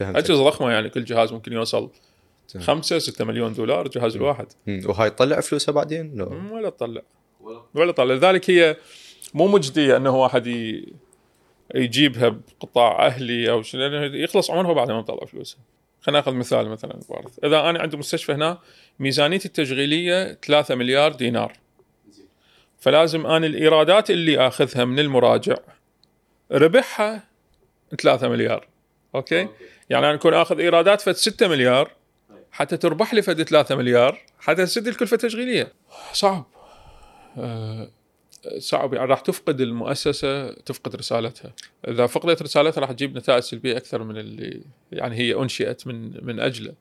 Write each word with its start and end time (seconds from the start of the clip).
اجهزه 0.00 0.44
ضخمة 0.44 0.70
يعني 0.70 0.90
كل 0.90 1.04
جهاز 1.04 1.32
ممكن 1.32 1.52
يوصل 1.52 1.90
تمام. 2.48 2.66
5 2.66 2.98
6 2.98 3.24
مليون 3.24 3.52
دولار 3.52 3.86
الجهاز 3.86 4.16
الواحد. 4.16 4.46
وهاي 4.68 5.10
تطلع 5.10 5.40
فلوسها 5.40 5.72
بعدين؟ 5.72 6.16
لا. 6.16 6.28
مم، 6.28 6.52
ولا 6.52 6.70
تطلع. 6.70 7.02
ولا. 7.74 7.92
تطلع. 7.92 8.14
لذلك 8.14 8.50
هي 8.50 8.76
مو 9.34 9.46
مجدية 9.48 9.96
إنه 9.96 10.16
واحد 10.16 10.46
ي... 10.46 10.92
يجيبها 11.74 12.28
بقطاع 12.28 13.06
أهلي 13.06 13.50
أو 13.50 13.62
شيء 13.62 13.80
لأنه 13.80 14.16
يخلص 14.16 14.50
عمرها 14.50 14.72
بعد 14.72 14.90
ما 14.90 14.98
يطلع 14.98 15.24
فلوسها. 15.26 15.60
خلينا 16.02 16.18
ناخذ 16.18 16.32
مثال 16.32 16.68
مثلا 16.68 17.00
بارث 17.10 17.44
إذا 17.44 17.70
أنا 17.70 17.78
عندي 17.78 17.96
مستشفى 17.96 18.32
هنا 18.32 18.58
ميزانيتي 18.98 19.48
التشغيلية 19.48 20.32
3 20.32 20.74
مليار 20.74 21.12
دينار. 21.12 21.52
فلازم 22.78 23.26
أنا 23.26 23.46
الإيرادات 23.46 24.10
اللي 24.10 24.46
آخذها 24.46 24.84
من 24.84 24.98
المراجع 24.98 25.56
ربحها 26.52 27.24
3 28.00 28.28
مليار. 28.28 28.66
أوكي؟ 29.16 29.48
يعني 29.90 30.06
أنا 30.06 30.14
أكون 30.14 30.34
آخذ 30.34 30.60
إيرادات 30.60 31.00
فد 31.00 31.12
6 31.12 31.48
مليار 31.48 31.90
حتى 32.50 32.76
تربح 32.76 33.14
لي 33.14 33.22
فد 33.22 33.42
3 33.42 33.76
مليار 33.76 34.18
حتى 34.40 34.64
تسد 34.64 34.88
الكلفة 34.88 35.14
التشغيلية. 35.14 35.72
صعب. 36.12 36.46
آه، 37.38 37.90
صعب. 38.58 38.94
يعني 38.94 39.06
راح 39.06 39.20
تفقد 39.20 39.60
المؤسسة 39.60 40.52
تفقد 40.52 40.96
رسالتها. 40.96 41.52
إذا 41.88 42.06
فقدت 42.06 42.42
رسالتها 42.42 42.80
راح 42.80 42.92
تجيب 42.92 43.16
نتائج 43.16 43.42
سلبية 43.42 43.76
أكثر 43.76 44.02
من 44.02 44.16
اللي 44.16 44.62
يعني 44.92 45.16
هي 45.16 45.34
أنشئت 45.34 45.86
من 45.86 46.24
من 46.24 46.40
أجله. 46.40 46.74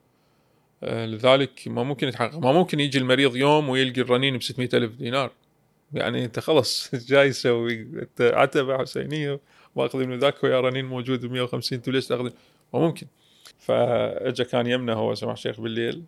آه، 0.84 1.06
لذلك 1.06 1.68
ما 1.68 1.84
ممكن 1.84 2.08
يتحقق. 2.08 2.38
ما 2.38 2.52
ممكن 2.52 2.80
يجي 2.80 2.98
المريض 2.98 3.36
يوم 3.36 3.70
ويلقي 3.70 4.02
الرنين 4.02 4.38
ب 4.38 4.44
600 4.44 4.70
ألف 4.74 4.96
دينار. 4.96 5.32
يعني 5.94 6.26
أنت 6.26 6.40
خلص 6.40 6.96
جاي 7.10 7.32
أنت 7.46 8.22
عتبة 8.22 8.78
حسينية. 8.78 9.40
واخذ 9.76 10.06
من 10.06 10.20
ذاك 10.20 10.44
ويا 10.44 10.60
رنين 10.60 10.86
موجود 10.86 11.26
ب 11.26 11.32
150 11.32 11.78
أنتوا 11.78 11.94
ليش 11.94 12.08
تاخذون؟ 12.08 12.32
ما 12.74 12.80
ممكن. 12.80 13.08
فاجا 13.60 14.44
كان 14.44 14.68
يمنا 14.68 14.94
هو 14.94 15.16
سماح 15.16 15.34
الشيخ 15.34 15.62
بالليل. 15.62 16.04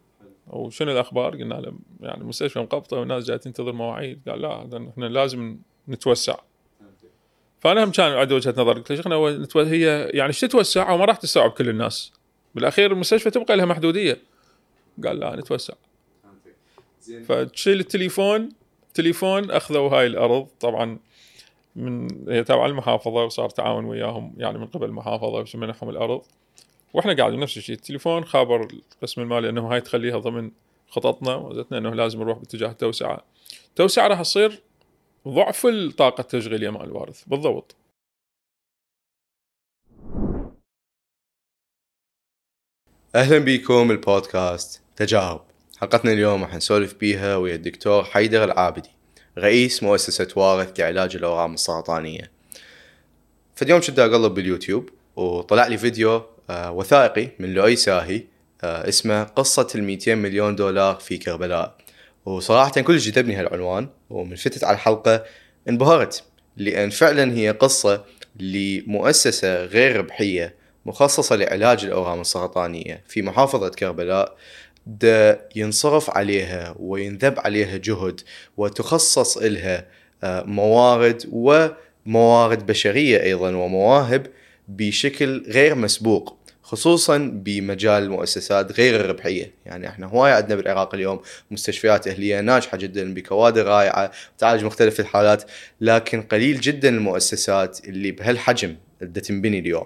وشنو 0.47 0.91
الأخبار؟ 0.91 1.35
قلنا 1.35 1.55
له 1.55 1.73
يعني 2.01 2.21
المستشفى 2.21 2.59
مقبطة 2.59 2.97
والناس 2.97 3.25
جاية 3.25 3.37
تنتظر 3.37 3.71
مواعيد. 3.71 4.29
قال 4.29 4.41
لا 4.41 4.87
إحنا 4.89 5.05
لازم 5.05 5.57
نتوسع. 5.89 6.35
فأنا 7.59 7.83
هم 7.83 7.91
كان 7.91 8.11
عندي 8.11 8.33
وجهة 8.33 8.53
نظر 8.57 8.73
قلت 8.73 8.89
له 8.91 8.95
شيخنا 8.95 9.15
هي 9.71 10.09
يعني 10.13 10.27
إيش 10.27 10.39
تتوسع؟ 10.39 10.91
وما 10.91 11.05
راح 11.05 11.17
تستوعب 11.17 11.51
كل 11.51 11.69
الناس. 11.69 12.13
بالأخير 12.55 12.91
المستشفى 12.91 13.29
تبقى 13.29 13.57
لها 13.57 13.65
محدودية. 13.65 14.17
قال 15.05 15.19
لا 15.19 15.35
نتوسع. 15.35 15.73
فتشيل 17.25 17.79
التليفون. 17.79 18.49
تليفون 18.93 19.51
أخذوا 19.51 19.89
هاي 19.89 20.07
الأرض. 20.07 20.47
طبعا 20.59 20.99
من 21.77 22.07
هي 22.29 22.43
تابعه 22.43 22.65
المحافظة 22.65 23.25
وصار 23.25 23.49
تعاون 23.49 23.85
وياهم 23.85 24.33
يعني 24.37 24.57
من 24.57 24.67
قبل 24.67 24.85
المحافظة 24.85 25.45
ومنحهم 25.55 25.89
الأرض. 25.89 26.21
وإحنا 26.93 27.13
قاعدين 27.13 27.39
نفس 27.39 27.57
الشيء 27.57 27.75
التليفون 27.75 28.25
خابر 28.25 28.67
القسم 28.73 29.21
المالي 29.21 29.49
إنه 29.49 29.67
هاي 29.73 29.81
تخليها 29.81 30.17
ضمن 30.17 30.51
خططنا 30.89 31.35
وزتنا 31.35 31.77
إنه 31.77 31.89
لازم 31.89 32.19
نروح 32.19 32.37
باتجاه 32.37 32.69
التوسعة. 32.69 33.23
التوسعة 33.69 34.07
راح 34.07 34.21
تصير 34.21 34.61
ضعف 35.27 35.65
الطاقة 35.65 36.21
التشغيلية 36.21 36.69
مع 36.69 36.83
الوارث 36.83 37.23
بالضبط. 37.23 37.75
أهلا 43.15 43.39
بكم 43.39 43.91
البودكاست 43.91 44.83
تجارب. 44.95 45.41
حلقتنا 45.77 46.11
اليوم 46.11 46.43
راح 46.43 46.55
نسولف 46.55 46.93
بيها 46.93 47.35
ويا 47.35 47.55
الدكتور 47.55 48.03
حيدر 48.03 48.43
العابدي. 48.43 48.96
رئيس 49.37 49.83
مؤسسة 49.83 50.27
وارث 50.35 50.79
لعلاج 50.79 51.15
الأورام 51.15 51.53
السرطانية. 51.53 52.31
فاليوم 53.55 53.81
كنت 53.81 53.99
أقلب 53.99 54.33
باليوتيوب 54.33 54.89
وطلع 55.15 55.67
لي 55.67 55.77
فيديو 55.77 56.21
آه، 56.49 56.71
وثائقي 56.71 57.29
من 57.39 57.53
لؤي 57.53 57.75
ساهي 57.75 58.23
آه، 58.63 58.89
اسمه 58.89 59.23
قصة 59.23 59.67
ال 59.75 59.83
200 59.83 60.15
مليون 60.15 60.55
دولار 60.55 60.95
في 60.95 61.17
كربلاء. 61.17 61.77
وصراحة 62.25 62.71
كلش 62.71 63.09
جذبني 63.09 63.35
هالعنوان 63.35 63.89
ومن 64.09 64.35
فتت 64.35 64.63
على 64.63 64.75
الحلقة 64.75 65.23
انبهرت 65.69 66.23
لأن 66.57 66.89
فعلا 66.89 67.33
هي 67.33 67.51
قصة 67.51 68.03
لمؤسسة 68.39 69.65
غير 69.65 69.97
ربحية 69.97 70.55
مخصصة 70.85 71.35
لعلاج 71.35 71.85
الأورام 71.85 72.21
السرطانية 72.21 73.03
في 73.07 73.21
محافظة 73.21 73.69
كربلاء. 73.69 74.37
دا 74.87 75.39
ينصرف 75.55 76.09
عليها 76.09 76.75
وينذب 76.79 77.39
عليها 77.39 77.77
جهد 77.77 78.21
وتخصص 78.57 79.37
إلها 79.37 79.85
آه، 80.23 80.43
موارد 80.43 81.23
وموارد 81.31 82.65
بشرية 82.65 83.23
أيضا 83.23 83.55
ومواهب 83.55 84.27
بشكل 84.67 85.43
غير 85.47 85.75
مسبوق 85.75 86.37
خصوصا 86.61 87.17
بمجال 87.17 88.03
المؤسسات 88.03 88.71
غير 88.71 88.95
الربحية، 88.95 89.53
يعني 89.65 89.87
إحنا 89.87 90.07
هواي 90.07 90.31
عندنا 90.31 90.55
بالعراق 90.55 90.93
اليوم 90.93 91.19
مستشفيات 91.51 92.07
أهلية 92.07 92.41
ناجحة 92.41 92.77
جدا 92.77 93.13
بكوادر 93.13 93.65
رائعة 93.65 94.11
تعالج 94.37 94.63
مختلف 94.63 94.99
الحالات، 94.99 95.43
لكن 95.81 96.21
قليل 96.21 96.59
جدا 96.59 96.89
المؤسسات 96.89 97.79
اللي 97.85 98.11
بهالحجم 98.11 98.75
اللي 99.01 99.21
تنبني 99.21 99.59
اليوم. 99.59 99.85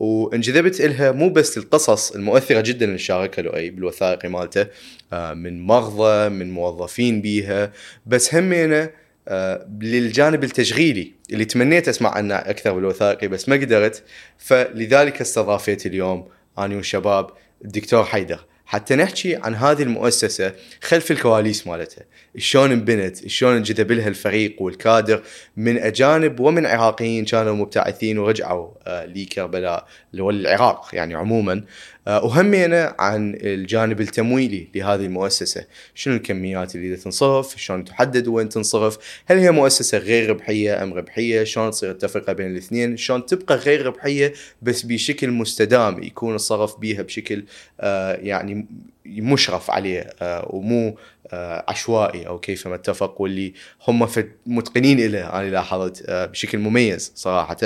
وانجذبت 0.00 0.80
إلها 0.80 1.12
مو 1.12 1.28
بس 1.28 1.58
القصص 1.58 2.10
المؤثرة 2.10 2.60
جدا 2.60 2.86
اللي 2.86 2.98
شاركها 2.98 3.42
لؤي 3.42 3.70
بالوثائقي 3.70 4.28
مالته 4.28 4.66
آه، 5.12 5.34
من 5.34 5.66
مرضى 5.66 6.28
من 6.28 6.50
موظفين 6.50 7.20
بيها 7.20 7.72
بس 8.06 8.34
همينه 8.34 8.90
آه، 9.28 9.66
للجانب 9.80 10.44
التشغيلي 10.44 11.12
اللي 11.32 11.44
تمنيت 11.44 11.88
أسمع 11.88 12.10
عنه 12.10 12.34
أكثر 12.34 12.72
بالوثائقي 12.72 13.28
بس 13.28 13.48
ما 13.48 13.56
قدرت 13.56 14.02
فلذلك 14.38 15.20
استضافيت 15.20 15.86
اليوم 15.86 16.28
آني 16.58 16.76
والشباب 16.76 17.30
الدكتور 17.64 18.04
حيدر. 18.04 18.44
حتى 18.66 18.96
نحكي 18.96 19.36
عن 19.36 19.54
هذه 19.54 19.82
المؤسسة 19.82 20.52
خلف 20.82 21.10
الكواليس 21.10 21.66
مالتها. 21.66 22.04
شلون 22.36 22.72
انبنت 22.72 23.28
شلون 23.28 23.56
انجذب 23.56 23.92
لها 23.92 24.08
الفريق 24.08 24.62
والكادر 24.62 25.22
من 25.56 25.78
أجانب 25.78 26.40
ومن 26.40 26.66
عراقيين 26.66 27.24
كانوا 27.24 27.54
مبتعثين 27.54 28.18
ورجعوا 28.18 28.70
آه، 28.86 29.06
لكربلاء 29.06 29.86
اللي 30.12 30.22
هو 30.22 30.30
العراق 30.30 30.88
يعني 30.92 31.14
عموما. 31.14 31.64
وهمينا 32.06 32.94
عن 32.98 33.38
الجانب 33.40 34.00
التمويلي 34.00 34.68
لهذه 34.74 35.04
المؤسسة. 35.04 35.64
شنو 35.94 36.14
الكميات 36.14 36.74
اللي 36.74 36.96
تنصرف؟ 36.96 37.56
شلون 37.56 37.84
تحدد 37.84 38.28
وين 38.28 38.48
تنصرف؟ 38.48 38.98
هل 39.26 39.38
هي 39.38 39.50
مؤسسة 39.50 39.98
غير 39.98 40.30
ربحية 40.30 40.82
أم 40.82 40.94
ربحية؟ 40.94 41.44
شلون 41.44 41.70
تصير 41.70 41.90
التفرقة 41.90 42.32
بين 42.32 42.46
الاثنين؟ 42.46 42.96
شلون 42.96 43.26
تبقى 43.26 43.56
غير 43.56 43.86
ربحية 43.86 44.32
بس 44.62 44.82
بشكل 44.82 45.30
مستدام 45.30 46.02
يكون 46.02 46.34
الصرف 46.34 46.78
بيها 46.78 47.02
بشكل 47.02 47.44
آه، 47.80 48.14
يعني 48.14 48.66
مشرف 49.06 49.70
عليه 49.70 50.10
آه، 50.22 50.48
ومو 50.50 50.88
آه، 50.88 50.96
عشوائي 51.68 52.26
أو 52.26 52.38
كيفما 52.38 52.74
اتفق 52.74 53.20
واللي 53.20 53.52
هم 53.88 54.08
متقنين 54.46 55.12
له 55.12 55.26
أنا 55.40 55.50
لاحظت 55.50 56.02
آه، 56.06 56.26
بشكل 56.26 56.58
مميز 56.58 57.12
صراحة. 57.14 57.56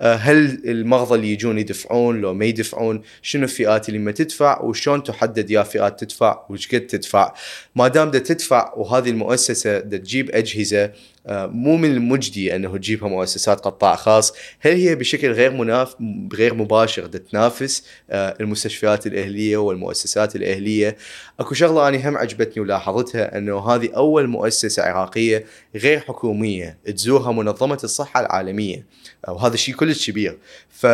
آه، 0.00 0.14
هل 0.14 0.62
المرضى 0.64 1.14
اللي 1.14 1.32
يجون 1.32 1.58
يدفعون 1.58 2.20
لو 2.20 2.34
ما 2.34 2.44
يدفعون؟ 2.44 3.02
شنو 3.22 3.44
الفئات 3.44 3.88
اللي 3.88 3.98
ما 3.98 4.12
تدفع؟ 4.12 4.62
وشلون 4.62 5.02
تحدد 5.02 5.50
يا 5.50 5.62
فئات 5.62 6.00
تدفع؟ 6.04 6.40
وش 6.50 6.74
قد 6.74 6.86
تدفع؟ 6.86 7.34
ما 7.76 7.88
دام 7.88 8.10
دا 8.10 8.18
تدفع 8.18 8.74
وهذه 8.76 9.10
المؤسسة 9.10 9.78
دا 9.78 9.96
تجيب 9.96 10.30
أجهزة 10.30 10.84
آه، 10.84 10.92
مو 11.28 11.76
من 11.76 11.90
المجدي 11.90 12.56
أنه 12.56 12.76
تجيبها 12.76 13.08
مؤسسات 13.08 13.60
قطاع 13.60 13.96
خاص. 13.96 14.32
هل 14.60 14.72
هي 14.72 14.94
بشكل 14.94 15.32
غير 15.32 15.50
مناف 15.50 15.96
غير 16.34 16.54
مباشر 16.54 17.06
تنافس 17.06 17.84
آه، 18.10 18.36
المستشفيات 18.40 19.06
الأهلية 19.06 19.56
والمؤسسات 19.56 20.36
الأهلية؟ 20.36 20.96
أكو 21.40 21.54
شغلة 21.54 21.88
أنا 21.88 22.08
هم 22.08 22.16
عجبتني 22.16 22.62
ولاحظتها 22.62 23.38
أنه 23.38 23.70
هذه 23.70 23.90
أول 23.96 24.26
مؤسسة 24.26 24.82
عراقية 24.82 25.44
غير 25.74 26.00
حكومية 26.00 26.78
تزورها 26.86 27.32
منظمة 27.32 27.78
الصحة 27.84 28.20
العالمية. 28.20 28.84
وهذا 29.28 29.54
الشيء 29.54 29.74
كلش 29.74 30.10
كبير. 30.10 30.38
ف 30.68 30.86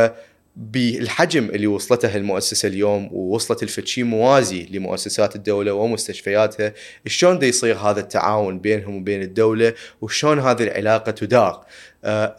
بالحجم 0.56 1.44
اللي 1.44 1.66
وصلته 1.66 2.16
المؤسسة 2.16 2.68
اليوم 2.68 3.08
ووصلت 3.12 3.62
الفتشي 3.62 4.02
موازي 4.02 4.66
لمؤسسات 4.70 5.36
الدولة 5.36 5.72
ومستشفياتها 5.72 6.72
شلون 7.06 7.42
يصير 7.42 7.76
هذا 7.76 8.00
التعاون 8.00 8.58
بينهم 8.58 8.96
وبين 8.96 9.22
الدولة 9.22 9.74
وشلون 10.00 10.38
هذه 10.38 10.62
العلاقة 10.62 11.12
تدار 11.12 11.66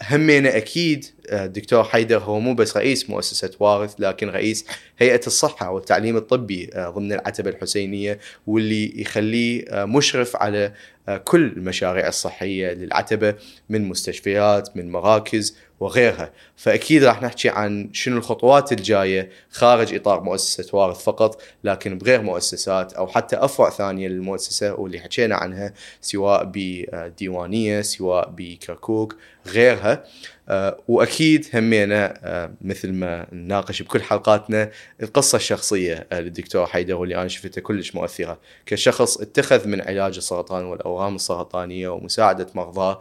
همينا 0.01 0.57
أكيد 0.57 1.06
آه، 1.30 1.45
الدكتور 1.45 1.83
حيدر 1.83 2.18
هو 2.18 2.39
مو 2.39 2.54
بس 2.54 2.77
رئيس 2.77 3.10
مؤسسة 3.10 3.51
وارث 3.60 3.95
لكن 4.00 4.30
رئيس 4.30 4.65
هيئة 4.98 5.21
الصحة 5.27 5.69
والتعليم 5.71 6.18
الطبي 6.18 6.69
آه، 6.74 6.89
ضمن 6.89 7.13
العتبة 7.13 7.50
الحسينية 7.50 8.19
واللي 8.48 9.01
يخليه 9.01 9.65
آه، 9.69 9.86
مشرف 9.86 10.36
على 10.36 10.74
آه، 11.10 11.18
كل 11.18 11.45
المشاريع 11.45 12.07
الصحية 12.07 12.74
للعتبة 12.74 13.36
من 13.69 13.88
مستشفيات 13.89 14.77
من 14.77 14.92
مراكز 14.92 15.57
وغيرها. 15.80 16.31
فأكيد 16.56 17.04
راح 17.04 17.21
نحكي 17.21 17.50
عن 17.50 17.89
شنو 17.94 18.18
الخطوات 18.18 18.71
الجاية 18.71 19.30
خارج 19.51 19.95
إطار 19.95 20.24
مؤسسة 20.24 20.77
وارث 20.77 21.04
فقط 21.04 21.42
لكن 21.63 21.98
بغير 21.98 22.21
مؤسسات 22.21 22.94
أو 22.94 23.07
حتى 23.07 23.36
أفرع 23.36 23.69
ثانية 23.69 24.07
للمؤسسة 24.07 24.74
واللي 24.74 25.00
حكينا 25.00 25.36
عنها 25.36 25.74
سواء 26.01 26.51
بديوانية 26.54 27.81
سواء 27.81 28.33
بكركوك 28.38 29.15
غيرها. 29.47 30.03
آه، 30.49 30.79
وأكيد 30.87 31.47
همينا 31.53 32.13
آه، 32.23 32.53
مثل 32.61 32.91
ما 32.93 33.27
نناقش 33.31 33.81
بكل 33.81 34.01
حلقاتنا 34.01 34.71
القصة 35.03 35.35
الشخصية 35.35 36.07
آه، 36.11 36.19
للدكتور 36.19 36.65
حيدر 36.65 36.95
واللي 36.95 37.15
أنا 37.15 37.27
شفتها 37.27 37.61
كلش 37.61 37.95
مؤثرة. 37.95 38.39
كشخص 38.65 39.17
اتخذ 39.17 39.67
من 39.67 39.81
علاج 39.81 40.17
السرطان 40.17 40.65
والأورام 40.65 41.15
السرطانية 41.15 41.89
ومساعدة 41.89 42.47
مرضاه 42.55 42.99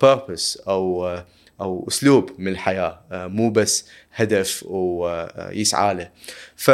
بيربس 0.00 0.56
أو 0.56 1.18
أو 1.60 1.84
أسلوب 1.88 2.30
من 2.38 2.52
الحياة 2.52 3.00
مو 3.10 3.50
بس 3.50 3.88
هدف 4.14 4.64
ويسعى 4.66 5.94
له. 5.94 6.10
ف 6.56 6.70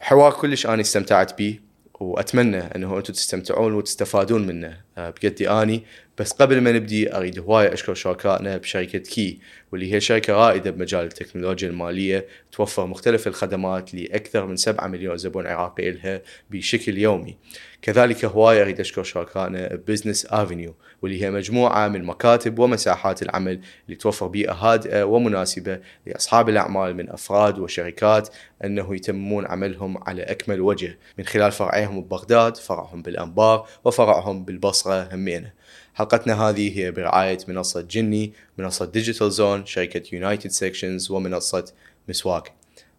حوار 0.00 0.32
كلش 0.32 0.66
أنا 0.66 0.80
استمتعت 0.80 1.38
به. 1.38 1.60
وأتمنى 2.00 2.58
أنه 2.58 2.98
أنتم 2.98 3.12
تستمتعون 3.12 3.74
وتستفادون 3.74 4.46
منه 4.46 4.80
بقدي 4.96 5.50
أني 5.50 5.84
بس 6.18 6.32
قبل 6.32 6.60
ما 6.60 6.72
نبدي 6.72 7.16
أريد 7.16 7.38
هوايه 7.38 7.72
أشكر 7.72 7.94
شركائنا 7.94 8.56
بشركة 8.56 8.98
Qi 8.98 9.38
واللي 9.72 9.92
هي 9.92 10.00
شركة 10.00 10.32
رائدة 10.32 10.70
بمجال 10.70 11.04
التكنولوجيا 11.04 11.68
المالية 11.68 12.26
توفر 12.52 12.86
مختلف 12.86 13.26
الخدمات 13.26 13.94
لأكثر 13.94 14.46
من 14.46 14.56
7 14.56 14.86
مليون 14.86 15.16
زبون 15.16 15.46
عراقي 15.46 15.90
لها 15.90 16.22
بشكل 16.50 16.98
يومي. 16.98 17.36
كذلك 17.82 18.24
هواية 18.24 18.62
أريد 18.62 18.80
أشكر 18.80 19.02
شركائنا 19.02 19.74
Business 19.74 20.26
Avenue 20.26 20.74
واللي 21.02 21.22
هي 21.22 21.30
مجموعة 21.30 21.88
من 21.88 22.04
مكاتب 22.04 22.58
ومساحات 22.58 23.22
العمل 23.22 23.60
اللي 23.86 23.96
توفر 23.96 24.26
بيئة 24.26 24.52
هادئة 24.52 25.04
ومناسبة 25.04 25.80
لأصحاب 26.06 26.48
الأعمال 26.48 26.94
من 26.96 27.10
أفراد 27.10 27.58
وشركات 27.58 28.28
أنه 28.64 28.94
يتمون 28.94 29.46
عملهم 29.46 29.98
على 30.08 30.22
أكمل 30.22 30.60
وجه 30.60 30.98
من 31.18 31.24
خلال 31.24 31.52
فرعيهم 31.52 32.00
ببغداد، 32.00 32.56
فرعهم 32.56 33.02
بالأنبار 33.02 33.68
وفرعهم 33.84 34.44
بالبصرة 34.44 35.14
همينة. 35.14 35.52
حلقتنا 35.94 36.42
هذه 36.42 36.78
هي 36.78 36.90
برعاية 36.90 37.38
منصة 37.48 37.80
جني 37.80 38.32
منصة 38.58 38.84
ديجيتال 38.84 39.30
زون 39.30 39.66
شركة 39.66 40.14
يونايتد 40.14 40.50
سيكشنز 40.50 41.10
ومنصة 41.10 41.64
مسواك 42.08 42.52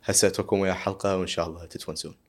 هسه 0.04 0.28
أترككم 0.28 0.60
ويا 0.60 0.74
حلقة 0.74 1.18
وإن 1.18 1.28
شاء 1.28 1.48
الله 1.48 1.66
تتونسون 1.66 2.20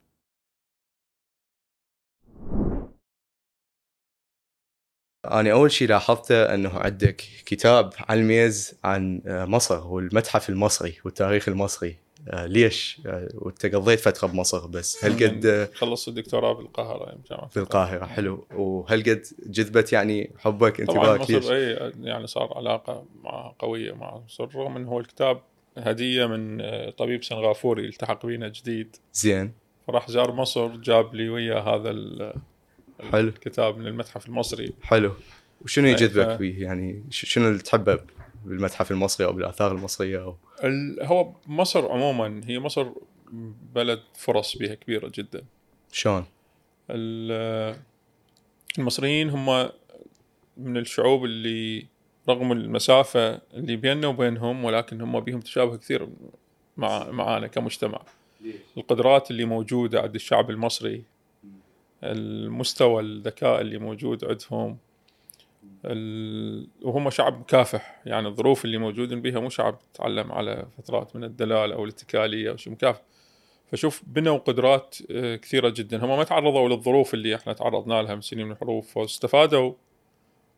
أنا 5.40 5.52
أول 5.52 5.70
شيء 5.70 5.88
لاحظته 5.88 6.54
أنه 6.54 6.70
عندك 6.70 7.24
كتاب 7.46 7.92
على 8.08 8.20
الميز 8.20 8.78
عن 8.84 9.22
مصر 9.26 9.86
والمتحف 9.86 10.48
المصري 10.48 10.94
والتاريخ 11.04 11.48
المصري. 11.48 11.96
آه، 12.28 12.46
ليش؟ 12.46 13.00
آه، 13.06 13.28
وأنت 13.34 13.66
قضيت 13.66 14.00
فترة 14.00 14.28
بمصر 14.28 14.66
بس. 14.66 15.04
هل 15.04 15.12
قد 15.12 15.46
آه، 15.46 15.68
خلصت 15.74 16.08
الدكتوراه 16.08 16.52
بالقاهرة 16.52 17.04
يعني 17.04 17.20
جامعه 17.30 17.50
بالقاهره 17.56 18.06
حلو. 18.06 18.46
وهل 18.54 19.02
قد 19.02 19.26
جذبت 19.46 19.92
يعني 19.92 20.30
حبك 20.38 20.80
انتباهك 20.80 21.30
ليش؟ 21.30 21.50
اي 21.50 21.92
يعني 22.00 22.26
صار 22.26 22.52
علاقة 22.56 23.04
مع 23.22 23.54
قوية 23.58 23.92
مع 23.92 24.20
مصر 24.24 24.48
رغم 24.54 24.76
إنه 24.76 24.88
هو 24.88 25.00
الكتاب 25.00 25.40
هدية 25.78 26.26
من 26.26 26.62
طبيب 26.90 27.24
سنغافوري 27.24 27.86
التحق 27.86 28.26
بينا 28.26 28.48
جديد. 28.48 28.96
زين. 29.12 29.52
فراح 29.86 30.10
زار 30.10 30.32
مصر 30.32 30.66
جاب 30.66 31.14
لي 31.14 31.28
ويا 31.28 31.58
هذا 31.58 31.90
حلو. 33.10 33.28
الكتاب 33.28 33.78
من 33.78 33.86
المتحف 33.86 34.26
المصري. 34.28 34.72
حلو. 34.82 35.12
وشنو 35.60 35.88
يجذبك 35.88 36.38
فيه؟ 36.38 36.62
يعني 36.62 37.04
شنو 37.10 37.48
اللي 37.48 37.58
تحبه 37.58 37.98
بالمتحف 38.44 38.90
المصري 38.90 39.26
أو 39.26 39.32
بالآثار 39.32 39.72
المصرية 39.72 40.22
أو؟ 40.22 40.36
هو 41.02 41.32
مصر 41.46 41.92
عموما 41.92 42.40
هي 42.46 42.58
مصر 42.58 42.86
بلد 43.74 44.00
فرص 44.14 44.56
بها 44.56 44.74
كبيرة 44.74 45.12
جدا. 45.14 45.44
شلون؟ 45.92 46.24
المصريين 48.78 49.30
هم 49.30 49.70
من 50.56 50.76
الشعوب 50.76 51.24
اللي 51.24 51.86
رغم 52.28 52.52
المسافة 52.52 53.40
اللي 53.54 53.76
بيننا 53.76 54.06
وبينهم 54.06 54.64
ولكن 54.64 55.00
هم 55.00 55.20
بهم 55.20 55.40
تشابه 55.40 55.76
كثير 55.76 56.08
مع 56.76 57.10
معانا 57.10 57.46
كمجتمع. 57.46 58.02
القدرات 58.76 59.30
اللي 59.30 59.44
موجودة 59.44 60.00
عند 60.00 60.14
الشعب 60.14 60.50
المصري 60.50 61.02
المستوى 62.04 63.02
الذكاء 63.02 63.60
اللي 63.60 63.78
موجود 63.78 64.24
عندهم. 64.24 64.78
وهم 66.82 67.10
شعب 67.10 67.40
مكافح. 67.40 68.00
يعني 68.06 68.28
الظروف 68.28 68.64
اللي 68.64 68.78
موجودين 68.78 69.22
بها 69.22 69.40
مو 69.40 69.48
شعب 69.48 69.78
تعلم 69.94 70.32
على 70.32 70.66
فترات 70.78 71.16
من 71.16 71.24
الدلال 71.24 71.72
أو 71.72 71.84
الاتكالية 71.84 72.50
أو 72.50 72.56
شيء 72.56 72.72
مكافح. 72.72 73.02
فشوف 73.72 74.02
بنوا 74.06 74.38
قدرات 74.38 74.96
آه، 75.10 75.36
كثيرة 75.36 75.68
جدا. 75.68 76.04
هم 76.04 76.08
ما 76.16 76.24
تعرضوا 76.24 76.68
للظروف 76.68 77.14
اللي 77.14 77.34
إحنا 77.34 77.52
تعرضنا 77.52 78.02
لها 78.02 78.14
من 78.14 78.20
سنين 78.20 78.46
من 78.46 78.52
الحروب. 78.52 78.84
فاستفادوا 78.84 79.72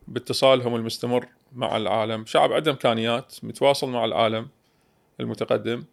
باتصالهم 0.07 0.75
المستمر 0.75 1.27
مع 1.53 1.77
العالم. 1.77 2.25
شعب 2.25 2.53
عنده 2.53 2.71
إمكانيات 2.71 3.35
متواصل 3.43 3.89
مع 3.89 4.05
العالم 4.05 4.47
المتقدم. 5.19 5.83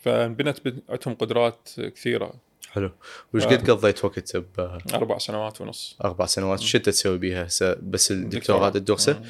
فانبنت 0.00 0.58
عندهم 0.88 1.14
قدرات 1.14 1.68
كثيرة. 1.76 2.32
حلو. 2.70 2.90
وش 3.34 3.44
قد 3.44 3.70
قضيت 3.70 4.04
وقت 4.04 4.36
ب 4.36 4.78
أربع 4.94 5.18
سنوات 5.18 5.60
ونص. 5.60 5.96
أربع 6.04 6.26
سنوات. 6.26 6.60
شو 6.60 6.78
تسوي 6.78 7.18
بيها؟ 7.18 7.48
بس 7.82 8.10
الدكتوراه 8.10 8.68
الدرسه 8.68 9.20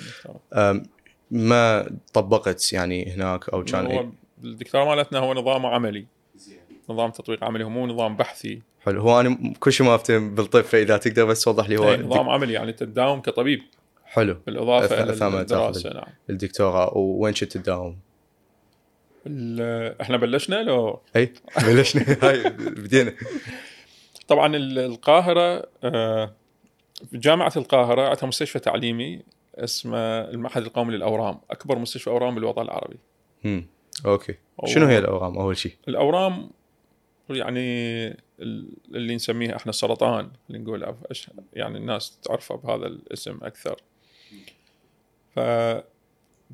ما 1.30 1.90
طبقت 2.12 2.72
يعني 2.72 3.12
هناك 3.14 3.48
أو 3.48 3.64
كان 3.64 3.86
هو 3.86 4.06
الدكتوراه 4.44 4.84
مالتنا 4.84 5.18
هو 5.18 5.34
نظام 5.34 5.66
عملي. 5.66 6.06
نظام 6.90 7.10
تطبيق 7.10 7.44
عملي 7.44 7.64
هو 7.64 7.68
مو 7.68 7.86
نظام 7.86 8.16
بحثي. 8.16 8.62
حلو. 8.80 9.00
هو 9.00 9.20
أنا 9.20 9.54
كل 9.60 9.72
شيء 9.72 9.86
ما 9.86 9.94
أفتهم 9.94 10.34
بالطب 10.34 10.60
فاذا 10.60 10.96
تقدر 10.96 11.24
بس 11.24 11.44
توضح 11.44 11.68
لي 11.68 11.76
هو 11.76 11.96
نظام 11.96 12.28
عملي 12.28 12.52
يعني 12.52 12.72
تداوم 12.72 13.20
كطبيب. 13.20 13.62
حلو. 14.04 14.36
بالإضافة 14.46 15.02
إلى 15.02 15.40
الدراسه 15.40 15.90
نعم. 15.90 16.04
الدكتوراه. 16.30 16.96
وين 16.96 17.34
كنت 17.34 17.56
تداوم؟ 17.56 17.98
إحنا 20.00 20.16
بلشنا 20.16 20.62
لو 20.62 21.00
اي 21.16 21.32
بلشنا. 21.62 22.02
هاي 22.22 22.50
بدينا. 22.58 23.14
طبعا 24.28 24.56
القاهرة 24.56 25.68
آه، 25.84 26.34
جامعة 27.12 27.52
القاهرة 27.56 28.10
عندها 28.10 28.26
مستشفى 28.26 28.58
تعليمي 28.58 29.22
اسمه 29.54 29.98
المعهد 30.20 30.62
القومي 30.62 30.94
للأورام 30.94 31.40
أكبر 31.50 31.78
مستشفى 31.78 32.10
أورام 32.10 32.34
بالوطن 32.34 32.62
العربي. 32.62 32.96
امم 33.44 33.66
أوكي. 34.06 34.34
شنو 34.66 34.86
هي 34.86 34.98
الأورام؟ 34.98 35.38
أول 35.38 35.56
شيء. 35.56 35.72
الأورام 35.88 36.50
يعني 37.30 37.70
اللي 38.92 39.14
نسميه 39.14 39.56
إحنا 39.56 39.70
السرطان 39.70 40.30
اللي 40.50 40.58
نقول 40.58 40.94
يعني 41.52 41.78
الناس 41.78 42.18
تعرفه 42.20 42.56
بهذا 42.56 42.86
الاسم 42.86 43.38
أكثر. 43.42 43.82
ف 45.34 45.40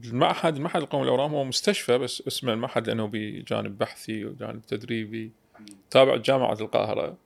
المعهد 0.04 0.56
المعهد 0.56 0.82
القومي 0.82 1.04
للاورام 1.04 1.34
هو 1.34 1.44
مستشفى 1.44 1.98
بس 1.98 2.22
اسمه 2.26 2.52
المعهد 2.52 2.87
لأنه 2.87 3.10
بجانب 3.12 3.78
بحثي 3.78 4.25
وجانب 4.25 4.66
تدريبي 4.66 5.31
تابع 5.90 6.16
جامعة 6.16 6.56
القاهرة. 6.60 7.17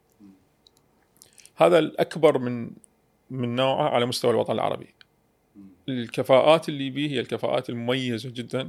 هذا 1.56 1.78
الأكبر 1.78 2.38
من 2.38 2.70
من 3.30 3.56
نوعه 3.56 3.88
على 3.88 4.06
مستوى 4.06 4.30
الوطن 4.30 4.52
العربي. 4.52 4.94
الكفاءات 5.88 6.68
اللي 6.68 6.90
به 6.90 7.06
هي 7.06 7.20
الكفاءات 7.20 7.70
المميزة 7.70 8.30
جدا 8.30 8.68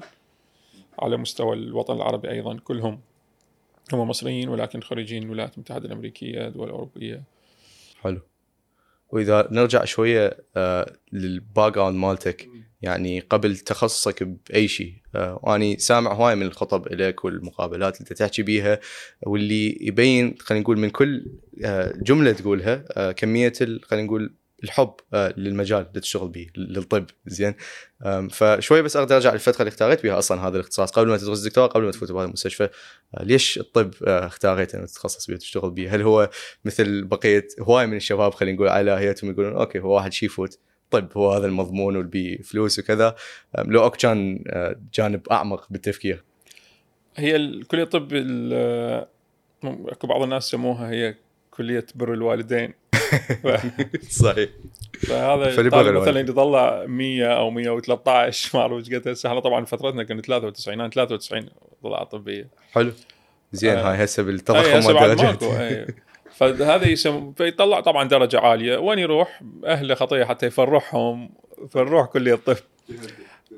على 1.00 1.18
مستوى 1.18 1.56
الوطن 1.56 1.96
العربي 1.96 2.30
أيضا 2.30 2.58
كلهم. 2.58 3.02
هم 3.94 4.08
مصريين 4.08 4.50
ولكن 4.50 4.82
خريجين 4.82 5.24
الولايات 5.24 5.54
المتحده 5.56 5.86
الأمريكية 5.86 6.50
دول 6.50 6.70
اوروبيه 6.70 7.24
حلو. 8.02 8.22
وإذا 9.10 9.48
نرجع 9.52 9.86
شوية 9.86 10.38
آه 10.56 10.94
لل 11.12 11.74
background 11.74 11.96
مالتك 11.96 12.50
يعني 12.82 13.20
قبل 13.20 13.58
تخصصك 13.58 14.24
بأي 14.24 14.68
شيء. 14.68 14.94
آه 15.16 15.40
وأني 15.44 15.78
سامع 15.78 16.14
هواي 16.14 16.36
من 16.36 16.46
الخطب 16.46 16.88
لك 16.94 17.26
والمقابلات 17.26 18.02
اللي 18.02 18.16
تحكي 18.16 18.44
بيها 18.44 18.80
واللي 19.22 19.78
يبين 19.82 20.36
خلينا 20.40 20.64
نقول 20.64 20.80
من 20.80 20.90
كل 20.90 21.26
آه 21.66 21.94
جملة 22.02 22.32
تقولها 22.32 22.86
آه 22.92 23.12
كمية 23.12 23.54
خلينا 23.84 24.08
نقول 24.08 24.36
الحب 24.64 24.94
للمجال 25.14 25.88
اللي 25.88 26.00
تشتغل 26.00 26.28
به 26.28 26.48
للطب. 26.58 27.06
زين؟ 27.26 27.54
فشوي 28.32 28.82
بس 28.82 28.96
أقدر 28.96 29.16
أرجع 29.16 29.34
للفترة 29.34 29.60
اللي 29.60 29.70
اختاريت 29.70 30.04
بها 30.04 30.20
أصلا 30.20 30.48
هذا 30.48 30.56
الاختصاص. 30.56 30.92
قبل 30.92 31.08
ما 31.08 31.18
تدرس 31.18 31.40
الدكتوراه 31.40 31.68
قبل 31.68 31.86
ما 31.86 31.92
تفوت 31.92 32.12
بهذا 32.12 32.26
المستشفى 32.26 32.70
ليش 33.22 33.58
الطب 33.58 33.92
اختاريت 34.04 34.76
انك 34.76 34.90
تتخصص 34.90 35.28
به 35.28 35.34
وتشتغل 35.34 35.72
به؟ 35.72 35.96
هل 35.96 36.02
هو 36.02 36.30
مثل 36.66 37.04
بقية 37.04 37.48
هواي 37.60 37.88
من 37.88 37.98
الشباب 37.98 38.34
خلينا 38.34 38.56
نقول 38.56 38.68
على 38.68 38.92
هيئتهم 38.92 39.32
يقولون 39.32 39.54
okay 39.54 39.80
هو 39.80 39.96
واحد 39.96 40.14
شي 40.14 40.26
يفوت؟ 40.26 40.60
طب 40.92 41.10
هو 41.18 41.32
هذا 41.32 41.46
المضمون 41.46 41.96
والبي 41.98 42.38
فلوس 42.38 42.80
وكذا. 42.80 43.16
لو 43.58 43.86
أكو 43.86 43.98
كان 43.98 44.44
جانب 44.94 45.28
أعمق 45.32 45.68
بالتفكير. 45.70 46.24
هي 47.16 47.64
كلية 47.64 47.84
الطب 47.84 48.14
أكو 49.64 50.08
بعض 50.08 50.22
الناس 50.22 50.44
سموها 50.44 50.92
هي 50.92 51.16
كلية 51.52 51.86
بر 51.96 52.14
الوالدين. 52.14 52.74
صحيح. 54.10 54.50
فهذا 55.08 55.70
طالب 55.70 55.98
مثلا 55.98 56.20
يطلع 56.20 56.86
100 56.86 57.26
أو 57.26 57.50
113 57.50 58.58
ما 58.58 58.62
أعرف 58.62 58.74
إيش 58.74 58.94
قد 58.94 59.08
هسه. 59.08 59.30
إحنا 59.30 59.40
طبعا 59.40 59.66
فترتنا 59.66 60.04
كنا 60.04 60.22
93 60.22 60.74
أنا 60.74 60.90
93 60.90 61.50
طلعه 61.84 62.04
طبية. 62.04 62.48
حلو. 62.72 62.92
زين 63.52 63.78
آه. 63.78 63.92
هاي 63.92 64.04
هسه 64.04 64.24
بالتضخم 64.24 64.86
والدرجات. 64.86 65.44
فهذا 66.42 66.88
يسم 66.88 67.34
فيطلع 67.34 67.80
طبعا 67.80 68.08
درجة 68.08 68.40
عالية. 68.40 68.78
وين 68.78 69.00
يروح؟ 69.00 69.42
أهله 69.66 69.96
خطية 69.96 70.24
حتى 70.24 70.46
يفرحهم 70.46 71.30
فرح 71.70 72.06
كليه 72.06 72.34
الطب. 72.34 72.58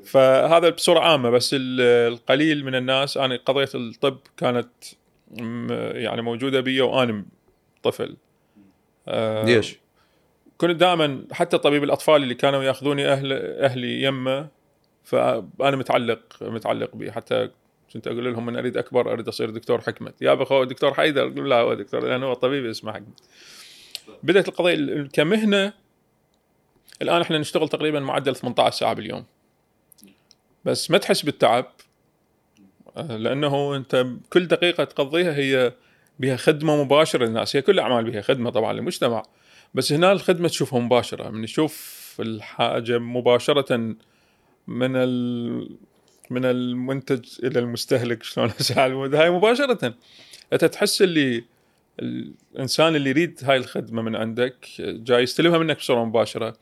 فهذا 0.04 0.68
بصورة 0.68 1.00
عامة 1.00 1.30
بس 1.30 1.50
القليل 1.58 2.64
من 2.64 2.74
الناس 2.74 3.16
أنا 3.16 3.38
قضية 3.46 3.68
الطب 3.74 4.18
كانت 4.36 4.68
يعني 5.94 6.22
موجودة 6.22 6.60
بي 6.60 6.80
وأنا 6.80 7.24
طفل. 7.82 8.16
آه، 9.08 9.44
ليش؟ 9.44 9.78
كنت 10.58 10.70
دائما 10.70 11.24
حتى 11.32 11.58
طبيب 11.58 11.84
الأطفال 11.84 12.22
اللي 12.22 12.34
كانوا 12.34 12.62
يأخذوني 12.62 13.08
أهل 13.08 13.32
أهلي 13.60 14.02
يمه 14.02 14.48
فأنا 15.04 15.76
متعلق 15.76 16.20
متعلق 16.40 16.96
به 16.96 17.10
حتى 17.10 17.50
كنت 17.94 18.06
أقول 18.06 18.32
لهم 18.32 18.46
من 18.46 18.56
أريد 18.56 18.76
أكبر 18.76 19.12
أريد 19.12 19.28
أصير 19.28 19.50
دكتور 19.50 19.80
حكمت 19.80 20.22
يا 20.22 20.34
بخو 20.34 20.64
دكتور 20.64 20.94
حيدر 20.94 21.22
أقول 21.22 21.50
لا 21.50 21.56
هو 21.56 21.74
دكتور 21.74 22.08
لأنه 22.08 22.26
هو 22.26 22.34
طبيب 22.34 22.66
اسمه 22.66 22.92
حكمت 22.92 23.20
بدأت 24.22 24.48
القضية 24.48 25.08
كمهنة 25.12 25.72
الآن 27.02 27.20
إحنا 27.20 27.38
نشتغل 27.38 27.68
تقريبا 27.68 28.00
معدل 28.00 28.36
18 28.36 28.76
ساعة 28.76 28.94
باليوم. 28.94 29.24
بس 30.64 30.90
ما 30.90 30.98
تحس 30.98 31.22
بالتعب 31.22 31.72
لأنه 32.96 33.76
أنت 33.76 34.06
كل 34.30 34.46
دقيقة 34.46 34.84
تقضيها 34.84 35.34
هي 35.34 35.72
بها 36.18 36.36
خدمة 36.36 36.84
مباشرة 36.84 37.24
للناس. 37.24 37.56
هي 37.56 37.62
كل 37.62 37.72
الأعمال 37.72 38.10
بها 38.10 38.20
خدمة 38.20 38.50
طبعا 38.50 38.72
للمجتمع. 38.72 39.22
بس 39.74 39.92
هنا 39.92 40.12
الخدمة 40.12 40.48
تشوفها 40.48 40.80
مباشرة. 40.80 41.30
من 41.30 41.40
نشوف 41.42 42.16
الحاجة 42.20 42.98
مباشرة 42.98 43.94
من. 44.66 44.96
من 46.30 46.44
المنتج 46.44 47.24
إلى 47.44 47.58
المستهلك 47.58 48.22
شلون 48.22 48.52
هاي 49.14 49.30
مباشرة. 49.30 49.94
أنت 50.52 50.64
تحس 50.64 51.02
اللي 51.02 51.44
الإنسان 52.00 52.96
اللي 52.96 53.10
يريد 53.10 53.40
هاي 53.42 53.56
الخدمة 53.56 54.02
من 54.02 54.16
عندك 54.16 54.66
جاي 54.78 55.22
يستلمها 55.22 55.58
منك 55.58 55.76
بصوره 55.76 56.04
مباشرة. 56.04 56.56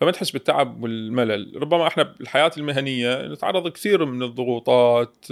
فما 0.00 0.10
تحس 0.10 0.30
بالتعب 0.30 0.82
والملل. 0.82 1.52
ربما 1.62 1.86
إحنا 1.86 2.02
بالحياة 2.02 2.50
المهنية 2.56 3.26
نتعرض 3.26 3.68
كثير 3.68 4.04
من 4.04 4.22
الضغوطات 4.22 5.26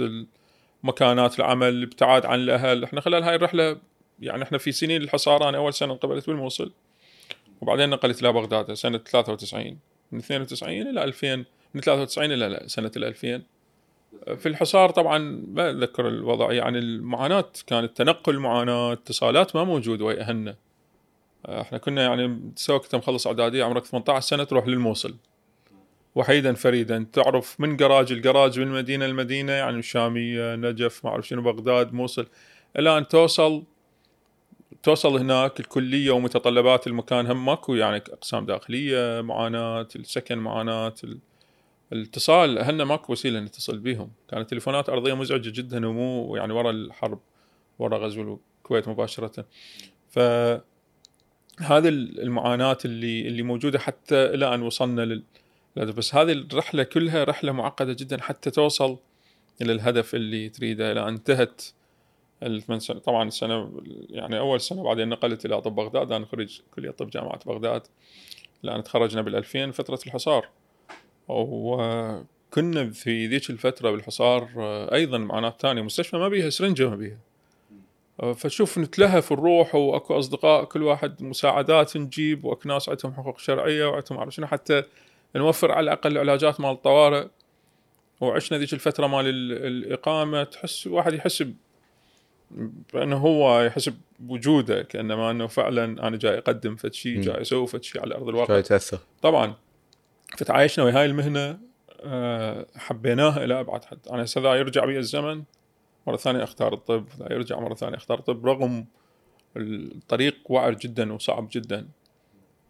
مكانات 0.83 1.39
العمل 1.39 1.69
الابتعاد 1.69 2.25
عن 2.25 2.39
الأهل. 2.39 2.83
إحنا 2.83 3.01
خلال 3.01 3.23
هاي 3.23 3.35
الرحلة 3.35 3.77
يعني 4.21 4.43
إحنا 4.43 4.57
في 4.57 4.71
سنين 4.71 5.01
الحصار 5.01 5.49
أنا 5.49 5.57
أول 5.57 5.73
سنة 5.73 5.93
انقبلت 5.93 6.27
بالموصل 6.27 6.71
وبعدين 7.61 7.89
نقلت 7.89 8.21
إلى 8.21 8.33
بغداد 8.33 8.73
سنة 8.73 8.97
93 8.97 9.77
من 10.11 10.19
92 10.19 10.81
إلى 10.81 11.03
2000 11.03 11.45
من 11.73 11.81
93 11.81 12.31
إلى 12.31 12.63
سنة 12.67 12.91
ال 12.97 13.03
2000 13.03 13.41
في 14.37 14.45
الحصار 14.45 14.89
طبعا 14.89 15.43
ما 15.47 15.69
أتذكر 15.69 16.07
الوضع 16.07 16.51
يعني 16.51 16.79
المعاناة 16.79 17.45
كانت 17.67 17.97
تنقل 17.97 18.39
معاناة 18.39 18.93
اتصالات 18.93 19.55
ما 19.55 19.63
موجود 19.63 20.01
ويا 20.01 20.21
اهلنا 20.21 20.55
إحنا 21.45 21.77
كنا 21.77 22.01
يعني 22.03 22.51
سواء 22.55 22.81
كنت 22.81 22.95
مخلص 22.95 23.27
اعداديه 23.27 23.63
عمرك 23.63 23.85
18 23.85 24.27
سنة 24.27 24.43
تروح 24.43 24.67
للموصل. 24.67 25.15
وحيدا 26.15 26.53
فريدا 26.53 27.05
تعرف 27.13 27.59
من 27.59 27.77
جراج 27.77 28.11
الجراج 28.11 28.59
من 28.59 28.67
مدينة 28.67 29.05
المدينة 29.05 29.51
يعني 29.51 29.79
الشامية 29.79 30.55
نجف 30.55 31.05
ما 31.05 31.11
أعرف 31.11 31.27
شنو 31.27 31.41
بغداد 31.41 31.93
موصل. 31.93 32.27
إلى 32.79 32.97
ان 32.97 33.07
توصل 33.07 33.63
توصل 34.83 35.17
هناك 35.17 35.59
الكلية 35.59 36.11
ومتطلبات 36.11 36.87
المكان 36.87 37.27
هم 37.27 37.45
ماكو 37.45 37.75
يعني 37.75 37.97
أقسام 37.97 38.45
داخلية 38.45 39.21
معاناة 39.21 39.87
السكن 39.95 40.37
معاناة 40.37 40.93
الاتصال 41.93 42.57
اهلنا 42.57 42.83
ماكو 42.83 43.11
وسيلة 43.13 43.39
نتصل 43.39 43.77
بهم 43.77 44.11
كانت 44.29 44.49
تليفونات 44.49 44.89
أرضية 44.89 45.13
مزعجة 45.13 45.49
جدا 45.49 45.87
ومو 45.87 46.35
يعني 46.35 46.53
ورا 46.53 46.71
الحرب 46.71 47.19
ورا 47.79 47.97
غزو 47.97 48.39
الكويت 48.61 48.87
مباشرة. 48.87 49.45
ف 50.09 50.19
هذه 51.59 51.87
المعاناة 51.87 52.77
اللي 52.85 53.27
اللي 53.27 53.43
موجودة 53.43 53.79
حتى 53.79 54.15
إلى 54.15 54.55
ان 54.55 54.61
وصلنا 54.61 55.01
لل 55.01 55.23
بس 55.75 56.15
هذه 56.15 56.31
الرحلة 56.31 56.83
كلها 56.83 57.23
رحلة 57.23 57.51
معقدة 57.51 57.93
جدا 57.93 58.21
حتى 58.21 58.51
توصل 58.51 58.97
إلى 59.61 59.73
الهدف 59.73 60.15
اللي 60.15 60.49
تريده. 60.49 60.91
إلى 60.91 61.03
أن 61.03 61.07
انتهت 61.07 61.61
الثمان 62.43 62.79
سنة 62.79 62.99
طبعا 62.99 63.27
السنة 63.27 63.71
يعني 64.09 64.39
أول 64.39 64.61
سنة 64.61 64.83
بعدين 64.83 65.09
نقلت 65.09 65.45
إلى 65.45 65.61
طب 65.61 65.75
بغداد. 65.75 66.11
أنا 66.11 66.25
خريج 66.25 66.59
كلية 66.75 66.91
طب 66.91 67.09
جامعة 67.09 67.39
بغداد. 67.45 67.81
لأن 68.63 68.83
تخرجنا 68.83 69.23
بال2000 69.23 69.71
فترة 69.71 69.99
الحصار. 70.07 70.49
وكنا 71.39 72.89
في 72.89 73.27
ذيك 73.27 73.49
الفترة 73.49 73.91
بالحصار 73.91 74.49
أيضا 74.93 75.17
معاناة 75.17 75.55
ثانية 75.59 75.81
مستشفى 75.81 76.17
ما 76.17 76.29
بيها 76.29 76.49
سرنجة 76.49 76.89
ما 76.89 76.95
بيها. 76.95 77.17
فتشوف 78.33 78.77
نتلهف 78.77 79.33
الروح 79.33 79.75
وأكو 79.75 80.19
أصدقاء 80.19 80.63
كل 80.63 80.83
واحد 80.83 81.23
مساعدات 81.23 81.97
نجيب 81.97 82.45
وأكو 82.45 82.69
ناس 82.69 82.89
عندهم 82.89 83.13
حقوق 83.13 83.39
شرعية 83.39 83.85
وعندهم 83.85 84.17
عارف 84.19 84.33
شنو 84.33 84.47
حتى 84.47 84.83
نوفر 85.35 85.71
على 85.71 85.83
الأقل 85.83 86.17
علاجات 86.17 86.59
مال 86.59 86.71
الطوارئ. 86.71 87.27
وعشنا 88.21 88.57
ذيك 88.57 88.73
الفترة 88.73 89.07
مال 89.07 89.25
الإقامة 89.65 90.43
تحس 90.43 90.87
واحد 90.87 91.13
يحس 91.13 91.43
بأنه 92.93 93.17
هو 93.17 93.61
يحس 93.61 93.89
بوجوده 94.19 94.81
كأنما 94.81 95.31
أنه 95.31 95.47
فعلا 95.47 96.07
أنا 96.07 96.17
جاي 96.17 96.37
أقدم 96.37 96.75
فد 96.75 96.93
شيء 96.93 97.21
جاي 97.21 97.41
أسوي 97.41 97.67
فد 97.67 97.83
شيء 97.83 98.01
على 98.01 98.15
أرض 98.15 98.29
الواقع. 98.29 98.53
جاي 98.53 98.61
تاثر 98.61 98.99
طبعا. 99.21 99.53
فتعايشنا 100.37 100.85
ويا 100.85 100.99
هاي 100.99 101.05
المهنة 101.05 101.59
آه، 102.03 102.67
حبيناها 102.75 103.43
إلى 103.43 103.59
أبعد 103.59 103.85
حد. 103.85 103.99
أنا 104.11 104.23
هسه 104.23 104.55
يرجع 104.55 104.85
بي 104.85 104.97
الزمن 104.97 105.43
مرة 106.07 106.17
ثانية 106.17 106.43
أختار 106.43 106.73
الطب 106.73 107.05
يرجع 107.31 107.59
مرة 107.59 107.75
ثانية 107.75 107.97
أختار 107.97 108.19
الطب 108.19 108.45
رغم 108.45 108.85
الطريق 109.57 110.37
وعر 110.45 110.73
جدا 110.73 111.13
وصعب 111.13 111.47
جدا. 111.51 111.87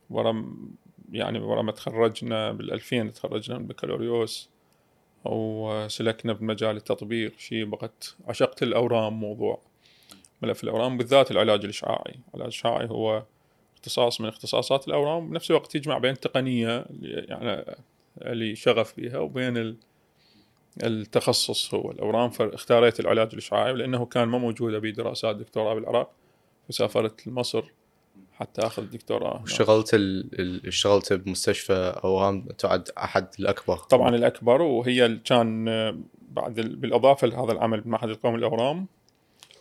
ورا 0.10 0.56
يعني 1.12 1.40
ورا 1.40 1.62
ما 1.62 1.72
تخرجنا 1.72 2.52
بال 2.52 2.74
2000 2.74 3.12
تخرجنا 3.12 3.58
من 3.58 3.64
البكالوريوس 3.64 4.50
وسلكنا 5.26 6.34
بمجال 6.34 6.78
التطبيق. 6.78 7.38
شيء 7.38 7.66
بقت 7.66 8.16
عشقت 8.28 8.64
الأورام 8.64 9.14
موضوع. 9.14 9.62
ملف 10.42 10.64
الأورام 10.64 10.98
بالذات 10.98 11.32
العلاج 11.32 11.64
الإشعاعي. 11.64 12.16
العلاج 12.30 12.42
الإشعاعي 12.42 12.90
هو 12.90 13.24
اختصاص 13.82 14.22
من 14.22 14.28
اختصاصات 14.28 14.88
الأورام 14.88 15.30
بنفس 15.30 15.52
الوقت 15.52 15.76
يجمع 15.76 15.98
بين 15.98 16.12
التقنيه 16.12 16.86
يعني 17.02 17.66
اللي 18.22 18.56
شغف 18.56 18.94
فيها 18.94 19.18
وبين 19.18 19.78
التخصص 20.84 21.74
هو. 21.74 21.92
الأورام 21.92 22.30
فاختاريت 22.30 23.00
العلاج 23.00 23.30
الإشعاعي 23.34 23.74
لأنه 23.74 24.06
كان 24.06 24.28
ما 24.28 24.38
موجودة 24.38 24.80
بدراسات 24.80 25.36
دكتوراه 25.36 25.74
بالعراق 25.74 26.12
فسافرت 26.70 27.28
لمصر 27.28 27.64
حتى 28.34 28.62
أخذ 28.62 28.84
دكتوراه 28.84 29.44
اشتغلت 29.44 29.94
ال... 29.94 30.68
اشتغلت 30.68 31.14
بمستشفى 31.14 32.02
أورام 32.04 32.46
تعد 32.46 32.90
أحد 32.98 33.28
الأكبر. 33.40 33.78
طبعا 33.78 34.16
الأكبر 34.16 34.62
وهي 34.62 35.20
كان 35.26 35.66
بعد 36.30 36.54
بالإضافة 36.56 37.28
لهذا 37.28 37.52
العمل 37.52 37.82
بمعهد 37.82 38.10
القومي 38.10 38.38
للاورام 38.38 38.88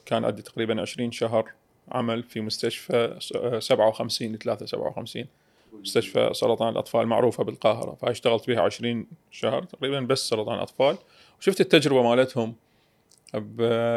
كان 0.07 0.25
عندي 0.25 0.43
تقريبا 0.43 0.81
20 0.81 1.13
شهر 1.13 1.53
عمل 1.91 2.23
في 2.23 2.41
مستشفى 2.41 3.17
57 3.61 4.39
3 4.39 4.67
57 4.67 5.25
مستشفى 5.73 6.31
سرطان 6.33 6.69
الأطفال 6.69 7.07
معروفة 7.07 7.45
بالقاهرة 7.45 7.95
فهاي 7.95 8.13
اشتغلت 8.13 8.47
بها 8.51 8.61
20 8.61 9.07
شهر 9.31 9.63
تقريبا 9.63 10.01
بس 10.01 10.29
سرطان 10.29 10.59
اطفال 10.59 10.99
وشفت 11.41 11.61
التجربة 11.61 12.03
مالتهم 12.03 12.55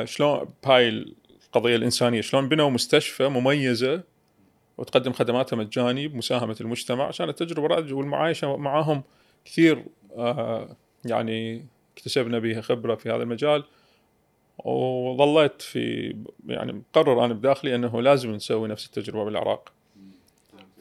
شلون 0.06 0.50
بهاي 0.64 1.06
القضية 1.48 1.76
الإنسانية 1.76 2.22
شلون 2.22 2.50
بنوا 2.50 2.70
مستشفى 2.70 3.28
مميزة 3.28 4.04
وتقدم 4.78 5.14
خدماتها 5.14 5.58
مجاني 5.58 6.08
بمساهمة 6.08 6.56
المجتمع 6.62 7.08
عشان 7.08 7.30
التجربة 7.30 7.94
والمعايشة 7.96 8.58
معاهم 8.58 9.04
كثير 9.46 9.86
آه 10.18 10.76
يعني 11.06 11.66
اكتسبنا 11.98 12.40
بها 12.40 12.62
خبرة 12.62 12.96
في 12.96 13.10
هذا 13.10 13.24
المجال. 13.24 13.64
وظليت 14.64 15.62
في 15.62 16.16
يعني 16.48 16.74
مقرر 16.74 17.26
أنا 17.26 17.34
بداخلي 17.34 17.76
أنه 17.76 18.02
لازم 18.02 18.32
نسوي 18.32 18.68
نفس 18.68 18.86
التجربة 18.86 19.24
بالعراق. 19.24 19.74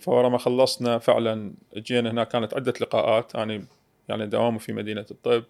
فورا 0.00 0.28
ما 0.28 0.38
خلصنا 0.38 0.98
فعلا 0.98 1.54
جينا 1.76 2.10
هنا 2.10 2.24
كانت 2.24 2.54
عدة 2.54 2.74
لقاءات. 2.80 3.36
أنا 3.36 3.64
يعني 4.08 4.26
دوامي 4.26 4.58
في 4.58 4.72
مدينة 4.72 5.06
الطب 5.10 5.44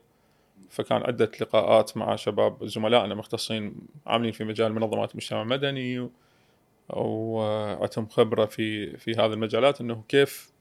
فكان 0.70 1.02
عدة 1.02 1.30
لقاءات 1.40 1.96
مع 1.96 2.16
شباب 2.16 2.64
زملائنا 2.64 3.14
مختصين 3.14 3.74
عاملين 4.06 4.32
في 4.32 4.44
مجال 4.44 4.72
منظمات 4.72 5.10
المجتمع 5.10 5.42
المدني 5.42 6.08
وعندهم 6.88 8.08
خبرة 8.08 8.44
في 8.44 8.96
في 8.96 9.12
هذه 9.12 9.32
المجالات 9.32 9.80
إنه 9.80 10.02
كيف 10.08 10.52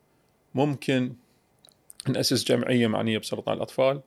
ممكن 0.56 1.14
نأسس 2.10 2.44
جمعية 2.44 2.88
معنية 2.88 3.18
بسرطان 3.18 3.58
الأطفال 3.58 4.02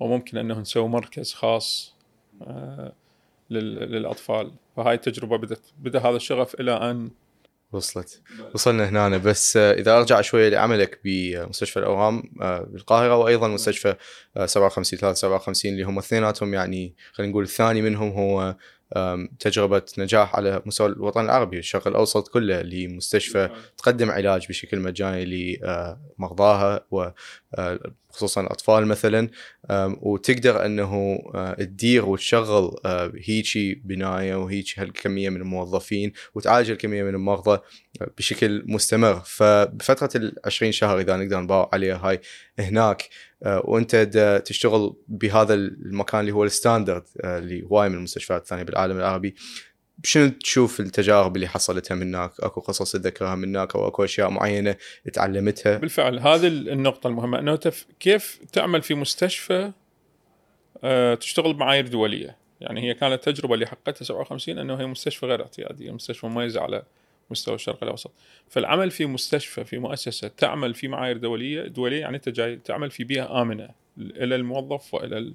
وممكن 0.00 0.38
إنه 0.38 0.60
نسوي 0.60 0.88
مركز 0.88 1.32
خاص 1.32 1.94
للأطفال. 3.50 4.52
فهاي 4.76 4.94
التجربه 4.94 5.36
بدت 5.38 5.60
بدأ 5.78 5.98
هذا 5.98 6.16
الشغف 6.16 6.60
إلى 6.60 6.72
أن 6.72 7.10
وصلت. 7.72 8.22
وصلنا 8.54 8.88
هنا. 8.88 9.16
بس 9.16 9.56
آه، 9.56 9.72
إذا 9.72 9.98
أرجع 9.98 10.20
شوية 10.20 10.48
لعملك 10.48 11.00
بمستشفى 11.04 11.78
الاورام 11.78 12.22
آه، 12.40 12.60
بالقاهرة 12.60 13.16
وأيضا 13.16 13.48
مستشفى 13.48 13.96
57 14.46 14.98
357 14.98 15.72
اللي 15.72 15.82
هم 15.82 15.98
اثنيناتهم 15.98 16.54
يعني 16.54 16.94
خلينا 17.12 17.30
نقول 17.30 17.44
الثاني 17.44 17.82
منهم 17.82 18.10
هو 18.10 18.56
تجربة 19.40 19.82
نجاح 19.98 20.36
على 20.36 20.62
مستوى 20.66 20.88
الوطن 20.88 21.24
العربي. 21.24 21.58
الشرق 21.58 21.88
الأوسط 21.88 22.28
كله 22.28 22.62
لمستشفى 22.62 23.50
تقدم 23.78 24.10
علاج 24.10 24.46
بشكل 24.48 24.80
مجاني 24.80 25.24
لمرضاها 26.18 26.84
خصوصا 28.18 28.40
الاطفال 28.40 28.86
مثلا 28.86 29.28
وتقدر 30.02 30.66
أنه 30.66 31.18
تدير 31.58 32.04
وتشغل 32.04 32.76
هيجي 33.26 33.82
بناية 33.84 34.34
وهيجي 34.34 34.74
هالكمية 34.76 35.30
من 35.30 35.40
الموظفين 35.40 36.12
وتعالج 36.34 36.70
الكمية 36.70 37.02
من 37.02 37.14
المرضى 37.14 37.60
بشكل 38.18 38.64
مستمر. 38.66 39.20
فبفترة 39.24 40.10
ال 40.16 40.34
20 40.44 40.72
شهر 40.72 41.00
إذا 41.00 41.16
نقدر 41.16 41.40
نباوع 41.40 41.70
عليها 41.72 41.96
هاي 41.96 42.20
هناك 42.58 43.08
وأنت 43.46 43.96
تشتغل 44.46 44.96
بهذا 45.08 45.54
المكان 45.54 46.20
اللي 46.20 46.32
هو 46.32 46.44
الستاندرد 46.44 47.04
اللي 47.24 47.62
هواي 47.62 47.88
من 47.88 47.94
المستشفيات 47.94 48.42
الثانية 48.42 48.62
بالعالم 48.62 48.96
العربي. 48.96 49.34
شنو 50.04 50.28
تشوف 50.28 50.80
التجارب 50.80 51.36
اللي 51.36 51.48
حصلت 51.48 51.92
منك؟ 51.92 52.32
أكو 52.40 52.60
قصص 52.60 52.92
تذكرها 52.92 53.34
منك 53.34 53.76
أو 53.76 53.88
أكو 53.88 54.04
أشياء 54.04 54.30
معينة 54.30 54.76
تعلمتها؟ 55.12 55.78
بالفعل 55.78 56.18
هذه 56.18 56.46
النقطة 56.46 57.08
المهمة. 57.08 57.38
إنه. 57.38 57.58
كيف 58.00 58.40
تعمل 58.52 58.82
في 58.82 58.94
مستشفى 58.94 59.72
أه 60.84 61.14
تشتغل 61.14 61.54
بمعايير 61.54 61.88
دولية؟ 61.88 62.36
يعني 62.60 62.80
هي 62.80 62.94
كانت 62.94 63.24
تجربة 63.24 63.54
اللي 63.54 63.66
حققتها 63.66 64.04
57 64.04 64.58
إنه 64.58 64.74
هي 64.74 64.86
مستشفى 64.86 65.26
غير 65.26 65.42
اعتياديه 65.42 65.90
مستشفى 65.90 66.26
مميزه 66.26 66.60
على 66.60 66.82
مستوى 67.30 67.54
الشرق 67.54 67.82
الأوسط. 67.82 68.12
فالعمل 68.48 68.90
في 68.90 69.06
مستشفى 69.06 69.64
في 69.64 69.78
مؤسسة 69.78 70.28
تعمل 70.28 70.74
في 70.74 70.88
معايير 70.88 71.16
دولية 71.16 71.62
دولية 71.62 72.00
يعني 72.00 72.16
انت 72.16 72.28
جاي 72.28 72.56
تعمل 72.56 72.90
في 72.90 73.04
بيئة 73.04 73.42
آمنة 73.42 73.68
إلى 73.98 74.34
الموظف 74.34 74.94
وإلى 74.94 75.34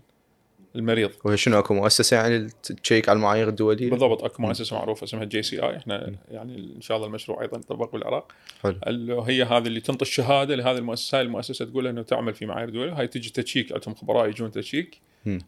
المريض. 0.75 1.11
وهي 1.25 1.37
شنو 1.37 1.59
أكو 1.59 1.73
مؤسسة 1.73 2.17
يعني 2.17 2.49
تشيك 2.83 3.09
على 3.09 3.17
المعايير 3.17 3.49
الدولية؟ 3.49 3.89
بالضبط 3.89 4.23
أكو 4.23 4.41
مؤسسة 4.41 4.75
معروفة 4.75 5.03
اسمها 5.03 5.23
JCI 5.23 5.77
إحنا 5.77 6.15
يعني 6.31 6.55
إن 6.75 6.81
شاء 6.81 6.97
الله 6.97 7.07
المشروع 7.07 7.41
أيضا 7.41 7.57
يطبق 7.57 7.91
بالعراق. 7.91 8.31
حلو. 8.63 9.21
هي 9.21 9.43
هذه 9.43 9.67
اللي 9.67 9.79
تنطي 9.79 10.01
الشهادة 10.01 10.55
لهذه 10.55 10.77
المؤسسة. 10.77 11.17
هاي 11.17 11.25
المؤسسة 11.25 11.65
تقول 11.65 11.87
إنه 11.87 12.01
تعمل 12.01 12.33
في 12.33 12.45
معايير 12.45 12.69
دولية. 12.69 12.93
هاي 12.93 13.07
تجي 13.07 13.29
تشيك 13.29 13.73
عندهم 13.73 13.95
خبراء 13.95 14.29
يجون 14.29 14.51
تشيك 14.51 14.97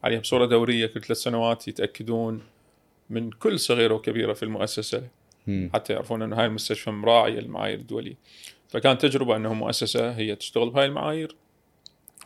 عليها 0.03 0.19
بصوره 0.19 0.45
دورية 0.45 0.87
كل 0.87 1.01
ثلاث 1.01 1.17
سنوات 1.17 1.67
يتأكدون 1.67 2.41
من 3.09 3.29
كل 3.29 3.59
صغيرة 3.59 3.93
وكبيرة 3.93 4.33
في 4.33 4.43
المؤسسة 4.43 5.03
مم. 5.47 5.69
حتى 5.73 5.93
يعرفون 5.93 6.21
إنه 6.21 6.35
هاي 6.35 6.45
المستشفى 6.45 6.91
مراعيه 6.91 7.39
المعايير 7.39 7.79
الدولية. 7.79 8.15
فكانت 8.69 9.01
تجربة 9.01 9.35
إنه 9.35 9.53
مؤسسة 9.53 10.11
هي 10.11 10.35
تشتغل 10.35 10.69
بهاي 10.69 10.85
المعايير. 10.85 11.35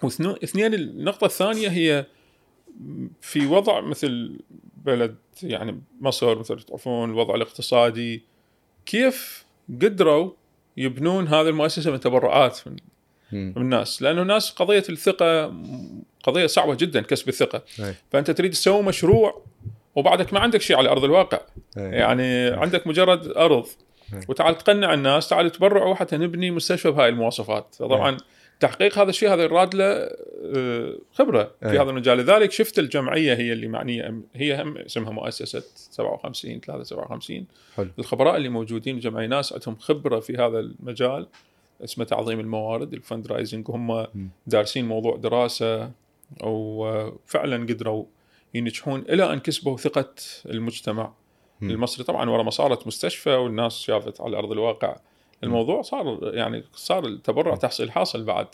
واثنين 0.03 0.73
النقطة 0.73 1.25
الثانية 1.25 1.67
هي 1.67 2.05
في 3.21 3.45
وضع 3.45 3.81
مثل 3.81 4.39
بلد 4.85 5.15
يعني 5.43 5.81
مصر 6.01 6.39
مثل 6.39 6.61
تعرفون 6.61 7.09
الوضع 7.09 7.35
الاقتصادي. 7.35 8.23
كيف 8.85 9.45
قدروا 9.69 10.31
يبنون 10.77 11.27
هذه 11.27 11.49
المؤسسة 11.49 11.91
من 11.91 11.99
تبرعات 11.99 12.59
من, 12.67 12.75
من 13.31 13.61
الناس؟ 13.61 14.01
لأنه 14.01 14.21
الناس 14.21 14.51
قضية 14.51 14.83
الثقة 14.89 15.53
قضية 16.23 16.45
صعبة 16.45 16.75
جدا 16.75 17.01
كسب 17.01 17.29
الثقة. 17.29 17.63
أي. 17.79 17.95
فأنت 18.11 18.31
تريد 18.31 18.51
تسوي 18.51 18.83
مشروع 18.83 19.41
وبعدك 19.95 20.33
ما 20.33 20.39
عندك 20.39 20.61
شيء 20.61 20.77
على 20.77 20.89
أرض 20.89 21.03
الواقع. 21.03 21.39
أي. 21.77 21.83
يعني 21.83 22.47
عندك 22.47 22.87
مجرد 22.87 23.27
أرض. 23.27 23.67
وتعال 24.29 24.57
تقنع 24.57 24.93
الناس 24.93 25.29
تعال 25.29 25.51
تبرعوا 25.51 25.95
حتى 25.95 26.17
نبني 26.17 26.51
مستشفى 26.51 26.91
بهاي 26.91 27.09
المواصفات. 27.09 27.75
طبعا 27.79 28.17
تحقيق 28.59 28.99
هذا 28.99 29.09
الشيء 29.09 29.33
هذا 29.33 29.43
يراد 29.43 29.75
له 29.75 29.85
آه، 29.85 30.95
خبرة 31.13 31.51
في 31.59 31.71
أيه. 31.71 31.81
هذا 31.81 31.89
المجال 31.89 32.17
لذلك 32.17 32.51
شفت 32.51 32.79
الجمعية 32.79 33.33
هي 33.33 33.53
اللي 33.53 33.67
معنيه 33.67 34.21
هي 34.35 34.61
هم 34.61 34.77
اسمها 34.77 35.11
مؤسسة 35.11 35.63
57 35.75 36.59
357 36.59 37.45
حلو. 37.75 37.89
الخبراء 37.99 38.37
اللي 38.37 38.49
موجودين 38.49 38.95
الجمعيه 38.95 39.27
ناس 39.27 39.53
عندهم 39.53 39.75
خبرة 39.75 40.19
في 40.19 40.37
هذا 40.37 40.59
المجال 40.59 41.27
اسمه 41.83 42.05
تعظيم 42.05 42.39
الموارد 42.39 42.93
الفند 42.93 43.27
رايزنج 43.27 43.69
وهم 43.69 44.07
دارسين 44.47 44.87
موضوع 44.87 45.15
دراسة 45.15 45.91
وفعلا 46.43 47.63
قدروا 47.63 48.05
ينجحون 48.53 48.99
إلى 49.09 49.33
أن 49.33 49.39
كسبوا 49.39 49.77
ثقة 49.77 50.13
المجتمع. 50.45 51.13
المصري 51.61 52.03
طبعا 52.03 52.29
ورا 52.29 52.43
ما 52.43 52.49
صارت 52.49 52.87
مستشفى 52.87 53.29
والناس 53.29 53.79
شافت 53.79 54.21
على 54.21 54.37
أرض 54.37 54.51
الواقع 54.51 54.97
الموضوع 55.43 55.81
صار 55.81 56.31
يعني 56.33 56.63
صار 56.73 57.05
التبرع 57.05 57.55
تحصيل 57.55 57.91
حاصل 57.91 58.23
بعد. 58.23 58.47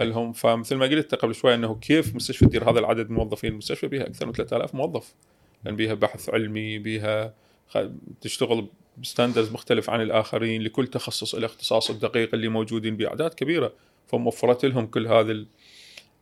لهم 0.00 0.32
فمثل 0.32 0.76
ما 0.76 0.86
قلت 0.86 1.14
قبل 1.14 1.34
شوي 1.34 1.54
إنه 1.54 1.74
كيف 1.74 2.14
مستشفى 2.14 2.46
تدير 2.46 2.70
هذا 2.70 2.78
العدد 2.78 3.10
من 3.10 3.16
الموظفين 3.16 3.52
المستشفى 3.52 3.88
بها 3.88 4.06
أكثر 4.06 4.26
من 4.26 4.32
3000 4.32 4.74
موظف. 4.74 5.14
لأن 5.64 5.76
بها 5.76 5.94
بحث 5.94 6.30
علمي 6.30 6.78
بها 6.78 7.34
تشتغل 8.20 8.66
بستاندرز 8.98 9.52
مختلف 9.52 9.90
عن 9.90 10.00
الآخرين 10.00 10.62
لكل 10.62 10.86
تخصص 10.86 11.34
الاختصاص 11.34 11.90
الدقيق 11.90 12.34
اللي 12.34 12.48
موجودين 12.48 12.96
بأعداد 12.96 13.34
كبيرة. 13.34 13.72
فموفرت 14.06 14.64
لهم 14.64 14.86
كل 14.86 15.06
هذه 15.06 15.46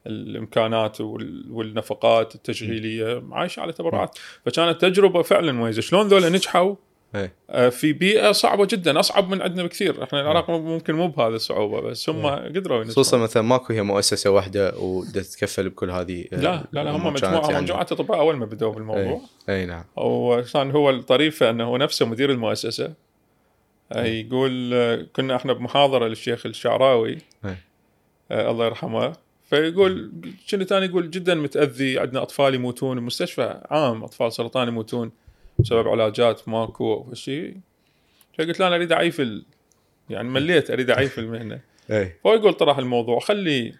الإمكانات 0.06 1.00
والنفقات 1.50 2.34
التشغيلية 2.34 3.22
عايشة 3.32 3.60
على 3.60 3.72
تبرعات. 3.72 4.18
فكانت 4.44 4.80
تجربة 4.80 5.22
فعلا 5.22 5.52
مميزة. 5.52 5.82
شلون 5.82 6.08
ذولا 6.08 6.28
نجحوا 6.28 6.74
في 7.70 7.92
بيئة 7.92 8.32
صعبة 8.32 8.66
جدا 8.66 9.00
أصعب 9.00 9.30
من 9.30 9.42
عندنا 9.42 9.62
بكثير. 9.62 10.04
إحنا 10.04 10.20
العراق 10.20 10.50
ممكن 10.50 10.94
مو 10.94 11.08
بهذه 11.08 11.34
الصعوبة 11.34 11.80
بس 11.80 12.08
هم 12.08 12.26
إيه. 12.26 12.48
قدروا 12.48 12.84
خصوصا 12.84 13.16
مثلا 13.16 13.42
ماكو 13.42 13.72
هي 13.72 13.82
مؤسسة 13.82 14.30
واحدة 14.30 14.78
وتتكفل 14.78 15.68
بكل 15.68 15.90
هذه 15.90 16.24
آه، 16.32 16.36
لا 16.36 16.64
لا 16.72 16.84
لا 16.84 16.90
هم 16.90 17.12
مجموعة 17.12 17.50
يعني. 17.50 17.62
مجموعة 17.62 17.82
أطباء 17.82 18.18
أول 18.18 18.36
ما 18.36 18.46
بدأوا 18.46 18.72
بالموضوع. 18.72 19.20
اي, 19.48 19.60
أي 19.60 19.66
نعم. 19.66 19.84
وكان 19.96 20.70
هو 20.70 20.90
الطريفة 20.90 21.50
إنه 21.50 21.64
هو 21.64 21.76
نفسه 21.76 22.06
مدير 22.06 22.30
المؤسسة. 22.30 22.92
يقول 23.96 24.74
كنا 25.16 25.36
إحنا 25.36 25.52
بمحاضرة 25.52 26.06
للشيخ 26.06 26.46
الشعراوي. 26.46 27.18
أي. 27.44 27.56
آه 28.30 28.50
الله 28.50 28.66
يرحمه. 28.66 29.12
فيقول 29.44 30.12
شنو 30.46 30.64
ثاني 30.64 30.86
يقول؟ 30.86 31.10
جدا 31.10 31.34
متأذي 31.34 31.98
عندنا 31.98 32.22
أطفال 32.22 32.54
يموتون 32.54 32.98
المستشفى 32.98 33.60
عام 33.70 34.04
أطفال 34.04 34.32
سرطان 34.32 34.68
يموتون. 34.68 35.10
بسبب 35.60 35.88
علاجات 35.88 36.48
ماكو 36.48 37.06
شيء 37.12 37.56
فقلت 38.38 38.60
له 38.60 38.66
أنا 38.66 38.76
أريد 38.76 38.92
أعيف 38.92 39.20
ال... 39.20 39.44
يعني 40.10 40.28
مليت 40.28 40.70
أريد 40.70 40.90
أعيف 40.90 41.18
المهنة. 41.18 41.60
فهو 42.24 42.34
يقول 42.34 42.54
طرح 42.54 42.78
الموضوع 42.78 43.20
خلي 43.20 43.74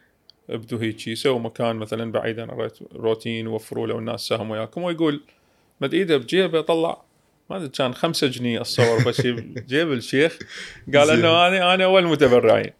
ابدوا 0.51 0.83
هيك 0.83 1.15
سووا 1.15 1.39
مكان 1.39 1.77
مثلا 1.77 2.13
بعيد 2.13 2.41
عن 2.41 2.69
الروتين 2.93 3.47
وفروا 3.47 3.87
له 3.87 3.99
الناس 3.99 4.21
ساهم 4.21 4.51
وياكم. 4.51 4.83
ويقول 4.83 5.21
مد 5.81 5.95
إيده 5.95 6.17
بجيبه 6.17 6.61
طلع 6.61 7.03
ما 7.51 7.57
أدري 7.57 7.69
كان 7.69 7.95
خمسة 7.95 8.27
جنيه 8.27 8.61
اتصور 8.61 9.05
بس 9.07 9.21
جيب 9.71 9.93
الشيخ. 9.93 10.39
قال 10.95 11.11
إنه 11.11 11.47
أنا 11.47 11.75
أنا 11.75 11.85
أول 11.85 12.07
متبرعين. 12.07 12.71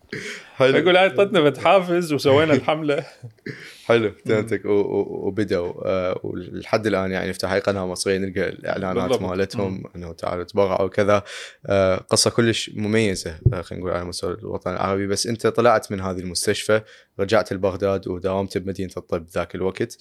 حلو. 0.57 0.77
يقول 0.77 0.97
هاي 0.97 1.07
اعطتنا 1.09 1.41
بتحافز 1.41 2.13
وسوينا 2.13 2.55
الحملة. 2.55 3.05
حلو. 3.91 4.13
فهمتك 4.27 4.63
وبدوا 4.65 5.73
آه، 5.87 6.21
ولحد 6.23 6.87
الآن 6.87 7.11
يعني 7.11 7.31
يفتح 7.31 7.53
أي 7.53 7.61
قناة 7.61 7.87
مصرية 7.87 8.19
نلقى 8.19 8.49
الإعلانات 8.49 9.23
مالتهم 9.23 9.85
إنه 9.97 10.13
تعالوا 10.13 10.45
تبرعوا 10.45 10.83
وكذا 10.83 11.23
آه، 11.67 11.97
قصة 11.97 12.31
كلش 12.31 12.71
مميزة 12.75 13.39
آه، 13.53 13.63
خلينا 13.63 13.85
نقول 13.85 13.97
على 13.97 14.05
مستوى 14.05 14.35
الوطن 14.35 14.73
العربي. 14.73 15.07
بس 15.07 15.27
أنت 15.27 15.47
طلعت 15.47 15.93
من 15.93 16.01
هذه 16.01 16.19
المستشفى 16.19 16.83
رجعت 17.21 17.53
لبغداد 17.53 18.09
وداومت 18.09 18.59
بمدينة 18.59 18.93
الطب 18.97 19.27
ذاك 19.35 19.55
الوقت. 19.55 19.99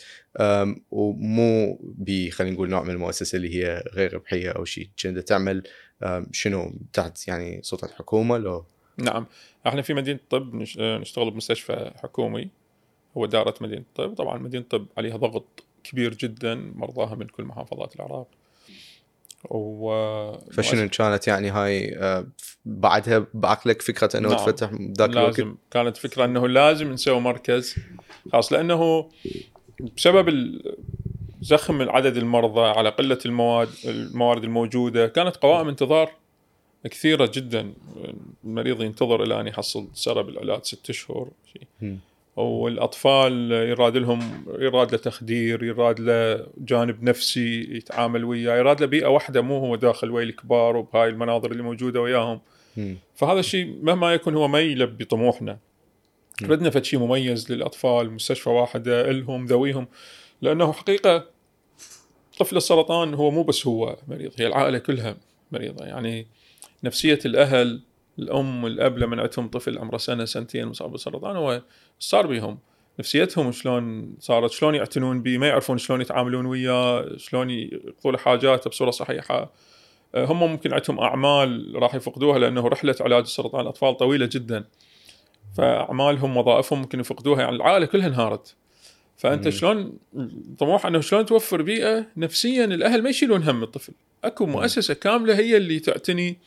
ومو 0.91 1.79
ب 1.81 2.29
خلينا 2.29 2.53
نقول 2.53 2.69
نوع 2.69 2.83
من 2.83 2.89
المؤسسة 2.89 3.35
اللي 3.35 3.55
هي 3.55 3.83
غير 3.93 4.13
ربحية 4.13 4.49
أو 4.49 4.65
شيء 4.65 4.89
كنت 5.03 5.19
تعمل 5.19 5.63
شنو 6.31 6.73
تحت 6.93 7.27
يعني 7.27 7.59
سلطة 7.63 7.85
الحكومة 7.85 8.37
لو 8.37 8.65
نعم. 8.97 9.25
إحنا 9.67 9.81
في 9.81 9.93
مدينة 9.93 10.19
الطب 10.19 10.55
نشتغل 10.79 11.31
بمستشفى 11.31 11.91
حكومي. 11.95 12.49
هو 13.19 13.25
دارة 13.25 13.53
مدينة 13.61 13.81
الطب 13.81 14.15
طبعا 14.15 14.37
مدينة 14.37 14.63
الطب 14.63 14.85
عليها 14.97 15.17
ضغط 15.17 15.63
كبير 15.83 16.13
جدا 16.13 16.55
مرضاها 16.75 17.15
من 17.15 17.27
كل 17.27 17.43
محافظات 17.43 17.95
العراق. 17.95 18.27
و 19.49 20.37
فشنو 20.51 20.89
كانت 20.89 21.27
يعني 21.27 21.49
هاي 21.49 21.97
آه، 21.97 22.27
بعدها 22.65 23.25
بعقلك 23.33 23.81
فكرة 23.81 24.17
إنه 24.17 24.29
نعم. 24.29 24.37
تفتح 24.37 24.71
ذاك 24.73 25.09
لازم. 25.09 25.43
الوقت؟ 25.43 25.57
كانت 25.71 25.97
فكرة 25.97 26.25
إنه 26.25 26.47
لازم 26.47 26.91
نسوي 26.91 27.19
مركز 27.19 27.75
خاص 28.31 28.53
لأنه 28.53 29.09
بسبب 29.97 30.59
زخم 31.41 31.81
العدد 31.81 32.17
المرضى 32.17 32.61
على 32.61 32.89
قلة 32.89 33.19
المواد 33.25 33.69
الموارد 33.85 34.43
الموجودة 34.43 35.07
كانت 35.07 35.35
قوائم 35.35 35.67
انتظار 35.67 36.11
كثيرة 36.83 37.31
جدا. 37.33 37.73
المريض 38.43 38.81
ينتظر 38.81 39.23
إلى 39.23 39.41
أن 39.41 39.47
يحصل 39.47 39.87
سرب 39.93 40.29
العلاج 40.29 40.63
ست 40.63 40.89
أشهر 40.89 41.27
شيء. 41.53 41.97
والاطفال 42.41 43.51
يراد 43.51 43.97
لهم 43.97 44.45
يراد 44.59 44.91
له 44.91 44.97
تخدير 44.97 45.63
يراد 45.63 45.99
له 45.99 46.47
جانب 46.57 47.03
نفسي 47.03 47.77
يتعامل 47.77 48.25
وياه 48.25 48.57
يراد 48.57 48.81
له 48.81 48.87
بيئة 48.87 49.07
واحدة 49.07 49.41
مو 49.41 49.57
هو 49.57 49.75
داخل 49.75 50.11
ويا 50.11 50.23
الكبار 50.23 50.77
وبهاي 50.77 51.09
المناظر 51.09 51.51
اللي 51.51 51.63
موجودة 51.63 52.01
وياهم. 52.01 52.41
فهذا 53.15 53.39
الشيء 53.39 53.79
مهما 53.81 54.13
يكون 54.13 54.35
هو 54.35 54.47
ما 54.47 54.59
يلبي 54.59 55.05
طموحنا. 55.05 55.57
ردنا 56.43 56.69
فد 56.69 56.83
شيء 56.83 56.99
مميز 56.99 57.51
للأطفال 57.51 58.11
مستشفى 58.11 58.49
واحدة 58.49 59.11
لهم 59.11 59.45
ذويهم 59.45 59.87
لأنه 60.41 60.71
حقيقة 60.71 61.25
طفل 62.39 62.57
السرطان 62.57 63.13
هو 63.13 63.31
مو 63.31 63.43
بس 63.43 63.67
هو 63.67 63.97
مريض 64.07 64.31
هي 64.37 64.47
العائلة 64.47 64.77
كلها 64.77 65.17
مريضة. 65.51 65.85
يعني 65.85 66.27
نفسية 66.83 67.19
الأهل 67.25 67.81
الأم 68.19 68.63
والأب 68.63 68.97
لما 68.97 69.21
عندهم 69.21 69.47
طفل 69.47 69.77
عمره 69.77 69.97
سنة 69.97 70.25
سنتين 70.25 70.67
مصاب 70.67 70.91
بالسرطان 70.91 71.35
هو 71.35 71.61
صار 71.99 72.27
بهم 72.27 72.57
نفسيتهم 72.99 73.51
شلون 73.51 74.13
صارت 74.19 74.51
شلون 74.51 74.75
يعتنون 74.75 75.21
به 75.21 75.37
ما 75.37 75.47
يعرفون 75.47 75.77
شلون 75.77 76.01
يتعاملون 76.01 76.45
وياه 76.45 77.17
شلون 77.17 77.49
يقضوا 77.49 78.17
حاجاته 78.17 78.69
بصورة 78.69 78.91
صحيحة. 78.91 79.51
آه، 80.15 80.25
هم 80.25 80.39
ممكن 80.39 80.73
عندهم 80.73 80.99
أعمال 80.99 81.71
راح 81.75 81.95
يفقدوها 81.95 82.39
لأنه 82.39 82.67
رحلة 82.67 82.95
علاج 83.01 83.25
سرطان 83.25 83.61
الأطفال 83.61 83.97
طويلة 83.97 84.29
جدا. 84.31 84.65
فأعمالهم 85.57 86.37
وظائفهم 86.37 86.79
ممكن 86.79 86.99
يفقدوها. 86.99 87.41
يعني 87.41 87.55
العائلة 87.55 87.85
كلها 87.85 88.07
انهارت. 88.07 88.55
فأنت 89.17 89.45
مم. 89.45 89.51
شلون 89.51 89.97
طموح 90.59 90.85
إنه 90.85 91.01
شلون 91.01 91.25
توفر 91.25 91.61
بيئة 91.61 92.05
نفسيا 92.17 92.65
الأهل 92.65 93.03
ما 93.03 93.09
يشيلون 93.09 93.43
هم 93.43 93.63
الطفل. 93.63 93.93
أكو 94.23 94.45
مؤسسة 94.45 94.93
كاملة 94.93 95.35
هي 95.35 95.57
اللي 95.57 95.79
تعتني 95.79 96.37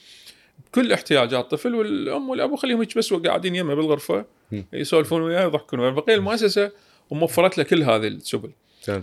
بكل 0.67 0.93
احتياجات 0.93 1.45
الطفل 1.45 1.75
والأم 1.75 2.29
والابو 2.29 2.57
خليهم 2.57 2.87
بس 2.97 3.15
قاعدين 3.15 3.57
يمه 3.57 3.75
بالغرفة 3.75 4.25
يسولفون 4.73 5.23
وياه 5.23 5.45
يضحكون 5.45 5.91
بقية 5.91 6.15
المؤسسة 6.15 6.73
وموفرت 7.11 7.59
له 7.59 7.65
كل 7.65 7.83
هذه 7.83 8.09
السبل. 8.09 8.53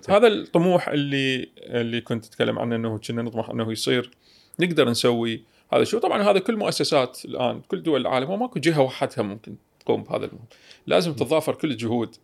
هذا 0.09 0.27
الطموح 0.27 0.89
اللي 0.89 1.49
اللي 1.57 2.01
كنت 2.01 2.25
اتكلم 2.25 2.59
عنه 2.59 2.75
إنه 2.75 2.97
كنا 2.97 3.21
نطمح 3.21 3.49
إنه 3.49 3.71
يصير. 3.71 4.11
نقدر 4.59 4.89
نسوي 4.89 5.43
هذا 5.73 5.81
الشيء. 5.81 5.99
طبعا 5.99 6.21
هذا 6.21 6.39
كل 6.39 6.55
مؤسسات 6.57 7.25
الآن 7.25 7.61
كل 7.61 7.83
دول 7.83 8.01
العالم 8.01 8.29
وماكو 8.29 8.59
جهة 8.59 8.81
وحدها 8.81 9.23
ممكن 9.23 9.55
تقوم 9.79 10.03
بهذا 10.03 10.25
المهم 10.25 10.45
لازم 10.87 11.13
تتضافر 11.13 11.55
كل 11.55 11.71
الجهود 11.71 12.15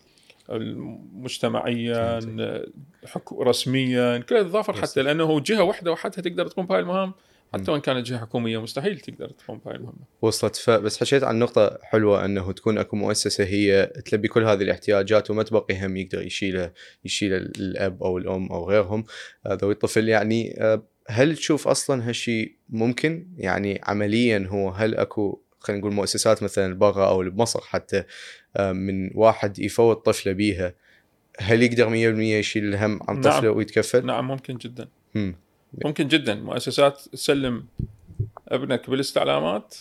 مجتمعيا 1.14 2.20
رسميا 3.34 4.18
كلها 4.18 4.44
تتضافر 4.44 4.74
حتى 4.74 5.02
لأنه 5.02 5.40
جهة 5.40 5.64
واحدة 5.64 5.92
وحدها 5.92 6.22
تقدر 6.22 6.48
تقوم 6.48 6.66
بهاي 6.66 6.80
المهام. 6.80 7.14
حتى 7.54 7.72
وإن 7.72 7.82
كانت 7.82 8.08
جهة 8.08 8.20
حكومية 8.20 8.62
مستحيل 8.62 9.00
تقدر 9.00 9.30
تقوم 9.30 9.58
بهاي 9.58 9.76
المهمة. 9.76 10.06
وصلت 10.22 10.56
فبس 10.56 11.00
حكيت 11.00 11.24
عن 11.24 11.40
نقطه 11.40 11.80
حلوة 11.82 12.26
أنه 12.26 12.52
تكون 12.52 12.78
أكو 12.78 12.96
مؤسسة 12.96 13.44
هي 13.44 13.86
تلبي 14.06 14.28
كل 14.28 14.44
هذه 14.44 14.62
الاحتياجات 14.62 15.32
وما 15.32 15.44
تبقي 15.44 15.86
هم 15.86 15.98
يقدر 15.98 16.22
يشيلها 16.22 16.74
يشيل 17.06 17.34
الأب 17.34 18.04
أو 18.04 18.18
الأم 18.18 18.52
أو 18.52 18.70
غيرهم 18.70 19.04
ذوي 19.48 19.74
الطفل 19.74 20.10
يعني 20.10 20.62
آه، 20.62 20.84
هل 21.08 21.38
تشوف 21.38 21.68
أصلا 21.68 22.10
هالشيء 22.10 22.56
ممكن 22.70 23.28
يعني 23.38 23.82
عمليا 23.84 24.48
هو 24.50 24.70
هل 24.70 24.96
أكو 24.96 25.42
خلينا 25.60 25.82
نقول 25.82 25.94
مؤسسات 25.94 26.44
مثلا 26.44 26.76
برا 26.76 27.08
أو 27.08 27.30
بمصر 27.30 27.62
حتى 27.62 28.04
آه، 28.58 28.72
من 28.72 29.10
واحد 29.16 29.60
يفوت 29.60 30.06
طفلة 30.06 30.34
بيها 30.34 30.74
هل 31.40 31.64
يقدر 31.64 31.90
100% 31.90 31.94
يشيل 32.20 32.66
الهم 32.66 33.00
عن 33.08 33.22
طفلة 33.22 33.42
نعم. 33.42 33.58
ويتكفل؟ 33.58 34.06
نعم 34.06 34.28
ممكن 34.28 34.58
جدا. 34.58 34.88
مم. 35.16 35.36
ممكن 35.86 36.08
جدا 36.08 36.36
مؤسسات 36.36 37.02
تسلم 37.02 37.66
ابنك 38.48 38.90
بالاستعلامات 38.90 39.76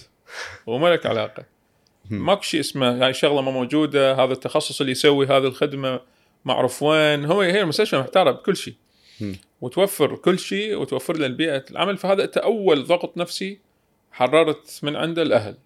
وما 0.66 0.88
لك 0.88 1.06
علاقة. 1.06 1.44
ماكو 2.10 2.42
شيء 2.42 2.60
اسمه 2.60 2.90
هاي 2.90 2.98
يعني 2.98 3.12
شغلة 3.12 3.40
ما 3.40 3.50
موجودة 3.50 4.14
هذا 4.14 4.32
التخصص 4.32 4.80
اللي 4.80 4.92
يسوي 4.92 5.26
هذه 5.26 5.46
الخدمة 5.46 6.00
معروف 6.44 6.82
وين. 6.82 7.24
هو 7.24 7.40
هي 7.40 7.60
المستشفى 7.60 7.98
محتارة 7.98 8.30
بكل 8.30 8.56
شيء. 8.56 8.74
وتوفر 9.60 10.16
كل 10.16 10.38
شيء 10.38 10.76
وتوفر 10.76 11.16
له 11.16 11.26
البيئة. 11.26 11.64
العمل 11.70 11.96
فهذا 11.96 12.24
انت 12.24 12.36
اول 12.36 12.84
ضغط 12.84 13.16
نفسي 13.16 13.58
حررت 14.12 14.80
من 14.82 14.96
عنده 14.96 15.22
الأهل. 15.22 15.56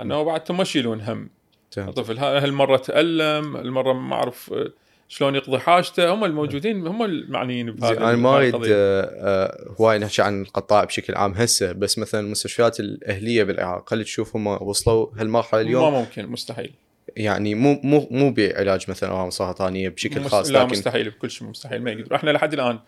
أنه 0.00 0.22
بعد 0.22 0.52
ما 0.52 0.62
يشيلون 0.62 1.00
هم. 1.00 1.30
الطفل 1.78 2.18
هالمره 2.18 2.76
تألم 2.76 3.56
المره 3.56 3.92
ما 3.92 4.14
اعرف 4.14 4.52
آه، 4.52 4.72
شلون 5.08 5.34
يقضي 5.34 5.58
حاجته 5.58 6.14
هم 6.14 6.24
الموجودين 6.24 6.86
هم 6.86 7.02
المعنيين 7.02 7.70
بهذا 7.70 7.98
أنا 7.98 8.16
ما 8.16 8.36
أريد 8.36 8.54
آه، 8.54 8.68
آه، 8.70 9.74
هواي 9.80 9.98
نحكي 9.98 10.22
عن 10.22 10.42
القطاع 10.42 10.84
بشكل 10.84 11.14
عام 11.14 11.32
هسه 11.32 11.72
بس 11.72 11.98
مثلا 11.98 12.20
المستشفيات 12.20 12.80
الأهلية 12.80 13.44
بالعراق 13.44 13.94
هل 13.94 14.04
تشوف 14.04 14.36
هم 14.36 14.46
وصلوا 14.46 15.06
هالمرحلة 15.16 15.60
اليوم؟ 15.60 15.92
ما 15.92 16.00
ممكن 16.00 16.26
مستحيل. 16.26 16.72
يعني 17.16 17.54
مو 17.54 17.80
مو 17.84 18.08
مو 18.10 18.32
بعلاج 18.32 18.90
مثلا 18.90 19.10
اورام 19.10 19.30
سرطانية 19.30 19.88
بشكل 19.88 20.24
خاص 20.24 20.50
لا 20.50 20.58
لكن 20.58 20.70
مستحيل 20.70 21.10
بكل 21.10 21.30
شيء 21.30 21.48
مستحيل 21.48 21.82
ما 21.82 21.90
يقدر. 21.90 22.16
إحنا 22.16 22.30
لحد 22.30 22.52
الآن 22.52 22.78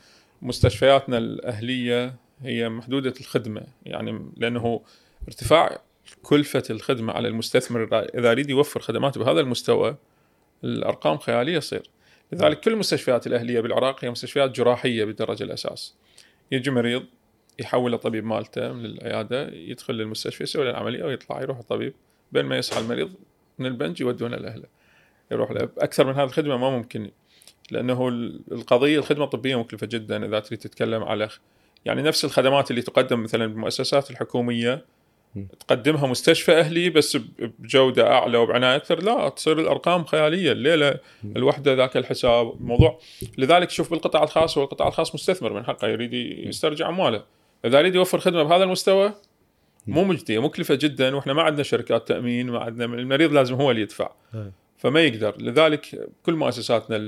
مستشفياتنا 0.43 1.19
الأهلية 1.19 2.15
هي 2.43 2.69
محدودة 2.69 3.15
الخدمة 3.21 3.63
يعني 3.87 4.33
لأنه 4.37 4.81
ارتفاع 5.29 5.81
كلفة 6.23 6.63
الخدمة 6.71 7.13
على 7.13 7.29
المستثمر 7.29 7.89
اذا 7.93 8.31
يريد 8.31 8.51
يوفر 8.51 8.81
خدمات 8.81 9.19
بهذا 9.19 9.41
المستوى 9.41 9.97
الأرقام 10.65 11.19
خيالية 11.19 11.59
تصير. 11.59 11.91
لذلك 12.33 12.61
كل 12.61 12.73
المستشفيات 12.73 13.27
الأهلية 13.27 13.61
بالعراق 13.61 14.05
هي 14.05 14.11
مستشفيات 14.11 14.51
جراحية 14.51 15.05
بالدرجة 15.05 15.45
الأساس. 15.45 15.95
يجي 16.53 16.71
مريض 16.71 17.05
يحول 17.59 17.95
الطبيب 17.95 18.25
مالته 18.25 18.73
من 18.73 18.85
العيادة 18.85 19.49
يدخل 19.49 19.95
للمستشفى 19.95 20.43
يسوي 20.43 20.65
له 20.65 20.71
العملية 20.71 21.05
ويطلع 21.05 21.43
يروح 21.43 21.59
الطبيب. 21.59 21.95
بين 22.33 22.45
ما 22.45 22.59
يصحى 22.59 22.81
المريض 22.81 23.13
من 23.59 23.67
البنج 23.67 24.01
يودونه 24.01 24.37
لأهله. 24.37 24.67
يروح 25.31 25.51
له. 25.51 25.69
أكثر 25.79 26.07
من 26.07 26.13
هذه 26.13 26.25
الخدمة 26.25 26.57
ما 26.57 26.71
ممكن 26.71 27.11
لأنه 27.71 28.09
القضية 28.53 28.99
الخدمة 28.99 29.25
الطبية 29.25 29.59
مكلفة 29.59 29.87
جدا 29.87 30.27
إذا 30.27 30.41
تريد 30.41 30.59
تتكلم 30.59 31.03
على 31.03 31.29
يعني 31.85 32.03
نفس 32.03 32.25
الخدمات 32.25 32.71
اللي 32.71 32.83
تقدم 32.83 33.23
مثلا 33.23 33.47
بالمؤسسات 33.47 34.11
الحكومية 34.11 34.85
تقدمها 35.61 36.07
مستشفى 36.07 36.53
أهلي 36.53 36.91
بس 36.91 37.19
بجودة 37.59 38.13
أعلى 38.13 38.39
وبعناية 38.39 38.77
أكثر. 38.77 39.03
لا 39.03 39.29
تصير 39.29 39.61
الأرقام 39.61 40.05
خيالية. 40.05 40.53
الليلة 40.53 40.95
الوحدة 41.37 41.75
ذاك 41.75 41.97
الحساب 41.97 42.53
الموضوع 42.61 43.01
لذلك 43.39 43.71
شوف 43.71 43.91
بالقطاع 43.91 44.23
الخاص 44.23 44.59
هو 44.59 44.65
القطاع 44.65 44.89
الخاص 44.89 45.15
مستثمر 45.15 45.53
من 45.53 45.65
حقه 45.65 45.89
يريد 45.89 46.15
يسترجع 46.49 46.89
أمواله. 46.89 47.25
إذا 47.65 47.79
يريد 47.79 47.95
يوفر 47.95 48.19
خدمة 48.19 48.43
بهذا 48.43 48.65
المستوى 48.65 49.13
مو 49.87 50.05
مجدية 50.05 50.39
مكلفه 50.39 50.75
جدا. 50.75 51.17
وإحنا 51.17 51.33
ما 51.33 51.43
عندنا 51.43 51.63
شركات 51.63 52.09
تأمين 52.09 52.51
ما 52.51 52.59
عندنا 52.59 52.85
المريض 52.85 53.33
لازم 53.33 53.55
هو 53.55 53.71
اللي 53.71 53.83
يدفع. 53.83 54.11
فما 54.79 55.01
يقدر. 55.01 55.35
لذلك 55.39 56.09
كل 56.27 56.35
مؤسساتنا 56.35 56.99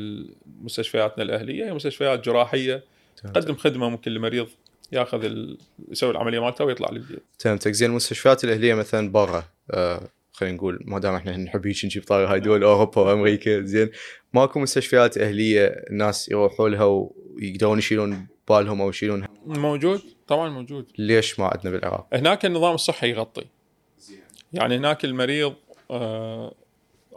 مستشفياتنا 0.62 1.24
الأهلية 1.24 1.64
هي 1.64 1.74
مستشفيات 1.74 2.24
جراحية 2.24 2.84
تقدم 3.16 3.54
خدمة 3.54 3.88
ممكن 3.88 4.12
لمريض 4.12 4.48
ياخذ 4.92 5.24
ال... 5.24 5.58
يسوي 5.88 6.10
العملية 6.10 6.40
مالته 6.40 6.64
ويطلع 6.64 6.90
للبيت. 6.90 7.22
فهمتك. 7.38 7.72
زين 7.72 7.90
المستشفيات 7.90 8.44
الأهلية 8.44 8.74
مثلا 8.74 9.12
برا 9.12 9.44
آه 9.70 10.08
خلينا 10.32 10.56
نقول 10.56 10.78
ما 10.84 10.98
دام 10.98 11.14
إحنا 11.14 11.36
نحب 11.36 11.66
هيك 11.66 11.84
نجيب 11.84 12.04
طاري 12.04 12.26
هاي 12.26 12.40
دول 12.40 12.62
أوروبا 12.62 13.02
وأمريكا 13.02 13.60
زين. 13.60 13.90
ماكو 14.32 14.60
مستشفيات 14.60 15.18
أهلية 15.18 15.66
الناس 15.66 16.28
يروحوا 16.28 16.68
لها 16.68 16.84
ويقدرون 16.84 17.78
يشيلون 17.78 18.26
بالهم 18.48 18.80
أو 18.80 18.88
يشيلون 18.88 19.26
موجود 19.46 20.02
طبعا 20.26 20.48
موجود. 20.48 20.86
ليش 20.98 21.40
ما 21.40 21.46
عندنا 21.46 21.70
بالعراق؟ 21.70 22.06
هناك 22.12 22.46
النظام 22.46 22.74
الصحي 22.74 23.10
يغطي. 23.10 23.44
يعني 24.52 24.76
هناك 24.76 25.04
المريض 25.04 25.54
آه 25.90 26.54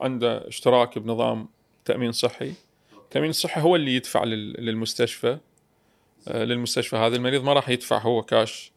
عنده 0.01 0.47
اشتراك 0.47 0.99
بنظام 0.99 1.47
تأمين 1.85 2.11
صحي. 2.11 2.53
التامين 2.93 3.29
الصحي 3.29 3.61
هو 3.61 3.75
اللي 3.75 3.95
يدفع 3.95 4.23
للمستشفى. 4.23 5.37
للمستشفى 6.27 6.95
هذا. 6.95 7.15
المريض 7.15 7.43
ما 7.43 7.53
راح 7.53 7.69
يدفع 7.69 7.97
هو 7.97 8.21
كاش. 8.21 8.71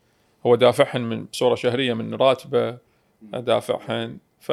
هو 0.47 0.55
دافعهن 0.55 1.01
من 1.01 1.25
بصورة 1.25 1.55
شهرية 1.55 1.95
من 1.95 2.15
راتبه 2.15 2.79
دافعهن. 3.23 4.19
ف 4.41 4.53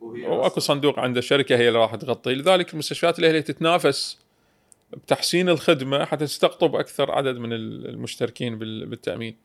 وأكو 0.00 0.60
صندوق 0.60 0.98
عنده 0.98 1.20
شركه 1.20 1.56
هي 1.56 1.68
اللي 1.68 1.78
راح 1.78 1.94
تغطي 1.94 2.34
لذلك 2.34 2.72
المستشفيات 2.72 3.18
الأهلية 3.18 3.40
تتنافس 3.40 4.18
بتحسين 4.92 5.48
الخدمة 5.48 6.04
حتى 6.04 6.24
تستقطب 6.24 6.76
أكثر 6.76 7.10
عدد 7.10 7.38
من 7.38 7.52
المشتركين 7.52 8.58
بالتأمين. 8.58 9.36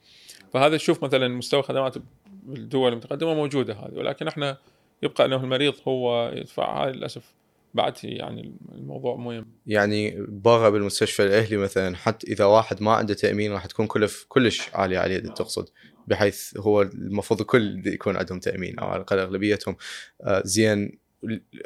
فهذا 0.54 0.78
تشوف 0.78 1.04
مثلا 1.04 1.28
مستوى 1.28 1.64
خدمات 1.64 1.96
بالدول 2.44 2.92
المتقدمة 2.92 3.34
موجودة 3.34 3.74
هذه 3.74 3.94
ولكن 3.94 4.28
إحنا 4.28 4.58
يبقى 5.04 5.26
انه 5.26 5.36
المريض 5.36 5.74
هو 5.88 6.32
يدفع. 6.36 6.84
هاي 6.84 6.92
للأسف 6.92 7.34
بعد 7.74 7.94
يعني 8.04 8.58
الموضوع 8.72 9.16
مهم. 9.16 9.46
يعني 9.66 10.26
برا 10.28 10.70
بالمستشفى 10.70 11.24
الأهلي 11.24 11.58
مثلا 11.58 11.96
حتى 11.96 12.28
إذا 12.28 12.46
واحد 12.46 12.82
ما 12.82 12.94
عنده 12.94 13.14
تأمين 13.14 13.52
راح 13.52 13.66
تكون 13.66 13.88
كلف 13.88 14.26
كلش 14.30 14.70
عالية 14.74 15.00
عليه 15.00 15.20
تقصد 15.20 15.70
بحيث 16.08 16.58
هو 16.58 16.82
المفروض 16.82 17.42
الكل 17.42 17.88
يكون 17.88 18.18
عندهم 18.18 18.40
تأمين 18.40 18.80
أو 18.80 18.88
على 18.88 18.96
الأقل 18.98 19.20
أغلبيتهم. 19.20 19.76
آه 20.22 20.42
زين 20.46 20.99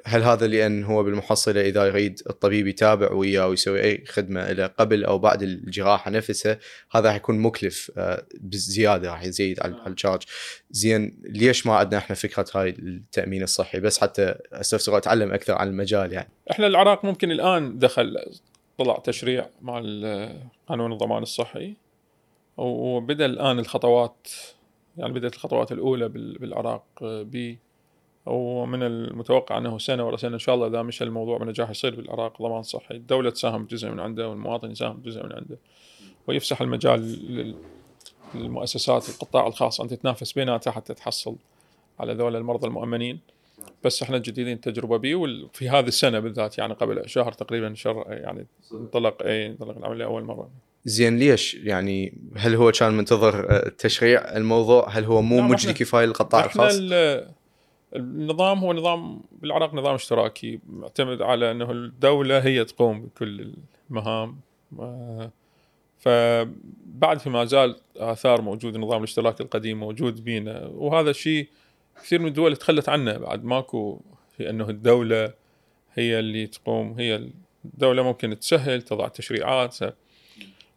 هل 0.06 0.24
هذا 0.24 0.48
لأن 0.48 0.84
هو 0.84 1.04
بالمحصلة 1.04 1.62
إذا 1.62 1.86
يريد 1.86 2.22
الطبيب 2.30 2.68
يتابع 2.68 3.12
وياه 3.12 3.48
ويسوي 3.48 3.84
أي 3.84 4.06
خدمة 4.06 4.52
له 4.52 4.68
قبل 4.68 5.04
أو 5.04 5.20
بعد 5.20 5.44
الجراحة 5.44 6.12
نفسها 6.12 6.60
هذا 6.92 7.08
راح 7.08 7.16
يكون 7.16 7.39
مكلف 7.39 7.92
آه، 7.98 8.26
بزيادة 8.42 9.12
راح 9.12 9.24
يزيد 9.24 9.60
على 9.60 9.76
الشارج. 9.88 10.24
زين 10.72 11.22
ليش 11.24 11.68
ما 11.68 11.76
عندنا 11.76 11.98
إحنا 11.98 12.16
فكرة 12.16 12.46
هاي 12.56 12.70
التأمين 12.70 13.44
الصحي؟ 13.44 13.80
بس 13.80 14.02
حتى 14.02 14.36
أستفسر 14.54 14.98
اتعلم 14.98 15.32
أكثر 15.32 15.54
عن 15.54 15.68
المجال 15.68 16.13
يعني. 16.13 16.30
إحنا 16.52 16.68
العراق 16.68 17.06
ممكن 17.06 17.32
الآن 17.32 17.80
دخل 17.80 18.18
طلع 18.78 18.98
تشريع 18.98 19.50
مع 19.62 19.74
قانون 20.68 20.94
الضمان 20.94 21.24
الصحي. 21.24 21.76
وبدأ 22.58 23.26
الآن 23.26 23.60
الخطوات 23.60 24.28
يعني 24.98 25.13
بدأت 25.13 25.34
الخطوات 25.34 25.72
الأولى 25.72 26.10
بالعراق 26.10 26.86
آه، 27.02 27.22
ب 27.22 27.58
ومن 28.26 28.84
المتوقع 28.84 29.58
أنه 29.58 29.78
سنة 29.78 30.08
ورا 30.08 30.18
سنة 30.18 30.34
إن 30.34 30.40
شاء 30.40 30.56
الله 30.56 30.68
إذا 30.68 30.82
مشى 30.82 31.04
الموضوع 31.04 31.38
بنجاح 31.38 31.70
يصير 31.70 31.96
بالعراق 31.96 32.42
ضمان 32.42 32.64
صحي، 32.64 32.96
الدولة 32.96 33.30
تساهم 33.30 33.66
بجزء 33.66 33.90
من 33.90 34.00
عنده 34.00 34.30
والمواطن 34.30 34.72
يساهم 34.72 34.98
بجزء 34.98 35.24
من 35.24 35.34
عنده. 35.34 35.58
ويفسح 36.28 36.62
المجال 36.62 37.02
للمؤسسات 38.36 39.10
القطاع 39.10 39.48
الخاص. 39.48 39.82
ان 39.82 39.88
تتنافس 39.88 40.32
بيناتها 40.32 40.72
حتى 40.72 40.94
تحصل 40.94 41.36
على 42.00 42.14
ذول 42.14 42.36
المرضى 42.36 42.68
المؤمنين. 42.68 43.20
بس 43.84 44.04
إحنا 44.04 44.18
جديدين 44.18 44.62
تجربه 44.62 44.98
به 44.98 45.16
وفي 45.16 45.70
هذه 45.70 45.88
السنة 45.88 46.20
بالذات 46.20 46.58
يعني 46.58 46.74
قبل 46.74 47.10
شهر 47.10 47.32
تقريبا 47.32 47.74
شهر 47.74 48.06
يعني 48.10 48.48
انطلق 48.72 49.24
اي 49.24 49.48
انطلق 49.48 49.78
العمل 49.78 49.98
لأول 49.98 50.24
مرة. 50.24 50.50
زين 50.86 51.18
ليش؟ 51.18 51.56
يعني 51.56 52.14
هل 52.36 52.56
هو 52.56 52.72
كان 52.72 52.94
منتظر 52.94 53.52
آه، 53.52 53.70
تشريع 53.70 54.36
الموضوع؟ 54.38 54.90
هل 54.90 55.04
هو 55.06 55.22
مو 55.22 55.42
ما 55.42 55.48
مجدي 55.48 55.74
كفاية 55.74 56.06
للقطاع 56.06 56.46
الخاص؟ 56.46 56.78
ال- 56.80 57.28
النظام 57.95 58.60
هو 58.60 58.73
نظام 58.73 59.21
بالعراق 59.32 59.73
نظام 59.73 59.93
اشتراكي 59.93 60.60
معتمد 60.69 61.21
على 61.21 61.51
إنه 61.51 61.71
الدولة 61.71 62.39
هي 62.39 62.65
تقوم 62.65 63.01
بكل 63.01 63.53
المهام. 63.89 64.39
فبعد 65.97 67.27
ما 67.29 67.45
زال 67.45 67.75
آثار 67.97 68.41
موجود 68.41 68.75
النظام 68.75 68.97
الاشتراكي 68.97 69.43
القديم 69.43 69.79
موجود 69.79 70.23
بينا 70.23 70.65
وهذا 70.65 71.10
الشيء 71.10 71.47
كثير 72.03 72.19
من 72.19 72.27
الدول 72.27 72.56
تخلت 72.56 72.89
عنه 72.89 73.17
بعد. 73.17 73.43
ماكو 73.43 74.01
في 74.38 74.49
إنه 74.49 74.69
الدولة 74.69 75.34
هي 75.93 76.19
اللي 76.19 76.47
تقوم 76.47 76.99
هي 76.99 77.29
الدولة 77.65 78.03
ممكن 78.03 78.39
تسهل 78.39 78.82
تضع 78.82 79.08
تشريعات 79.08 79.77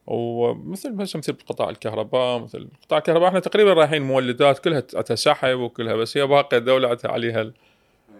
ومثل 0.07 0.93
مثل 0.95 1.19
مثل 1.19 1.37
قطاع 1.47 1.71
الكهرباء 1.71 2.39
مثل 2.39 2.69
قطاع 2.85 2.99
الكهرباء 2.99 3.29
إحنا 3.29 3.41
تقريبا 3.41 3.73
رايحين 3.73 4.03
مولدات 4.03 4.59
كلها 4.59 4.83
عندها 4.95 5.17
سحب 5.17 5.59
وكلها 5.59 5.95
بس 5.95 6.17
هي 6.17 6.27
باقي 6.27 6.57
الدولة 6.57 6.89
عندها 6.89 7.11
عليها 7.11 7.43
ال- 7.43 7.55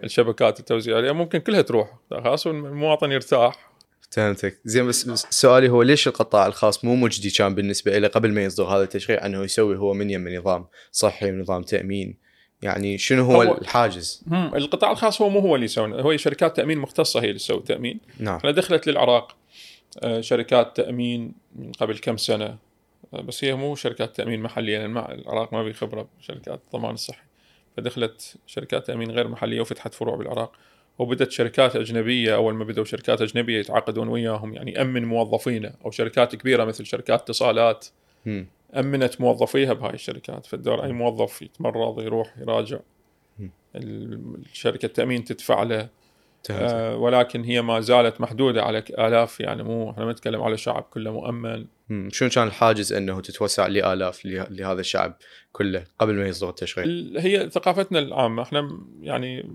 الشبكات 0.03 0.59
التوزيع 0.59 0.97
عليها 0.97 1.11
ممكن 1.13 1.39
كلها 1.39 1.61
تروح 1.61 1.89
خلاص 2.11 2.47
والمواطن 2.47 3.11
يرتاح. 3.11 3.67
فهمتك. 4.11 4.59
زين 4.65 4.87
بس 4.87 5.27
سؤالي 5.29 5.69
هو 5.69 5.81
ليش 5.81 6.07
القطاع 6.07 6.47
الخاص 6.47 6.85
مو 6.85 6.95
مجدي 6.95 7.29
كان 7.29 7.55
بالنسبة 7.55 7.97
له 7.97 8.07
قبل 8.07 8.31
ما 8.31 8.43
يصدر 8.43 8.63
هذا 8.63 8.83
التشريع 8.83 9.25
أنه 9.25 9.43
يسوي 9.43 9.77
هو 9.77 9.93
من 9.93 10.09
يم 10.09 10.29
نظام 10.35 10.65
صحي 10.91 11.31
ونظام 11.31 11.61
تأمين؟ 11.63 12.17
يعني 12.61 12.97
شنو 12.97 13.23
هو, 13.25 13.41
هو- 13.41 13.57
الحاجز؟ 13.57 14.23
هم، 14.31 14.55
القطاع 14.55 14.91
الخاص 14.91 15.21
هو 15.21 15.29
مو 15.29 15.39
هو 15.39 15.55
اللي 15.55 15.65
يسوي 15.65 16.01
هو 16.01 16.17
شركات 16.17 16.55
تأمين 16.57 16.77
مختصة 16.77 17.19
هي 17.21 17.25
اللي 17.27 17.39
تسوي 17.39 17.61
تأمين. 17.61 17.99
نعم. 18.19 18.35
إحنا 18.37 18.51
دخلت 18.51 18.87
للعراق. 18.87 19.35
شركات 20.19 20.77
تأمين 20.77 21.33
من 21.55 21.71
قبل 21.71 21.97
كم 21.97 22.17
سنة. 22.17 22.57
آه، 23.13 23.21
بس 23.21 23.43
هي 23.43 23.55
مو 23.55 23.75
شركات 23.75 24.15
تأمين 24.15 24.41
محلية 24.41 24.77
لأن 24.77 24.89
مع 24.89 25.11
العراق 25.11 25.53
ما 25.53 25.63
في 25.63 25.73
خبرة 25.73 26.07
بشركات 26.19 26.61
الضمان 26.65 26.93
الصحي 26.93 27.23
فدخلت 27.77 28.35
شركات 28.47 28.87
تأمين 28.87 29.11
غير 29.11 29.27
محلية 29.27 29.61
وفتحت 29.61 29.93
فروع 29.93 30.15
بالعراق 30.15 30.51
وبدت 30.99 31.31
شركات 31.31 31.75
أجنبية. 31.75 32.35
أول 32.35 32.53
ما 32.53 32.63
بدوا 32.63 32.83
شركات 32.83 33.21
أجنبية 33.21 33.59
يتعاقدون 33.59 34.07
وياهم 34.07 34.53
يعني 34.53 34.71
يامن 34.71 35.05
موظفينه 35.05 35.73
أو 35.85 35.91
شركات 35.91 36.35
كبيرة 36.35 36.63
مثل 36.63 36.85
شركات 36.85 37.21
اتصالات. 37.21 37.87
أمنت 38.75 39.21
موظفيها 39.21 39.73
بهاي 39.73 39.93
الشركات. 39.93 40.45
فالدور 40.45 40.83
أي 40.83 40.91
موظف 40.91 41.41
يتمرض 41.41 42.01
يروح 42.01 42.37
يراجع. 42.37 42.79
الشركة 43.75 44.85
التأمين 44.85 45.23
تدفع 45.23 45.63
له. 45.63 45.89
آه 46.51 46.95
ولكن 46.97 47.43
هي 47.43 47.61
ما 47.61 47.79
زالت 47.79 48.21
محدودة 48.21 48.63
على 48.63 48.83
آلاف 48.99 49.39
يعني 49.39 49.63
مو 49.63 49.91
إحنا 49.91 50.05
ما 50.05 50.11
نتكلم 50.11 50.41
على 50.41 50.57
شعب 50.57 50.83
كله 50.83 51.11
مؤمن. 51.11 51.65
شنو 52.11 52.29
كان 52.29 52.47
الحاجز 52.47 52.93
إنه 52.93 53.21
تتوسع 53.21 53.67
لآلاف 53.67 54.25
له- 54.25 54.47
لهذا 54.49 54.79
الشعب 54.79 55.17
كله 55.51 55.83
قبل 55.99 56.13
ما 56.15 56.27
يصدر 56.27 56.49
التشريع 56.49 56.85
ال- 56.85 57.17
هي 57.19 57.49
ثقافتنا 57.49 57.99
العامة 57.99 58.43
إحنا 58.43 58.79
يعني 59.01 59.49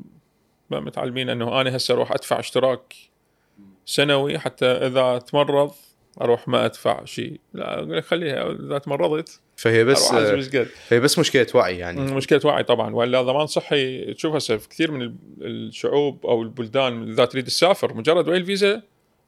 ما 0.71 0.81
متعلمين 0.81 1.29
إنه 1.29 1.61
أنا 1.61 1.77
هسه 1.77 1.95
أروح 1.95 2.13
أدفع 2.13 2.39
اشتراك 2.39 2.95
سنوي 3.87 4.39
حتى 4.39 4.67
إذا 4.67 5.19
تمرض 5.19 5.73
أروح 6.21 6.49
ما 6.49 6.65
أدفع 6.65 7.05
شيء. 7.05 7.41
لا 7.55 7.75
أقول 7.79 7.97
لك 7.97 8.05
خليها 8.05 8.53
إذا 8.53 8.79
تمرضت 8.79 9.41
فهي 9.57 9.85
بس 9.85 10.13
فهي 10.89 11.01
بس 11.01 11.19
مشكلة 11.19 11.47
وعي 11.55 11.79
يعني. 11.79 12.01
مشكلة 12.01 12.41
وعي 12.45 12.63
طبعا. 12.63 12.95
ولا 12.95 13.23
ضمان 13.23 13.47
صحي 13.47 14.15
تشوف 14.15 14.35
هسه 14.35 14.57
في 14.57 14.69
كثير 14.69 14.91
من 14.91 15.03
ال- 15.03 15.15
الشعوب 15.41 16.27
أو 16.27 16.43
البلدان 16.43 17.11
اذا 17.11 17.25
تريد 17.25 17.45
تسافر 17.45 17.95
مجرد 17.95 18.29
وين 18.29 18.41
الفيزا 18.41 18.83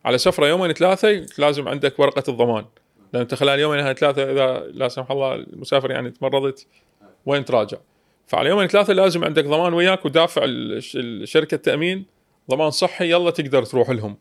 على 0.05 0.18
سفرة 0.18 0.47
يومين 0.47 0.73
ثلاثة 0.73 1.27
لازم 1.38 1.68
عندك 1.68 1.99
ورقة 2.01 2.23
الضمان. 2.31 2.64
لأن 3.12 3.20
أنت 3.23 3.35
خلال 3.35 3.59
يومين 3.61 3.92
ثلاثة 3.92 4.33
إذا 4.33 4.66
لا 4.73 4.88
سمح 4.88 5.11
الله 5.11 5.35
المسافر 5.35 5.90
يعني 5.90 6.11
تمرضت 6.11 6.66
وين 7.27 7.44
تراجع؟ 7.44 7.79
فعلى 8.27 8.49
يومين 8.49 8.66
ثلاثة 8.66 8.92
لازم 8.92 9.25
عندك 9.25 9.44
ضمان 9.44 9.75
وياك 9.75 10.05
ودافع 10.05 10.42
الشركة 10.44 11.55
التأمين 11.55 12.05
ضمان 12.51 12.70
صحي 12.70 13.11
يلا 13.11 13.31
تقدر 13.31 13.64
تروح 13.64 13.90
لهم. 13.90 14.16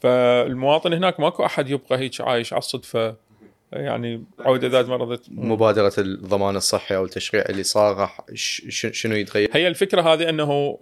فالمواطن 0.00 0.92
هناك 0.92 1.20
ماكو 1.20 1.44
أحد 1.44 1.70
يبقى 1.70 1.98
هيك 1.98 2.20
عايش 2.20 2.52
على 2.52 2.58
الصدفة. 2.58 3.30
يعني 3.72 4.24
عودة 4.38 4.66
إذا 4.66 4.82
تمرضت 4.82 5.26
مبادرة 5.30 5.92
الضمان 5.98 6.56
الصحي 6.56 6.96
أو 6.96 7.04
التشريع 7.04 7.44
اللي 7.48 7.62
صار 7.62 8.10
شنو 8.34 9.14
يتغير؟ 9.14 9.50
هي 9.52 9.68
الفكرة 9.68 10.02
هذه 10.02 10.28
أنه. 10.28 10.78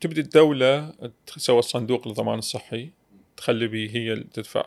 تبدي 0.00 0.20
الدولة 0.20 0.92
تسوي 1.26 1.58
الصندوق 1.58 2.08
للضمان 2.08 2.38
الصحي 2.38 2.90
تخلي 3.36 3.66
به 3.66 3.90
هي 3.92 4.16
تدفع 4.16 4.64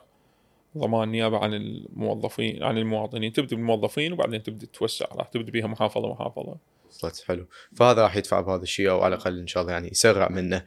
ضمان 0.77 1.09
نيابة 1.09 1.37
عن 1.37 1.53
الموظفين 1.53 2.63
عن 2.63 2.77
المواطنين. 2.77 3.33
تبدي 3.33 3.55
بالموظفين 3.55 4.13
وبعدين 4.13 4.43
تبدي 4.43 4.65
توسع 4.65 5.05
راح 5.15 5.27
تبدي 5.27 5.51
بها 5.51 5.67
محافظة 5.67 6.11
محافظة. 6.11 6.55
وصلت 6.89 7.23
حلو. 7.27 7.47
فهذا 7.75 8.01
راح 8.01 8.15
يدفع 8.15 8.41
بهذا 8.41 8.63
الشيء 8.63 8.89
أو 8.89 9.01
على 9.01 9.15
الأقل 9.15 9.39
إن 9.39 9.47
شاء 9.47 9.61
الله 9.61 9.73
يعني 9.73 9.87
يسرع 9.91 10.29
منه. 10.29 10.63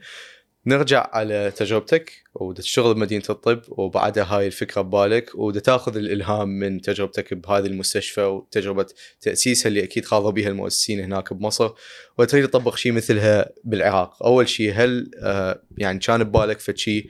نرجع 0.67 1.09
على 1.13 1.51
تجربتك 1.55 2.23
ودا 2.35 2.61
تشتغل 2.61 2.93
بمدينة 2.93 3.23
الطب 3.29 3.61
وبعدها 3.67 4.23
هاي 4.23 4.47
الفكرة 4.47 4.81
ببالك 4.81 5.31
ودا 5.35 5.59
تاخذ 5.59 5.97
الإلهام 5.97 6.49
من 6.49 6.81
تجربتك 6.81 7.33
بهذه 7.33 7.65
المستشفى 7.65 8.21
وتجربة 8.21 8.85
تأسيسها 9.21 9.67
اللي 9.67 9.83
أكيد 9.83 10.05
خاضوا 10.05 10.31
بها 10.31 10.49
المؤسسين 10.49 10.99
هناك 10.99 11.33
بمصر 11.33 11.71
وتريد 12.17 12.47
تطبق 12.47 12.75
شيء 12.75 12.91
مثلها 12.91 13.51
بالعراق. 13.63 14.23
أول 14.23 14.49
شيء 14.49 14.73
هل 14.75 15.11
آه 15.19 15.61
يعني 15.77 15.99
كان 15.99 16.23
ببالك 16.23 16.59
فد 16.59 16.77
شيء 16.77 17.09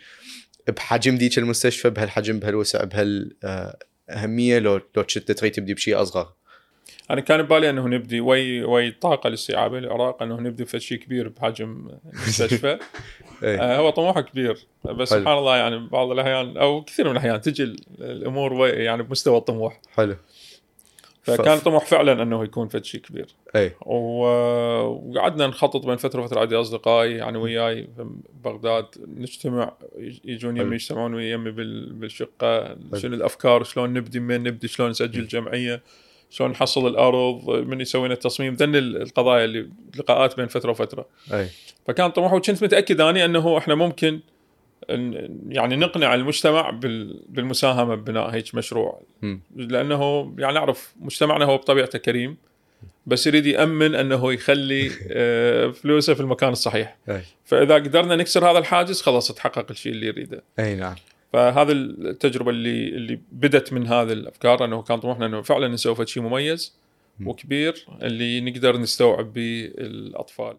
بحجم 0.67 1.15
ذيك 1.15 1.37
المستشفى 1.37 1.89
بهالحجم 1.89 2.39
بهالوسع 2.39 2.83
بهالاهميه 2.83 4.59
لو 4.59 4.75
لو 4.75 5.03
كنت 5.03 5.31
تريد 5.31 5.51
تبدي 5.51 5.73
بشيء 5.73 6.01
أصغر؟ 6.01 6.33
أنا 7.11 7.21
كان 7.21 7.41
ببالي 7.41 7.69
أنه 7.69 7.87
نبدي 7.87 8.19
وي 8.21 8.63
وي 8.63 8.91
طاقة 8.91 9.27
الاستيعابيه 9.27 9.79
للعراق 9.79 10.23
أنه 10.23 10.39
نبدي 10.39 10.65
في 10.65 10.79
شيء 10.79 10.97
كبير 10.97 11.29
بحجم 11.29 11.87
المستشفى. 12.13 12.79
إيه. 13.43 13.61
آه 13.61 13.77
هو 13.77 13.89
طموحه 13.89 14.21
كبير. 14.21 14.57
بس 14.85 15.13
حلو. 15.13 15.21
سبحان 15.21 15.37
الله 15.37 15.57
يعني 15.57 15.87
بعض 15.87 16.11
الأحيان 16.11 16.57
أو 16.57 16.81
كثير 16.83 17.05
من 17.05 17.11
الأحيان 17.11 17.41
تجي 17.41 17.63
ال- 17.63 17.79
الأمور 17.99 18.67
يعني 18.67 19.03
بمستوى 19.03 19.37
الطموح. 19.37 19.81
حلو. 19.95 20.15
فكان 21.23 21.59
طموح 21.59 21.85
فعلا 21.85 22.23
أنه 22.23 22.43
يكون 22.43 22.67
في 22.67 22.83
شيء 22.83 23.01
كبير. 23.01 23.25
اي 23.55 23.71
وقعدنا 23.85 25.47
نخطط 25.47 25.85
بين 25.85 25.95
فترة 25.97 26.21
وفترة 26.21 26.39
عندي 26.39 26.55
أصدقائي 26.55 27.11
يعني 27.11 27.37
وياي 27.37 27.87
في 27.97 28.05
بغداد. 28.43 28.85
نجتمع 29.17 29.73
يجون. 30.25 30.57
يمي 30.57 30.75
يجتمعون 30.75 31.13
ويمي 31.13 31.51
بال- 31.51 31.93
بالشقة. 31.93 32.75
شنو 32.95 33.15
الأفكار؟ 33.15 33.63
شلون 33.63 33.93
نبدي؟ 33.93 34.19
من 34.19 34.43
نبدي؟ 34.43 34.67
شلون 34.67 34.89
نسجل 34.89 35.27
جمعية؟ 35.27 35.81
شلون 36.29 36.49
نحصل 36.51 36.87
الأرض 36.87 37.49
من 37.49 37.81
يسوي 37.81 38.05
لنا 38.05 38.13
التصميم 38.13 38.53
ذن 38.53 38.75
القضايا 38.75 39.45
اللي 39.45 39.69
لقاءات 39.99 40.37
بين 40.37 40.47
فترة 40.47 40.71
وفترة. 40.71 41.05
أي. 41.33 41.47
فكان 41.87 42.09
طموحي 42.11 42.35
وكنت 42.35 42.63
متأكد 42.63 43.01
أني 43.01 43.25
أنه 43.25 43.57
إحنا 43.57 43.75
ممكن 43.75 44.19
يعني 45.49 45.75
نقنع 45.75 46.13
المجتمع 46.15 46.69
بال- 46.69 47.23
بالمساهمة 47.29 47.95
ببناء 47.95 48.29
هيك 48.29 48.55
مشروع. 48.55 49.01
مم. 49.21 49.41
لأنه 49.55 50.33
يعني 50.37 50.53
نعرف 50.53 50.93
مجتمعنا 50.99 51.45
هو 51.45 51.57
بطبيعته 51.57 51.99
كريم 51.99 52.37
بس 53.05 53.27
يريد 53.27 53.45
يأمن 53.45 53.95
أنه 53.95 54.33
يخلي 54.33 54.91
آه، 55.11 55.67
فلوسه 55.67 56.13
في 56.13 56.19
المكان 56.19 56.51
الصحيح. 56.51 56.97
أي. 57.09 57.21
فإذا 57.45 57.75
قدرنا 57.75 58.15
نكسر 58.15 58.51
هذا 58.51 58.57
الحاجز 58.57 59.01
خلاص 59.01 59.31
تحقق 59.31 59.65
الشيء 59.71 59.91
اللي 59.91 60.07
يريده. 60.07 60.43
أي 60.59 60.75
نعم. 60.75 60.95
فهذا 61.35 61.71
التجربة 61.71 62.51
اللي 62.51 62.89
اللي 62.89 63.21
بدت 63.31 63.73
من 63.73 63.87
هذه 63.87 64.13
الأفكار 64.13 64.65
إنه 64.65 64.81
كان 64.81 64.99
طموحنا 64.99 65.25
إنه 65.25 65.41
فعلا 65.41 65.67
نسوي 65.67 66.07
شيء 66.07 66.23
مميز. 66.23 66.79
وكبير 67.25 67.87
اللي 68.01 68.41
نقدر 68.41 68.77
نستوعب 68.77 69.33
به 69.33 69.65
الأطفال 69.77 70.57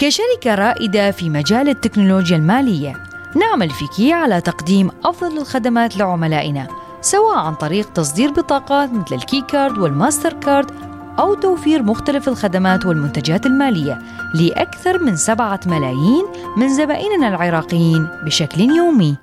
كشركة 0.00 0.54
رائدة 0.54 1.10
في 1.10 1.28
مجال 1.28 1.68
التكنولوجيا 1.68 2.36
المالية 2.36 3.02
نعمل 3.36 3.70
في 3.70 3.84
كي 3.96 4.14
على 4.14 4.40
تقديم 4.40 4.90
أفضل 5.04 5.38
الخدمات 5.38 5.96
لعملائنا 5.96 6.68
سواء 7.00 7.38
عن 7.38 7.54
طريق 7.54 7.92
تصدير 7.92 8.30
بطاقات 8.30 8.90
مثل 8.90 9.14
الكي 9.14 9.42
كارد 9.48 9.78
والماستر 9.78 10.40
كارد 10.40 10.95
أو 11.18 11.34
توفير 11.34 11.82
مختلف 11.82 12.28
الخدمات 12.28 12.86
والمنتجات 12.86 13.46
المالية 13.46 13.98
لأكثر 14.34 14.98
من 14.98 15.16
سبعة 15.16 15.60
ملايين 15.66 16.24
من 16.56 16.68
زبائننا 16.68 17.28
العراقيين 17.28 18.08
بشكل 18.24 18.60
يومي. 18.60 19.16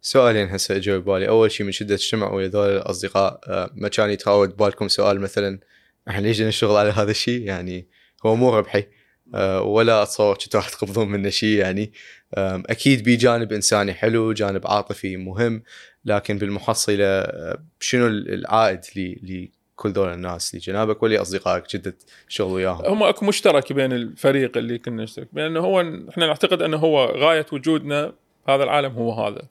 سؤالين 0.00 0.48
هسه 0.48 0.76
اجوا 0.76 0.98
ببالي. 0.98 1.28
أول 1.28 1.50
شيء 1.50 1.66
من 1.66 1.72
شدة 1.72 1.94
اجتمع 1.94 2.32
ويا 2.32 2.48
ذول 2.48 2.76
الأصدقاء 2.76 3.40
آه، 3.48 3.70
ما 3.74 3.88
كان 3.88 4.10
يتراود 4.10 4.56
بالكم 4.56 4.88
سؤال 4.88 5.20
مثلا 5.20 5.60
إحنا 6.08 6.20
ليش 6.20 6.40
نشتغل 6.40 6.76
على 6.76 6.90
هذا 6.90 7.10
الشيء 7.10 7.42
يعني 7.42 7.88
هو 8.26 8.36
مو 8.36 8.56
ربحي 8.58 8.86
آه، 9.34 9.62
ولا 9.62 10.02
أتصور 10.02 10.38
كنتوا 10.38 10.60
راح 10.60 10.68
تقبضون 10.68 11.08
منه 11.08 11.28
شيء 11.28 11.58
يعني. 11.58 11.92
أكيد 12.36 13.02
بي 13.04 13.16
جانب 13.16 13.52
إنساني 13.52 13.94
حلو 13.94 14.32
جانب 14.32 14.66
عاطفي 14.66 15.16
مهم. 15.16 15.62
لكن 16.04 16.38
بالمحصلة 16.38 17.04
آه، 17.04 17.58
شنو 17.80 18.06
العائد 18.06 18.80
لكل 18.96 19.92
دول 19.92 20.12
الناس 20.12 20.54
لجنابك 20.54 21.02
ولاصدقائك 21.02 21.76
جدة 21.76 21.96
شغل 22.28 22.52
وياهم؟ 22.52 22.84
هم 22.84 23.02
أكو 23.02 23.24
مشترك 23.26 23.72
بين 23.72 23.92
الفريق 23.92 24.56
اللي 24.56 24.78
كنا 24.78 25.02
نشترك. 25.02 25.28
بانه 25.32 25.60
هو 25.60 25.80
إحنا 25.80 26.26
نعتقد 26.26 26.62
أنه 26.62 26.76
هو 26.76 27.04
غاية 27.04 27.46
وجودنا 27.52 28.12
بهذا 28.46 28.62
العالم 28.64 28.92
هو 28.92 29.12
هذا. 29.26 29.42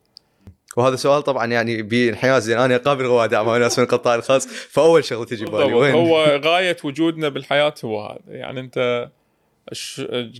وهذا 0.77 0.95
سؤال 0.95 1.23
طبعا 1.23 1.45
يعني 1.45 1.81
بانحياز 1.81 2.49
لأن 2.51 2.59
أنا 2.59 2.77
قابل 2.77 3.03
رواد 3.03 3.35
مع 3.35 3.57
ناس 3.57 3.79
من 3.79 3.85
القطاع 3.85 4.15
الخاص. 4.15 4.47
فأول 4.47 5.03
شغله 5.03 5.25
تجي 5.25 5.45
ببالي 5.45 5.63
بالضبط. 5.63 5.81
وين؟ 5.81 5.93
هو 5.93 6.39
غاية 6.43 6.77
وجودنا 6.83 7.29
بالحياة 7.29 7.73
هو 7.85 8.07
هذا. 8.07 8.19
يعني 8.27 8.59
أنت 8.59 9.09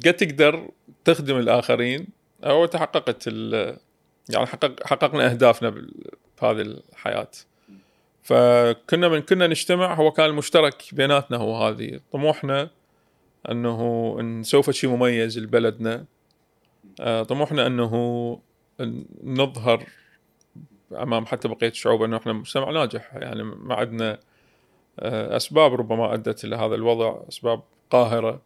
قد 0.06 0.14
تقدر 0.14 0.70
تخدم 1.06 1.38
الآخرين. 1.38 2.08
أو 2.44 2.66
تحققت 2.66 3.24
ال- 3.28 3.78
يعني 4.30 4.46
حقق 4.46 4.88
حققنا 4.88 5.32
أهدافنا 5.32 5.70
بهذه 5.70 6.62
الحياة. 6.62 7.32
فكنا 8.24 9.08
من 9.08 9.20
كنا 9.20 9.48
نجتمع 9.48 9.94
هو 9.94 10.12
كان 10.12 10.26
المشترك 10.26 10.84
بيناتنا 10.92 11.38
هو 11.38 11.68
هذه. 11.68 12.00
طموحنا 12.12 12.70
أنه 13.52 14.16
نسوي 14.22 14.74
شيء 14.74 14.90
مميز 14.90 15.40
لبلدنا 15.40 16.06
آه، 17.00 17.24
طموحنا 17.24 17.68
أنه 17.68 17.94
نظهر 19.24 19.86
أمام 20.92 21.26
حتى 21.26 21.48
بقية 21.48 21.70
الشعوب 21.70 22.04
أنه 22.04 22.18
إحنا 22.18 22.34
مجتمع 22.34 22.72
ناجح. 22.72 23.14
يعني 23.14 23.44
ما 23.44 23.76
عندنا 23.76 24.20
آه، 25.00 25.38
أسباب 25.38 25.74
ربما 25.74 26.14
أدت 26.14 26.46
إلى 26.46 26.56
هذا 26.56 26.76
الوضع 26.76 27.20
أسباب 27.30 27.64
قاهرة 27.90 28.42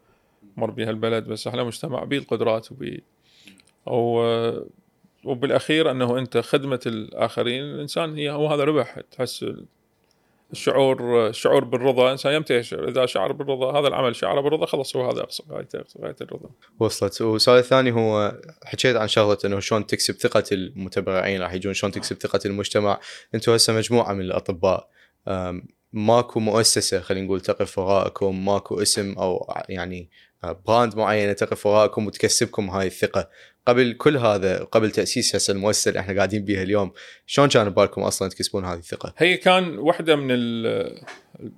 مر 0.56 0.70
بها 0.70 0.90
البلد. 0.90 1.24
بس 1.24 1.46
إحنا 1.46 1.64
مجتمع 1.64 2.04
به 2.04 2.18
القدرات 2.18 2.72
وبي 2.72 3.02
أو 3.88 4.22
آه، 4.22 4.66
وبالأخير 5.26 5.90
أنه 5.90 6.18
أنت 6.18 6.38
خدمة 6.38 6.80
الآخرين 6.86 7.62
الإنسان 7.62 8.14
هي 8.14 8.30
هو 8.30 8.46
هذا 8.46 8.64
ربح. 8.64 9.00
تحس 9.00 9.46
الشعور 10.52 11.28
الشعور 11.28 11.64
بالرضا. 11.64 12.06
الانسان 12.06 12.32
يمتى 12.32 12.54
يشعر 12.54 12.88
إذا 12.88 13.06
شعر 13.06 13.32
بالرضا 13.32 13.80
هذا 13.80 13.88
العمل 13.88 14.16
شعر 14.16 14.40
بالرضا 14.40 14.66
خلاص 14.66 14.96
هو 14.96 15.10
هذا 15.10 15.20
اقصى 15.20 15.42
غايه 16.02 16.16
الرضا. 16.20 16.48
وصلت. 16.80 17.22
والسؤال 17.22 17.58
الثاني 17.58 17.92
هو 17.92 18.40
حكيت 18.64 18.96
عن 18.96 19.08
شغلة 19.08 19.38
أنه 19.44 19.60
شلون 19.60 19.86
تكسب 19.86 20.14
ثقة 20.14 20.44
المتبرعين 20.52 21.42
راح 21.42 21.52
يجون 21.52 21.74
شلون 21.74 21.92
تكسب 21.92 22.16
ثقة 22.16 22.40
المجتمع. 22.46 23.00
أنتم 23.34 23.52
هسه 23.52 23.72
مجموعة 23.72 24.12
من 24.12 24.20
الأطباء. 24.20 24.88
ماكو 25.92 26.40
مؤسسة 26.40 27.00
خلينا 27.00 27.26
نقول 27.26 27.40
تقف 27.40 27.78
وراءكم 27.78 28.44
ماكو 28.44 28.82
اسم 28.82 29.12
أو 29.18 29.54
يعني 29.68 30.10
brand 30.66 30.96
معينة 30.96 31.32
تقف 31.32 31.66
وراءكم 31.66 32.06
وتكسبكم 32.06 32.70
هاي 32.70 32.86
الثقة. 32.86 33.28
قبل 33.66 33.92
كل 33.92 34.16
هذا 34.16 34.64
قبل 34.64 34.90
تأسيس 34.90 35.36
هسه 35.36 35.52
المؤسسة 35.52 35.88
اللي 35.88 36.00
إحنا 36.00 36.14
قاعدين 36.14 36.44
بيها 36.44 36.62
اليوم 36.62 36.92
شلون 37.26 37.48
كان 37.48 37.70
ببالكم 37.70 38.02
أصلا 38.02 38.28
تكسبون 38.28 38.64
هذه 38.64 38.78
الثقة؟ 38.78 39.14
هي 39.18 39.36
كان 39.36 39.78
واحدة 39.78 40.16
من 40.16 40.28
ال 40.30 41.02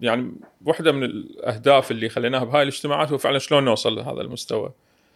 يعني 0.00 0.32
واحدة 0.64 0.92
من 0.92 1.04
الأهداف 1.04 1.90
اللي 1.90 2.08
خليناها 2.08 2.44
بهاي 2.44 2.62
الاجتماعات 2.62 3.12
هو 3.12 3.18
فعلا 3.18 3.38
شلون 3.38 3.64
نوصل 3.64 3.96
لهذا 3.96 4.20
المستوى. 4.20 4.72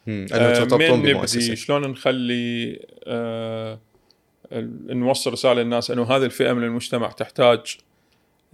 مم، 0.06 0.26
أنه 0.32 0.44
آه، 0.44 0.76
من 0.76 1.02
نبدي؟ 1.02 1.56
شلون 1.56 1.90
نخلي 1.90 2.80
آه 3.04 3.78
نوصل 4.88 5.32
رسالة 5.32 5.62
للناس 5.62 5.90
أنه 5.90 6.02
هذه 6.02 6.24
الفئة 6.24 6.52
من 6.52 6.64
المجتمع 6.64 7.10
تحتاج 7.10 7.76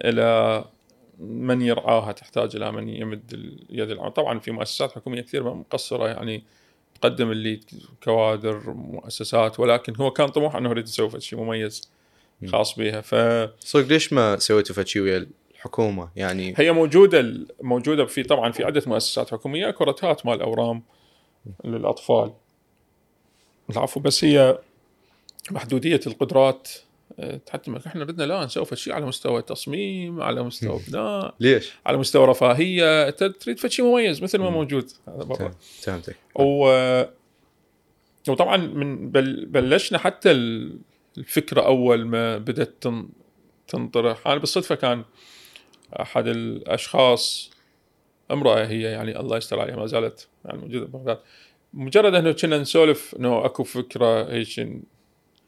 إلى 0.05 0.64
من 1.18 1.62
يرعاها 1.62 2.12
تحتاج 2.12 2.57
إلى 2.57 2.72
من 2.72 2.88
يمد 2.88 3.57
اليد 3.70 3.90
العون. 3.90 4.11
طبعا 4.11 4.38
في 4.38 4.51
مؤسسات 4.51 4.92
حكومية 4.92 5.20
كثير 5.20 5.55
مقصرة 5.55 6.09
يعني 6.09 6.44
تقدم 7.00 7.30
اللي 7.30 7.61
كوادر 8.04 8.70
مؤسسات 8.70 9.61
ولكن 9.61 9.96
هو 9.96 10.11
كان 10.11 10.28
طموح 10.28 10.56
إنه 10.56 10.70
يريد 10.70 10.88
يسوي 10.88 11.20
شيء 11.20 11.38
مميز 11.38 11.90
خاص 12.46 12.78
بها 12.78 13.00
فهي 13.00 13.50
صدق 13.61 13.87
ليش 13.87 14.12
ما 14.12 14.38
سويتوا 14.38 14.74
فشي 14.74 15.00
ويا 15.00 15.26
الحكومة؟ 15.54 16.11
يعني 16.16 16.54
موجودة 16.72 17.34
موجودة 17.62 18.04
في 18.04 18.22
طبعا 18.22 18.52
في 18.52 18.64
عدة 18.64 18.82
مؤسسات 18.87 19.30
حكومية. 19.30 19.68
اكو 19.68 19.84
رتات 19.84 20.26
مال 20.26 20.42
أورام 20.42 20.82
للأطفال. 21.64 22.32
العفو 23.70 24.00
بس 24.00 24.24
هي 24.24 24.58
محدودية 25.50 26.00
القدرات 26.06 26.68
تحتمك 27.46 27.87
إحنا 27.87 28.04
بدنا 28.04 28.24
لا 28.24 28.44
نسوي 28.44 28.66
شيء 28.74 28.92
على 28.92 29.07
مستوى 29.07 29.42
تصميم 29.42 30.20
على 30.22 30.42
مستوى 30.42 30.81
بناء 30.88 31.35
ليش؟ 31.40 31.72
على 31.87 31.96
مستوى 31.98 32.26
رفاهية. 32.26 33.11
تريد 33.11 33.66
شيء 33.66 33.85
مميز 33.85 34.22
مثل 34.22 34.38
ما 34.38 34.50
موجود. 34.50 34.90
هذا 35.09 35.24
برا 35.24 35.50
فهمتك 35.83 36.16
و 36.35 36.68
وطبعا 38.28 38.57
من 38.57 39.11
بل 39.11 39.46
بلشنا 39.46 39.98
حتى 39.98 40.31
ال- 40.31 40.78
الفكرة 41.18 41.61
أول 41.61 42.04
ما 42.07 42.38
بدأت 42.38 42.74
تن- 42.81 43.09
تنطرح. 43.68 44.26
أنا 44.26 44.37
بالصدفة 44.38 44.74
كان 44.74 45.04
أحد 46.00 46.26
الأشخاص 46.26 47.50
امرأة 48.31 48.66
هي 48.66 48.83
يعني 48.83 49.20
الله 49.20 49.37
يستر 49.37 49.61
عليها 49.61 49.76
ما 49.76 49.87
زالت 49.87 50.28
يعني 50.44 50.59
موجودة 50.59 50.87
ببغداد 50.87 51.18
مجرد 51.74 52.14
إنه 52.14 52.33
كنا 52.33 52.59
نسولف 52.59 53.14
إنه 53.18 53.44
أكو 53.44 53.64
فكرة 53.64 54.33
هيك 54.33 54.48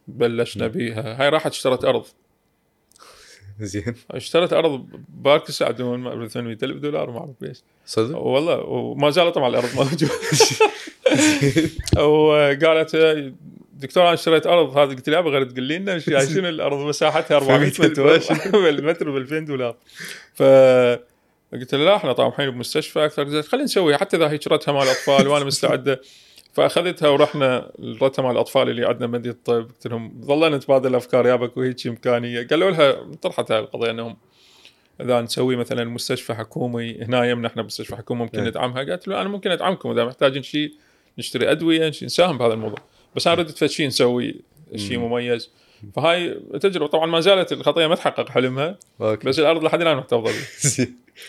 بلشنا 0.09 0.67
بيها. 0.67 1.23
هاي 1.23 1.29
راحت 1.29 1.51
اشترت 1.51 1.85
أرض. 1.85 2.07
زين. 3.61 3.95
اشترت 4.11 4.53
أرض 4.53 4.87
بارك 5.09 5.51
سعدون 5.51 5.99
ما 6.01 6.13
أدري 6.13 6.29
800 6.29 6.59
الف 6.63 6.77
دولار 6.77 7.11
ما 7.11 7.19
أعرف 7.19 7.31
ليش 7.41 7.59
صدق؟ 7.87 8.19
والله 8.19 8.59
وما 8.59 9.11
زالت 9.11 9.35
طبعا 9.35 9.49
الأرض 9.49 9.69
موجودة. 9.75 10.09
وقالت 12.07 12.97
دكتور 13.75 14.03
أنا 14.03 14.15
اشتريت 14.15 14.47
أرض. 14.47 14.79
هذه 14.79 14.89
قلت 14.89 15.09
لها 15.09 15.19
أبغى 15.19 15.45
تقول 15.45 15.63
لي 15.63 15.79
لنا 15.79 15.99
شو- 15.99 16.19
شنو 16.35 16.49
الأرض؟ 16.49 16.79
مساحتها 16.79 17.37
400 17.37 17.73
متر 17.79 18.69
المتر 18.69 19.11
ب 19.11 19.17
2000 19.17 19.39
دولار. 19.39 19.77
ف 20.35 20.43
قلت 21.53 21.75
لها 21.75 21.85
لا 21.85 21.97
إحنا 21.97 22.13
طامحين 22.13 22.51
بمستشفى 22.51 23.05
أكثر. 23.05 23.43
خلينا 23.43 23.65
نسويها 23.65 23.97
حتى 23.97 24.17
إذا 24.17 24.31
هيك 24.31 24.47
رتها 24.49 24.73
مال 24.73 24.83
الاطفال 24.83 25.29
وأنا 25.29 25.45
مستعدة. 25.45 26.01
فأخذتها 26.53 27.09
ورحنا 27.09 27.71
الرتها 27.79 28.23
مال 28.23 28.33
الأطفال 28.33 28.69
اللي 28.69 28.87
عندنا 28.87 29.07
مدينه 29.07 29.35
الطب 29.35 29.69
قلت 29.69 29.87
لهم 29.87 30.21
ظلنا 30.25 30.57
نتبادل 30.57 30.95
افكار 30.95 31.27
يا 31.27 31.37
بكو 31.37 31.63
هيك 31.63 31.87
إمكانية. 31.87 32.47
قالوا 32.47 32.71
لها 32.71 32.93
طرحت 33.23 33.53
هاي 33.53 33.59
القضية 33.59 33.91
إنهم 33.91 34.17
إذا 35.01 35.21
نسوي 35.21 35.57
مثلا 35.57 35.85
مستشفى 35.85 36.35
حكومي 36.35 37.03
هنا 37.03 37.25
يمنا 37.25 37.49
إحنا 37.49 37.63
مستشفى 37.63 37.97
حكومي 37.97 38.21
ممكن 38.21 38.39
نعم. 38.39 38.49
ندعمها 38.49 38.83
قالت 38.83 39.09
له 39.09 39.21
أنا 39.21 39.29
ممكن 39.29 39.51
ادعمكم 39.51 39.91
إذا 39.91 40.05
محتاجين 40.05 40.43
شيء 40.43 40.73
نشتري 41.19 41.51
أدوية 41.51 41.91
شيء 41.91 42.07
نساهم 42.07 42.39
بهذا 42.39 42.53
الموضوع. 42.53 42.79
بس 43.17 43.27
أنا 43.27 43.37
ردت 43.37 43.59
فد 43.59 43.67
شيء 43.67 43.87
نسوي 43.87 44.41
شيء 44.77 44.99
مميز. 44.99 45.51
فهاي 45.97 46.41
تجربة. 46.61 46.87
طبعا 46.87 47.07
ما 47.07 47.21
زالت 47.21 47.53
الخطية 47.53 47.87
ما 47.87 47.95
تحقق 47.95 48.29
حلمها 48.29 48.79
أوكي. 49.01 49.29
بس 49.29 49.39
الأرض 49.39 49.65
لحد 49.65 49.81
الآن 49.81 49.97
محتفظه 49.97 50.31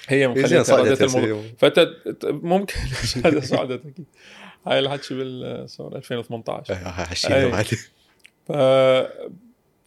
هي 0.08 0.28
مخليتها 0.28 0.94
الموضوع. 1.06 1.44
فانت 1.58 1.90
ممكن. 2.26 2.76
هذا 3.26 3.40
صعدت 3.40 3.86
أكيد. 3.86 4.06
هاي 4.68 4.80
الحكي 4.80 5.14
بال 5.14 5.70
صار 5.70 5.96
2018 5.96 6.74
هالشيء 6.74 7.36
أي. 7.36 7.52
بعد 7.52 7.66
ف 8.48 8.52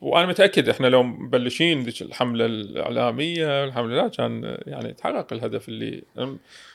وأنا 0.01 0.27
متأكد 0.27 0.69
إحنا 0.69 0.87
لو 0.87 1.03
مبلشين 1.03 1.83
ذيك 1.83 2.03
الحملة 2.03 2.47
الإعلامية 2.47 3.65
الحمله 3.65 3.97
لا 4.03 4.09
كان 4.09 4.59
يعني 4.67 4.93
تحقق 4.93 5.33
الهدف 5.33 5.69
اللي 5.69 6.03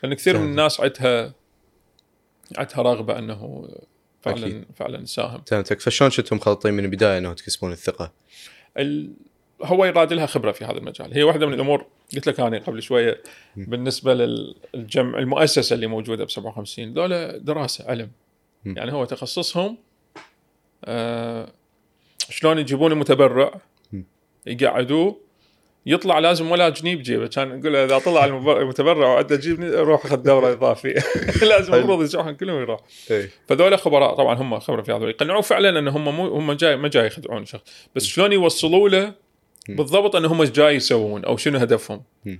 لأن 0.04 0.14
كثير 0.14 0.38
من. 0.38 0.44
الناس 0.44 0.82
عندها 0.82 1.34
عندها 2.58 2.82
رغبة 2.82 3.20
أنه 3.20 3.70
فعلا 4.22 4.48
أكيد. 4.48 4.66
فعلا 4.76 5.02
يساهم 5.02 5.42
فهمتك 5.48 5.80
فشلون 5.80 6.12
كنتم 6.12 6.36
مخططين 6.36 6.74
من 6.74 6.86
البداية 6.86 7.18
إنه 7.18 7.34
تكسبون 7.34 7.72
الثقة؟ 7.72 8.12
ال... 8.78 9.14
هو 9.62 9.86
يراد 9.86 10.14
لها 10.14 10.26
خبرة 10.26 10.52
في 10.52 10.66
هذا 10.66 10.78
المجال. 10.78 11.14
هي 11.14 11.24
واحدة 11.24 11.48
من 11.48 11.54
الأمور 11.54 11.86
قلت 12.16 12.28
لك 12.28 12.40
أنا 12.40 12.58
قبل 12.58 12.82
شوية 12.82 13.22
بالنسبة 13.56 14.14
للجمع 14.14 15.20
المؤسسة 15.20 15.74
اللي 15.74 15.88
موجودة 15.88 16.24
ب 16.26 16.30
57 16.30 16.94
ذولا 16.94 17.38
دراسة 17.38 17.90
علم. 17.90 18.12
يعني 18.66 18.94
هو 18.94 19.06
تخصصهم 19.06 19.78
آه 20.86 21.50
شلون 22.30 22.60
يجيبون 22.60 22.92
المتبرع. 22.92 23.62
يقعدوه 24.48 25.18
يطلع 25.86 26.20
لازم 26.20 26.52
ولا 26.52 26.70
جنيه 26.70 26.96
بجيبه 26.96 27.28
كان 27.28 27.60
نقول 27.60 27.76
إذا 27.76 28.00
طلع 28.00 28.26
المتبرع 28.26 29.08
وعنده 29.08 29.36
جيب 29.36 29.64
روح 29.64 30.08
خذ 30.08 30.16
دورة 30.18 30.52
إضافية. 30.52 30.96
لازم. 31.50 31.74
المفروض 31.74 32.04
يسوحهم 32.04 32.36
كلهم 32.36 32.62
يروح. 32.62 32.80
اي 33.12 33.30
فذولا 33.48 33.78
خبراء 33.78 34.16
طبعا 34.16 34.36
هم 34.36 34.60
خبرة 34.60 34.82
في 34.82 34.92
هذا 34.92 35.10
يقنعوه 35.10 35.42
فعلا 35.42 35.80
إن 35.80 35.88
هم 35.88 36.16
مو 36.16 36.28
هم 36.28 36.52
جاي 36.52 36.76
ما 36.76 36.88
جاي 36.88 37.08
يخدعون 37.08 37.46
شخص. 37.46 37.64
بس 37.96 38.06
شلون 38.06 38.32
يوصلوا 38.32 38.90
له. 38.90 39.14
بالضبط 39.76 40.16
ان 40.16 40.26
هم 40.26 40.44
جاي 40.44 40.76
يسوون 40.76 41.26
أو 41.26 41.38
شنو 41.38 41.60
هدفهم. 41.60 42.04
م. 42.26 42.38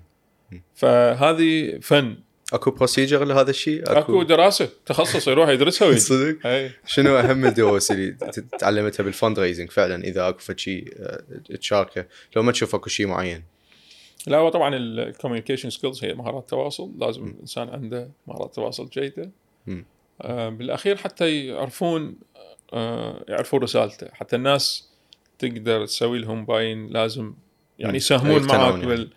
فهذه 0.76 1.80
فن. 1.82 2.18
أكو 2.54 2.72
procedure 2.72 3.26
لهذا 3.26 3.50
الشيء؟ 3.50 3.84
اكو 3.88 4.24
دراسة. 4.24 4.70
تخصص 4.86 5.28
يروح 5.28 5.50
يدرسها 5.50 5.88
ويجي. 5.88 6.00
صدق؟ 6.10 6.38
شنو 6.86 7.18
أهم 7.18 7.46
الدروس 7.46 7.92
اللي 7.92 8.18
تعلمتها 8.60 9.04
بال 9.04 9.40
fundraising 9.40 9.72
فعلا 9.72 10.04
إذا 10.04 10.30
أكو 10.30 10.54
شيء 10.56 10.94
آه، 11.00 11.24
تشاركه؟ 11.56 12.06
لو 12.36 12.44
ما 12.44 12.52
تشوف 12.52 12.76
أكو 12.76 12.90
شيء 12.90 13.08
معين. 13.08 13.44
لا 14.28 14.38
هو 14.38 14.50
طبعا 14.50 14.76
ال 14.76 14.83
communication 14.83 15.70
skills 15.70 16.04
هي 16.04 16.14
مهارات 16.14 16.50
تواصل. 16.50 16.92
لازم 17.00 17.28
الانسان 17.28 17.70
عنده 17.70 18.10
مهارات 18.28 18.56
تواصل 18.56 18.90
جيدة. 18.90 19.32
آه 20.22 20.50
بالأخير 20.50 20.98
حتى 20.98 21.46
يعرفون 21.48 22.16
آه 22.74 23.26
يعرفون 23.28 23.60
رسالته. 23.60 24.08
حتى 24.14 24.36
الناس 24.36 24.89
تقدر 25.40 25.86
تسوي 25.86 26.20
لهم 26.20 26.46
باين 26.46 26.88
لازم 26.88 27.34
يعني. 27.80 27.98
يساهمون 27.98 28.42
يقتنعون 28.42 28.64
معك 28.64 28.74
يعني. 28.74 28.86
بال 28.86 29.10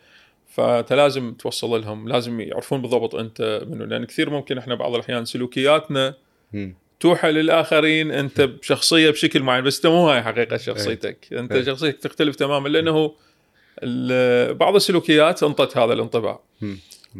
فأنت 0.47 0.93
لازم 0.93 1.33
توصل 1.33 1.81
لهم 1.81 2.07
لازم 2.07 2.41
يعرفون 2.41 2.81
بالضبط 2.81 3.15
أنت 3.15 3.63
منو 3.67 3.85
لأن 3.85 4.05
كثير 4.05 4.29
ممكن 4.29 4.57
إحنا 4.57 4.75
بعض 4.75 4.93
الأحيان 4.93 5.25
سلوكياتنا 5.25 6.15
مم. 6.53 6.75
توحى 6.99 7.31
للآخرين 7.31 8.11
أنت 8.11 8.41
بشخصية 8.41 9.09
بشكل 9.09 9.43
معين 9.43 9.63
بس 9.63 9.75
أنت 9.75 9.87
مو 9.87 10.09
هاي 10.09 10.23
حقيقة 10.23 10.57
شخصيتك 10.57 11.33
أنت 11.33 11.51
إيه. 11.51 11.63
شخصيتك 11.63 11.99
تختلف 11.99 12.35
تماما 12.35 12.69
لأنه 12.69 13.13
بعض 14.53 14.75
السلوكيات 14.75 15.43
أنطت 15.43 15.77
هذا 15.77 15.93
الانطباع 15.93 16.39
مم. 16.61 16.77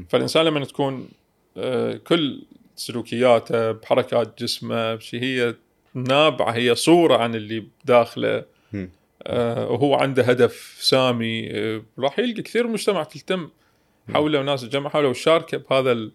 فالإنسان 0.10 0.46
لما 0.46 0.66
تكون 0.66 1.10
آه، 1.58 1.94
كل 1.94 2.44
سلوكياته 2.76 3.72
بحركات 3.72 4.44
جسمه 4.44 4.96
بشي 4.96 5.22
هي 5.22 5.56
نابعة 5.94 6.52
هي 6.52 6.76
صورة 6.76 7.18
عن 7.18 7.36
اللي 7.36 7.66
بداخله 7.84 8.46
وهو 9.30 9.96
عنده 9.96 10.24
هدف 10.24 10.78
سامي 10.80 11.52
آه، 11.52 11.84
راح 12.00 12.20
يلقى 12.20 12.42
كثير 12.42 12.64
من 12.64 12.70
المجتمع 12.70 13.04
تلتم 13.04 13.50
حوله 14.14 14.40
وناس 14.40 14.62
تجمع 14.62 14.90
حوله 14.90 15.08
وشاركه 15.08 15.58
بهذا. 15.58 16.10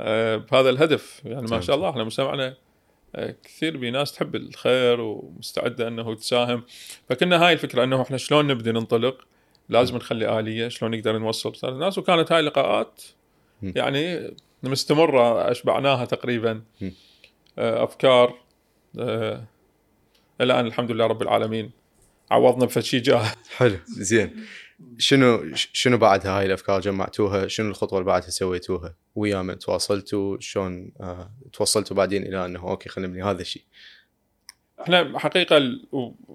آه، 0.00 0.36
بهذا 0.36 0.70
الهدف 0.70 1.22
يعني 1.24 1.46
ما. 1.46 1.60
شاء 1.60 1.76
الله 1.76 1.90
إحنا 1.90 2.04
مجتمعنا 2.04 2.56
آه، 3.14 3.34
كثير 3.44 3.76
بناس 3.76 4.12
تحب 4.12 4.36
الخير 4.36 5.00
ومستعدة 5.00 5.88
إنه 5.88 6.14
تساهم 6.14 6.62
فكنا 7.08 7.46
هاي 7.46 7.52
الفكرة 7.52 7.84
إنه 7.84 8.02
إحنا 8.02 8.16
شلون 8.16 8.46
نبدي 8.46 8.72
ننطلق 8.72 9.26
لازم 9.68 9.96
نخلي 9.96 10.38
آلية 10.38 10.68
شلون 10.68 10.90
نقدر 10.90 11.18
نوصل 11.18 11.68
الناس 11.68 11.98
وكانت 11.98 12.32
هاي 12.32 12.40
اللقاءات. 12.40 13.02
يعني 13.62 14.34
مستمرة 14.62 15.50
أشبعناها 15.50 16.04
تقريبا. 16.04 16.62
آه، 17.58 17.84
أفكار 17.84 18.34
آه، 18.98 19.44
الان 20.40 20.66
الحمد 20.66 20.90
لله 20.90 21.06
رب 21.06 21.22
العالمين 21.22 21.70
عوضنا 22.30 22.64
بفشي 22.64 23.00
جاه 23.00 23.32
حلو 23.56 23.76
زين. 23.86 24.44
شنو 24.98 25.54
شنو 25.54 25.98
بعد 25.98 26.26
هاي 26.26 26.46
الأفكار 26.46 26.80
جمعتوها؟ 26.80 27.48
شنو 27.48 27.68
الخطوة 27.68 27.98
اللي 27.98 28.06
بعدها 28.06 28.30
سويتوها؟ 28.30 28.94
ويا 29.14 29.42
من 29.42 29.58
تواصلتوا؟ 29.58 30.36
شلون 30.40 30.92
آه 31.00 31.32
توصلتوا 31.52 31.96
بعدين 31.96 32.22
إلى 32.22 32.44
إنه 32.44 32.60
okay 32.60 32.88
خلينا 32.88 33.08
نبني 33.08 33.22
هذا 33.22 33.40
الشيء. 33.40 33.62
إحنا 34.80 35.18
حقيقة 35.18 35.58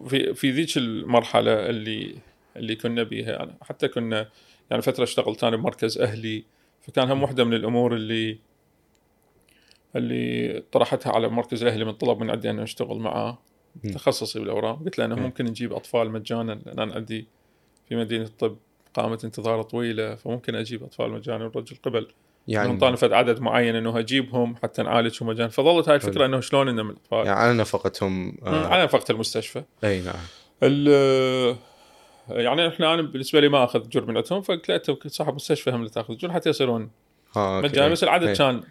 في 0.08 0.34
في 0.34 0.52
ذيك 0.52 0.78
المرحلة 0.78 1.70
اللي 1.70 2.16
اللي 2.56 2.76
كنا 2.76 3.04
بيها 3.04 3.32
يعني 3.32 3.58
حتى 3.62 3.88
كنا 3.88 4.30
يعني 4.72 4.82
فترة 4.82 5.04
اشتغلت 5.04 5.44
أنا 5.44 5.56
بمركز 5.56 5.98
أهلي 5.98 6.44
فكان 6.82 7.12
هم 7.12 7.24
واحدة 7.24 7.44
من 7.44 7.54
الأمور 7.54 7.96
اللي 7.96 8.40
اللي 9.96 10.64
طرحتها 10.72 11.12
على 11.12 11.28
مركز 11.28 11.64
الاهلي 11.64 11.86
من 11.86 11.92
طلب 11.92 12.20
من 12.20 12.30
عندي 12.30 12.50
أن 12.50 12.60
أشتغل 12.60 12.98
معاه. 12.98 13.40
تخصصي 13.94 14.40
بالأورام. 14.40 14.76
قلت 14.76 15.00
له 15.00 15.06
انه 15.06 15.16
مم. 15.16 15.24
ممكن 15.24 15.46
نجيب 15.46 15.74
أطفال 15.74 16.12
مجانا 16.12 16.52
لأن 16.66 16.80
أنا 16.80 16.94
عندي 16.94 17.28
في 17.90 17.96
مدينة 17.96 18.26
الطب 18.26 18.58
قامه 18.94 19.20
انتظار 19.24 19.62
طويلة 19.62 20.16
فممكن 20.16 20.56
أجيب 20.56 20.84
أطفال 20.84 21.12
مجانا 21.12 21.46
والرجل 21.46 21.78
قبل. 21.84 22.08
يعني 22.48 22.78
طالب 22.78 23.14
عدد 23.14 23.40
معين 23.40 23.76
إنه 23.76 24.00
أجيبهم 24.00 24.56
حتى 24.56 24.84
نعالجهم 24.84 25.30
مجانا. 25.30 25.50
فظلت 25.50 25.90
هاي 25.90 25.96
الفكرة 25.96 26.26
إنه 26.26 26.40
شلون 26.40 26.70
إنه 26.70 26.84
من 26.84 26.90
الأطفال؟ 26.90 27.26
يعني 27.26 27.40
على 27.40 27.54
نفقتهم 27.54 28.38
آه. 28.46 28.48
آه 28.48 28.68
على 28.68 28.84
نفقة 28.84 29.12
المستشفى. 29.12 29.64
أي 29.84 30.02
نعم. 30.02 30.16
ال 30.64 30.88
يعني 32.30 32.68
إحنا 32.68 32.94
أنا 32.94 33.02
بالنسبة 33.02 33.40
لي 33.40 33.50
ما 33.50 33.64
أخذ 33.64 33.90
جر 33.90 34.06
من 34.06 34.18
عندهم 34.18 34.42
فقلت 34.42 34.90
له 34.90 34.98
صاحب 35.08 35.36
مستشفى 35.36 35.72
هم 35.72 35.76
اللي 35.76 35.90
تأخذ 35.90 36.18
جر 36.18 36.32
حتى 36.32 36.50
يصيرون 36.50 36.90
أوكي. 37.38 37.68
مجانا. 37.68 37.90
بس 37.90 38.04
العدد. 38.04 38.38
كان 38.38 38.56
آه، 38.56 38.64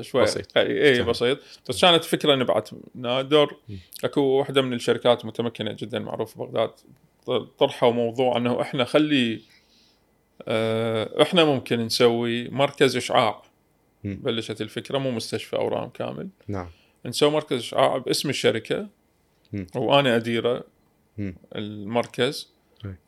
شوي 0.00 0.22
بسيط. 0.22 0.56
إي. 0.56 1.02
بسيط 1.02 1.38
بس 1.68 1.80
كانت 1.80 2.04
فكرة 2.04 2.34
نبعث 2.34 2.74
نادر 2.94 3.56
أكو 4.04 4.20
واحدة 4.20 4.62
من 4.62 4.72
الشركات 4.72 5.24
متمكنة 5.24 5.72
جدا 5.72 5.98
معروفة 5.98 6.44
ببغداد 6.44 6.70
طرحوا 7.58 7.92
موضوع 7.92 8.36
إنه 8.36 8.62
إحنا 8.62 8.84
خلي 8.84 9.40
آه، 10.48 11.22
إحنا 11.22 11.44
ممكن 11.44 11.80
نسوي 11.80 12.48
مركز 12.48 12.96
إشعاع. 12.96 13.42
بلشت 14.04 14.60
الفكرة 14.60 14.98
مو 14.98 15.10
مستشفى 15.10 15.56
أورام 15.56 15.88
كامل 15.88 16.28
نعم 16.48 16.68
نسوي 17.06 17.30
مركز 17.30 17.58
إشعاع 17.58 17.98
باسم 17.98 18.28
الشركة. 18.28 18.88
وأنا 19.76 20.16
أديره. 20.16 20.64
المركز. 21.56 22.55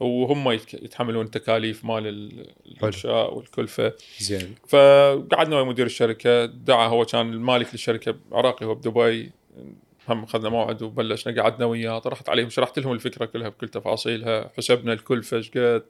وهم 0.01 0.51
يتك- 0.53 0.75
يتحملون 0.83 1.25
التكاليف 1.25 1.85
مال 1.85 2.07
ال- 2.07 2.47
الانشاء 2.67 3.35
والكلفة. 3.35 3.93
زين. 4.19 4.55
فقعدنا 4.69 5.57
ويا 5.57 5.65
مدير 5.65 5.87
الشركة 5.87 6.45
دعا 6.45 6.87
هو 6.89 7.05
كان 7.05 7.33
المالك 7.33 7.69
للشركة 7.73 8.15
عراقي 8.33 8.67
هو 8.67 8.75
بدبي. 8.75 9.31
هم 10.09 10.23
أخذنا 10.25 10.49
موعد 10.49 10.83
وبلشنا 10.83 11.43
قعدنا 11.43 11.67
وياه 11.67 11.99
طرحت 11.99 12.29
عليهم 12.29 12.51
شرحت 12.51 12.79
لهم 12.79 12.93
الفكرة 12.93 13.25
كلها 13.25 13.49
بكل 13.49 13.69
تفاصيلها 13.69 14.51
حسبنا 14.57 14.93
الكلفة 14.93 15.37
إيش 15.37 15.51
قد. 15.51 15.83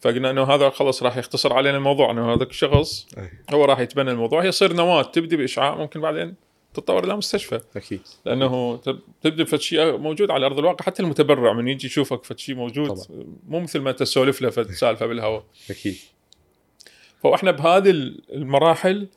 فقلنا 0.00 0.30
إنه 0.30 0.42
هذا 0.44 0.70
خلص 0.70 1.02
راح 1.02 1.16
يختصر 1.16 1.52
علينا 1.52 1.76
الموضوع 1.76 2.10
إنه 2.10 2.34
هذاك 2.34 2.50
الشخص. 2.50 3.08
هو 3.50 3.64
راح 3.64 3.78
يتبنى 3.80 4.10
الموضوع. 4.10 4.42
هي 4.44 4.50
تصير 4.50 4.72
نواة 4.72 5.02
تبدي 5.02 5.36
بإشعاع 5.36 5.74
ممكن 5.76 6.00
بعدين 6.00 6.34
تتطور 6.76 7.04
إلى 7.04 7.16
مستشفى. 7.16 7.60
أكيد. 7.76 8.00
لأنه 8.24 8.76
تب- 8.76 9.00
تبدأ 9.22 9.56
شيء 9.56 9.96
موجود 9.96 10.30
على 10.30 10.46
أرض 10.46 10.58
الواقع 10.58 10.84
حتى 10.84 11.02
المتبرع 11.02 11.52
من 11.52 11.68
يجي 11.68 11.86
يشوفك 11.86 12.38
شيء 12.38 12.54
موجود 12.54 12.88
طبعا. 12.88 13.26
مو 13.48 13.60
مثل 13.60 13.78
ما 13.78 13.92
تسولف 13.92 14.42
له 14.42 14.50
سالفة 14.50 15.06
بالهواء. 15.06 15.44
أكيد. 15.70 15.96
فاحنا 17.22 17.50
بهذه 17.50 17.90
المراحل 18.32 19.08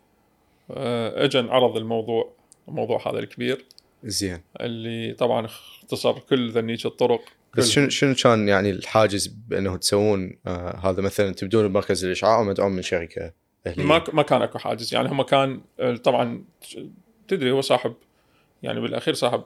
آه، 0.72 1.26
اجى 1.26 1.40
انعرض 1.40 1.78
الموضوع 1.78 2.34
الموضوع 2.68 3.10
هذا 3.12 3.20
الكبير. 3.20 3.66
زين. 4.04 4.42
اللي 4.62 5.14
طبعا 5.14 5.46
اختصر 5.46 6.20
كل 6.20 6.52
ذنيك 6.52 6.86
الطرق. 6.86 7.22
بس 7.58 7.70
شنو 7.70 7.90
شنو 7.90 8.16
كان 8.16 8.48
يعني 8.48 8.70
الحاجز 8.70 9.28
بأنه 9.28 9.78
تسوون 9.78 10.38
آه 10.48 10.76
هذا 10.84 11.02
مثلا 11.02 11.34
تبدون 11.34 11.68
بمركز 11.68 12.06
الإشعاع 12.06 12.40
ومدعوم 12.40 12.72
من 12.72 12.82
شركة 12.82 13.32
أهلية؟ 13.68 13.84
ما 13.86 14.04
ما 14.14 14.22
كان 14.22 14.42
أكو 14.42 14.60
حاجز. 14.60 14.94
يعني 14.94 15.10
هم 15.10 15.22
كان 15.22 15.62
آه، 15.80 15.96
طبعا 15.96 16.44
تدري 17.30 17.52
هو 17.52 17.62
صاحب 17.62 17.94
يعني 18.64 18.80
بالأخير 18.80 19.14
صاحب 19.14 19.44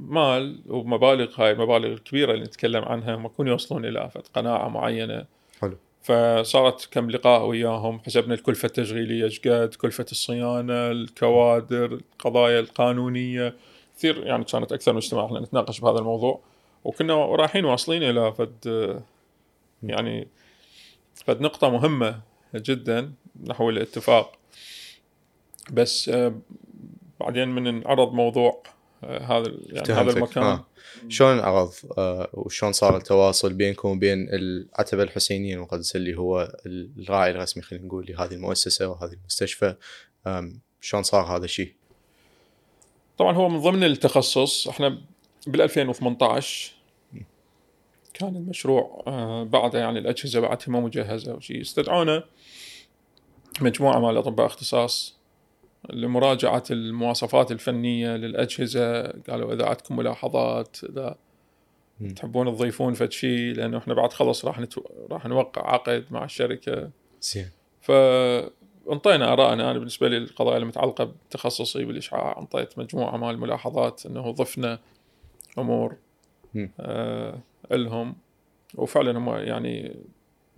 مال 0.00 0.60
ومبالغ 0.66 1.42
هاي 1.42 1.50
المبالغ 1.50 1.92
الكبيرة 1.92 2.32
اللي 2.32 2.44
نتكلم 2.44 2.84
عنها 2.84 3.14
هم 3.14 3.26
يكونوا 3.26 3.52
يوصلون 3.52 3.84
إلى 3.84 4.10
فد 4.10 4.26
قناعة 4.34 4.68
معينة. 4.68 5.24
حلو. 5.60 5.76
فصارت 6.02 6.88
كم 6.90 7.10
لقاء 7.10 7.46
وياهم 7.46 8.00
حسبنا 8.00 8.34
الكلفة 8.34 8.66
التشغيلية 8.66 9.24
إيش 9.24 9.40
قد 9.40 9.74
كلفة 9.74 10.06
الصيانة 10.12 10.90
الكوادر 10.90 11.92
القضايا 11.92 12.60
القانونية. 12.60 13.54
كثير 13.96 14.26
يعني 14.26 14.44
كانت 14.44 14.72
أكثر 14.72 14.92
من 14.92 14.98
اجتماع 14.98 15.26
إحنا 15.26 15.40
نتناقش 15.40 15.80
بهذا 15.80 15.98
الموضوع. 15.98 16.40
وكنا 16.84 17.14
رايحين 17.14 17.64
واصلين 17.64 18.02
إلى 18.02 18.32
فد 18.32 19.02
يعني 19.82 20.28
فد 21.14 21.40
نقطة 21.40 21.70
مهمة 21.70 22.20
جدا 22.54 23.12
نحو 23.46 23.70
الاتفاق. 23.70 24.32
بس 25.72 26.10
بعدين 27.20 27.48
من 27.48 27.66
انعرض 27.66 28.12
موضوع 28.12 28.62
آه، 29.04 29.18
هذا 29.18 29.52
يعني 29.66 29.92
هذا. 29.92 30.10
المكان 30.10 30.42
آه. 30.42 30.66
شلون 31.08 31.30
انعرض 31.30 31.72
آه 31.98 32.28
وشلون 32.32 32.72
صار 32.72 32.96
التواصل 32.96 33.52
بينكم 33.52 33.88
وبين 33.88 34.28
العتبه 34.30 35.02
الحسينيه 35.02 35.54
المقدسه 35.54 35.96
اللي 35.96 36.18
هو 36.18 36.56
الراعي 36.66 37.30
الرسمي 37.30 37.62
خلينا 37.62 37.86
نقول 37.86 38.06
لهذه 38.08 38.32
المؤسسة 38.32 38.88
وهذه 38.88 39.12
المستشفى 39.12 39.74
شلون 40.80 41.02
صار 41.02 41.36
هذا 41.36 41.44
الشيء؟ 41.44 41.74
طبعا 43.18 43.32
هو 43.32 43.48
من 43.48 43.60
ضمن 43.60 43.84
التخصص 43.84 44.68
إحنا 44.68 44.98
بال 45.46 45.62
2018 45.62 46.72
كان 48.14 48.36
المشروع 48.36 49.04
آه، 49.06 49.44
بعده 49.44 49.78
يعني 49.78 49.98
الأجهزة 49.98 50.40
بعدها 50.40 50.66
ما 50.68 50.80
مجهزة 50.80 51.34
وشيء 51.34 51.60
استدعونا 51.60 52.24
مجموعة 53.60 53.98
مال 53.98 54.16
أطباء 54.16 54.46
اختصاص 54.46 55.15
لمراجعة 55.92 56.64
المواصفات 56.70 57.52
الفنية 57.52 58.16
للأجهزة 58.16 59.02
قالوا 59.02 59.54
إذا 59.54 59.66
عندكم 59.66 59.96
ملاحظات 59.96 60.76
إذا 60.84 61.16
مم. 62.00 62.08
تحبون 62.08 62.56
تضيفون 62.56 62.94
فد 62.94 63.12
شيء 63.12 63.54
لأنه 63.54 63.78
إحنا 63.78 63.94
بعد 63.94 64.12
خلص 64.12 64.44
راح 64.44 64.60
نتو... 64.60 64.82
راح 65.10 65.26
نوقع 65.26 65.72
عقد 65.72 66.04
مع 66.10 66.24
الشركة 66.24 66.90
زين 67.20 67.50
فانطينا 67.80 69.32
آرائنا 69.32 69.70
أنا 69.70 69.78
بالنسبة 69.78 70.08
لي 70.08 70.16
القضايا 70.16 70.58
المتعلقة 70.58 71.04
بتخصصي 71.04 71.84
بالإشعاع 71.84 72.38
انطيت 72.38 72.78
مجموعة 72.78 73.16
مال 73.16 73.30
الملاحظات 73.30 74.06
إنه 74.06 74.30
ضفنا 74.30 74.78
أمور 75.58 75.96
مم. 76.54 76.70
آه 76.80 77.38
لهم 77.70 78.16
وفعلا 78.74 79.18
هم 79.18 79.28
يعني 79.28 79.96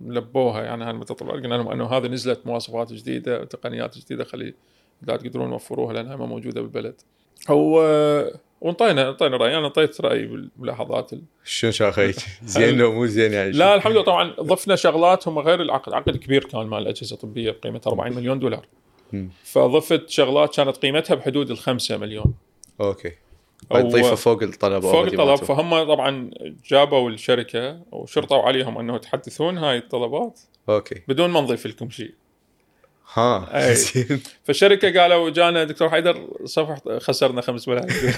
لبوها 0.01 0.63
يعني 0.63 0.83
هالمتطلبات 0.83 1.43
قلنا 1.43 1.55
لهم 1.55 1.71
إنه 1.71 1.85
هذه 1.85 2.07
نزلت 2.07 2.47
مواصفات 2.47 2.93
جديدة 2.93 3.41
وتقنيات 3.41 3.97
جديدة 3.97 4.23
خلي 4.23 4.53
لا 5.01 5.17
تقدرون 5.17 5.49
توفروها 5.49 5.93
لأنها 5.93 6.15
ما 6.15 6.25
موجودة 6.25 6.61
بالبلد. 6.61 7.01
هو 7.49 7.81
وانطينا 8.61 9.09
انطينا 9.09 9.37
راي 9.37 9.57
أنا 9.57 9.67
انطيت 9.67 10.01
رأيي 10.01 10.25
بالملاحظات 10.25 11.11
شلون 11.43 11.73
شاخيك؟ 11.73 12.15
زين 12.43 12.77
لو 12.77 12.93
مو 12.93 13.05
زين 13.05 13.33
يعني. 13.33 13.51
لا 13.51 13.75
الحمد 13.75 13.93
لله. 13.93 14.03
طبعا 14.03 14.35
ضفنا 14.41 14.75
شغلات 14.75 15.27
هم 15.27 15.39
غير 15.39 15.61
العقد. 15.61 15.93
عقد 15.93 16.17
كبير 16.17 16.43
كان 16.43 16.67
مال 16.67 16.87
اجهزه 16.87 17.15
طبيه 17.15 17.51
بقيمة 17.51 17.81
40 17.87 18.13
مليون 18.13 18.39
دولار. 18.39 18.65
فضفت 19.43 20.09
شغلات 20.09 20.55
كانت 20.55 20.77
قيمتها 20.77 21.15
بحدود 21.15 21.51
الخمسة 21.51 21.97
مليون. 21.97 22.33
okay. 22.81 23.11
تضيفه 23.69 24.15
فوق 24.15 24.43
الطلب 24.43 24.81
فوق 24.81 25.05
الطلب. 25.05 25.35
فهم 25.35 25.83
طبعا 25.83 26.31
جابوا 26.65 27.09
الشركة 27.09 27.81
وشرطوا 27.91 28.41
عليهم 28.41 28.77
أنه 28.77 28.97
تحدثون 28.97 29.57
هاي 29.57 29.77
الطلبات. 29.77 30.39
okay. 30.69 31.01
بدون 31.07 31.29
ما 31.29 31.41
نضيف 31.41 31.67
لكم 31.67 31.89
شيء. 31.89 32.13
ها 33.13 33.49
فالشركة 34.45 35.01
قالوا 35.01 35.29
جانا 35.29 35.63
دكتور 35.63 35.89
حيدر 35.89 36.27
صفح 36.45 36.77
خسرنا 36.97 37.41
خمس 37.41 37.67
ملايين. 37.67 37.89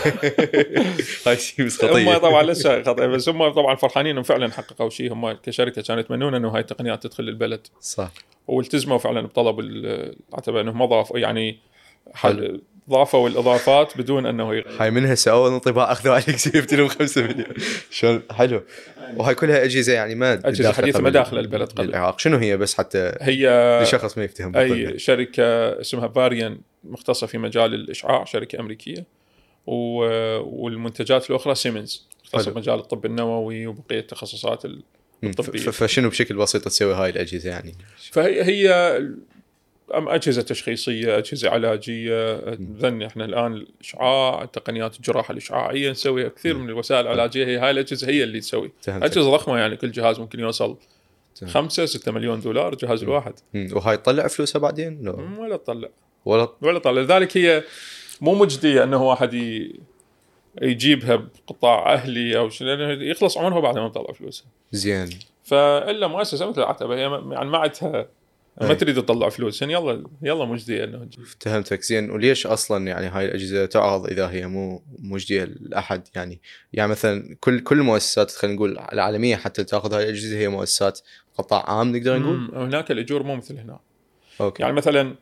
هاي 1.28 1.38
شيء 1.38 1.66
بس 1.66 1.84
هم 1.84 1.90
خطيه 1.92 2.18
طبعا 2.18 2.44
لسه 2.44 2.84
خطأ 2.84 3.06
بس 3.06 3.30
هم 3.30 3.50
طبعا 3.50 3.76
فرحانين 3.76 4.12
إنهم 4.12 4.24
فعلا 4.24 4.52
حققوا 4.52 4.90
شيء. 4.90 5.14
هم 5.14 5.32
كشركة 5.32 5.82
كانوا 5.82 6.02
يتمنون 6.02 6.36
إنه 6.36 6.50
هاي 6.50 6.60
التقنيات 6.62 7.04
تدخل 7.04 7.24
البلد. 7.24 7.68
صح. 7.82 8.12
والتزموا 8.48 8.98
فعلا 8.98 9.22
بطلب 9.22 9.60
العتبه 9.60 10.62
إنهم 10.62 10.80
ما 10.80 10.86
ضافوا 10.86 11.20
يعني. 11.20 11.60
حل- 12.14 12.62
ضافوا 12.92 13.30
الاضافات 13.30 13.98
بدون 13.98 14.26
أنه 14.26 14.44
يغير 14.56 14.68
هاي 14.80 14.92
منها 14.92 15.16
سووا 15.16 15.50
انطباع 15.50 15.92
اخذوا 15.92 16.14
عليك 16.14 16.30
جبتلهم 16.56 16.88
5 16.88 17.22
مليون 17.22 17.46
شلون 17.92 18.22
حلو 18.32 18.64
وهاي 19.16 19.36
كلها 19.36 19.64
أجهزة 19.64 19.94
يعني 19.94 20.16
ما 20.16 20.36
داخلة 20.36 20.72
حديثة 20.72 21.00
ما 21.00 21.06
قبل 21.06 21.12
داخلة 21.12 21.40
البلد 21.40 21.70
قبل. 21.72 21.90
العراق 21.90 22.20
شنو 22.20 22.38
هي 22.38 22.58
بس 22.58 22.74
حتى 22.78 23.12
هي 23.22 23.80
لشخص 23.84 24.18
ما 24.18 24.24
يفتهم. 24.24 24.58
أي 24.58 25.00
شركة 25.00 25.44
اسمها 25.82 26.08
فاريان 26.08 26.58
مختصة 26.84 27.28
في 27.28 27.38
مجال 27.38 27.74
الإشعاع 27.74 28.24
شركة 28.26 28.60
أمريكية 28.60 29.06
و... 29.68 29.74
والمنتجات 30.40 31.30
الأخرى 31.30 31.56
سيمنز 31.56 32.08
مختصة. 32.24 32.52
في 32.52 32.58
مجال 32.58 32.76
الطب 32.80 33.06
النووي 33.06 33.68
وبقية 33.68 34.00
التخصصات 34.00 34.66
ال... 34.66 34.82
مم. 35.22 35.30
الطبية. 35.30 35.60
ف- 35.60 35.70
فشنو 35.84 36.10
بشكل 36.10 36.36
بسيط 36.36 36.66
تسوي 36.66 36.94
هاي 36.94 37.10
الأجهزة 37.10 37.50
يعني 37.50 37.76
فهي 38.12 38.44
هي 38.44 38.98
أم 39.98 40.10
أجهزة 40.10 40.42
تشخيصية 40.42 41.18
أجهزة 41.18 41.50
علاجية 41.50 42.40
ذن 42.78 43.02
إحنا 43.04 43.26
الآن 43.26 43.54
الإشعاع 43.54 44.46
تقنيات 44.46 44.96
الجراحة 44.96 45.32
الإشعاعية 45.32 45.92
نسويها 45.92 46.30
كثير 46.30 46.58
من 46.58 46.70
الوسائل 46.70 47.02
العلاجية 47.02 47.46
هي 47.46 47.58
هاي 47.58 47.72
الأجهزة 47.72 48.08
هي 48.08 48.24
اللي 48.24 48.40
تسوي. 48.40 48.72
أجهزة 48.88 49.32
ضخمة 49.32 49.58
يعني 49.58 49.78
كل 49.78 49.92
جهاز 49.92 50.20
ممكن 50.20 50.40
يوصل. 50.40 50.78
5 51.46 51.86
6 51.86 52.12
مليون 52.12 52.42
دولار 52.42 52.74
الجهاز 52.74 53.04
الواحد. 53.04 53.34
وهاي 53.56 53.98
تطلع 53.98 54.28
فلوسها 54.28 54.60
بعدين؟ 54.60 55.00
لا. 55.04 55.16
مم، 55.16 55.40
ولا 55.40 55.58
تطلع. 55.58 55.90
ولا 56.26 56.50
ولا 56.62 56.80
طالع 56.80 57.02
لذلك 57.02 57.38
هي 57.38 57.64
مو 58.22 58.36
مجدية 58.36 58.84
إنه 58.84 59.04
واحد 59.04 59.34
ي... 59.34 59.80
يجيبها 60.62 61.16
بقطاع 61.16 61.94
أهلي 61.94 62.38
أو 62.38 62.50
شيء 62.50 62.68
لأنه 62.68 63.04
يخلص 63.04 63.38
عمرها 63.38 63.60
بعد 63.60 63.78
ما 63.78 63.90
تطلع 63.90 64.14
فلوسها. 64.14 64.46
زين. 64.72 65.10
فإلا 65.44 66.08
مؤسسة 66.08 66.50
مثل 66.50 66.62
العتبة 66.62 66.96
هي 66.96 67.02
يعني 67.32 67.50
ما 67.50 67.58
عندها 67.58 68.08
ما 68.62 68.70
أي. 68.70 68.76
تريد 68.76 68.96
تطلع 68.96 69.30
فلوس 69.30 69.62
يعني 69.62 69.74
يلا 69.74 70.04
يلا 70.22 70.46
مجديه 70.46 70.84
إنه. 70.84 71.10
فهمتك 71.40 71.82
زين 71.82 72.12
وليش 72.12 72.48
أصلا 72.48 72.88
يعني 72.88 73.08
هاي 73.08 73.26
الأجهزة 73.26 73.66
تعرض 73.66 74.08
إذا 74.08 74.30
هي 74.30 74.48
مو 74.48 74.84
مجديه 75.00 75.44
لأحد 75.44 76.08
يعني 76.16 76.42
يعني 76.74 76.92
مثلا 76.92 77.38
كل 77.40 77.60
كل 77.60 77.80
المؤسسات 77.80 78.32
خلينا 78.32 78.56
نقول 78.56 78.80
العالمية 78.94 79.36
حتى 79.36 79.64
تأخذ 79.64 79.94
هاي 79.94 80.04
الأجهزة 80.04 80.38
هي 80.38 80.48
مؤسسات 80.48 81.00
قطاع 81.38 81.70
عام 81.70 81.96
نقدر 81.96 82.20
نقول 82.20 82.56
هناك 82.56 82.92
الأجور 82.92 83.24
مو 83.24 83.36
مثل 83.36 83.58
هنا 83.58 83.80
أوكي 84.42 84.64
يعني 84.64 84.76
مثلا 84.76 85.16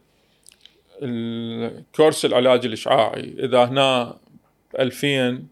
الكورس 1.02 2.26
العلاج 2.26 2.66
الإشعاعي 2.66 3.36
إذا 3.40 3.66
هنا 3.66 4.18
2000 4.80 5.44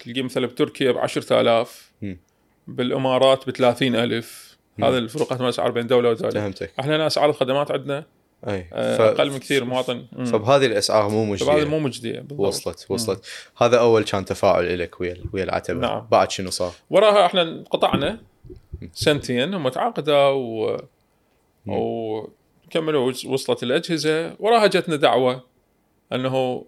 تلقيه 0.00 0.22
مثلا 0.22 0.46
بتركيا 0.46 0.92
ب 0.92 0.98
10000 0.98 1.92
مم. 2.02 2.18
بالإمارات 2.66 3.46
ب 3.46 3.50
30000 3.50 4.51
مم. 4.51 4.51
هذا 4.80 4.98
الفروقات 4.98 5.40
الأسعار 5.40 5.70
بين 5.70 5.86
دولة 5.86 6.10
ودوله 6.10 6.30
فهمتك 6.30 6.70
إحنا 6.80 7.06
أسعار 7.06 7.30
الخدمات 7.30 7.70
عندنا 7.70 8.04
أي 8.48 8.66
آه، 8.72 8.96
ف- 8.96 9.00
أقل 9.00 9.30
من 9.30 9.38
كثير 9.38 9.64
مواطن 9.64 10.06
مم. 10.12 10.24
فبهذه 10.24 10.66
الأسعار 10.66 11.08
مو 11.08 11.24
مجدية 11.24 11.64
مو 11.64 11.78
مجدية 11.78 12.20
بالضبط. 12.20 12.40
وصلت 12.40 12.86
وصلت 12.88 13.24
هذا 13.56 13.78
أول 13.78 14.04
كان 14.04 14.24
تفاعل 14.24 14.78
لك 14.78 15.00
ويا 15.00 15.16
ويا 15.32 15.44
العتبة 15.44 15.80
نعم. 15.80 16.06
بعد 16.10 16.30
شنو 16.30 16.50
صار؟ 16.50 16.72
وراها 16.90 17.26
إحنا 17.26 17.42
انقطعنا 17.42 18.20
سنتين 18.92 19.54
هم 19.54 19.68
تعاقدوا 19.68 20.28
و... 20.28 20.76
مم. 21.66 21.74
وكملوا 21.76 23.12
وص- 23.12 23.24
وصلت 23.24 23.62
الأجهزة 23.62 24.36
وراها 24.38 24.66
جتنا 24.66 24.96
دعوة 24.96 25.42
أنه 26.12 26.64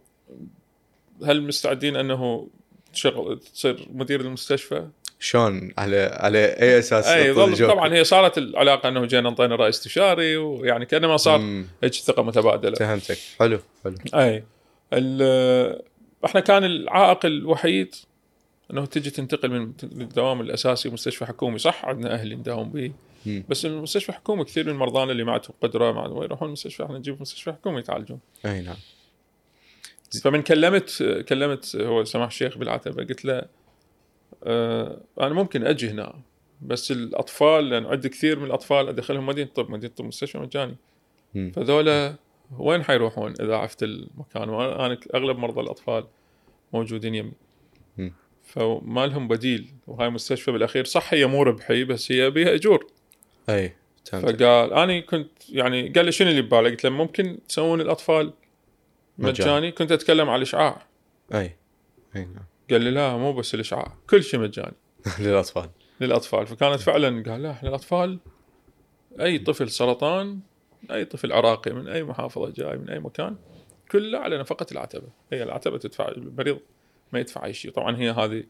هل 1.25 1.43
مستعدين 1.43 1.97
أنه 1.97 2.49
تشغل 2.93 3.39
تصير 3.55 3.89
مدير 3.93 4.21
المستشفى؟ 4.21 4.87
شلون 5.25 5.73
على 5.79 6.11
على 6.21 6.39
اي 6.39 6.79
أساس 6.79 7.07
أي؟ 7.07 7.35
طبعا 7.67 7.95
هي 7.95 8.05
صارت 8.05 8.39
العلاقه 8.39 8.89
أنه 8.89 9.05
جينا 9.07 9.29
انطينا 9.29 9.57
رئيس 9.57 9.77
استشاري 9.77 10.37
ويعني 10.37 10.87
كأنما 10.87 11.17
صار. 11.17 11.65
هيك 11.83 11.95
ثقة 11.95 12.23
متبادلة. 12.23 12.75
فهمتك. 12.75 13.19
حلو 13.39 13.59
حلو. 13.85 13.95
أي. 14.15 14.45
إحنا 16.25 16.41
كان 16.41 16.65
العائق 16.65 17.27
الوحيد 17.27 17.95
أنه 18.71 18.87
تجي 18.87 19.11
تنتقل 19.11 19.51
من 19.51 19.73
الدوام 19.83 20.41
الأساسي 20.41 20.89
مستشفى 20.89 21.27
حكومي 21.27 21.59
صح؟ 21.59 21.85
عندنا 21.85 22.15
أهل 22.15 22.35
نداوم 22.35 22.71
به. 22.71 22.93
بس 23.49 23.67
المستشفى 23.67 24.09
الحكومي 24.09 24.45
كثير 24.45 24.73
من 24.73 24.75
مرضانا 24.79 25.13
اللي 25.13 25.25
ما 25.25 25.33
عندهم 25.33 25.55
قدره 25.63 25.93
ما 25.93 26.25
يروحون 26.25 26.49
المستشفى 26.49 26.85
إحنا 26.85 26.99
نجيب 26.99 27.21
مستشفى 27.21 27.53
حكومي 27.53 27.79
يتعالجون. 27.79 28.21
أي 28.47 28.61
نعم. 28.61 28.77
فمن 30.23 30.43
كلمت 30.43 31.03
كلمت 31.29 31.77
هو 31.77 32.05
سماح 32.05 32.27
الشيخ 32.27 32.59
بالعتبة 32.59 33.05
قلت 33.05 33.25
له 33.25 33.43
أنا 35.21 35.35
ممكن 35.35 35.67
أجي 35.67 35.91
هنا 35.91 36.15
بس 36.63 36.91
الأطفال 36.91 37.69
لأن 37.69 37.87
عندي 37.87 38.09
كثير 38.09 38.39
من 38.39 38.47
الأطفال 38.47 38.89
أدخلهم 38.89 39.27
مدينة 39.27 39.49
الطب 39.49 39.71
مدينة 39.71 39.91
الطب 39.91 40.05
مستشفى 40.05 40.39
مجاني. 40.39 40.77
فذولا 41.35 42.15
وين 42.59 42.83
حيروحون 42.83 43.35
إذا 43.41 43.55
عفت 43.57 43.83
المكان 43.83 44.49
وأنا 44.49 44.99
أغلب 45.15 45.39
مرضى 45.39 45.61
الأطفال 45.61 46.05
موجودين 46.73 47.15
يمي. 47.15 47.33
فما 48.45 49.07
لهم 49.07 49.29
بديل 49.29 49.73
وهاي 49.87 50.11
مستشفى 50.11 50.53
بالأخير 50.53 50.85
صح 50.85 51.15
هي 51.15 51.27
مو 51.27 51.43
ربحي 51.43 51.85
بس 51.85 52.13
هي 52.13 52.31
بيها 52.31 52.55
إجور 52.55 52.87
أي 53.49 53.77
فقال 54.13 54.73
أنا 54.73 55.01
كنت 55.01 55.31
يعني 55.49 55.89
قال 55.89 56.05
لي 56.05 56.13
شنو 56.13 56.31
اللي 56.31 56.43
ببالك؟ 56.43 56.71
قلت 56.71 56.85
له 56.85 56.91
ممكن 56.91 57.39
تسوون 57.49 57.81
الأطفال 57.81 58.33
مجاني. 59.19 59.51
مجاني 59.51 59.73
كنت 59.73 59.93
أتكلم 59.93 60.29
على 60.29 60.37
الإشعاع 60.37 60.87
أي 61.35 61.57
أي 62.17 62.25
نعم 62.25 62.45
قال 62.71 62.81
لي 62.81 62.91
لا 62.91 63.17
مو 63.17 63.33
بس 63.33 63.55
الإشعاع 63.55 63.97
كل 64.11 64.23
شيء 64.23 64.41
مجاني. 64.41 64.75
للأطفال. 65.21 65.71
للأطفال. 66.01 66.47
فكانت 66.47 66.81
فعلا 66.81 67.31
قال 67.31 67.43
لا 67.43 67.51
إحنا 67.51 67.69
الاطفال 67.69 68.19
أي 69.21 69.39
طفل 69.39 69.71
سرطان 69.71 70.41
أي 70.91 71.05
طفل 71.05 71.33
عراقي 71.33 71.73
من 71.73 71.89
أي 71.89 72.03
محافظة 72.03 72.51
جاي 72.51 72.77
من 72.77 72.91
أي 72.91 72.99
مكان 72.99 73.37
كله 73.91 74.19
على 74.19 74.39
نفقة 74.39 74.67
العتبة. 74.73 75.09
هي 75.33 75.43
العتبة 75.43 75.79
تدفع 75.79 76.09
المريض 76.09 76.59
ما 77.13 77.21
يدفع 77.21 77.45
أي 77.45 77.53
شيء. 77.53 77.71
طبعا 77.71 77.97
هي 77.97 78.11
هذه 78.11 78.45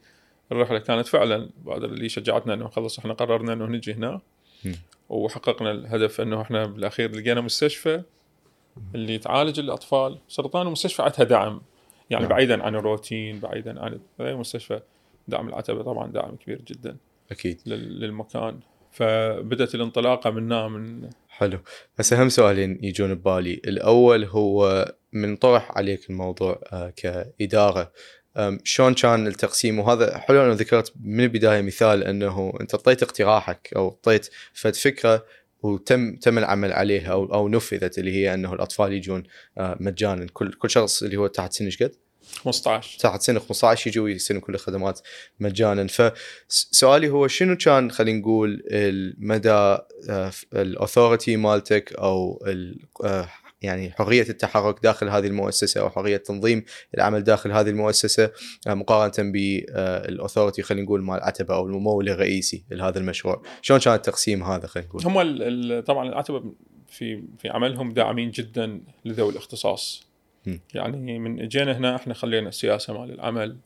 الرحلة 0.51 0.79
كانت 0.79 1.07
فعلا 1.07 1.49
بعد 1.63 1.83
اللي 1.83 2.09
شجعتنا 2.09 2.53
إنه 2.53 2.67
خلص 2.67 2.99
إحنا 2.99 3.13
قررنا 3.13 3.53
إنه 3.53 3.65
نجي 3.65 3.93
هنا. 3.93 4.21
وحققنا 5.09 5.71
الهدف 5.71 6.21
إنه 6.21 6.41
إحنا 6.41 6.65
بالأخير 6.65 7.15
لقينا 7.15 7.41
مستشفى 7.41 8.03
اللي 8.95 9.17
تعالج 9.17 9.59
الأطفال. 9.59 10.19
سرطان 10.27 10.67
ومستشفى 10.67 11.01
عندها 11.03 11.23
دعم. 11.23 11.61
يعني 12.09 12.23
نعم. 12.23 12.33
بعيدا 12.33 12.63
عن 12.63 12.75
الروتين 12.75 13.39
بعيدا 13.39 13.81
عن 13.81 13.99
اي 14.21 14.35
مستشفى 14.35 14.79
دعم 15.27 15.47
العتبة 15.49 15.83
طبعا 15.83 16.11
دعم 16.11 16.35
كبير 16.35 16.61
جدا 16.61 16.97
أكيد. 17.31 17.61
لل- 17.65 17.99
للمكان. 17.99 18.59
فبدت 18.91 19.75
الانطلاقه 19.75 20.29
منا 20.29 20.67
من 20.67 21.09
حلو. 21.29 21.59
بس 21.97 22.13
أهم 22.13 22.29
سؤالين 22.29 22.79
يجون 22.83 23.13
ببالي. 23.15 23.53
الأول 23.67 24.23
هو 24.25 24.85
من 25.13 25.35
طرح 25.35 25.71
عليك 25.77 26.09
الموضوع 26.09 26.61
آه، 26.73 26.93
كإدارة. 26.95 27.91
شلون 28.63 28.93
كان 28.93 29.27
التقسيم؟ 29.27 29.79
وهذا 29.79 30.17
حلو 30.17 30.41
انه 30.45 30.53
ذكرت 30.53 30.93
من 31.03 31.23
البداية 31.23 31.61
مثال 31.61 32.03
إنه 32.03 32.53
أنت 32.61 32.75
أعطيت 32.75 33.03
اقتراحك 33.03 33.69
أو 33.75 33.87
أعطيت 33.89 34.29
فد 34.53 34.75
فكرة 34.75 35.25
وتم 35.65 36.15
تم 36.15 36.37
العمل 36.37 36.73
عليها 36.73 37.11
أو 37.11 37.33
أو 37.33 37.47
نفذت 37.47 37.97
اللي 37.97 38.11
هي 38.11 38.33
أنه 38.33 38.53
الأطفال 38.53 38.93
يجون 38.93 39.23
آه، 39.57 39.77
مجانا. 39.79 40.27
كل 40.33 40.53
كل 40.53 40.69
شخص 40.69 41.03
اللي 41.03 41.17
هو 41.17 41.27
تحت 41.27 41.53
سن 41.53 41.65
إيش 41.65 41.83
قد؟ 41.83 41.91
15 42.43 42.99
تحت 42.99 43.21
سن 43.21 43.39
15 43.39 43.87
يجوا 43.87 44.09
يستلمون 44.09 44.41
كل 44.41 44.53
الخدمات 44.53 44.99
مجانا. 45.39 45.87
فسؤالي 45.87 47.09
هو 47.09 47.27
شنو 47.27 47.57
كان 47.57 47.91
خلينا 47.91 48.19
نقول 48.19 48.63
المدى 48.71 49.77
الاثورتي 50.53 51.37
مالتك 51.37 51.93
أو 51.93 52.45
آه، 53.03 53.29
يعني 53.61 53.91
حرية 53.91 54.29
التحرك 54.29 54.83
داخل 54.83 55.09
هذه 55.09 55.27
المؤسسة 55.27 55.81
أو 55.81 55.89
حرية 55.89 56.17
تنظيم 56.17 56.63
العمل 56.95 57.23
داخل 57.23 57.51
هذه 57.51 57.69
المؤسسة 57.69 58.31
آه، 58.67 58.73
مقارنة 58.73 59.31
بالاثورتي 59.31 60.61
خلينا 60.61 60.85
نقول 60.85 61.01
مال 61.03 61.19
عتبة 61.23 61.55
أو 61.55 61.65
الممول 61.67 62.09
الرئيسي 62.09 62.63
لهذا 62.71 62.99
المشروع. 62.99 63.41
شلون 63.61 63.79
كان 63.79 63.93
التقسيم 63.93 64.43
هذا 64.43 64.67
خلينا 64.67 64.89
نقول؟ 64.89 65.01
هم 65.05 65.19
ال- 65.19 65.43
ال- 65.73 65.83
طبعا 65.83 66.09
العتبة 66.09 66.53
في 66.87 67.23
في 67.37 67.49
عملهم 67.49 67.93
داعمين 67.93 68.31
جدا 68.31 68.81
لذوي 69.05 69.31
الاختصاص. 69.31 70.07
م. 70.45 70.57
يعني 70.73 71.19
من 71.19 71.41
اجينا 71.41 71.77
هنا 71.77 71.95
إحنا 71.95 72.13
خلينا 72.13 72.49
السياسة 72.49 72.99
مال 73.01 73.11
العمل. 73.11 73.57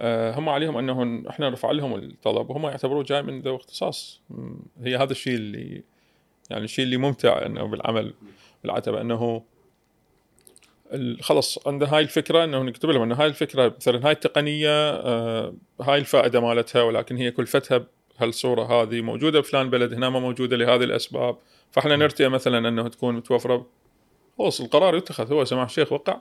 آه، 0.00 0.38
هم 0.38 0.48
عليهم 0.48 0.76
انه 0.76 1.22
إحنا 1.30 1.50
نرفع 1.50 1.70
لهم 1.70 1.94
الطلب 1.94 2.50
وهم 2.50 2.66
يعتبروه 2.66 3.02
جاي 3.04 3.22
من 3.22 3.40
ذوي 3.42 3.56
اختصاص 3.56 4.20
هي 4.84 4.96
هذا 4.96 5.12
الشيء 5.12 5.34
اللي 5.34 5.82
يعني 6.50 6.64
الشيء 6.64 6.84
اللي 6.84 6.96
ممتع 6.96 7.46
إنه 7.46 7.64
بالعمل. 7.64 8.14
بالعتبه 8.62 9.00
أنه 9.00 9.42
خلص 11.20 11.68
عنده 11.68 11.86
هاي 11.86 12.02
الفكرة 12.02 12.44
أنه 12.44 12.62
نكتب 12.62 12.90
لهم 12.90 13.02
أنه 13.02 13.14
هاي 13.14 13.26
الفكرة 13.26 13.74
مثلا 13.80 14.06
هاي 14.06 14.12
التقنية 14.12 14.90
آه، 14.90 15.54
هاي 15.80 15.98
الفائدة 15.98 16.40
مالتها 16.40 16.82
ولكن 16.82 17.16
هي 17.16 17.30
كلفتها 17.30 17.86
بهالصورة 18.18 18.82
هذه 18.82 19.00
موجودة 19.00 19.40
بفلان 19.40 19.70
بلد 19.70 19.94
هنا 19.94 20.10
ما 20.10 20.20
موجودة 20.20 20.56
لهذه 20.56 20.84
الأسباب. 20.84 21.36
فإحنا 21.70 21.96
نرتئي 21.96 22.28
مثلا 22.28 22.68
أنه 22.68 22.88
تكون 22.88 23.14
متوفرة 23.16 23.66
خلص 24.38 24.60
القرار 24.60 24.96
يتخذ. 24.96 25.32
هو 25.32 25.44
سماحه 25.44 25.66
الشيخ 25.66 25.92
وقع. 25.92 26.20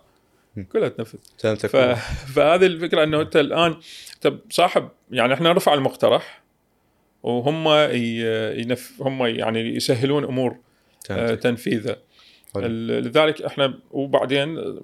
كلها 0.71 0.89
تنفذ. 0.89 1.19
ف... 1.67 1.75
فهذه 2.35 2.65
الفكرة 2.65 3.03
أنه 3.03 3.21
أنت 3.21 3.35
الآن 3.35 3.75
انت 4.15 4.33
صاحب 4.49 4.89
يعني 5.11 5.33
إحنا 5.33 5.49
نرفع 5.49 5.73
المقترح 5.73 6.41
وهم 7.23 7.67
ي... 7.67 8.21
ينف... 8.61 9.01
هم 9.01 9.25
يعني 9.25 9.59
يسهلون 9.59 10.23
أمور 10.23 10.57
آه،. 11.11 11.35
تنفيذه. 11.35 11.97
لذلك 13.01 13.41
إحنا 13.41 13.73
وبعدين 13.91 14.75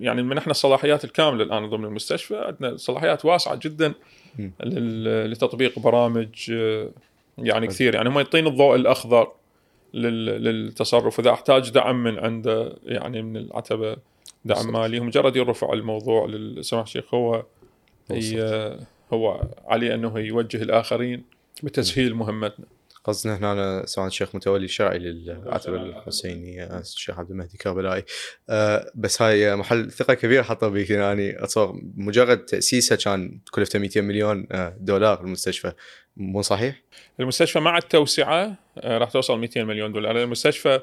يعني 0.00 0.22
منحنا 0.22 0.50
الصلاحيات 0.50 1.04
الكاملة 1.04 1.44
الآن 1.44 1.70
ضمن 1.70 1.84
المستشفى 1.84 2.36
عندنا 2.36 2.76
صلاحيات 2.76 3.24
واسعة 3.24 3.58
جدا 3.62 3.92
لتطبيق 5.26 5.78
برامج 5.78 6.50
يعني 7.38 7.66
كثير. 7.66 7.94
يعني 7.94 8.08
هم 8.08 8.18
يعطين 8.18 8.46
الضوء 8.46 8.76
الأخضر 8.76 9.32
لل- 9.94 10.44
للتصرف 10.44 11.20
اذا 11.20 11.30
أحتاج 11.30 11.70
دعم 11.70 12.04
من 12.04 12.18
عنده 12.18 12.76
يعني 12.84 13.22
من 13.22 13.36
العتبة 13.36 13.96
دعم. 14.44 14.72
مالي 14.72 15.00
مجرد 15.00 15.36
يرفع 15.36 15.72
الموضوع 15.72 16.26
للسماحه 16.26 16.84
الشيخ 16.84 17.14
هو 17.14 17.44
هي 18.10 18.76
هو 19.12 19.40
عليه 19.66 19.94
أنه 19.94 20.18
يوجه 20.18 20.62
الآخرين 20.62 21.24
بتسهيل 21.62 22.14
مهمتنا. 22.14 22.66
قصدنا 23.08 23.36
هنا 23.36 23.86
سمعت 23.86 24.10
الشيخ 24.10 24.34
متولي 24.34 24.64
الشرعي 24.64 24.98
للعتبة 24.98 25.76
الحسينية 25.76 26.78
الشيخ 26.78 27.18
عبد 27.18 27.30
المهدي 27.30 27.58
كربلائي 27.58 28.04
أه 28.50 28.92
بس 28.94 29.22
هاي 29.22 29.56
محل 29.56 29.90
ثقة 29.90 30.14
كبيرة 30.14 30.42
حطوا 30.42 30.68
بيك 30.68 30.90
يعني 30.90 31.44
أتصور 31.44 31.80
مجرد 31.96 32.44
تأسيسها 32.44 32.96
كان 32.96 33.40
تكلفته 33.46 33.78
200 33.78 34.00
مليون 34.00 34.46
آه، 34.52 34.76
دولار 34.80 35.20
المستشفى. 35.20 35.72
مو 36.16 36.42
صحيح؟ 36.42 36.82
المستشفى 37.20 37.60
مع 37.60 37.78
التوسعة 37.78 38.54
آه، 38.78 38.98
راح 38.98 39.10
توصل 39.10 39.38
200 39.38 39.64
مليون 39.64 39.92
دولار. 39.92 40.22
المستشفى 40.22 40.80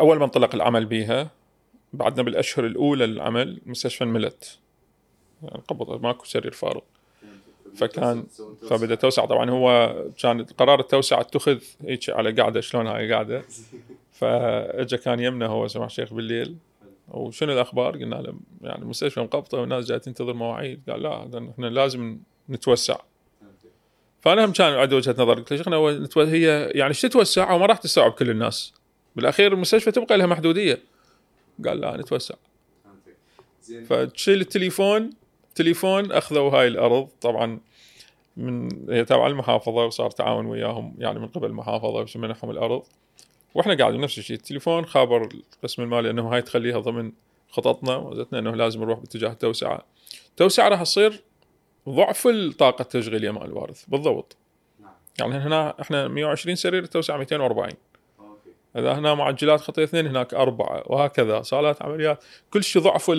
أول 0.00 0.18
ما 0.18 0.24
انطلق 0.24 0.54
العمل 0.54 0.86
بها 0.86 1.30
بعدنا 1.92 2.22
بالأشهر 2.22 2.66
الأولى 2.66 3.06
للعمل 3.06 3.60
المستشفى 3.66 4.04
انملت 4.04 4.58
يعني 5.42 5.62
قبض 5.68 6.02
ماكو 6.02 6.24
سرير 6.24 6.52
فارغ. 6.52 6.80
فكان 7.78 8.26
فبدأ 8.68 8.94
توسع. 8.94 9.24
طبعا 9.24 9.50
هو 9.50 9.94
كان 10.22 10.44
قرار 10.44 10.80
التوسعه 10.80 11.20
اتخذ 11.20 11.58
هيك 11.82 12.10
على 12.10 12.32
قاعدة 12.32 12.60
شلون 12.60 12.86
هاي 12.86 13.12
قاعدة؟ 13.12 13.42
فاجا 14.18 14.96
كان 14.96 15.20
يمنا 15.20 15.46
هو 15.46 15.68
سماحه 15.68 15.86
الشيخ 15.86 16.14
بالليل. 16.14 16.56
وشنو 17.08 17.52
الأخبار؟ 17.52 17.96
قلنا 17.96 18.16
له 18.16 18.34
يعني 18.62 18.82
المستشفى 18.82 19.20
مقبطة 19.20 19.58
والناس 19.58 19.86
جاية 19.86 19.98
تنتظر 19.98 20.32
مواعيد. 20.32 20.80
قال 20.90 21.02
لا 21.02 21.50
إحنا 21.50 21.66
لازم 21.66 22.18
نتوسع. 22.50 22.96
فأنا 24.20 24.44
هم 24.44 24.52
كان 24.52 24.72
عندي 24.72 24.94
وجهة 24.94 25.14
نظر 25.18 25.34
قلت 25.34 25.50
له 25.52 25.56
شيخنا 25.56 25.76
هي 26.16 26.70
يعني 26.74 26.88
إيش 26.88 27.00
تتوسع؟ 27.00 27.52
وما 27.52 27.66
راح 27.66 27.78
تستوعب 27.78 28.12
كل 28.12 28.30
الناس. 28.30 28.74
بالأخير 29.16 29.52
المستشفى 29.52 29.90
تبقى 29.90 30.18
لها 30.18 30.26
محدودية. 30.26 30.78
قال 31.66 31.80
لا 31.80 31.96
نتوسع. 31.96 32.34
فتشيل 33.86 34.40
التليفون 34.40 35.10
تليفون 35.54 36.12
أخذوا 36.12 36.50
هاي 36.50 36.68
الأرض. 36.68 37.08
طبعا 37.20 37.60
من 38.38 38.68
هي 38.90 39.04
تابعه 39.04 39.26
المحافظة 39.26 39.86
وصار 39.86 40.10
تعاون 40.10 40.46
وياهم 40.46 40.94
يعني 40.98 41.18
من 41.18 41.26
قبل 41.26 41.46
المحافظة 41.46 42.00
وش 42.00 42.16
منحهم 42.16 42.50
الأرض. 42.50 42.82
وإحنا 43.54 43.74
قاعدين 43.74 44.00
نفس 44.00 44.18
الشيء 44.18 44.36
التليفون 44.36 44.86
خابر 44.86 45.28
القسم 45.54 45.82
المالي 45.82 46.10
إنه 46.10 46.28
هاي 46.28 46.42
تخليها 46.42 46.78
ضمن 46.78 47.12
خططنا 47.50 47.96
وزتنا 47.96 48.38
إنه 48.38 48.50
لازم 48.50 48.80
نروح 48.80 48.98
باتجاه 48.98 49.30
التوسعة. 49.30 49.84
التوسعة 50.30 50.68
راح 50.68 50.82
تصير 50.82 51.22
ضعف 51.88 52.26
الطاقة 52.26 52.82
التشغيلية 52.82 53.30
مال 53.30 53.44
الوارث 53.44 53.84
بالضبط. 53.84 54.36
يعني 55.18 55.34
هنا 55.34 55.80
إحنا 55.80 56.08
120 56.08 56.56
سرير 56.56 56.82
التوسعة 56.82 57.16
240 57.16 57.70
إذا 58.76 58.98
هنا 58.98 59.14
معجلات 59.14 59.60
خطية 59.60 59.84
اثنين 59.84 60.06
هناك 60.06 60.34
أربعة 60.34 60.82
وهكذا. 60.86 61.42
صالات 61.42 61.82
عمليات 61.82 62.24
كل 62.50 62.64
شيء 62.64 62.82
ضعف 62.82 63.10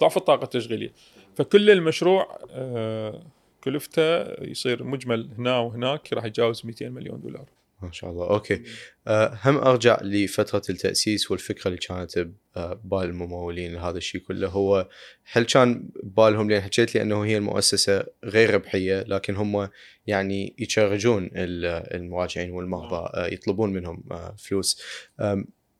ضعف 0.00 0.16
الطاقة 0.16 0.44
التشغيلية. 0.44 0.92
فكل 1.36 1.70
المشروع 1.70 2.38
آه، 2.50 3.20
كلفته 3.64 4.42
يصير 4.44 4.84
مجمل 4.84 5.30
هنا 5.38 5.58
وهناك 5.58 6.12
راح 6.12 6.24
يتجاوز 6.24 6.62
200 6.66 6.88
مليون 6.88 7.20
دولار. 7.20 7.46
ما 7.82 7.92
شاء 7.92 8.10
الله. 8.10 8.30
أوكي. 8.30 8.62
أه 9.06 9.38
هم 9.44 9.56
أرجع 9.58 9.98
لفترة 10.02 10.62
التأسيس 10.70 11.30
والفكرة 11.30 11.66
اللي 11.68 11.78
كانت 11.78 12.18
ببال 12.56 13.04
الممولين 13.04 13.72
لهذا 13.74 13.98
الشيء 13.98 14.20
كله. 14.20 14.48
هو 14.48 14.88
هل 15.32 15.44
كان 15.44 15.88
ببالهم 16.02 16.50
لأن 16.50 16.60
حكيت 16.62 16.94
لي 16.94 17.02
انه 17.02 17.24
هي 17.24 17.36
المؤسسة 17.36 18.04
غير 18.24 18.54
ربحية 18.54 19.02
لكن 19.02 19.36
هم 19.36 19.68
يعني 20.06 20.54
يشرجون 20.58 21.24
ال- 21.24 21.94
المراجعين 21.94 22.50
والمرضى 22.50 23.10
أه 23.14 23.26
يطلبون 23.26 23.72
منهم 23.72 24.04
فلوس. 24.38 24.82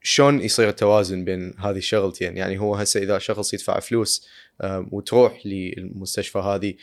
شلون 0.02 0.40
يصير 0.40 0.68
التوازن 0.68 1.24
بين 1.24 1.54
هذه 1.58 1.76
الشغلتين؟ 1.76 2.36
يعني 2.36 2.58
هو 2.58 2.74
هسه 2.74 3.02
إذا 3.02 3.18
شخص 3.18 3.54
يدفع 3.54 3.80
فلوس 3.80 4.28
وتروح 4.64 5.46
للمستشفى 5.46 6.38
هذه 6.38 6.74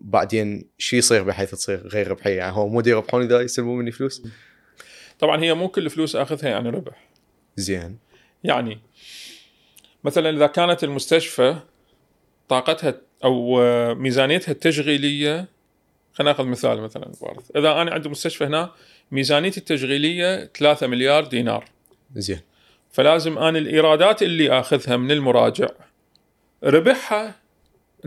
بعدين 0.00 0.64
شو 0.78 0.96
يصير 0.96 1.22
بحيث 1.22 1.50
تصير 1.50 1.86
غير 1.86 2.08
ربحية؟ 2.08 2.36
يعني 2.36 2.56
هو 2.56 2.68
مو 2.68 2.82
يربحون 2.86 3.22
اذا 3.22 3.40
يستلمون 3.40 3.78
مني 3.78 3.92
فلوس؟ 3.92 4.22
طبعا 5.18 5.42
هي 5.42 5.54
مو 5.54 5.68
كل 5.68 5.86
الفلوس 5.86 6.16
أخذها 6.16 6.48
يعني 6.48 6.68
ربح. 6.68 7.08
زين. 7.56 7.98
يعني 8.44 8.78
مثلا 10.04 10.30
إذا 10.30 10.46
كانت 10.46 10.84
المستشفى 10.84 11.56
طاقتها 12.48 13.00
أو 13.24 13.62
آه، 13.62 13.94
ميزانيتها 13.94 14.52
التشغيلية 14.52 15.48
خلينا 16.12 16.32
نأخذ 16.32 16.44
مثال 16.44 16.80
مثلا 16.80 17.12
بارث 17.22 17.56
إذا 17.56 17.82
أنا 17.82 17.90
عندي 17.90 18.08
مستشفى 18.08 18.44
هنا 18.44 18.72
ميزانيتي 19.10 19.60
التشغيلية 19.60 20.44
3 20.44 20.86
مليار 20.86 21.24
دينار. 21.24 21.64
زين. 22.14 22.40
فلازم 22.92 23.38
أنا 23.38 23.58
الإيرادات 23.58 24.22
اللي 24.22 24.60
أخذها 24.60 24.96
من 24.96 25.10
المراجع 25.10 25.68
ربحها 26.64 27.34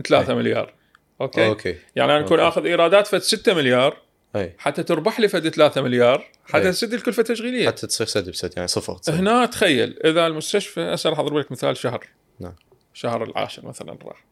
3 0.06 0.34
مليار 0.34 0.74
أوكي 1.20 1.46
أوكي 1.46 1.76
يعني 1.96 2.16
أنا 2.16 2.24
أكون. 2.24 2.40
آخذ 2.40 2.66
إيرادات 2.66 3.06
فد 3.06 3.18
6 3.18 3.54
مليار 3.54 3.96
أي 4.36 4.54
حتى 4.58 4.82
تربح 4.82 5.20
لي 5.20 5.28
فد 5.28 5.48
3 5.48 5.82
مليار 5.82 6.24
حتى 6.44 6.66
أي. 6.66 6.72
تسد 6.72 6.94
الكلفة 6.94 7.20
التشغيلية 7.20 7.66
حتى 7.66 7.86
تصير 7.86 8.06
سد 8.06 8.30
بسد 8.30 8.52
يعني 8.56 8.68
صفر 8.68 8.98
تصير. 8.98 9.14
هنا 9.14 9.46
تخيل 9.46 9.98
إذا 10.04 10.26
المستشفى 10.26 10.80
هسه 10.80 11.10
راح 11.10 11.18
اضرب 11.18 11.36
لك 11.36 11.52
مثال 11.52 11.76
شهر 11.76 12.06
نعم. 12.40 12.54
شهر 12.94 13.24
العاشر 13.24 13.66
مثلا 13.66 13.98
راح. 14.04 14.24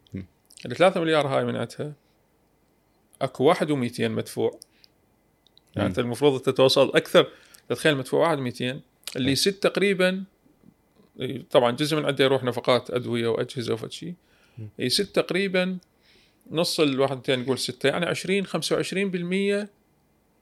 ال 0.66 0.76
3 0.76 1.00
مليار 1.00 1.26
هاي 1.26 1.44
من 1.44 1.56
عندها 1.56 1.92
أكو 3.22 3.44
واحد 3.44 3.72
و200 3.72 4.00
مدفوع 4.00 4.58
يعني. 5.76 5.88
أنت 5.88 5.98
المفروض 5.98 6.34
أنت 6.34 6.50
توصل 6.50 6.96
أكثر 6.96 7.28
تتخيل 7.68 7.96
مدفوع 7.96 8.20
واحد 8.20 8.38
200 8.38 8.80
اللي 9.16 9.32
يسد 9.32 9.52
تقريبا 9.52 10.24
طبعا 11.50 11.70
جزء 11.70 11.96
من 11.96 12.04
عنده 12.04 12.24
يروح 12.24 12.44
نفقات 12.44 12.90
أدوية 12.90 13.28
وأجهزة 13.28 13.74
وفد 13.74 13.92
شيء. 13.92 14.14
يسد 14.78 15.06
تقريبا 15.06 15.78
نص 16.50 16.80
الواحد 16.80 17.16
200 17.16 17.36
نقول 17.36 17.58
6 17.58 17.88
يعني 17.88 18.06
20 18.06 18.46
25% 18.46 19.68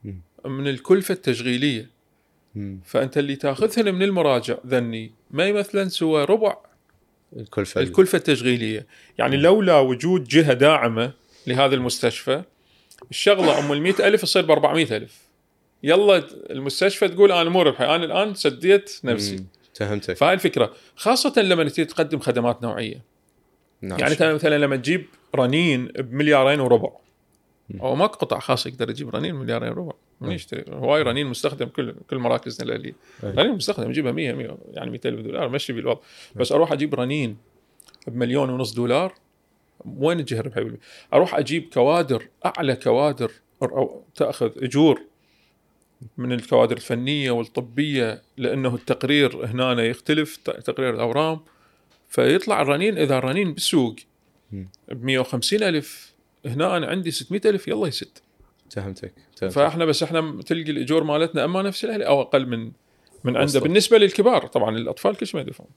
مم. 0.04 0.20
من 0.44 0.68
الكلفة 0.68 1.14
التشغيلية. 1.14 1.90
فأنت 2.84 3.18
اللي 3.18 3.36
تاخذهن 3.36 3.94
من 3.94 4.02
المراجع 4.02 4.56
ذني 4.66 5.12
ما 5.30 5.46
يمثلن 5.46 5.88
سوى 5.88 6.24
ربع 6.24 6.56
الكلفة 7.36 7.80
الكلفة 7.80 8.16
التشغيلية 8.18 8.86
يعني 9.18 9.36
لولا 9.36 9.78
وجود 9.78 10.24
جهة 10.24 10.52
داعمة 10.52 11.12
لهذا 11.46 11.74
المستشفى 11.74 12.42
الشغلة 13.10 13.58
أم 13.58 13.72
ال 13.72 14.02
ألف 14.02 14.22
تصير 14.22 14.42
ب 14.42 14.50
400 14.50 14.96
ألف 14.96 15.18
يلا 15.82 16.24
المستشفى 16.50 17.08
تقول 17.08 17.32
أنا 17.32 17.50
مو 17.50 17.62
ربحي 17.62 17.84
أنا 17.84 18.04
الآن 18.04 18.34
سديت 18.34 19.00
نفسي. 19.04 19.44
فهمتك. 19.80 20.16
فهاي 20.16 20.34
الفكرة. 20.34 20.72
خاصة 20.96 21.42
لما 21.42 21.64
تجي 21.64 21.84
تقدم 21.84 22.18
خدمات 22.18 22.62
نوعية. 22.62 23.04
نعم. 23.82 23.98
يعني 23.98 24.12
انت 24.12 24.22
مثلا 24.22 24.58
لما 24.58 24.76
تجيب 24.76 25.06
رنين 25.36 25.86
بمليارين 25.86 26.60
وربع. 26.60 26.90
أو 27.80 27.94
ماكو 27.94 28.14
قطاع 28.14 28.38
خاص 28.38 28.66
يقدر 28.66 28.90
يجيب 28.90 29.08
رنين 29.08 29.34
مليارين 29.34 29.70
وربع. 29.70 29.92
من. 30.20 30.32
يشتري. 30.32 30.64
هواي 30.68 31.02
رنين 31.02 31.26
مستخدم 31.26 31.66
كل 31.66 31.94
كل 32.10 32.18
مراكزنا 32.18 32.68
الاهليه. 32.68 32.92
رنين 33.24 33.52
مستخدم 33.52 33.90
اجيبها 33.90 34.12
100 34.12 34.32
100 34.32 34.58
يعني 34.72 34.90
200 34.90 35.08
الف 35.08 35.20
دولار 35.20 35.48
مشي 35.48 35.72
بالوضع. 35.72 36.00
بس 36.36 36.52
أروح 36.52 36.72
أجيب 36.72 36.94
رنين 36.94 37.36
بمليون 38.06 38.50
ونص 38.50 38.74
دولار؟ 38.74 39.14
وين 39.98 40.24
الربحيه 40.32 40.62
بالبيت؟ 40.62 40.80
أروح 41.14 41.34
أجيب 41.34 41.68
كوادر 41.74 42.28
أعلى 42.46 42.76
كوادر 42.76 43.32
أو 43.62 44.04
تأخذ 44.14 44.64
أجور. 44.64 45.09
من 46.16 46.32
الكوادر 46.32 46.76
الفنية 46.76 47.30
والطبية 47.30 48.22
لأنه 48.36 48.74
التقرير 48.74 49.46
هنا 49.46 49.84
يختلف 49.84 50.36
تقرير 50.36 50.94
الأورام 50.94 51.40
فيطلع 52.08 52.62
الرنين 52.62 52.98
إذا 52.98 53.18
الرنين 53.18 53.52
بالسوق. 53.54 53.96
ب 54.88 55.04
150 55.04 55.62
ألف 55.62 56.14
هنا 56.46 56.76
أنا 56.76 56.86
عندي 56.86 57.10
600 57.10 57.40
ألف 57.46 57.68
يلا 57.68 57.86
يسد. 57.86 58.18
فهمتك 58.70 59.12
فإحنا 59.50 59.84
بس 59.84 60.02
إحنا 60.02 60.42
تلقي 60.46 60.70
الاجور 60.70 61.04
مالتنا 61.04 61.44
أما 61.44 61.62
نفس 61.62 61.84
الاهلي 61.84 62.06
أو 62.06 62.20
أقل 62.20 62.46
من 62.46 62.72
من 63.24 63.36
عنده. 63.36 63.60
بالنسبة 63.60 63.98
للكبار 63.98 64.46
طبعا 64.46 64.76
الأطفال 64.76 65.16
كل 65.16 65.26
شيء 65.26 65.40
ما 65.40 65.46
يدفعون. 65.46 65.70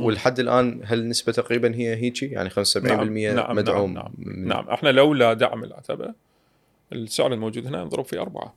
ولحد 0.00 0.40
الآن 0.40 0.80
هل 0.84 0.98
النسبة 0.98 1.32
تقريبا 1.32 1.74
هي 1.74 1.94
هيجي؟ 1.96 2.26
يعني 2.26 2.50
75% 2.50 3.34
نعم 3.34 3.56
مدعوم 3.56 3.94
نعم 3.94 4.12
من- 4.18 4.48
نعم 4.48 4.68
إحنا 4.68 4.88
لولا 4.88 5.32
دعم 5.32 5.64
العتبة 5.64 6.14
السعر 6.92 7.32
الموجود 7.32 7.66
هنا 7.66 7.84
نضرب 7.84 8.04
في 8.04 8.18
أربعة. 8.18 8.54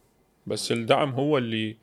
بس 0.47 0.71
الدعم 0.71 1.09
هو 1.11 1.37
اللي 1.37 1.77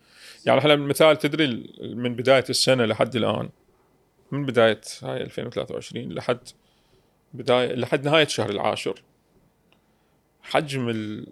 يعني 0.46 0.60
إحنا 0.60 0.76
مثال 0.76 1.16
تدري 1.18 1.72
من 1.94 2.14
بداية 2.16 2.44
السنة 2.50 2.84
لحد 2.84 3.16
الآن. 3.16 3.48
من 4.32 4.46
بداية 4.46 4.80
هاي 5.02 5.22
2023 5.22 6.12
لحد 6.12 6.38
بدايه 7.34 7.72
لحد 7.74 8.04
نهاية 8.04 8.24
الشهر 8.26 8.50
العاشر 8.50 9.02
حجم 10.42 10.88
ال- 10.88 11.26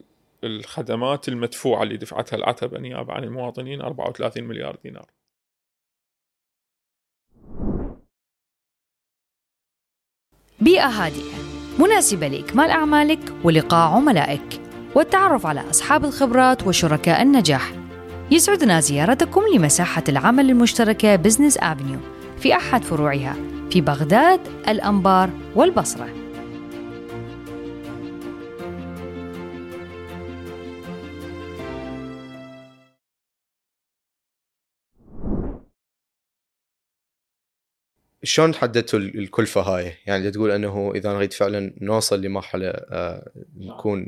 الخدمات 0.45 1.28
المدفوعة 1.28 1.83
اللي 1.83 1.97
دفعتها 1.97 2.37
العتبه 2.37 2.78
نيابه 2.78 3.12
عن 3.12 3.24
المواطنين 3.24 3.80
34 3.80 4.45
مليار 4.45 4.76
دينار. 4.85 5.07
بيئة 10.61 10.87
هادئة 10.89 11.33
مناسبة 11.78 12.28
لإكمال 12.28 12.70
أعمالك 12.70 13.33
ولقاء 13.45 13.91
عملائك. 13.97 14.61
والتعرف 14.95 15.47
على 15.47 15.70
أصحاب 15.70 16.05
الخبرات 16.05 16.66
وشركاء 16.66 17.22
النجاح. 17.22 17.72
يسعدنا 18.30 18.80
زيارتكم 18.80 19.43
لمساحة 19.55 20.05
العمل 20.09 20.51
المشتركة 20.51 21.16
بزنس 21.16 21.59
أفنيو 21.59 21.99
في 22.38 22.57
أحد 22.57 22.84
فروعها 22.84 23.36
في 23.70 23.80
بغداد، 23.80 24.40
الأنبار 24.68 25.30
والبصرة. 25.55 26.22
شلون 38.25 38.55
حددتوا 38.55 38.99
ال- 38.99 39.18
الكلفة 39.18 39.61
هاي؟ 39.61 39.93
يعني 40.07 40.31
تقول 40.31 40.51
إنه 40.51 40.93
إذا 40.95 41.12
نريد 41.12 41.33
فعلا 41.33 41.73
نوصل 41.81 42.20
لمرحلة 42.23 42.68
آه، 42.68 43.31
نكون 43.57 44.07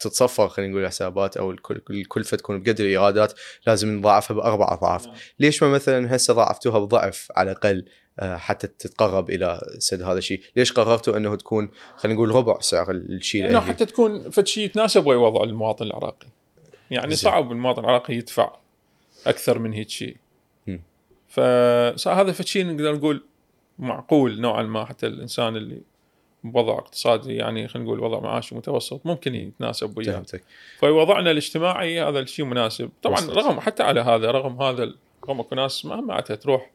تتصفر 0.00 0.48
خلينا 0.48 0.70
نقول 0.72 0.82
الحسابات 0.82 1.36
أو 1.36 1.50
الكل- 1.50 1.82
الكلفة 1.90 2.36
تكون 2.36 2.62
بقدر 2.62 2.84
الإيرادات 2.84 3.32
لازم 3.66 3.88
نضاعفها 3.98 4.34
بأربع 4.34 4.72
أضعاف، 4.72 5.06
ليش 5.40 5.62
ما 5.62 5.68
مثلا 5.68 6.16
هسه 6.16 6.34
ضاعفتوها 6.34 6.78
بضعف 6.78 7.28
على 7.36 7.50
الأقل 7.50 7.84
آه، 8.18 8.36
حتى 8.36 8.66
تتقرب 8.66 9.30
إلى 9.30 9.60
سد 9.78 10.02
هذا 10.02 10.18
الشيء، 10.18 10.40
ليش 10.56 10.72
قررتوا 10.72 11.16
إنه 11.16 11.36
تكون 11.36 11.68
خلينا 11.96 12.16
نقول 12.16 12.30
ربع 12.34 12.60
سعر 12.60 12.90
الشيء 12.90 13.40
الأهلي؟ 13.40 13.60
حتى 13.66 13.84
تكون 13.86 14.30
فد 14.30 14.46
شيء 14.46 14.64
يتناسب 14.64 15.06
ويا 15.06 15.16
وضع 15.18 15.44
المواطن 15.44 15.86
العراقي 15.86 16.26
يعني. 16.90 17.16
صعب 17.16 17.52
المواطن 17.52 17.80
العراقي 17.84 18.14
يدفع 18.14 18.56
أكثر 19.26 19.58
من 19.58 19.72
هيك 19.72 19.88
شيء. 19.90 20.16
فهذا 21.28 22.32
فد 22.32 22.46
شيء 22.46 22.66
نقدر 22.66 22.94
نقول 22.94 23.22
معقول 23.78 24.40
نوعا 24.40 24.62
ما 24.62 24.84
حتى 24.84 25.06
الإنسان 25.06 25.56
اللي 25.56 25.82
بوضع 26.44 26.78
اقتصادي 26.78 27.36
يعني 27.36 27.68
خلينا 27.68 27.88
نقول 27.88 28.00
وضع 28.00 28.20
معاشي 28.20 28.54
متوسط 28.54 29.06
ممكن 29.06 29.34
يتناسب 29.34 29.98
وياه. 29.98 30.22
فوضعنا 30.78 31.30
الاجتماعي 31.30 32.02
هذا 32.02 32.20
الشيء 32.20 32.44
مناسب. 32.44 32.90
طبعا 33.02 33.16
وصلت. 33.16 33.36
رغم 33.36 33.60
حتى 33.60 33.82
على 33.82 34.00
هذا 34.00 34.30
رغم 34.30 34.62
هذا 34.62 34.94
رغم 35.28 35.40
أكو 35.40 35.54
ناس 35.54 35.84
ما 35.84 36.00
معناتها 36.00 36.36
تروح 36.36 36.70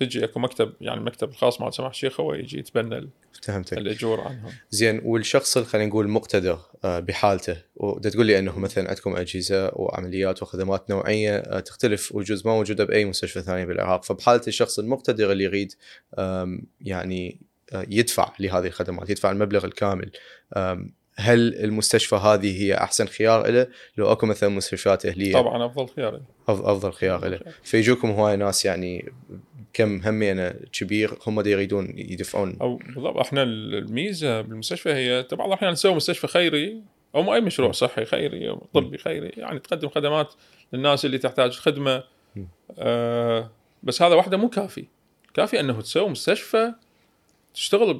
تجي 0.00 0.24
اكو 0.24 0.40
مكتب 0.40 0.72
يعني 0.80 1.00
المكتب 1.00 1.28
الخاص 1.28 1.60
مع 1.60 1.70
سماح 1.70 1.90
الشيخ 1.90 2.20
هو 2.20 2.34
يجي 2.34 2.58
يتبنى 2.58 3.08
فهمتك. 3.42 3.78
الاجور 3.78 4.20
عنهم. 4.20 4.52
زين 4.70 5.00
والشخص 5.04 5.56
اللي 5.56 5.68
خلينا 5.68 5.88
نقول 5.88 6.08
مقتدر 6.08 6.58
آه، 6.84 7.00
بحالته 7.00 7.56
ودا 7.76 8.10
تقول 8.10 8.26
لي 8.26 8.38
إنه 8.38 8.58
مثلا 8.58 8.88
عندكم 8.88 9.16
أجهزة 9.16 9.70
وعمليات 9.72 10.42
وخدمات 10.42 10.90
نوعية 10.90 11.36
آه، 11.36 11.60
تختلف 11.60 12.14
وجوز 12.14 12.46
ما 12.46 12.52
موجودة 12.52 12.84
بأي 12.84 13.04
مستشفى 13.04 13.40
ثاني 13.40 13.66
بالعراق 13.66 14.04
فبحالة 14.04 14.42
الشخص 14.48 14.78
المقتدر 14.78 15.32
اللي 15.32 15.44
يريد 15.44 15.72
يعني 16.80 17.40
آه، 17.72 17.86
يدفع 17.88 18.32
لهذه 18.40 18.66
الخدمات 18.66 19.10
يدفع 19.10 19.30
المبلغ 19.30 19.64
الكامل 19.64 20.10
هل 21.20 21.54
المستشفى 21.54 22.16
هذه 22.16 22.62
هي 22.62 22.74
أحسن 22.74 23.06
خيار 23.06 23.50
له 23.50 23.66
لو 23.96 24.12
أكو 24.12 24.26
مثلا 24.26 24.48
مستشفيات 24.48 25.06
إهلية. 25.06 25.32
طبعا 25.32 25.66
أفضل 25.66 25.88
خيار 25.88 26.20
أفضل 26.48 26.92
خيار 26.92 27.28
له 27.28 27.40
فيجوكم 27.62 28.10
هواي 28.10 28.36
ناس 28.36 28.64
يعني 28.64 29.12
كم 29.72 30.00
همينة 30.02 30.54
كبير 30.72 31.18
هم 31.26 31.40
دي 31.40 31.50
يريدون 31.50 31.94
يدفعون. 31.96 32.56
أو 32.60 32.76
بالضبط 32.76 33.16
إحنا 33.16 33.42
الميزة 33.42 34.40
بالمستشفى 34.40 34.92
هي 34.92 35.26
بعض 35.32 35.48
الاحيان 35.48 35.72
نسوي 35.72 35.94
مستشفى 35.94 36.26
خيري 36.26 36.82
أو 37.14 37.34
أي 37.34 37.40
مشروع 37.40 37.72
صحي 37.72 38.04
خيري 38.04 38.48
أو 38.48 38.66
طبي 38.74 38.98
خيري 38.98 39.28
يعني 39.28 39.58
تقدم 39.58 39.88
خدمات 39.88 40.34
للناس 40.72 41.04
اللي 41.04 41.18
تحتاج 41.18 41.52
خدمة. 41.52 42.04
آه 42.78 43.50
بس 43.82 44.02
هذا 44.02 44.14
وحده 44.14 44.36
مو 44.36 44.48
كافي. 44.48 44.84
كافي 45.34 45.60
أنه 45.60 45.80
تسوي 45.80 46.08
مستشفى 46.08 46.72
تشتغل 47.54 47.94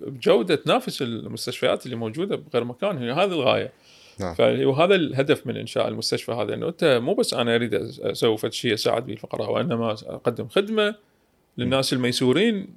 بجودة 0.00 0.54
تنافس 0.54 1.02
المستشفيات 1.02 1.86
اللي 1.86 1.96
موجودة 1.96 2.36
بغير 2.36 2.64
مكان 2.64 2.98
هي 2.98 3.12
هذه 3.12 3.32
الغاية 3.32 3.72
نعم. 4.20 4.34
وهذا 4.40 4.94
الهدف 4.94 5.46
من 5.46 5.56
إنشاء 5.56 5.88
المستشفى 5.88 6.32
هذا 6.32 6.54
إنه 6.54 6.68
أنت 6.68 7.00
مو 7.02 7.14
بس 7.14 7.34
أنا 7.34 7.54
أريد 7.54 7.74
أسوي 8.00 8.36
فد 8.36 8.52
شيء 8.52 8.74
أساعد 8.74 9.06
به 9.06 9.12
الفقراء 9.12 9.50
وإنما 9.52 9.92
أقدم 9.92 10.48
خدمة 10.48 10.94
للناس 11.58 11.92
الميسورين 11.92 12.68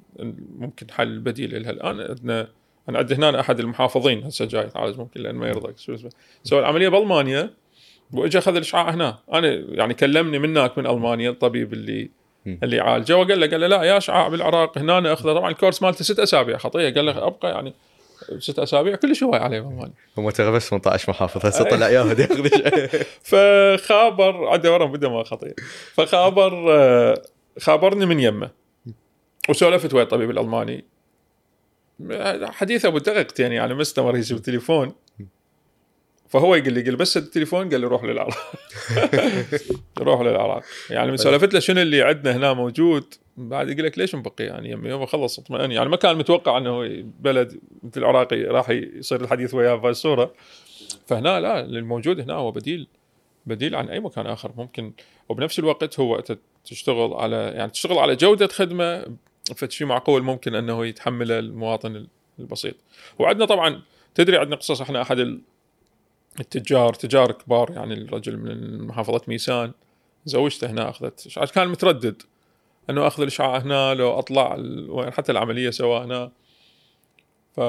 ممكن 0.60 0.92
حل 0.92 1.20
بديل 1.20 1.64
لها 1.64 1.72
الآن 1.72 2.02
عندنا 2.02 2.48
أنا 2.90 2.98
عندي 2.98 3.16
هنا 3.16 3.40
أحد 3.40 3.60
المحافظين 3.60 4.24
هسه 4.24 4.46
جاي 4.46 4.64
يتعالج 4.64 5.00
ممكن 5.00 5.22
لأن 5.22 5.36
ما 5.36 5.52
اسمه 5.70 6.10
سوى 6.44 6.60
العملية 6.60 6.90
بألمانيا 6.90 7.50
واجى 8.14 8.38
أخذ 8.38 8.56
الإشعاع 8.56 8.90
هنا 8.90 9.20
أنا 9.34 9.48
يعني 9.54 9.94
كلمني 9.94 10.40
من 10.40 10.50
هناك 10.50 10.78
من 10.78 10.88
ألمانيا 10.88 11.30
الطبيب 11.30 11.74
اللي. 11.74 12.10
اللي 12.48 12.80
عالجه 12.80 13.18
وقال 13.18 13.40
له 13.40 13.48
قال 13.48 13.62
له 13.62 13.68
لا 13.68 13.84
يا 13.84 13.98
اشعاع 13.98 14.28
بالعراق 14.28 14.78
هنا 14.78 15.14
اخذه 15.14 15.34
طبعا 15.34 15.52
الكورس 15.52 15.82
مالته 15.82 16.04
ست 16.04 16.20
أسابيع. 16.20 16.58
خطيه 16.58 16.94
قال 16.94 17.06
له 17.06 17.28
أبقى 17.28 17.52
يعني 17.52 17.74
ست 18.40 18.60
أسابيع 18.60 18.96
كلش 18.96 19.24
هواي 19.24 19.40
عليه 19.40 19.60
بالمانيا 19.60 19.94
هم 20.18 20.30
ترى 20.30 20.52
بس 20.52 20.70
18 20.70 21.12
محافظة. 21.12 21.50
هسه 21.50 21.64
طلع 21.64 21.90
ياهد 21.90 22.20
ياخذ 22.20 22.50
فخابر 23.30 24.48
عنده 24.48 24.74
ورم 24.74 24.92
بدمه 24.92 25.24
خطير 25.24 25.54
فخابر 25.94 26.66
آه، 26.70 27.22
خابرني 27.60 28.06
من 28.06 28.20
يمه. 28.20 28.50
وسولفت 29.50 29.94
ويا 29.94 30.04
الطبيب 30.04 30.30
الألماني. 30.30 30.86
حديث 32.44 32.86
أبو 32.86 32.98
دقيقتين 32.98 33.52
يعني 33.52 33.74
ما 33.74 33.82
استمر 33.82 34.18
يجي 34.18 34.34
بالتليفون 34.34 34.96
فهو 36.36 36.56
يقول 36.56 36.74
لي 36.74 36.82
قال 36.82 36.96
بس 36.96 37.18
التليفون؟ 37.18 37.70
قال 37.70 37.82
لي 37.82 37.88
روح 37.88 38.04
للعراق 38.04 38.38
روح 40.00 40.22
للعراق 40.22 40.64
يعني 40.90 41.12
من 41.12 41.18
سولفت 41.18 41.54
له 41.54 41.60
شنو 41.60 41.82
اللي 41.82 42.02
عندنا 42.02 42.36
هنا 42.36 42.54
موجود 42.54 43.14
بعد 43.38 43.70
يقول 43.70 43.84
لك 43.84 43.98
ليش 43.98 44.16
مبقي؟ 44.16 44.44
يعني 44.44 44.72
يمي 44.72 44.90
يوم 44.90 45.06
خلص 45.06 45.40
اطمئن. 45.40 45.72
يعني 45.72 45.90
ما 45.90 45.98
كان 45.98 46.18
متوقع 46.18 46.58
إنه 46.58 47.04
بلد 47.20 47.60
مثل 47.84 48.02
العراقي 48.02 48.44
راح 48.44 48.70
يصير 48.70 49.22
الحديث 49.22 49.54
وياه 49.54 49.76
بهاي 49.76 49.92
الصورة 49.92 50.34
فهنا 51.08 51.40
لا 51.40 51.60
الموجود 51.60 52.20
هنا 52.20 52.34
هو 52.34 52.52
بديل 52.52 52.88
بديل 53.46 53.76
عن 53.76 53.90
أي 53.90 54.00
مكان 54.00 54.28
آخر. 54.28 54.52
ممكن 54.58 54.94
وبنفس 55.30 55.60
الوقت 55.60 56.00
هو 56.00 56.24
تشتغل 56.66 57.14
على 57.14 57.36
يعني 57.36 57.72
تشتغل 57.72 57.98
على 57.98 58.16
جودة 58.16 58.48
خدمة 58.48 59.06
فشيء 59.56 59.88
معقول 59.88 60.24
ممكن 60.24 60.56
إنه 60.56 60.86
يتحمله 60.86 61.40
المواطن 61.40 62.08
البسيط. 62.40 62.76
وعندنا 63.20 63.46
طبعا 63.46 63.82
تدري 64.16 64.38
عندنا 64.38 64.56
قصص 64.56 64.82
إحنا 64.82 65.02
أحد 65.02 65.40
التجار 66.40 66.94
تجار 66.94 67.32
كبار 67.32 67.72
يعني 67.72 67.94
الرجل 67.94 68.38
من 68.38 68.82
محافظة 68.88 69.22
ميسان 69.28 69.72
زوجته 70.26 70.70
هنا 70.70 70.90
أخذت 70.90 71.28
إشعاع. 71.28 71.46
كان 71.46 71.68
متردد 71.68 72.22
إنه 72.90 73.08
أخذ 73.08 73.22
الاشعاع 73.22 73.58
هنا 73.58 73.94
لو 73.94 74.20
أطلع 74.20 74.58
حتى 75.12 75.32
العملية 75.32 75.70
سواها 75.70 76.06
هنا 76.06 76.32
ف 77.56 77.60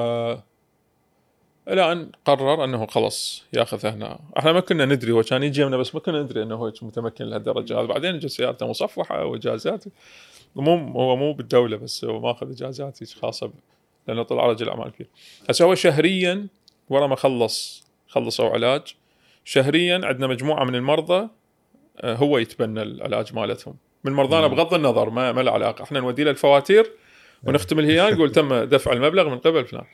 إلى 1.67 1.91
ان 1.91 2.11
قرر 2.25 2.63
إنه 2.63 2.85
خلص 2.85 3.43
يأخذها 3.53 3.91
هنا، 3.91 4.19
إحنا 4.37 4.51
ما 4.51 4.59
كنا 4.59 4.85
ندري 4.85 5.11
هو 5.11 5.23
كان 5.23 5.43
يجي 5.43 5.65
بس 5.65 5.95
ما 5.95 6.01
كنا 6.01 6.21
ندري 6.21 6.43
إنه 6.43 6.55
هو 6.55 6.73
متمكن 6.81 7.25
لهالدرجة 7.25 7.79
هذه، 7.79 7.85
بعدين 7.85 8.15
إجت 8.15 8.25
سيارته 8.25 8.67
مصفحة 8.67 9.25
وإجازات 9.25 9.83
مو 10.55 10.75
هو 10.75 11.15
مو 11.15 11.33
بالدولة 11.33 11.77
بس 11.77 12.05
هو 12.05 12.19
ماخذ 12.19 12.51
إجازات 12.51 13.13
خاصة 13.13 13.51
لأنه 14.07 14.23
طلع 14.23 14.45
رجل 14.45 14.69
أعمال 14.69 14.91
كبير. 14.91 15.07
هسه 15.49 15.65
هو 15.65 15.75
شهريا 15.75 16.47
ورا 16.89 17.07
ما 17.07 17.15
خلص 17.15 17.86
خلصوا 18.07 18.49
علاج. 18.49 18.95
شهريا 19.45 20.01
عندنا 20.03 20.27
مجموعة 20.27 20.63
من 20.63 20.75
المرضى 20.75 21.27
آه، 22.01 22.15
هو 22.15 22.37
يتبنى 22.37 22.81
العلاج 22.81 23.35
مالتهم. 23.35 23.75
من 24.03 24.13
مرضانا 24.13 24.47
بغض 24.47 24.73
النظر 24.73 25.09
ما 25.09 25.31
ما 25.31 25.41
له 25.41 25.51
علاقة. 25.51 25.83
إحنا 25.83 25.99
نودي 25.99 26.23
له 26.23 26.31
الفواتير 26.31 26.91
ونختم 27.43 27.79
الهيان 27.79 28.13
نقول 28.13 28.31
تم 28.31 28.63
دفع 28.63 28.93
المبلغ 28.93 29.29
من 29.29 29.37
قبل. 29.37 29.65
فلان 29.65 29.85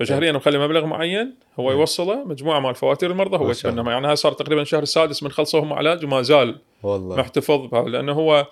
فشهريا 0.00 0.32
نخلي 0.32 0.58
مبلغ 0.58 0.86
معين 0.86 1.34
هو 1.60 1.72
يوصله 1.72 2.24
مجموعة 2.24 2.60
مال 2.60 2.74
فواتير 2.74 3.10
المرضى 3.10 3.36
هو 3.36 3.50
يتبنى. 3.50 3.90
يعني 3.90 4.06
هاي 4.06 4.16
صار 4.16 4.32
تقريبا 4.32 4.62
الشهر 4.62 4.82
السادس 4.82 5.22
من 5.22 5.30
خلصوهم 5.30 5.72
علاج 5.72 6.04
وما 6.04 6.22
زال 6.22 6.58
والله. 6.82 7.16
محتفظ 7.16 7.66
بهذا 7.66 7.88
لأنه 7.88 8.12
هو 8.12 8.46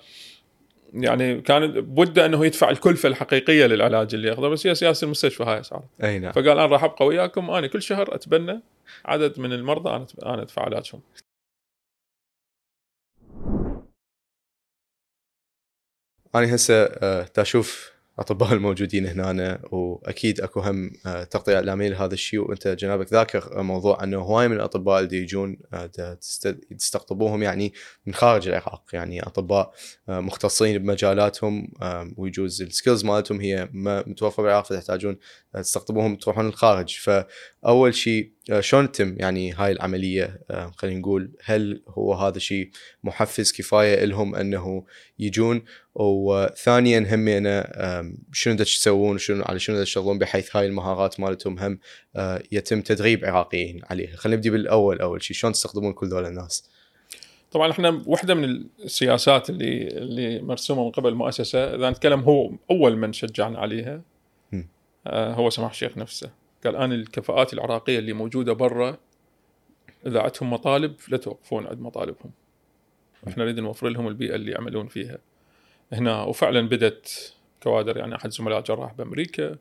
يعني 0.92 1.40
كان 1.40 1.80
بده 1.80 2.26
أنه 2.26 2.46
يدفع 2.46 2.70
الكلفه 2.70 3.08
الحقيقية 3.08 3.66
للعلاج 3.66 4.14
اللي 4.14 4.28
ياخذه 4.28 4.48
بس 4.48 4.66
هي 4.66 4.74
سياسه 4.74 5.04
المستشفى 5.04 5.42
هاي 5.42 5.62
صارت 5.62 5.84
أي 6.02 6.18
نعم. 6.18 6.32
فقال 6.32 6.48
أنا 6.48 6.66
راح 6.66 6.84
أبقى 6.84 7.06
وياكم 7.06 7.50
أنا 7.50 7.66
كل 7.66 7.82
شهر 7.82 8.14
أتبنى 8.14 8.62
عدد 9.04 9.40
من 9.40 9.52
المرضى 9.52 9.90
أنا 9.90 10.06
أنا 10.22 10.42
أدفع 10.42 10.62
علاجهم. 10.62 11.00
أنا 16.34 16.54
هسه 16.54 16.74
آه، 16.84 17.22
تشوف 17.22 17.97
الاطباء 18.18 18.52
الموجودين 18.52 19.06
هنا 19.06 19.60
وأكيد 19.70 20.40
أكو 20.40 20.60
هم 20.60 20.90
آه، 21.06 21.24
تغطية 21.24 21.56
إعلامية 21.56 21.88
لهذا 21.88 22.14
الشيء 22.14 22.40
وأنت 22.40 22.68
جنابك 22.68 23.12
ذاكر 23.12 23.62
موضوع 23.62 24.04
أنه 24.04 24.18
هواي 24.18 24.48
من 24.48 24.56
الأطباء 24.56 25.00
اللي 25.00 25.16
يجون 25.16 25.58
آه، 25.72 26.16
تستقطبوهم 26.78 27.42
يعني 27.42 27.72
من 28.06 28.14
خارج 28.14 28.48
العراق 28.48 28.82
يعني 28.92 29.22
أطباء 29.22 29.74
آه، 30.08 30.20
مختصين 30.20 30.78
بمجالاتهم 30.78 31.72
ويجوز 32.16 32.62
السكيلز 32.62 33.04
مالتهم 33.04 33.40
هي 33.40 33.68
ما 33.72 34.04
متوفرة 34.06 34.42
بالعراق 34.42 34.64
فتحتاجون 34.64 35.16
تستقطبوهم 35.54 36.16
تروحون 36.16 36.46
للخارج 36.46 36.96
فأول 36.96 37.94
شيء 37.94 38.32
شلون 38.60 38.92
تتم 38.92 39.14
يعني 39.18 39.52
هاي 39.52 39.72
العملية؟ 39.72 40.40
خلينا 40.76 41.00
نقول 41.00 41.30
هل 41.44 41.82
هو 41.88 42.14
هذا 42.14 42.38
شيء 42.38 42.70
محفز 43.04 43.52
كفاية 43.52 44.04
لهم 44.04 44.34
إنه 44.34 44.84
يجون؟ 45.18 45.62
وثانيا 45.94 47.14
هم 47.14 47.28
أنا 47.28 48.12
شنو 48.32 48.56
تسوون؟ 48.56 49.14
وشنو 49.14 49.44
على 49.44 49.58
شنو 49.58 49.82
تشتغلون؟ 49.82 50.18
بحيث 50.18 50.56
هاي 50.56 50.66
المهارات 50.66 51.20
مالتهم 51.20 51.58
هم 51.58 51.78
آه، 52.16 52.42
يتم 52.52 52.80
تدريب 52.80 53.24
عراقيين 53.24 53.80
عليها. 53.90 54.16
خلينا 54.16 54.36
نبدي 54.36 54.50
بالأول 54.50 55.00
أول 55.00 55.22
شيء 55.22 55.36
شلون 55.36 55.52
تستخدمون 55.52 55.92
كل 55.92 56.06
ذول 56.06 56.26
الناس؟ 56.26 56.70
طبعا 57.52 57.70
إحنا 57.70 58.02
واحدة 58.06 58.34
من 58.34 58.64
السياسات 58.84 59.50
اللي 59.50 59.88
اللي 59.88 60.42
مرسومة 60.42 60.84
من 60.84 60.90
قبل 60.90 61.08
المؤسسه 61.08 61.74
إذا 61.74 61.90
نتكلم 61.90 62.20
هو 62.20 62.50
أول 62.70 62.96
من 62.96 63.12
شجعنا 63.12 63.58
عليها 63.58 64.02
آه 65.06 65.34
هو 65.34 65.50
سماح 65.50 65.70
الشيخ 65.70 65.98
نفسه. 65.98 66.30
قال 66.64 66.76
أنا 66.76 66.94
الكفاءات 66.94 67.52
العراقية 67.52 67.98
اللي 67.98 68.12
موجودة 68.12 68.52
برا 68.52 68.96
إذا 70.06 70.20
عندهم 70.20 70.52
مطالب 70.52 70.94
لا 71.08 71.16
توقفون 71.16 71.66
عند 71.66 71.80
مطالبهم. 71.80 72.30
إحنا 73.28 73.44
نريد 73.44 73.60
نوفر 73.60 73.88
لهم 73.88 74.08
البيئة 74.08 74.34
اللي 74.34 74.52
يعملون 74.52 74.88
فيها. 74.88 75.18
هنا 75.92 76.22
وفعلا 76.22 76.68
بدت 76.68 77.34
كوادر 77.62 77.96
يعني 77.96 78.14
أحد 78.14 78.30
زملاء 78.30 78.60
جراح 78.60 78.92
بأمريكا 78.92 79.56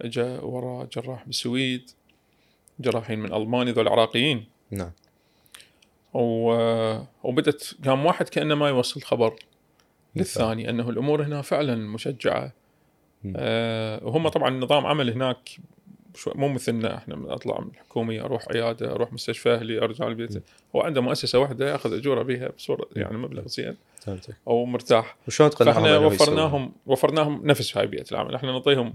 اجى 0.00 0.22
وراه 0.22 0.88
جراح 0.92 1.26
بالسويد 1.26 1.90
جراحين 2.80 3.18
من 3.18 3.32
المانيا 3.32 3.72
ذول 3.72 3.88
عراقيين 3.88 4.44
نعم. 4.70 4.92
و... 6.14 6.52
وبدت 7.22 7.76
قام 7.84 8.06
واحد 8.06 8.28
كانه 8.28 8.54
ما 8.54 8.68
يوصل 8.68 9.02
خبر. 9.02 9.36
للثاني 10.16 10.70
أنه 10.70 10.90
الأمور 10.90 11.22
هنا 11.22 11.42
فعلا 11.42 11.74
مشجعة. 11.74 12.52
آه 13.36 14.04
وهم 14.04 14.28
طبعا 14.28 14.50
نظام 14.50 14.86
عمل 14.86 15.10
هناك 15.10 15.50
شو 16.14 16.32
مو 16.34 16.48
مثلنا 16.48 16.96
إحنا 16.96 17.34
أطلع 17.34 17.60
من 17.60 17.68
الحكوميه 17.68 18.24
أروح 18.24 18.48
عيادة 18.50 18.92
أروح 18.92 19.12
مستشفى 19.12 19.54
أهلي 19.54 19.78
أرجع 19.78 20.08
البيت. 20.08 20.42
هو 20.76 20.80
عنده 20.80 21.00
مؤسسة 21.00 21.38
واحدة 21.38 21.72
ياخذ 21.72 21.92
أجورة 21.94 22.22
بها 22.22 22.48
بصورة 22.48 22.86
يعني 22.96 23.18
مبلغ 23.18 23.46
زين 23.46 23.76
أو 24.48 24.64
مرتاح. 24.64 25.16
وشلون 25.28 25.50
تقنعهم 25.50 25.74
فإحنا 25.74 25.98
وفرناهم 25.98 26.72
وفرناهم 26.86 27.46
نفس 27.46 27.76
هاي 27.76 27.86
بيئة 27.86 28.04
العمل. 28.12 28.34
إحنا 28.34 28.52
نعطيهم 28.52 28.94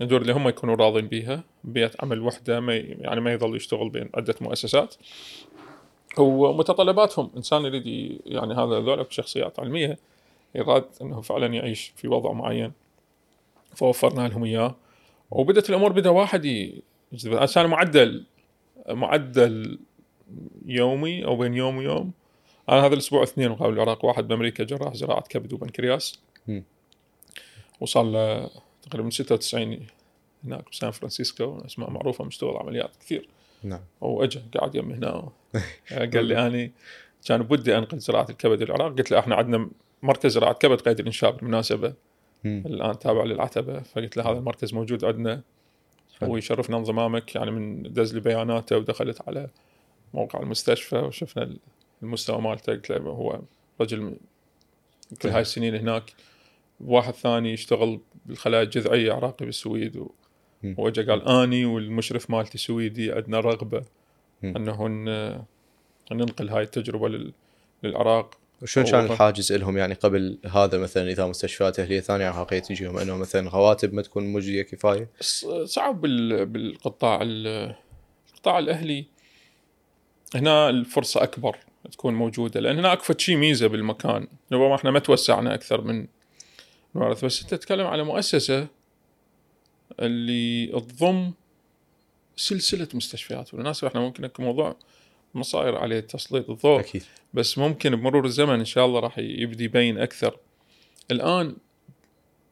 الدور 0.00 0.22
اللي 0.22 0.32
هم 0.32 0.48
يكونوا 0.48 0.74
راضين 0.74 1.08
بيها 1.08 1.44
بيئة 1.64 1.90
عمل 2.02 2.20
وحدة 2.20 2.60
ما 2.60 2.76
يعني 2.76 3.20
ما 3.20 3.32
يظل 3.32 3.56
يشتغل 3.56 3.88
بين 3.88 4.10
عدة 4.14 4.34
مؤسسات. 4.40 4.94
ومتطلباتهم 6.18 7.30
إنسان 7.36 7.64
يريد 7.64 7.86
يعني 8.26 8.54
هذا 8.54 8.80
ذولا 8.80 9.06
شخصيات 9.10 9.60
علمية 9.60 9.98
يراد 10.54 10.84
إنه 11.02 11.20
فعلا 11.20 11.46
يعيش 11.46 11.92
في 11.96 12.08
وضع 12.08 12.32
معين. 12.32 12.72
فوفرنا 13.74 14.28
لهم 14.28 14.44
إياه. 14.44 14.74
وبدت 15.34 15.70
الأمور 15.70 15.92
بدا 15.92 16.10
واحد 16.10 16.44
يجذب 16.44 17.34
عشان 17.34 17.66
معدل 17.66 18.24
معدل 18.88 19.78
يومي 20.66 21.24
أو 21.24 21.36
بين 21.36 21.54
يوم 21.54 21.76
ويوم. 21.76 22.12
أنا 22.68 22.86
هذا 22.86 22.94
الأسبوع 22.94 23.22
اثنين 23.22 23.50
مقابل 23.50 23.74
العراق 23.74 24.04
واحد 24.04 24.28
بأمريكا 24.28 24.64
جراح 24.64 24.94
زراعه 24.94 25.20
كبد 25.20 25.52
وبنكرياس 25.52 26.20
وصار 27.80 28.04
له 28.04 28.50
تقريبا 28.82 29.10
96 29.10 29.86
هناك 30.44 30.70
بسان 30.70 30.90
فرانسيسكو. 30.90 31.62
أسماء 31.66 31.90
معروفة 31.90 32.24
مشتغل 32.24 32.56
عمليات 32.56 32.96
كثير. 33.00 33.28
نعم. 33.62 33.80
واجا 34.00 34.42
قاعد 34.56 34.74
يم 34.74 34.92
هنا. 34.92 35.28
قال 36.14 36.24
لي 36.24 36.46
أني 36.46 36.72
كان 37.26 37.42
بدي 37.42 37.78
انقل 37.78 37.98
زراعه 37.98 38.26
الكبد 38.30 38.62
للعراق 38.62 38.98
قلت 38.98 39.10
له 39.10 39.18
إحنا 39.18 39.34
عندنا 39.34 39.70
مركز 40.02 40.30
زراعه 40.30 40.54
كبد 40.54 40.80
قيد 40.80 41.00
الإنشاء 41.00 41.30
بالمناسبة. 41.30 41.94
الآن 42.46 42.98
تابع 42.98 43.24
للعتبة 43.24 43.80
فقلت 43.80 44.16
له 44.16 44.30
هذا 44.30 44.38
المركز 44.38 44.74
موجود 44.74 45.04
عندنا. 45.04 45.42
ويشرفنا 46.22 46.76
انضمامك 46.76 47.34
يعني 47.34 47.50
من 47.50 47.82
دز 47.82 48.14
لي 48.14 48.20
بياناته 48.20 48.76
ودخلت 48.76 49.28
على 49.28 49.48
موقع 50.14 50.40
المستشفى 50.40 50.96
وشفنا 50.96 51.56
المستوى 52.02 52.40
مالته. 52.40 52.72
قلت 52.72 52.90
له 52.90 52.96
هو 52.96 53.40
رجل 53.80 54.16
كل 55.22 55.28
هاي 55.28 55.40
السنين 55.40 55.74
هناك. 55.74 56.12
واحد 56.80 57.12
ثاني 57.12 57.52
يشتغل 57.52 58.00
بالخلايا 58.26 58.62
الجذعية 58.62 59.12
عراقي 59.12 59.46
بالسويد. 59.46 59.96
و... 59.96 60.10
وأجا 60.64 61.12
قال 61.12 61.28
آني 61.28 61.64
والمشرف 61.64 62.30
مالتي 62.30 62.58
سويدي 62.58 63.12
عندنا 63.12 63.40
رغبة 63.40 63.84
أنه 64.44 64.88
ننقل 66.12 66.48
هاي 66.48 66.62
التجربة 66.62 67.08
لل... 67.08 67.32
للعراق. 67.82 68.38
وشلون 68.64 68.86
كان 68.86 69.04
الحاجز 69.04 69.52
لهم 69.52 69.78
يعني 69.78 69.94
قبل 69.94 70.38
هذا 70.46 70.78
مثلا 70.78 71.10
إذا 71.10 71.26
مستشفيات 71.26 71.80
اهليه 71.80 72.00
ثانية 72.00 72.28
عراقية 72.28 72.58
تجيهم 72.58 72.98
إنه 72.98 73.16
مثلا 73.16 73.50
رواتب 73.50 73.94
ما 73.94 74.02
تكون 74.02 74.24
مجديه 74.24 74.62
كفاية؟ 74.62 75.08
صعب 75.64 76.00
بالقطاع 76.00 77.20
القطاع 77.22 78.58
الأهلي. 78.58 79.06
هنا 80.34 80.70
الفرصة 80.70 81.22
أكبر 81.22 81.58
تكون 81.92 82.14
موجودة 82.14 82.60
لأن 82.60 82.78
هنا 82.78 82.92
أكفت 82.92 83.20
شيء 83.20 83.36
ميزة 83.36 83.66
بالمكان. 83.66 84.26
ربما 84.52 84.74
إحنا 84.74 84.90
ما 84.90 84.98
توسعنا 84.98 85.54
أكثر 85.54 85.80
من 85.80 86.06
الورث 86.96 87.24
بس 87.24 87.42
أنت 87.42 87.54
تتكلم 87.54 87.86
على 87.86 88.04
مؤسسة 88.04 88.66
اللي 90.00 90.66
تضم 90.66 91.32
سلسلة 92.36 92.88
مستشفيات. 92.94 93.50
بالمناسبه 93.52 93.88
إحنا 93.88 94.00
ممكن 94.00 94.30
موضوع 94.38 94.76
ما 95.34 95.42
صاير 95.42 95.76
عليه 95.76 96.00
تسليط 96.00 96.50
الضوء 96.50 96.80
أكيد. 96.80 97.02
بس 97.34 97.58
ممكن 97.58 97.96
بمرور 97.96 98.24
الزمن 98.24 98.58
إن 98.58 98.64
شاء 98.64 98.86
الله 98.86 99.00
راح 99.00 99.18
يبدي 99.18 99.64
يبين 99.64 99.98
أكثر. 99.98 100.36
الآن 101.10 101.56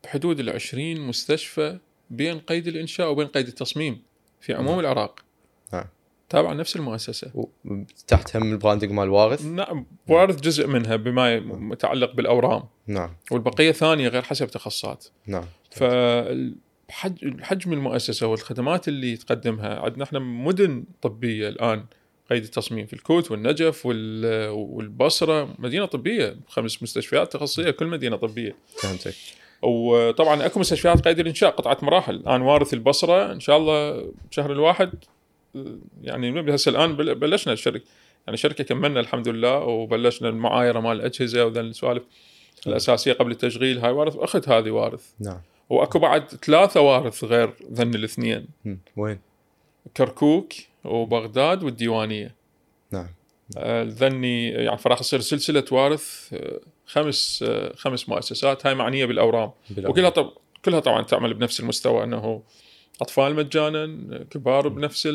بحدود 0.04 0.40
ال 0.40 0.50
20 0.50 1.00
مستشفى 1.00 1.78
بين 2.10 2.38
قيد 2.38 2.68
الإنشاء 2.68 3.10
وبين 3.10 3.26
قيد 3.26 3.46
التصميم 3.46 4.02
في 4.40 4.54
عموم 4.54 4.70
نعم. 4.70 4.80
العراق. 4.80 5.20
نعم. 5.72 5.84
تابعه 6.28 6.52
نفس 6.52 6.76
المؤسسة. 6.76 7.48
تحت 8.06 8.36
هم 8.36 8.52
البراندنج 8.52 8.90
مال 8.90 9.08
وارث؟ 9.08 9.44
نعم 9.44 9.86
وارث 10.08 10.40
جزء 10.40 10.66
منها 10.66 10.96
بما 10.96 11.40
متعلق 11.40 12.14
بالأورام. 12.14 12.62
نعم. 12.86 13.10
والبقية 13.30 13.72
ثانية 13.72 14.08
غير 14.08 14.22
حسب 14.22 14.46
تخصصات. 14.46 15.06
نعم. 15.26 15.44
فحجم 15.70 16.52
المؤسسة 17.72 18.26
والخدمات 18.26 18.88
اللي 18.88 19.16
تقدمها 19.16 19.80
عندنا 19.80 20.04
إحنا 20.04 20.18
مدن 20.18 20.84
طبية 21.02 21.48
الآن 21.48 21.84
قيد 22.32 22.44
التصميم 22.44 22.86
في 22.86 22.92
الكوت 22.92 23.30
والنجف 23.30 23.86
والبصرة 23.86 25.54
مدينة 25.58 25.86
طبية 25.86 26.36
خمس 26.48 26.82
مستشفيات 26.82 27.32
تخصصية 27.32 27.70
كل 27.70 27.86
مدينة 27.86 28.16
طبية. 28.16 28.56
فهمتك. 28.76 29.14
وطبعا 29.62 30.46
أكو 30.46 30.60
مستشفيات 30.60 31.08
قيد 31.08 31.18
الانشاء 31.18 31.50
قطعة 31.50 31.78
مراحل. 31.82 32.14
الآن 32.14 32.42
وارث 32.42 32.74
البصرة 32.74 33.32
إن 33.32 33.40
شاء 33.40 33.56
الله 33.56 34.08
شهر 34.30 34.52
الواحد 34.52 34.92
يعني 36.02 36.54
هسه 36.54 36.70
الآن 36.70 36.96
بلشنا 36.96 37.52
الشركة. 37.52 37.84
يعني 38.26 38.34
الشركة 38.34 38.64
كملنا 38.64 39.00
الحمد 39.00 39.28
لله 39.28 39.58
وبلشنا 39.58 40.28
المعايرة 40.28 40.80
مال 40.80 40.96
الاجهزه 40.96 41.46
وذن 41.46 41.60
السوالف 41.60 42.02
الأساسية 42.66 43.12
قبل 43.12 43.30
التشغيل. 43.30 43.78
هاي 43.78 43.92
وارث 43.92 44.16
اخذ 44.16 44.48
هذه 44.48 44.70
وارث. 44.70 45.10
نعم. 45.20 45.40
وأكو 45.70 45.98
بعد 45.98 46.28
ثلاثة 46.28 46.80
وارث 46.80 47.24
غير 47.24 47.54
ذن 47.72 47.94
الاثنين. 47.94 48.46
وين؟ 48.96 49.18
كركوك 49.96 50.52
وبغداد 50.84 51.62
والديوانية. 51.62 52.34
نعم. 52.90 53.08
ذني 53.88 54.48
يعني 54.48 54.78
فراح 54.78 55.00
يصير 55.00 55.20
سلسلة 55.20 55.64
وارث 55.72 56.34
آه، 56.34 56.60
خمس 56.86 57.44
آه، 57.48 57.72
خمس 57.76 58.08
مؤسسات 58.08 58.66
هاي 58.66 58.74
معنية 58.74 59.04
بالأورام. 59.06 59.50
وكلها 59.78 60.10
طب 60.10 60.32
كلها 60.64 60.80
طبعا 60.80 61.02
تعمل 61.02 61.34
بنفس 61.34 61.60
المستوى 61.60 62.04
إنه 62.04 62.42
أطفال 63.00 63.34
مجانا 63.34 63.86
كبار 64.30 64.68
بنفس 64.68 65.06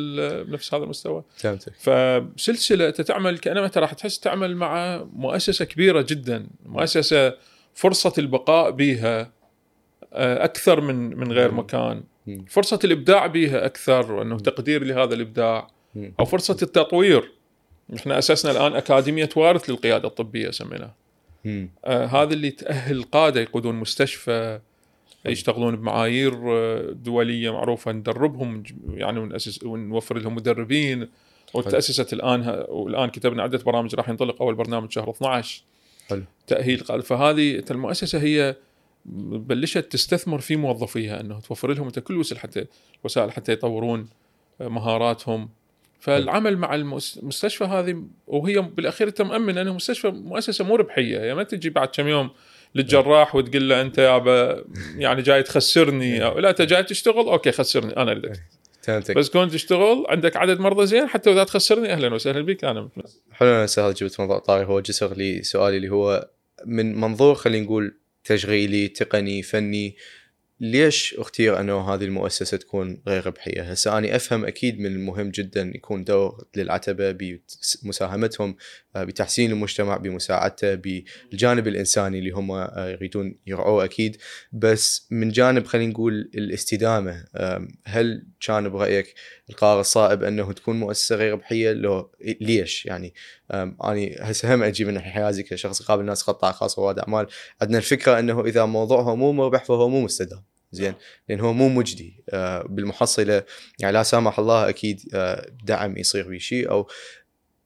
بنفس 0.48 0.74
هذا 0.74 0.84
المستوى. 0.84 1.24
فهمتك. 1.38 1.74
فسلسلة 1.80 2.88
أنت 2.88 3.02
تعمل 3.02 3.38
كأنما 3.38 3.66
انت 3.66 3.78
راح 3.78 3.94
تحس 3.94 4.20
تعمل 4.20 4.56
مع 4.56 5.04
مؤسسة 5.14 5.66
كبيرة 5.66 6.02
جدا 6.02 6.48
مؤسسة 6.66 7.34
فرصة 7.74 8.14
البقاء 8.18 8.72
بها 8.72 9.32
آه، 10.14 10.44
أكثر 10.44 10.82
من 10.82 11.18
من 11.18 11.32
غير 11.32 11.52
مكان. 11.52 12.04
فرصة 12.48 12.80
الإبداع 12.84 13.28
بها 13.28 13.66
أكثر 13.66 14.12
وأنه 14.12 14.40
تقدير 14.40 14.84
لهذا 14.84 15.14
الإبداع 15.14 15.68
أو 16.20 16.26
فرصة 16.26 16.58
التطوير. 16.62 17.32
إحنا 17.96 18.18
أسسنا 18.18 18.52
الآن 18.52 18.74
أكاديمية 18.74 19.30
وارث 19.36 19.70
للقيادة 19.70 20.08
الطبية 20.08 20.52
سميناها. 20.52 20.96
آه 21.86 22.06
هذا 22.06 22.34
اللي 22.34 22.52
تأهل 22.52 22.98
القاده 22.98 23.42
يقودون 23.42 23.76
مستشفى 23.76 24.60
يشتغلون 25.26 25.76
بمعايير 25.76 26.34
آه، 26.48 26.92
دولية 26.92 27.54
معروفة 27.54 27.92
ندربهم 27.92 28.64
يعني 28.90 29.20
ونأسس 29.20 29.64
ونوفر 29.64 30.18
لهم 30.18 30.36
مدربين. 30.36 31.08
وتأسست 31.54 32.14
الآن 32.14 32.66
والان 32.70 33.10
كتبنا 33.10 33.44
عدة 33.44 33.58
برامج 33.58 33.96
راح 33.96 34.10
ينطلق 34.10 34.42
أول 34.42 34.56
برنامج 34.56 34.92
شهر 34.92 35.10
12 35.10 35.64
حلو. 36.10 36.24
تأهيل 36.48 36.80
قال 36.80 37.02
فهذه 37.02 37.64
المؤسسة 37.72 38.20
هي 38.20 38.56
بلشت 39.06 39.78
تستثمر 39.78 40.40
في 40.40 40.56
موظفيها 40.56 41.22
انه 41.22 41.40
توفر 41.40 41.74
لهم 41.74 41.86
أنت 41.86 42.00
كل 42.00 42.18
وسائل 42.18 42.42
حتى 42.42 42.66
وسائل 43.04 43.32
حتى 43.32 43.52
يطورون 43.52 44.10
مهاراتهم. 44.60 45.50
فالعمل 46.00 46.58
مع 46.58 46.76
المستشفى 46.76 47.64
هذه 47.64 48.04
وهي 48.28 48.62
بالأخير 48.62 49.08
أنت 49.08 49.22
مامن 49.22 49.58
أنه 49.58 49.74
مستشفى 49.74 50.08
مؤسسة 50.08 50.66
مو 50.66 50.76
ربحية. 50.76 51.18
يعني 51.18 51.36
ما 51.36 51.44
تجي 51.44 51.70
بعد 51.70 51.88
كم 51.88 52.08
يوم 52.08 52.30
للجراح 52.76 53.36
وتقول 53.36 53.70
له 53.70 53.82
أنت 53.82 53.98
يابا 53.98 54.64
يعني 54.96 55.22
جاي 55.22 55.44
تخسرني. 55.44 56.26
أو 56.26 56.40
لا 56.40 56.50
أنت 56.50 56.62
جاي 56.62 56.84
تشتغل؟ 56.84 57.28
أوكي 57.28 57.52
خسرني. 57.52 57.98
أنا 57.98 58.12
أريدك. 58.12 58.40
بس 59.16 59.30
كون 59.30 59.50
تشتغل 59.50 60.06
عندك 60.10 60.38
عدد 60.38 60.60
مرضى 60.60 60.86
زين 60.86 61.08
حتى 61.08 61.32
إذا 61.32 61.44
تخسرني 61.44 61.94
أهلا 61.94 62.14
وسهلا 62.14 62.42
بك. 62.42 62.64
أنا 62.64 62.90
حلو 63.32 63.50
أنا 63.50 63.66
سهل 63.66 63.94
جبت 63.94 64.20
موضوع 64.20 64.40
طاري. 64.40 64.66
هو 64.66 64.80
جسر 64.80 65.18
لي 65.18 65.44
سؤالي 65.44 65.78
اللي 65.78 65.90
هو 65.90 66.30
من 66.66 66.96
منظور 67.00 67.36
خلينا 67.36 67.66
نقول 67.66 67.98
تشغيلي 68.28 68.88
تقني 68.88 69.44
فني. 69.44 69.96
ليش 70.60 71.16
أختير 71.18 71.60
أنه 71.60 71.94
هذه 71.94 72.04
المؤسسة 72.04 72.58
تكون 72.58 73.02
غير 73.08 73.26
ربحية؟ 73.28 73.62
هسه 73.62 73.98
أنا 73.98 74.16
أفهم 74.16 74.46
أكيد 74.46 74.80
من 74.80 74.86
المهم 74.86 75.30
جدا 75.30 75.72
يكون 75.76 76.04
دور 76.04 76.48
للعتبة 76.56 77.12
بمساهمتهم 77.12 78.56
آه، 78.96 79.04
بتحسين 79.04 79.52
المجتمع 79.52 79.98
بمساعدته 79.98 80.76
بالجانب 80.76 81.68
الإنساني 81.68 82.20
اللي 82.20 82.32
هم 82.32 82.52
آه، 82.52 82.90
يريدون 82.90 83.36
يرعوه 83.48 83.84
أكيد. 83.84 84.18
بس 84.52 85.08
من 85.12 85.30
جانب 85.30 85.66
خلينا 85.66 85.92
نقول 85.92 86.14
الاستدامة 86.36 87.26
هل 87.86 88.28
كان 88.42 88.70
برأيك 88.70 89.14
القرار 89.50 89.80
الصائب 89.80 90.24
أنه 90.24 90.54
تكون 90.54 90.80
مؤسسة 90.80 91.16
غير 91.16 91.34
ربحية؟ 91.34 91.72
لو 91.72 92.12
ليش؟ 92.42 92.86
يعني 92.86 93.14
أني 93.52 94.16
هسه 94.20 94.56
هم 94.56 94.64
أجي 94.64 94.86
من 94.86 95.00
حيازي 95.00 95.44
كشخص 95.44 95.82
يقابل 95.82 96.06
ناس 96.06 96.24
قطاع 96.24 96.52
خاص 96.52 96.80
ورواد 96.80 97.00
أعمال. 97.00 97.28
عندنا 97.62 97.78
الفكرة 97.78 98.20
إنه 98.20 98.46
إذا 98.46 98.66
موضوعه 98.66 99.16
مو 99.16 99.32
مربح 99.32 99.64
فهو 99.64 99.90
مو 99.90 100.02
مستدام. 100.02 100.44
زين؟ 100.72 100.94
لأن 101.30 101.40
هو 101.40 101.54
مو 101.54 101.70
مجدي. 101.70 102.24
آه، 102.30 102.62
بالمحصلة 102.70 103.44
يعني 103.80 103.94
لا 103.94 104.04
سامح 104.04 104.40
الله 104.40 104.70
أكيد 104.70 105.02
آه، 105.14 105.52
دعم 105.64 105.98
يصير 105.98 106.30
به 106.30 106.38
شيء. 106.38 106.70
أو 106.72 106.88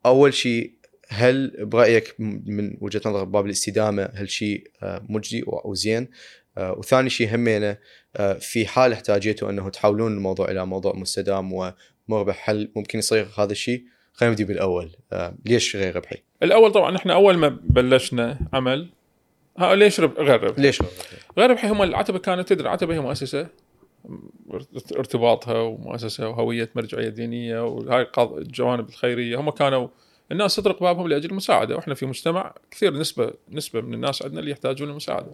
أول 0.05 0.33
شيء 0.33 0.73
هل 1.07 1.65
برأيك 1.65 2.15
من 2.19 2.77
وجهة 2.81 3.01
نظر 3.05 3.23
باب 3.23 3.45
الاستدامة 3.45 4.09
هل 4.13 4.29
شيء 4.29 4.71
آه، 4.83 5.05
مجدي 5.09 5.43
وزين 5.47 6.07
وثاني 6.57 7.09
شيء 7.09 7.35
همينه 7.35 7.77
في 8.39 8.67
حال 8.67 8.93
احتاجيته 8.93 9.49
إنه 9.49 9.69
تحولون 9.69 10.13
الموضوع 10.13 10.51
إلى 10.51 10.65
موضوع 10.65 10.95
مستدام 10.95 11.53
ومربح 11.53 12.49
هل 12.49 12.71
ممكن 12.75 12.99
يصير 12.99 13.27
هذا 13.37 13.51
الشيء؟ 13.51 13.83
خلينا 14.13 14.31
نبدي 14.31 14.43
بالأول. 14.43 14.89
ليش 15.45 15.75
غير 15.75 15.95
ربحي؟ 15.95 16.17
الأول 16.43 16.71
طبعا 16.71 16.95
إحنا 16.95 17.13
أول 17.13 17.37
ما 17.37 17.57
بلشنا 17.63 18.39
عمل 18.53 18.89
ها 19.57 19.75
ليش 19.75 19.99
رب... 19.99 20.19
غير 20.19 20.43
ربحي؟ 20.43 20.61
ليش 20.61 20.81
غير 21.37 21.49
ربحي؟ 21.49 21.67
هم 21.69 21.81
العتبه 21.83 22.19
كانت 22.19 22.49
تدري 22.49 22.67
العتبه 22.67 22.93
هي 22.93 22.99
مؤسسة 22.99 23.47
ارتباطها 24.97 25.59
ومؤسسة 25.59 26.29
وهوية 26.29 26.69
مرجعية 26.75 27.09
دينية 27.09 27.65
وهاي 27.65 28.07
الجوانب 28.17 28.89
الخيرية. 28.89 29.39
هم 29.39 29.49
كانوا 29.49 29.87
الناس 30.31 30.55
تطرق 30.55 30.83
بابهم 30.83 31.07
لأجل 31.07 31.29
المساعده 31.29 31.75
وإحنا 31.75 31.93
في 31.93 32.05
مجتمع 32.05 32.53
كثير 32.71 32.93
نسبة 32.93 33.33
نسبة 33.51 33.81
من 33.81 33.93
الناس 33.93 34.21
عندنا 34.21 34.39
اللي 34.39 34.51
يحتاجون 34.51 34.89
المساعدة. 34.89 35.27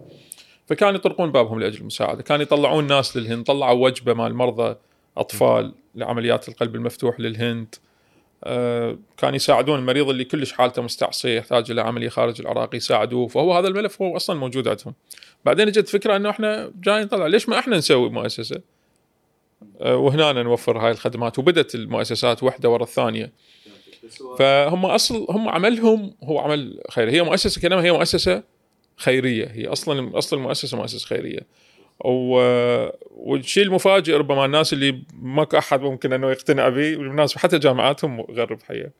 فكانوا 0.66 0.94
يطرقون 0.94 1.32
بابهم 1.32 1.60
لأجل 1.60 1.80
المساعدة. 1.80 2.22
كانوا 2.22 2.42
يطلعون 2.42 2.86
ناس 2.86 3.16
للهند 3.16 3.44
طلعوا 3.44 3.84
وجبة 3.84 4.14
مال 4.14 4.34
مرضى 4.34 4.76
أطفال 5.16 5.74
لعمليات 5.94 6.48
القلب 6.48 6.74
المفتوح 6.74 7.20
للهند. 7.20 7.74
آه، 7.74 7.87
كان 9.16 9.34
يساعدون 9.34 9.78
المريض 9.78 10.08
اللي 10.08 10.24
كلش 10.24 10.52
حالته 10.52 10.82
مستعصية 10.82 11.38
يحتاج 11.38 11.70
إلى 11.70 11.80
عملية 11.80 12.08
خارج 12.08 12.40
العراق 12.40 12.74
يساعدوه 12.74 13.26
فهو 13.26 13.54
هذا 13.54 13.68
الملف 13.68 14.02
هو 14.02 14.16
أصلا 14.16 14.38
موجود 14.38 14.68
عندهم. 14.68 14.94
بعدين 15.44 15.68
اجت 15.68 15.88
فكرة 15.88 16.16
إنه 16.16 16.30
إحنا 16.30 16.72
جايين 16.82 17.02
نطلع 17.02 17.26
ليش 17.26 17.48
ما 17.48 17.58
إحنا 17.58 17.76
نسوي 17.76 18.10
مؤسسة؟ 18.10 18.60
آه، 19.80 19.96
وهنا 19.96 20.42
نوفر 20.42 20.78
هاي 20.78 20.90
الخدمات 20.90 21.38
وبدت 21.38 21.74
المؤسسات 21.74 22.42
واحدة 22.42 22.68
ورا 22.70 22.82
الثانية. 22.82 23.32
فهم 24.38 24.86
أصل 24.86 25.26
هم 25.30 25.48
عملهم 25.48 26.14
هو 26.24 26.38
عمل 26.38 26.80
خيري. 26.90 27.12
هي 27.12 27.22
مؤسسة 27.22 27.60
كانما 27.60 27.82
هي 27.84 27.92
مؤسسة 27.92 28.42
خيرية. 28.96 29.46
هي 29.46 29.66
أصلا 29.66 30.18
اصل 30.18 30.36
المؤسسة 30.36 30.76
مؤسسة 30.76 31.06
خيرية. 31.06 31.40
والشيء 32.00 33.64
المفاجئ 33.64 34.14
ربما 34.14 34.44
الناس 34.44 34.72
اللي 34.72 35.02
ماكو 35.22 35.58
أحد 35.58 35.80
ممكن 35.80 36.12
أنه 36.12 36.30
يقتنع 36.30 36.68
به 36.68 36.96
بالمناسبه 36.96 37.40
حتى 37.40 37.58
جامعاتهم 37.58 38.20
غير 38.20 38.50
ربحيه 38.50 38.92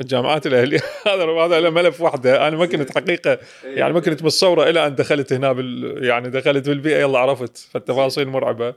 الجامعات 0.00 0.46
الأهلية. 0.46 0.80
هذا 1.06 1.24
هذا 1.24 1.70
ملف 1.70 2.00
وحده. 2.00 2.48
أنا 2.48 2.56
ما 2.56 2.66
كنت 2.66 2.98
حقيقة 2.98 3.38
يعني 3.64 3.92
ما 3.92 4.00
كنت 4.00 4.22
متصوره 4.22 4.70
إلى 4.70 4.86
أن 4.86 4.94
دخلت 4.94 5.32
هنا 5.32 5.52
بال 5.52 6.04
يعني 6.04 6.30
دخلت 6.30 6.68
بالبيئة 6.68 6.98
يلا 6.98 7.18
عرفت 7.18 7.56
فالتفاصيل 7.56 8.28
مرعبة. 8.28 8.74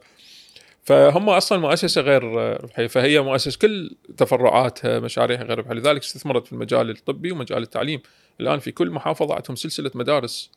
فهم 0.83 1.29
أصلا 1.29 1.57
مؤسسة 1.57 2.01
غير 2.01 2.23
ربحية 2.63 2.87
فهي 2.87 3.21
مؤسسة 3.21 3.59
كل 3.59 3.95
تفرعاتها 4.17 4.99
مشاريعها 4.99 5.43
غير 5.43 5.57
ربحية. 5.57 5.73
لذلك 5.73 6.01
استثمرت 6.01 6.45
في 6.45 6.53
المجال 6.53 6.89
الطبي 6.89 7.31
ومجال 7.31 7.63
التعليم. 7.63 8.01
الآن 8.41 8.59
في 8.59 8.71
كل 8.71 8.89
محافظه 8.89 9.35
عندهم 9.35 9.55
سلسلة 9.55 9.91
مدارس 9.95 10.51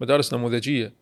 مدارس 0.00 0.34
نموذجية. 0.34 1.01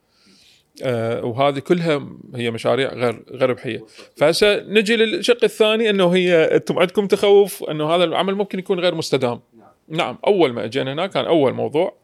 وهذه 1.23 1.59
كلها 1.59 2.09
هي 2.35 2.51
مشاريع 2.51 2.95
غير 2.95 3.25
غير 3.31 3.51
ربحيه 3.51 3.85
فهسه 4.17 4.61
نجي 4.61 4.97
للشق 4.97 5.45
الثاني 5.45 5.91
إنه 5.91 6.15
هي 6.15 6.45
أنتم 6.45 6.79
عندكم 6.79 7.07
تخوف 7.07 7.65
إنه 7.65 7.95
هذا 7.95 8.05
العمل 8.05 8.35
ممكن 8.35 8.59
يكون 8.59 8.81
غير 8.81 8.95
مستدام. 8.95 9.41
نعم 9.89 10.19
أول 10.27 10.53
ما 10.53 10.65
أجينا 10.65 10.93
هناك 10.93 11.11
كان 11.11 11.25
أول 11.25 11.53
موضوع 11.53 11.97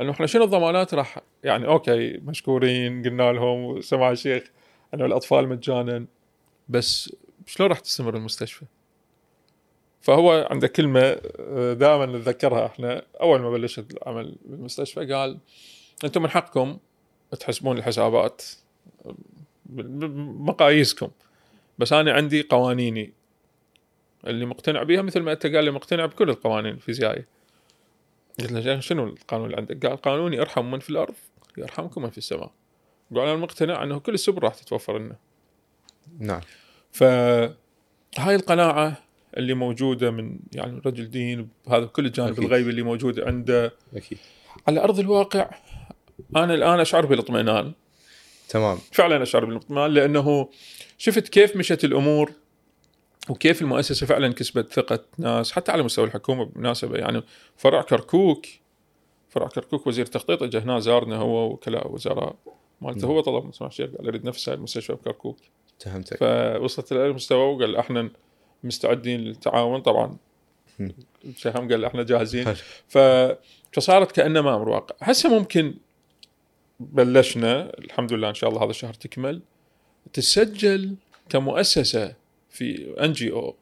إنه 0.00 0.10
إحنا 0.10 0.26
شنو 0.26 0.44
الضمانات 0.44 0.94
راح 0.94 1.18
يعني 1.44 1.66
أوكي 1.66 2.12
مشكورين 2.24 3.02
قلنا 3.02 3.32
لهم 3.32 3.80
سمع 3.80 4.10
الشيخ 4.10 4.42
إنه 4.94 5.06
الأطفال 5.06 5.48
مجانا 5.48 6.06
بس 6.68 7.12
شلون 7.46 7.68
راح 7.68 7.78
تستمر 7.80 8.16
المستشفى؟ 8.16 8.64
فهو 10.00 10.46
عنده 10.50 10.68
كلمة 10.68 11.00
آه، 11.40 11.72
دائما 11.72 12.06
نتذكرها 12.06 12.66
إحنا. 12.66 13.02
أول 13.20 13.40
ما 13.40 13.50
بلشت 13.50 13.84
العمل 13.92 14.36
بالمستشفى 14.44 15.12
قال 15.12 15.38
أنتم 16.04 16.22
من 16.22 16.30
حقكم 16.30 16.78
تحسبون 17.40 17.78
الحسابات 17.78 18.42
بمقاييسكم. 19.66 21.10
بس 21.78 21.92
أنا 21.92 22.12
عندي 22.12 22.42
قوانيني. 22.42 23.12
اللي 24.26 24.46
مقتنع 24.46 24.82
بها 24.82 25.02
مثل 25.02 25.20
ما 25.20 25.32
أنت 25.32 25.46
قال 25.46 25.64
لي 25.64 25.70
مقتنع 25.70 26.06
بكل 26.06 26.30
القوانين 26.30 26.72
الفيزيائية. 26.72 27.26
قلت 28.40 28.52
له 28.52 28.80
شنو 28.80 29.06
القانون 29.06 29.46
اللي 29.46 29.56
عندك؟ 29.56 29.86
قال 29.86 29.96
قانوني 29.96 30.40
ارحم 30.40 30.70
من 30.70 30.78
في 30.78 30.90
الأرض 30.90 31.14
يرحمكم 31.58 32.02
من 32.02 32.10
في 32.10 32.18
السماء. 32.18 32.50
قال 33.14 33.22
أنا 33.22 33.36
مقتنع 33.36 33.82
أنه 33.82 33.98
كل 33.98 34.14
السبل 34.14 34.42
راح 34.42 34.54
تتوفر 34.54 34.98
لنا. 34.98 35.16
نعم. 36.18 36.40
فهاي 36.92 37.54
القناعة 38.34 38.96
اللي 39.36 39.54
موجودة 39.54 40.10
من 40.10 40.38
يعني 40.52 40.80
رجل 40.86 41.10
دين 41.10 41.48
بهذا 41.66 41.86
كل 41.86 42.06
الجانب 42.06 42.38
الغيبي 42.38 42.70
اللي 42.70 42.82
موجود 42.82 43.20
عنده. 43.20 43.72
أكيد. 43.96 44.18
على 44.68 44.80
أرض 44.80 44.98
الواقع 44.98 45.50
أنا 46.36 46.54
الآن 46.54 46.80
أشعر 46.80 47.06
بالاطمئنان. 47.06 47.72
تمام. 48.48 48.78
فعلا 48.92 49.22
أشعر 49.22 49.44
بالاطمئنان 49.44 49.90
لأنه 49.90 50.48
شفت 50.98 51.28
كيف 51.28 51.56
مشت 51.56 51.84
الأمور 51.84 52.32
وكيف 53.28 53.62
المؤسسة 53.62 54.06
فعلا 54.06 54.32
كسبت 54.32 54.72
ثقة 54.72 55.04
ناس 55.18 55.52
حتى 55.52 55.72
على 55.72 55.82
مستوى 55.82 56.04
الحكومة 56.04 56.44
بالمناسبة. 56.44 56.98
يعني 56.98 57.22
فرع 57.56 57.82
كركوك 57.82 58.46
فرع 59.28 59.48
كركوك 59.48 59.86
وزير 59.86 60.04
التخطيط 60.04 60.42
اجى 60.42 60.58
هنا 60.58 60.80
زارنا 60.80 61.16
هو 61.16 61.50
وكلاء 61.50 61.92
وزراء 61.92 62.36
مالته. 62.80 63.06
هو 63.06 63.20
طلب 63.20 63.44
من 63.44 63.52
سماحه 63.52 63.70
الشيخ 63.70 63.90
قال 63.90 64.06
اريد 64.06 64.24
نفس 64.24 64.48
المستشفى 64.48 64.92
بكركوك. 64.92 65.38
فهمتك. 65.80 66.16
فوصلت 66.16 66.92
إلى 66.92 67.06
المستوى 67.06 67.54
وقال 67.54 67.76
إحنا 67.76 68.10
مستعدين 68.64 69.20
للتعاون. 69.20 69.80
طبعا 69.80 70.16
الشيخ 71.24 71.56
قال 71.56 71.84
إحنا 71.84 72.02
جاهزين. 72.02 72.54
ف 72.88 72.98
فصارت 73.72 74.12
كأنما 74.12 74.54
أمر 74.54 74.68
واقع 74.68 74.94
هسه 75.00 75.38
ممكن 75.38 75.74
بلشنا 76.80 77.72
الحمد 77.78 78.12
لله 78.12 78.28
إن 78.28 78.34
شاء 78.34 78.50
الله 78.50 78.64
هذا 78.64 78.70
الشهر 78.70 78.94
تكمل 78.94 79.40
تسجل 80.12 80.94
كمؤسسة 81.28 82.14
في 82.50 82.94
ان 83.00 83.12
جي 83.12 83.32
أو 83.32 83.54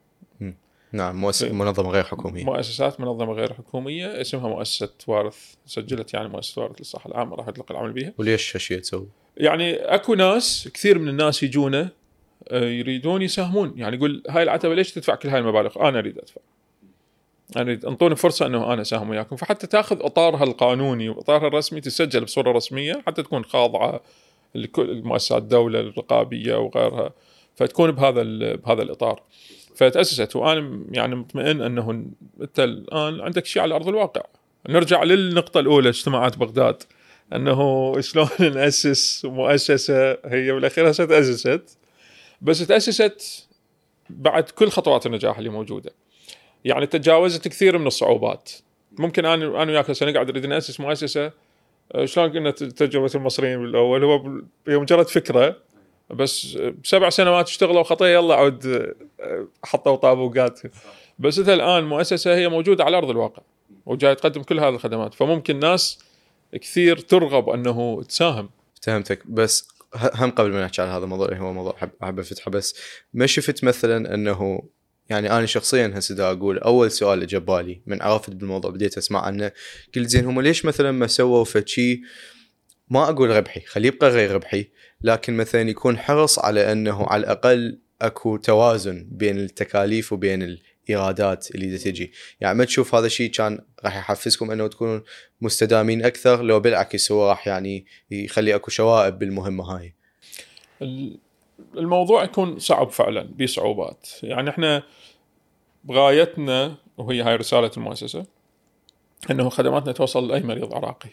نعم 0.92 1.20
مؤسسة 1.20 1.52
منظمة 1.52 1.90
غير 1.90 2.04
حكومية. 2.04 2.44
مؤسسات 2.44 3.00
منظمة 3.00 3.32
غير 3.32 3.52
حكومية 3.52 4.20
اسمها 4.20 4.48
مؤسسة 4.48 4.92
وارث 5.06 5.54
سجلت 5.66 6.14
يعني 6.14 6.28
مؤسسة 6.28 6.62
وارث 6.62 6.78
للصحة 6.78 7.10
العامة 7.10 7.36
راح 7.36 7.48
يطلق 7.48 7.72
العمل 7.72 7.92
بها 7.92 8.12
وليش 8.18 8.56
هالشيء 8.56 8.78
تسوي؟ 8.80 9.08
يعني 9.36 9.74
أكو 9.74 10.14
ناس 10.14 10.68
كثير 10.74 10.98
من 10.98 11.08
الناس 11.08 11.42
يجونا 11.42 11.88
آه، 12.48 12.64
يريدون 12.64 13.22
يساهمون. 13.22 13.72
يعني 13.76 13.96
يقول 13.96 14.22
هاي 14.28 14.42
العتبة 14.42 14.74
ليش 14.74 14.92
تدفع 14.92 15.14
كل 15.14 15.28
هاي 15.28 15.38
المبالغ؟ 15.38 15.88
أنا 15.88 15.98
أريد 15.98 16.18
أدفع. 16.18 16.40
يعني 17.56 17.72
أنطوني 17.72 18.16
فرصة 18.16 18.46
إنه 18.46 18.72
أنا 18.72 18.82
أساهم 18.82 19.10
وياكم. 19.10 19.36
فحتى 19.36 19.66
تأخذ 19.66 19.96
إطارها 20.00 20.44
القانوني 20.44 21.08
وإطارها 21.08 21.48
الرسمي 21.48 21.80
تسجل 21.80 22.24
بصورة 22.24 22.52
رسمية 22.52 23.02
حتى 23.06 23.22
تكون 23.22 23.44
خاضعة 23.44 24.00
لكل 24.54 25.02
مؤسسات 25.04 25.42
الدولة 25.42 25.80
الرقابية 25.80 26.56
وغيرها 26.56 27.12
فتكون 27.56 27.90
بهذا 27.90 28.22
بهذا 28.54 28.82
الإطار. 28.82 29.22
فتأسست 29.74 30.36
وأنا 30.36 30.84
يعني 30.90 31.14
مطمئن 31.14 31.62
أنه 31.62 32.04
أنت 32.40 32.60
الآن 32.60 33.20
عندك 33.20 33.46
شيء 33.46 33.62
على 33.62 33.74
أرض 33.74 33.88
الواقع. 33.88 34.22
نرجع 34.68 35.02
للنقطة 35.02 35.60
الأولى 35.60 35.88
اجتماعات 35.88 36.38
بغداد. 36.38 36.82
أنه 37.32 38.00
شلون 38.00 38.28
نأسس 38.54 39.24
مؤسسة 39.24 40.10
هي 40.12 40.52
بالاخير 40.52 40.92
تاسست 40.92 41.78
بس 42.42 42.66
تأسست 42.66 43.48
بعد 44.10 44.50
كل 44.50 44.68
خطوات 44.68 45.06
النجاح 45.06 45.38
اللي 45.38 45.50
موجودة. 45.50 45.90
يعني 46.66 46.86
تجاوزت 46.86 47.48
كثير 47.48 47.78
من 47.78 47.86
الصعوبات. 47.86 48.52
ممكن 48.98 49.24
أنا 49.24 49.62
أنا 49.62 49.72
وياك 49.72 49.90
هسه 49.90 50.06
نقعد 50.06 50.30
نريد 50.30 50.46
نأسس 50.46 50.80
مؤسسة. 50.80 51.32
آه، 51.92 52.04
شلون 52.04 52.32
كنا 52.32 52.50
تجربة 52.50 53.10
المصريين 53.14 53.58
بالأول؟ 53.58 54.04
هو 54.04 54.40
هي 54.68 54.78
مجرد 54.78 55.08
فكرة 55.08 55.56
بس 56.10 56.58
بسبع 56.84 57.10
سنوات 57.10 57.46
اشتغلوا 57.46 57.82
خطيه 57.82 58.06
يلا 58.06 58.34
عود 58.34 58.66
آه، 59.20 59.46
حطوا 59.64 59.96
طابوقات. 59.96 60.60
بس 61.18 61.38
انت 61.38 61.48
الآن 61.48 61.84
مؤسسة 61.84 62.34
هي 62.34 62.48
موجودة 62.48 62.84
على 62.84 62.98
أرض 62.98 63.10
الواقع 63.10 63.42
وجاي 63.86 64.14
تقدم 64.14 64.42
كل 64.42 64.60
هذه 64.60 64.74
الخدمات. 64.74 65.14
فممكن 65.14 65.58
ناس 65.58 65.98
كثير 66.52 66.98
ترغب 66.98 67.48
أنه 67.48 68.02
تساهم. 68.02 68.50
فهمتك. 68.82 69.26
بس 69.26 69.68
هم 69.94 70.30
قبل 70.30 70.50
ما 70.50 70.64
نحكي 70.64 70.82
على 70.82 70.90
هذا 70.90 71.04
الموضوع 71.04 71.26
اللي 71.28 71.40
هو 71.40 71.52
موضوع 71.52 71.76
احب 72.02 72.18
افتحه 72.18 72.50
بس 72.50 72.76
ما 73.14 73.26
شفت 73.26 73.64
مثلا 73.64 74.14
أنه 74.14 74.62
يعني 75.10 75.30
أنا 75.30 75.46
شخصيا 75.46 75.92
هسه 75.94 76.14
دا 76.14 76.30
أقول 76.30 76.58
أول 76.58 76.90
سؤال 76.90 77.22
اجى 77.22 77.38
بالي 77.38 77.80
من 77.86 78.02
عرفت 78.02 78.30
بالموضوع 78.30 78.70
بديت 78.70 78.98
أسمع 78.98 79.20
عنه. 79.22 79.52
قلت 79.96 80.08
زين 80.08 80.24
هم 80.24 80.40
ليش 80.40 80.64
مثلا 80.64 80.92
ما 80.92 81.06
سووا 81.06 81.44
فشي 81.44 82.02
ما 82.90 83.08
أقول 83.08 83.30
ربحي 83.30 83.60
خليه 83.60 83.88
يبقى 83.88 84.10
غير 84.10 84.30
ربحي 84.30 84.68
لكن 85.02 85.36
مثلا 85.36 85.70
يكون 85.70 85.98
حرص 85.98 86.38
على 86.38 86.72
إنه 86.72 87.06
على 87.06 87.20
الأقل 87.20 87.78
أكو 88.02 88.36
توازن 88.36 89.08
بين 89.10 89.38
التكاليف 89.38 90.12
وبين 90.12 90.42
الإيرادات 90.88 91.50
اللي 91.54 91.78
تجي. 91.78 92.12
يعني 92.40 92.58
ما 92.58 92.64
تشوف 92.64 92.94
هذا 92.94 93.06
الشيء 93.06 93.30
كان 93.30 93.58
راح 93.84 93.96
يحفزكم 93.96 94.50
إنه 94.50 94.66
تكونوا 94.66 95.00
مستدامين 95.40 96.04
أكثر 96.04 96.42
لو 96.42 96.60
بالعكس 96.60 97.12
هو 97.12 97.30
راح 97.30 97.46
يعني 97.46 97.86
يخلي 98.10 98.54
أكو 98.54 98.70
شوائب 98.70 99.18
بالمهمة 99.18 99.64
هاي. 99.64 99.94
الموضوع 101.76 102.24
يكون 102.24 102.58
صعب 102.58 102.90
فعلا 102.90 103.22
بصعوبات. 103.22 104.08
يعني 104.22 104.50
إحنا 104.50 104.82
بغايتنا 105.84 106.76
وهي 106.98 107.22
هاي 107.22 107.36
رسالة 107.36 107.70
المؤسسة 107.76 108.26
إنه 109.30 109.48
خدماتنا 109.48 109.92
توصل 109.92 110.28
لأي 110.28 110.40
مريض 110.40 110.74
عراقي. 110.74 111.10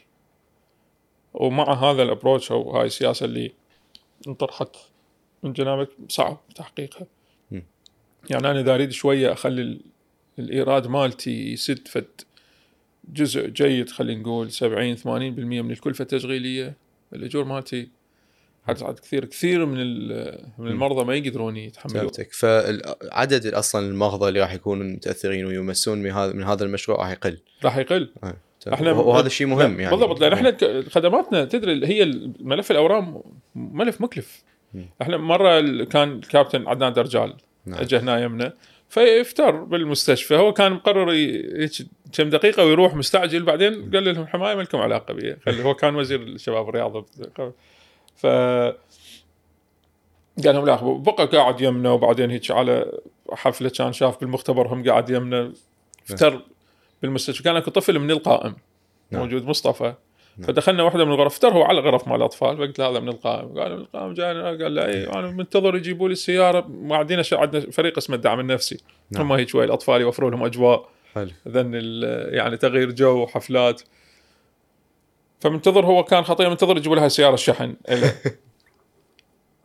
ومع 1.34 1.74
هذا 1.74 2.04
الابروتش 2.04 2.52
أو 2.52 2.72
هاي 2.78 2.86
السياسة 2.86 3.26
اللي 3.26 3.52
انطرحت 4.28 4.76
من 5.44 5.54
جنابك 5.54 5.90
صعب 6.10 6.38
تحقيقها. 6.56 7.08
يعني 8.30 8.52
أنا 8.52 8.60
إذا 8.60 8.76
أريد 8.76 8.92
شوية 8.92 9.34
أخلي 9.34 9.80
الإيراد 10.40 10.88
مالتي 10.88 11.54
يسد 11.54 11.88
فد 11.88 12.22
جزء 13.10 13.48
جيد 13.48 13.90
خلينا 13.90 14.22
نقول 14.22 14.52
70 14.52 14.98
80% 14.98 15.06
من 15.08 15.72
الكلفة 15.72 16.02
التشغيلية 16.02 16.78
الأجور 17.14 17.44
مالتي 17.44 17.90
حتى 18.68 18.94
كثير 19.02 19.26
كثير 19.26 19.66
من 19.66 19.78
من 20.58 20.68
المرضى 20.68 21.06
ما 21.06 21.16
يقدرون 21.16 21.58
يتحملون. 21.58 22.00
فهمتك. 22.00 22.34
فعدد 22.34 23.46
أصلا 23.48 23.88
المرضى 23.88 24.30
اللي 24.30 24.40
راح 24.40 24.54
يكونوا 24.54 24.86
متأثرين 24.86 25.46
ويمسون 25.46 25.98
من 25.98 26.12
هذا 26.12 26.34
من 26.34 26.44
هذا 26.44 26.66
المشروع 26.66 26.98
راح 26.98 27.12
يقل. 27.12 27.38
راح 27.64 27.78
يقل. 27.78 28.10
آه. 28.24 28.36
إحنا 28.74 28.92
وهذا 28.92 29.28
الشيء 29.28 29.48
مهم 29.48 29.80
يعني. 29.80 29.96
بالضبط 29.96 30.22
لأن 30.22 30.34
إحنا 30.34 30.58
خدماتنا 30.90 31.46
تدري 31.46 31.88
هي 31.88 32.06
ملف 32.40 32.72
الأورام 32.72 33.22
ملف 33.56 34.02
مكلف. 34.02 34.44
إحنا 35.02 35.18
مرة 35.18 35.84
كان 35.84 36.22
كابتن 36.22 36.68
عدنان 36.68 36.94
درجال 36.94 37.34
نعم. 37.66 37.80
اجى 37.80 37.98
هنا 37.98 38.24
يمنا 38.24 38.54
فيفتر 38.90 39.52
بالمستشفى. 39.52 40.36
هو 40.36 40.54
كان 40.54 40.72
مقرر 40.72 41.38
كم 42.14 42.30
دقيقة 42.30 42.66
ويروح 42.66 42.96
مستعجل 42.96 43.44
بعدين 43.44 43.92
قال 43.92 44.04
لهم 44.04 44.28
حماية 44.28 44.56
ما 44.56 44.62
لكم 44.62 44.78
علاقة 44.78 45.14
بي 45.14 45.36
هو 45.48 45.74
كان 45.74 45.96
وزير 45.96 46.22
الشباب 46.22 46.66
والرياضه 46.66 47.06
ف 48.16 48.26
قال 50.46 50.56
لهم 50.56 50.66
لا 50.66 50.76
بقى 50.82 51.26
قاعد 51.26 51.62
يمنا 51.62 51.92
وبعدين 51.92 52.32
هيك 52.32 52.52
على 52.52 53.00
حفلة 53.32 53.70
كان 53.70 53.94
شاف 53.94 54.20
بالمختبر 54.20 54.68
هم 54.68 54.90
قاعد 54.90 55.10
يمنا 55.10 55.54
افتر 56.10 56.42
بالمستشفى. 57.02 57.44
كان 57.44 57.56
أكو 57.56 57.72
طفل 57.72 58.00
من 58.00 58.12
القائم 58.12 58.56
نعم. 59.12 59.22
موجود 59.22 59.46
مصطفى. 59.46 59.94
نعم. 60.38 60.48
فدخلنا 60.48 60.84
واحدة 60.84 61.06
من 61.06 61.12
الغرف 61.12 61.34
افتر 61.34 61.54
هو 61.54 61.64
على 61.64 61.80
غرف 61.80 62.08
مال 62.08 62.16
الأطفال. 62.16 62.58
فقلت 62.58 62.80
له 62.80 62.90
هذا 62.90 63.00
من 63.00 63.10
القائم. 63.10 63.60
قال 63.60 63.76
من 63.76 63.82
القائم 63.82 64.14
جاي 64.14 64.64
قال 64.64 64.76
لا 64.76 64.88
اي 64.88 65.04
أنا 65.04 65.32
منتظر 65.32 65.76
يجيبوا 65.76 66.08
لي 66.08 66.14
السيارة. 66.14 66.70
قاعدين 66.90 67.24
عندنا 67.34 67.72
فريق 67.72 67.98
اسمه 67.98 68.16
الدعم 68.16 68.40
النفسي. 68.40 68.78
نعم. 69.12 69.22
هم 69.22 69.32
هيك 69.32 69.50
شوي 69.50 69.66
الأطفال 69.66 70.02
يوفروا 70.02 70.32
لهم 70.32 70.44
أجواء 70.44 70.90
حلو. 71.16 71.32
زين 71.48 71.74
يعني 72.30 72.58
تغيير 72.58 72.92
جو 72.92 73.24
وحفلات. 73.24 73.82
فمنتظر 75.44 75.86
هو 75.86 76.04
كان 76.04 76.24
خطيه 76.24 76.48
منتظر 76.48 76.78
يجيبوا 76.78 76.96
لها 76.96 77.08
سيارة 77.08 77.36
شحن 77.36 77.76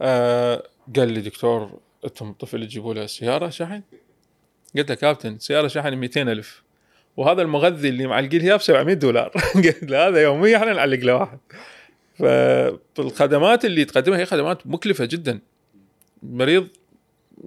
آه 0.00 0.62
قال 0.96 1.12
لي 1.12 1.20
دكتور 1.20 1.80
أنتم 2.04 2.30
الطفل 2.30 2.62
يجيبوا 2.62 2.94
له 2.94 3.06
سيارة 3.06 3.48
شحن؟ 3.48 3.82
قلت 4.76 4.90
له 4.90 4.94
كابتن 4.94 5.38
سيارة 5.38 5.68
شحن 5.68 5.94
200 5.94 6.22
ألف. 6.22 6.62
وهذا 7.16 7.42
المغذي 7.42 7.88
اللي 7.88 8.06
معلقين 8.06 8.40
اياه 8.40 8.56
ب 8.56 8.60
700 8.60 8.94
دولار. 8.94 9.28
قلت 9.64 9.82
له 9.90 10.08
هذا 10.08 10.22
يوميا 10.22 10.56
إحنا 10.56 10.72
نعلق 10.72 10.98
له 10.98 11.14
واحد. 11.14 11.38
فالخدمات 12.18 13.64
اللي 13.64 13.84
تقدمها 13.84 14.18
هي 14.18 14.26
خدمات 14.26 14.66
مكلفة 14.66 15.04
جدا. 15.04 15.40
مريض 16.22 16.68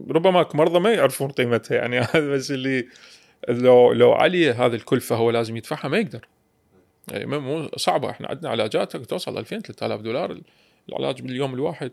ربما 0.10 0.48
مرضى 0.54 0.80
ما 0.80 0.94
يعرفون 0.94 1.30
قيمتها 1.32 1.76
يعني. 1.76 2.00
هذا 2.14 2.30
بس 2.30 2.52
اللي 2.52 2.88
لو 3.50 3.94
لو 3.94 4.14
علي 4.14 4.52
هذه 4.52 4.76
الكلفة 4.76 5.16
هو 5.16 5.32
لازم 5.32 5.58
يدفعها 5.58 5.88
ما 5.88 5.98
يقدر. 5.98 6.28
مو 7.12 7.70
صعبة. 7.78 8.10
إحنا 8.10 8.28
عندنا 8.28 8.50
علاجات 8.50 8.98
توصل 8.98 9.38
2000 9.38 9.60
3000 9.60 10.02
دولار 10.02 10.42
العلاج 10.90 11.22
باليوم 11.22 11.54
الواحد. 11.54 11.92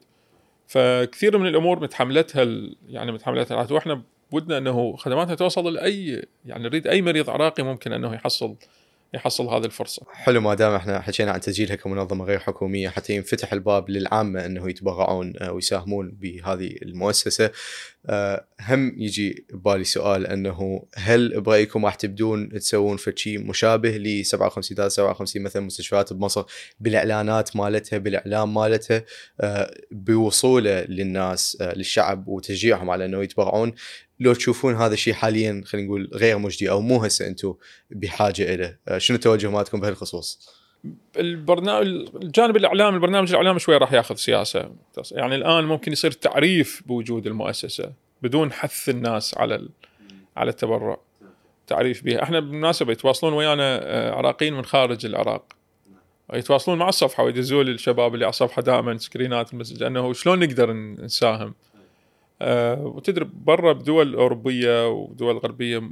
فكثير 0.66 1.39
من 1.39 1.47
الأمور 1.47 1.81
متحملتها 1.81 2.47
يعني 2.89 3.12
متحملتها. 3.12 3.73
وإحنا 3.73 4.03
ودنا 4.33 4.59
إنه 4.59 4.97
خدماتها 4.97 5.35
توصل 5.35 5.75
لاي 5.75 6.27
يعني 6.45 6.64
نريد 6.64 6.87
أي 6.87 7.03
مريض 7.03 7.31
عراقي 7.31 7.62
ممكن 7.62 7.93
إنه 7.93 8.14
يحصل 8.14 8.57
يحصل 9.15 9.47
هذه 9.47 9.65
الفرصة. 9.65 10.03
حلو 10.13 10.41
ما 10.41 10.55
دام 10.55 10.75
إحنا 10.75 11.01
حكينا 11.01 11.33
عن 11.33 11.41
تسجيلها 11.41 11.77
كمنظمة 11.77 12.25
غير 12.25 12.39
حكومية 12.39 12.89
حتى 12.89 13.13
ينفتح 13.15 13.53
الباب 13.53 13.91
للعامة 13.91 14.47
إنه 14.47 14.71
يتبرعون 14.71 15.33
آه، 15.39 15.53
ويساهمون 15.53 16.11
بهذه 16.11 16.77
المؤسسة. 16.83 17.51
آه، 18.07 18.47
هم 18.61 18.95
يجي 18.97 19.47
ببالي 19.53 19.85
سؤال 19.85 20.27
إنه 20.27 20.87
هل 20.95 21.41
برأيكم 21.41 21.85
راح 21.85 21.95
تبدون 21.95 22.49
تسوون 22.49 22.97
فشي 22.97 23.39
مشابه 23.39 23.97
ل 23.97 24.25
57 24.25 24.89
57 24.89 25.43
مثلا 25.43 25.63
مستشفيات 25.63 26.13
بمصر 26.13 26.45
بالإعلانات 26.81 27.57
مالتها 27.57 27.99
بالإعلام 27.99 28.55
مالتها 28.55 29.05
آه، 29.41 29.75
بوصوله 29.91 30.81
للناس 30.81 31.57
للشعب 31.61 32.29
وتشجيعهم 32.29 32.91
على 32.91 33.05
إنه 33.05 33.23
يتبرعون 33.23 33.73
لو 34.21 34.35
تشوفون 34.35 34.75
هذا 34.75 34.95
الشيء 34.95 35.14
حاليا 35.14 35.62
خلينا 35.66 35.86
نقول 35.89 36.11
غير 36.15 36.39
مجدي 36.39 36.70
أو 36.70 36.81
مو 36.81 37.05
هسه 37.05 37.27
أنتم 37.27 37.55
بحاجة 37.90 38.55
اليه 38.55 38.81
آه، 38.89 38.99
شنو 38.99 39.15
التوجه 39.15 39.51
مالتكم 39.51 39.81
بهالخصوص؟ 39.81 40.59
البرنامج 41.16 41.86
الجانب 42.23 42.57
الاعلامي 42.57 42.97
البرنامج 42.97 43.31
الاعلامي 43.31 43.59
شوي 43.59 43.77
راح 43.77 43.93
ياخذ 43.93 44.15
سياسة. 44.15 44.70
يعني 45.12 45.35
الآن 45.35 45.65
ممكن 45.65 45.93
يصير 45.93 46.11
تعريف 46.11 46.82
بوجود 46.86 47.27
المؤسسة 47.27 47.93
بدون 48.23 48.53
حث 48.53 48.89
الناس 48.89 49.39
على 49.39 49.69
على 50.36 50.51
التبرع. 50.51 51.01
تعريف 51.66 52.05
بها 52.05 52.23
إحنا 52.23 52.40
بالمناسبة 52.40 52.93
يتواصلون 52.93 53.32
ويانا 53.32 53.81
آه، 53.82 54.15
عراقيين 54.15 54.55
من 54.55 54.65
خارج 54.65 55.07
العراق. 55.07 55.53
يتواصلون 56.35 56.78
مع 56.78 56.89
الصفحة 56.89 57.24
ويدزون 57.24 57.66
للشباب 57.66 58.15
اللي 58.15 58.24
على 58.24 58.31
الصفحة 58.31 58.62
دائما 58.62 58.99
سكرينات 58.99 59.53
المسج 59.53 59.82
انه 59.82 60.12
شلون 60.12 60.39
نقدر 60.39 60.73
نساهم؟ 60.73 61.55
آه 62.43 62.86
وتدري 62.86 63.28
برا 63.32 63.73
بدول 63.73 64.15
أوروبية 64.15 64.89
ودول 64.89 65.39
غربية 65.39 65.82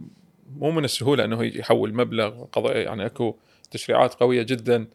مو 0.57 0.71
من 0.71 0.85
السهولة 0.85 1.25
إنه 1.25 1.45
يحول 1.45 1.95
مبلغ 1.95 2.45
قضاء 2.45 2.77
يعني 2.77 3.07
أكو 3.07 3.37
تشريعات 3.71 4.15
قوية 4.15 4.43
جدا 4.43 4.87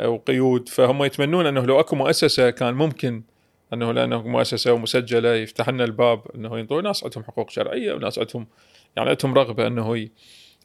آه، 0.00 0.08
وقيود. 0.08 0.68
فهم 0.68 1.04
يتمنون 1.04 1.46
إنه 1.46 1.60
لو 1.66 1.80
أكو 1.80 1.96
مؤسسة 1.96 2.50
كان 2.50 2.74
ممكن 2.74 3.22
إنه 3.72 3.92
لأنه 3.92 4.22
مؤسسة 4.22 4.72
ومسجلة 4.72 5.34
يفتح 5.34 5.68
لنا 5.68 5.84
الباب 5.84 6.22
إنه 6.34 6.58
ينطوا 6.58 6.82
ناس 6.82 7.04
عندهم 7.04 7.24
حقوق 7.24 7.50
شرعية 7.50 7.92
وناس 7.92 8.18
عندهم 8.18 8.46
يعني 8.96 9.10
عندهم 9.10 9.34
رغبة 9.34 9.66
إنه 9.66 10.08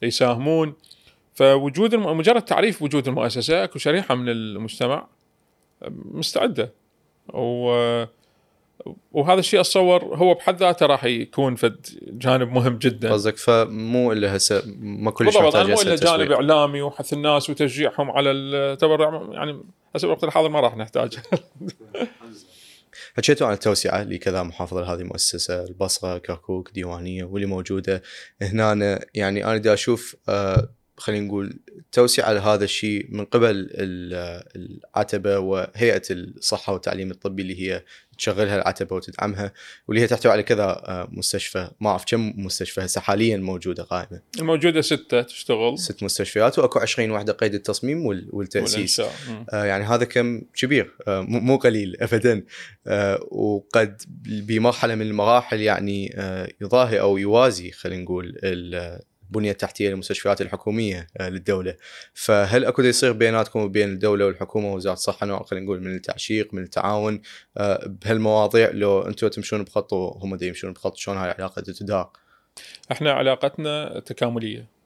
يساهمون. 0.01 0.73
فوجود 1.33 1.95
مجرد 1.95 2.41
تعريف 2.41 2.81
وجود 2.81 3.07
المؤسسة 3.07 3.63
أكو 3.63 3.79
شريحة 3.79 4.15
من 4.15 4.29
المجتمع 4.29 5.07
مستعدة. 5.89 6.73
و 7.33 8.05
وهذا 9.11 9.39
الشيء 9.39 9.59
اتصور 9.59 10.03
هو 10.03 10.33
بحد 10.33 10.57
ذاته 10.57 10.85
راح 10.85 11.03
يكون 11.03 11.55
فد 11.55 11.85
جانب 12.01 12.51
مهم 12.51 12.77
جدا. 12.77 13.13
قصدك 13.13 13.37
فمو 13.37 14.11
إلا 14.11 14.35
هسه 14.35 14.63
ما 14.79 15.11
كل 15.11 15.33
شيء 15.33 15.43
محتاج 15.43 15.69
مو 15.69 15.81
إلا 15.81 15.95
جانب 15.95 16.31
إعلامي 16.31 16.81
وحث 16.81 17.13
الناس 17.13 17.49
وتشجيعهم 17.49 18.11
على 18.11 18.31
التبرع 18.31 19.27
يعني 19.31 19.63
هسه 19.95 20.05
الوقت 20.05 20.23
الحاضر 20.23 20.49
ما 20.49 20.59
راح 20.59 20.77
نحتاج. 20.77 21.17
حكيتوا 23.17 23.47
عن 23.47 23.53
التوسعة 23.53 24.03
لكذا 24.03 24.43
محافظة 24.43 24.81
لهذه 24.81 24.99
المؤسسه 24.99 25.63
البصرة 25.63 26.17
كركوك 26.17 26.71
ديوانية 26.71 27.23
واللي 27.23 27.47
موجودة 27.47 28.01
هنا. 28.41 28.99
يعني 29.13 29.45
أنا 29.45 29.57
دا 29.57 29.73
أشوف 29.73 30.15
آه، 30.29 30.69
خلينا 30.97 31.27
نقول 31.27 31.59
توسعة 31.91 32.33
لهذا 32.33 32.63
الشيء 32.63 33.07
من 33.09 33.25
قبل 33.25 33.69
العتبة 34.55 35.39
وهيئة 35.39 36.01
الصحة 36.11 36.73
والتعليم 36.73 37.11
الطبي 37.11 37.41
اللي 37.41 37.61
هي 37.61 37.83
تشغلها 38.19 38.55
العتبه 38.55 38.95
وتدعمها 38.95 39.53
واللي 39.87 40.01
هي 40.01 40.07
تحتوي 40.07 40.31
على 40.31 40.43
كذا 40.43 40.63
آه، 40.63 41.07
مستشفى. 41.11 41.69
ما 41.79 41.89
أعرف 41.89 42.03
كم 42.07 42.33
مستشفى 42.37 42.81
هسه 42.81 43.01
حاليا 43.01 43.37
موجودة 43.37 43.83
قائمة. 43.83 44.21
الموجوده 44.39 44.81
ستة 44.81 45.21
تشتغل. 45.21 45.79
ست 45.79 46.03
مستشفيات 46.03 46.59
وأكو 46.59 46.79
20 46.79 47.11
وحده 47.11 47.33
قيد 47.33 47.53
التصميم 47.53 48.05
والتأسيس. 48.05 48.99
آه 48.99 49.65
يعني 49.65 49.83
هذا 49.85 50.05
كم؟ 50.05 50.41
كبير. 50.53 50.95
آه 51.07 51.21
مو 51.21 51.57
قليل 51.57 51.95
ابدا. 52.01 52.43
آه 52.87 53.19
وقد 53.31 54.01
بمرحلة 54.25 54.95
من 54.95 55.01
المراحل 55.01 55.61
يعني 55.61 56.13
آه 56.15 56.49
يضاهي 56.61 56.99
أو 56.99 57.17
يوازي 57.17 57.71
خلينا 57.71 58.03
نقول 58.03 58.35
البنيه 59.29 59.51
التحتيه 59.51 59.89
للمستشفيات 59.89 60.41
الحكومية 60.41 61.07
آه، 61.17 61.29
للدولة. 61.29 61.75
فهل 62.13 62.65
أكو 62.65 62.81
يصير 62.81 63.11
بيناتكم 63.11 63.59
وبين 63.59 63.89
الدولة 63.89 64.25
والحكومة 64.25 64.73
ووزاره 64.73 64.93
الصحة 64.93 65.25
نوع 65.25 65.43
خلينا 65.43 65.65
نقول 65.65 65.81
من 65.81 65.95
التعشيق 65.95 66.53
من 66.53 66.63
التعاون؟ 66.63 67.21
آه، 67.57 67.87
بهالمواضيع 67.87 68.69
لو 68.71 69.01
أنتم 69.01 69.27
تمشون 69.27 69.63
بخط 69.63 69.93
وهم 69.93 70.37
يمشون 70.41 70.73
بخط 70.73 70.95
شلون 70.95 71.17
هاي 71.17 71.31
العلاقه 71.31 71.61
تدار؟ 71.61 72.09
إحنا 72.91 73.11
علاقتنا 73.11 73.99
تكاملية. 73.99 74.79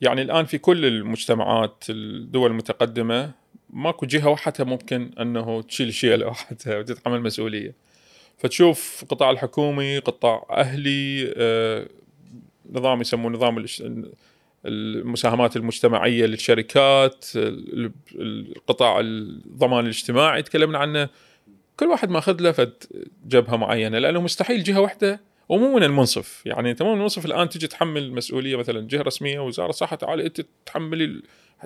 يعني 0.00 0.22
الآن 0.22 0.44
في 0.44 0.58
كل 0.58 0.84
المجتمعات 0.84 1.84
الدول 1.90 2.50
المتقدمة 2.50 3.32
ماكو 3.70 4.06
جهة 4.06 4.28
وحدها 4.28 4.66
ممكن 4.66 5.10
أنه 5.20 5.62
تشيل 5.62 5.94
شيء 5.94 6.14
لوحدها 6.16 6.78
وتتحمل 6.78 7.20
مسؤوليه 7.20 7.74
فتشوف 8.38 9.02
القطاع 9.02 9.30
الحكومي 9.30 9.98
قطاع 9.98 10.46
أهلي 10.50 11.34
آه، 11.36 11.88
نظام 12.72 13.00
يسمونه 13.00 13.38
نظام 13.38 13.66
المساهمات 14.66 15.56
المجتمعية 15.56 16.26
للشركات 16.26 17.24
القطاع 18.14 19.00
الضمان 19.00 19.84
الاجتماعي. 19.84 20.42
تكلمنا 20.42 20.78
عنه. 20.78 21.08
كل 21.76 21.86
واحد 21.86 22.10
ماخذ 22.10 22.40
له 22.40 22.52
فد 22.52 22.72
جبهة 23.26 23.56
معينة 23.56 23.98
لأنه 23.98 24.20
مستحيل 24.20 24.62
جهة 24.62 24.80
واحدة 24.80 25.20
ومو 25.48 25.76
من 25.76 25.82
المنصف. 25.82 26.42
يعني 26.46 26.70
أنت 26.70 26.82
مو 26.82 26.92
من 26.92 26.98
المنصف 26.98 27.26
الآن 27.26 27.48
تجي 27.48 27.66
تحمل 27.66 28.12
مسؤولية 28.12 28.56
مثلا 28.56 28.88
جهة 28.88 29.02
رسمية 29.02 29.40
وزارة 29.40 29.70
الصحه 29.70 29.96
تعالي 29.96 30.26
أنت 30.26 30.40
تحملي 30.66 31.22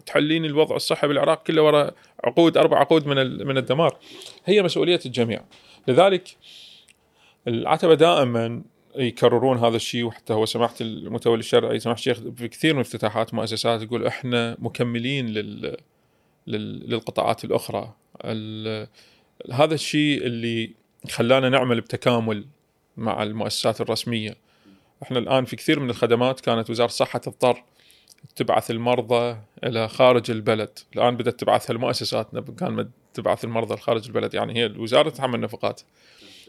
تحلين 0.06 0.44
الوضع 0.44 0.76
الصحي 0.76 1.09
بالعراق 1.09 1.43
كله 1.43 1.62
وراء 1.62 1.94
عقود 2.24 2.56
أربع 2.56 2.78
عقود 2.78 3.06
من 3.06 3.47
من 3.47 3.59
الدمار. 3.59 3.98
هي 4.44 4.62
مسؤولية 4.62 5.01
الجميع. 5.06 5.44
لذلك 5.89 6.36
العتبة 7.48 7.94
دائما 7.94 8.62
يكررون 8.97 9.59
هذا 9.59 9.77
الشيء 9.77 10.05
وحتى 10.05 10.33
هو 10.33 10.47
سماحة 10.47 10.75
المتولي 10.81 11.41
الشرعي 11.41 11.81
سماحة 11.81 11.99
الشيخ 11.99 12.19
في 12.37 12.49
كثير 12.49 12.75
من 12.75 12.81
افتتاحات 12.81 13.35
مؤسسات 13.35 13.83
يقول 13.83 14.07
إحنا 14.07 14.57
مكملين 14.59 15.27
لل, 15.27 15.77
لل... 16.47 16.91
للقطاعات 16.91 17.45
الأخرى. 17.45 17.95
ال... 18.25 18.89
هذا 19.53 19.75
الشيء 19.75 20.27
اللي 20.27 20.75
خلانا 21.11 21.49
نعمل 21.49 21.81
بتكامل 21.81 22.47
مع 22.97 23.23
المؤسسات 23.23 23.81
الرسمية. 23.81 24.37
إحنا 25.03 25.19
الآن 25.19 25.45
في 25.45 25.57
كثير 25.57 25.81
من 25.81 25.91
الخدمات 25.91 26.41
كانت 26.41 26.71
وزارة 26.71 26.89
الصحه 26.89 27.19
تضطر 27.19 27.65
تبعث 28.37 28.71
المرضى 28.71 29.37
إلى 29.65 29.89
خارج 29.89 30.31
البلد. 30.31 30.79
الآن 30.97 31.16
بدأت 31.16 31.41
تبعثها 31.41 31.75
المؤسسات 31.75 32.29
كان 32.59 32.91
تبعث 33.15 33.45
المرضى 33.45 33.77
خارج 33.77 34.07
البلد. 34.07 34.35
يعني 34.35 34.55
هي 34.55 34.66
الوزارة 34.66 35.11
تتحمل 35.11 35.41
نفقات 35.41 35.81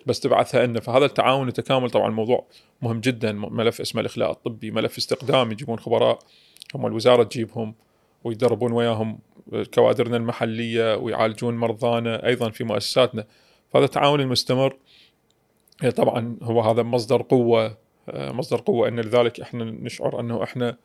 بس 0.06 0.20
تبعثها 0.20 0.66
إنه 0.66 0.80
فهذا 0.80 1.06
التعاون 1.06 1.46
والتكامل 1.46 1.90
طبعا 1.90 2.08
الموضوع 2.08 2.46
مهم 2.82 3.00
جدا 3.00 3.32
ملف 3.32 3.82
اسمه 3.82 4.02
الإخلاء 4.02 4.32
الطبي 4.32 4.72
ملف 4.72 4.98
استقدام 4.98 5.52
يجيبون 5.52 5.80
خبراء 5.80 6.20
هم 6.76 6.86
الوزارة 6.86 7.24
تجيبهم 7.24 7.76
ويدربون 8.24 8.72
وياهم 8.72 9.20
كوادرنا 9.74 10.18
المحلية 10.18 10.96
ويعالجون 10.96 11.58
مرضانا 11.58 12.28
أيضا 12.28 12.50
في 12.50 12.64
مؤسساتنا. 12.64 13.26
فهذا 13.74 13.86
التعاون 13.86 14.22
المستمر 14.22 14.78
طبعا 15.96 16.38
هو 16.42 16.62
هذا 16.62 16.84
مصدر 16.84 17.22
قوة 17.22 17.78
مصدر 18.14 18.62
قوة 18.62 18.88
إن 18.88 19.00
لذلك 19.00 19.40
إحنا 19.40 19.64
نشعر 19.64 20.20
إنه 20.20 20.44
إحنا 20.44 20.78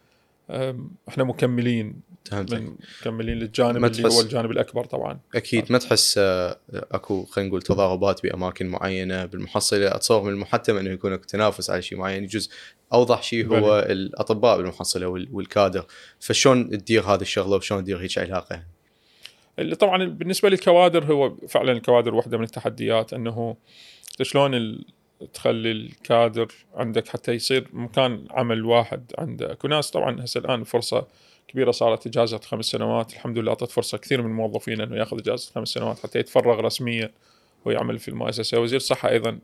إحنا 1.08 1.24
مكملين 1.24 2.10
مكملين 2.32 3.38
للجانب 3.38 3.84
اللي 3.84 4.08
هو 4.08 4.20
الجانب 4.20 4.50
الأكبر 4.50 4.84
طبعا. 4.84 5.20
أكيد 5.34 5.72
ما 5.72 5.78
تحس 5.78 6.18
آه، 6.18 6.58
أكو 6.72 7.24
خلينا 7.24 7.48
نقول 7.48 7.62
تضاربات 7.62 8.22
بأماكن 8.22 8.66
معينة 8.66 9.24
بالمحصلة؟ 9.24 9.94
أتصور 9.94 10.22
من 10.22 10.32
المحتم 10.32 10.76
إنه 10.76 10.90
يكون 10.90 11.12
أكو 11.12 11.24
تنافس 11.24 11.70
على 11.70 11.82
شيء 11.82 11.98
معين. 11.98 12.24
يجوز 12.24 12.50
أوضح 12.92 13.22
شيء 13.22 13.46
هو 13.46 13.60
بلي. 13.60 13.92
الأطباء 13.92 14.56
بالمحصلة 14.56 15.06
والكادر. 15.06 15.86
فشلون 16.20 16.70
تدير 16.70 17.02
هذه 17.02 17.20
الشغلة 17.20 17.56
وشلون 17.56 17.82
تدير 17.82 17.98
هيك 17.98 18.18
علاقة؟ 18.18 18.62
اللي 19.58 19.74
طبعا 19.74 20.04
بالنسبة 20.04 20.48
للكوادر 20.48 21.04
هو 21.04 21.36
فعلا 21.48 21.72
الكوادر 21.72 22.14
واحدة 22.14 22.38
من 22.38 22.44
التحديات 22.44 23.12
إنه 23.12 23.56
شلون 24.22 24.54
تخلي 25.34 25.70
الكادر 25.70 26.48
عندك 26.74 27.08
حتى 27.08 27.32
يصير 27.32 27.68
مكان 27.72 28.26
عمل 28.30 28.64
واحد 28.64 29.12
عندك 29.18 29.64
وناس 29.64 29.90
طبعا 29.90 30.24
هسه 30.24 30.40
الآن 30.40 30.64
فرصة 30.64 31.06
كبيرة 31.48 31.70
صارت 31.70 32.06
إجازة 32.06 32.38
خمس 32.38 32.64
سنوات. 32.64 33.12
الحمد 33.12 33.38
لله 33.38 33.50
أعطت 33.50 33.70
فرصة 33.70 33.98
كثير 33.98 34.22
من 34.22 34.30
الموظفين 34.30 34.80
إنه 34.80 34.96
يأخذ 34.96 35.18
إجازة 35.18 35.52
خمس 35.54 35.68
سنوات 35.68 35.98
حتى 35.98 36.18
يتفرغ 36.18 36.60
رسميا 36.60 37.10
ويعمل 37.64 37.98
في 37.98 38.08
المؤسسه 38.08 38.60
وزير 38.60 38.76
الصحة 38.76 39.08
أيضا 39.08 39.38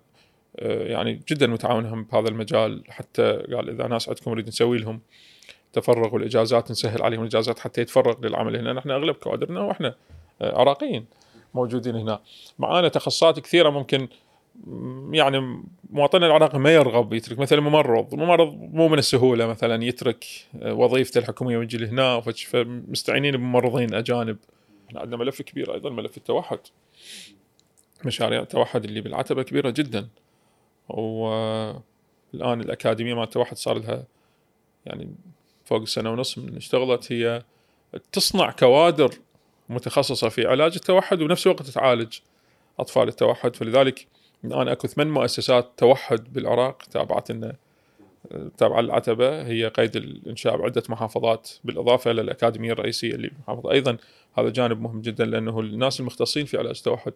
آه، 0.59 0.83
يعني 0.83 1.21
جدا 1.29 1.47
متعاون 1.47 1.87
هم 1.87 2.05
بهذا 2.05 2.29
المجال. 2.29 2.83
حتى 2.89 3.33
قال 3.33 3.71
إذا 3.71 3.87
ناس 3.87 4.09
عندكم 4.09 4.31
نريد 4.31 4.49
نسوي 4.49 4.79
لهم 4.79 5.01
تفرغ 5.73 6.15
والاجازات 6.15 6.71
نسهل 6.71 7.03
عليهم 7.03 7.21
الإجازات 7.21 7.59
حتى 7.59 7.81
يتفرغ 7.81 8.27
للعمل 8.27 8.57
هنا. 8.57 8.73
نحن 8.73 8.91
أغلب 8.91 9.15
كوادرنا 9.15 9.61
وإحنا 9.61 9.95
آه، 10.43 10.61
عراقيين 10.61 11.07
موجودين 11.55 11.97
هنا. 11.97 12.21
معانا 12.59 12.89
تخصصات 12.89 13.41
كثيرة 13.41 13.71
ممكن 13.71 14.09
يعني 15.13 15.63
مواطننا 15.91 16.27
العراقي 16.27 16.59
ما 16.59 16.75
يرغب 16.75 17.13
يترك 17.13 17.39
مثلا 17.39 17.61
ممرض 17.61 18.15
الممرض 18.15 18.53
مو 18.53 18.89
من 18.89 18.99
السهولة 18.99 19.47
مثلا 19.47 19.85
يترك 19.85 20.25
آه، 20.63 20.75
وظيفته 20.75 21.19
الحكومية 21.19 21.59
ويجي 21.59 21.79
لهنا 21.79 22.21
فمستعينين 22.21 23.37
بممرضين 23.37 23.95
أجانب. 23.95 24.37
إحنا 24.89 25.01
عندنا 25.01 25.17
ملف 25.17 25.43
كبير 25.43 25.75
أيضا 25.75 25.91
ملف 25.91 26.17
التوحد. 26.17 26.59
مشاريع 28.05 28.43
التوحد 28.43 28.85
اللي 28.85 29.01
بالعتبة 29.01 29.43
كبيرة 29.43 29.71
جدا. 29.71 30.09
والآن 30.89 31.81
الأكاديمية 32.35 33.15
مال 33.15 33.23
التوحد 33.23 33.57
صار 33.57 33.79
لها 33.79 34.05
يعني 34.87 35.09
فوق 35.65 35.85
سنة 35.85 36.11
ونص 36.11 36.39
من 36.39 36.57
اشتغلت. 36.57 37.13
هي 37.13 37.43
تصنع 38.13 38.51
كوادر 38.51 39.11
متخصصة 39.69 40.29
في 40.29 40.47
علاج 40.47 40.73
التوحد 40.75 41.23
وبنفس 41.23 41.47
الوقت 41.47 41.63
تعالج 41.63 42.19
أطفال 42.79 43.09
التوحد. 43.09 43.57
فلذلك 43.57 44.07
الان 44.47 44.69
أكو 44.69 44.89
ثمان 44.89 45.11
مؤسسات 45.11 45.73
توحد 45.77 46.33
بالعراق 46.33 46.83
تابعت 46.83 47.31
لنا 47.31 47.57
تابعة 48.59 48.81
للعتبه 48.81 49.47
هي 49.47 49.69
قيد 49.69 49.97
الإنشاء 49.97 50.57
بعدة 50.57 50.83
محافظات 50.89 51.51
بالإضافة 51.65 52.11
إلى 52.11 52.21
الأكاديمية 52.21 52.73
الرئيسية 52.73 53.15
اللي 53.15 53.29
بالمحافظه 53.29 53.73
أيضا 53.73 53.97
هذا 54.39 54.49
جانب 54.51 54.81
مهم 54.81 55.01
جدا 55.01 55.25
لأنه 55.25 55.61
الناس 55.61 56.01
المختصين 56.01 56.47
في 56.47 56.57
علاج 56.57 56.77
التوحد 56.77 57.13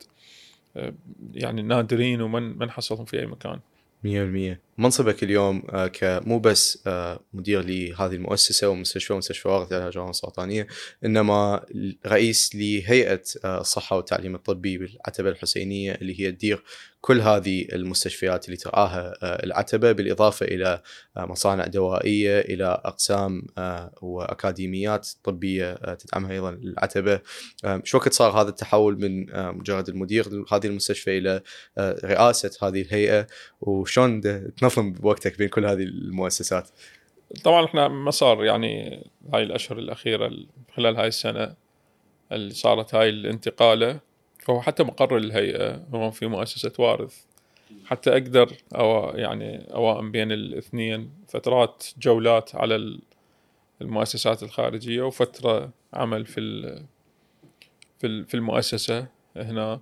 آه، 0.77 0.95
يعني 1.35 1.63
نادرين 1.63 2.23
ومن 2.23 2.43
ما 2.43 2.67
نحصلهم 2.67 3.05
في 3.05 3.21
أي 3.21 3.27
مكان. 3.27 3.61
100% 4.05 4.59
منصبك 4.79 5.23
اليوم 5.23 5.63
آه، 5.71 5.87
كمو 5.87 6.39
بس 6.39 6.83
آه، 6.87 7.21
مدير 7.33 7.63
لهذه 7.63 8.15
المؤسسة 8.15 8.69
ومستشفى 8.69 9.13
ومستشفى 9.13 9.49
واغث 9.49 9.73
العلاج 9.73 9.99
السرطانية 9.99 10.67
إنما 11.05 11.67
رئيس 12.07 12.57
لهيئة 12.57 13.23
الصحة 13.45 13.97
والتعليم 13.97 14.35
الطبي 14.35 14.79
بالعتبة 14.79 15.29
الحسينية 15.29 15.93
اللي 15.93 16.21
هي 16.21 16.33
تدير 16.33 16.65
كل 17.01 17.21
هذه 17.21 17.67
المستشفيات 17.73 18.47
اللي 18.47 18.57
ترعاها 18.57 19.15
آه، 19.23 19.45
العتبة 19.45 19.93
بالإضافة 19.93 20.47
إلى 20.47 20.83
آه، 21.17 21.25
مصانع 21.25 21.67
دوائية 21.67 22.41
إلى 22.41 22.81
أقسام 22.85 23.47
آه، 23.59 23.93
وأكاديميات 24.03 25.09
طبية 25.25 25.95
تدعمها 25.95 26.33
أيضا 26.33 26.51
العتبة 26.51 27.21
شو 27.85 27.99
وقت 27.99 28.13
صار 28.13 28.31
هذا 28.31 28.49
التحول 28.49 29.01
من 29.01 29.27
مجرد 29.59 29.89
المدير 29.89 30.29
لهذه 30.31 30.67
المستشفى 30.67 31.19
إلى 31.19 31.43
رئاسة 32.05 32.69
هذه 32.69 32.83
الهيئة 32.83 33.27
وشلون 33.61 34.21
تنظم 34.55 34.93
بوقتك 34.93 35.39
بين 35.39 35.49
كل 35.49 35.67
هذه 35.67 35.83
المؤسسات؟ 35.83 36.69
طبعا 37.45 37.65
إحنا 37.65 37.89
ما 37.89 38.11
صار 38.11 38.45
يعني 38.45 39.05
هاي 39.35 39.43
الأشهر 39.43 39.79
الأخيرة 39.79 40.31
خلال 40.77 40.97
هاي 40.97 41.09
السنة 41.09 41.55
اللي 42.33 42.55
صارت 42.55 42.95
هاي 42.95 43.09
الانتقالة 43.09 44.01
فهو 44.43 44.61
حتى 44.63 44.83
مقر 44.83 45.17
الهيئة 45.17 45.87
هو 45.95 46.11
في 46.11 46.27
مؤسسة 46.27 46.73
وارث. 46.79 47.25
حتى 47.85 48.11
أقدر 48.13 48.53
أو 48.75 49.17
يعني 49.17 49.75
أوائم 49.75 50.11
بين 50.11 50.33
الاثنين 50.33 51.11
فترات 51.29 51.87
جولات 51.99 52.55
على 52.55 52.99
المؤسسات 53.83 54.43
الخارجية 54.43 55.03
وفترة 55.03 55.71
عمل 55.95 56.27
في 56.27 56.41
في 58.01 58.35
المؤسسة 58.35 59.07
هنا. 59.37 59.81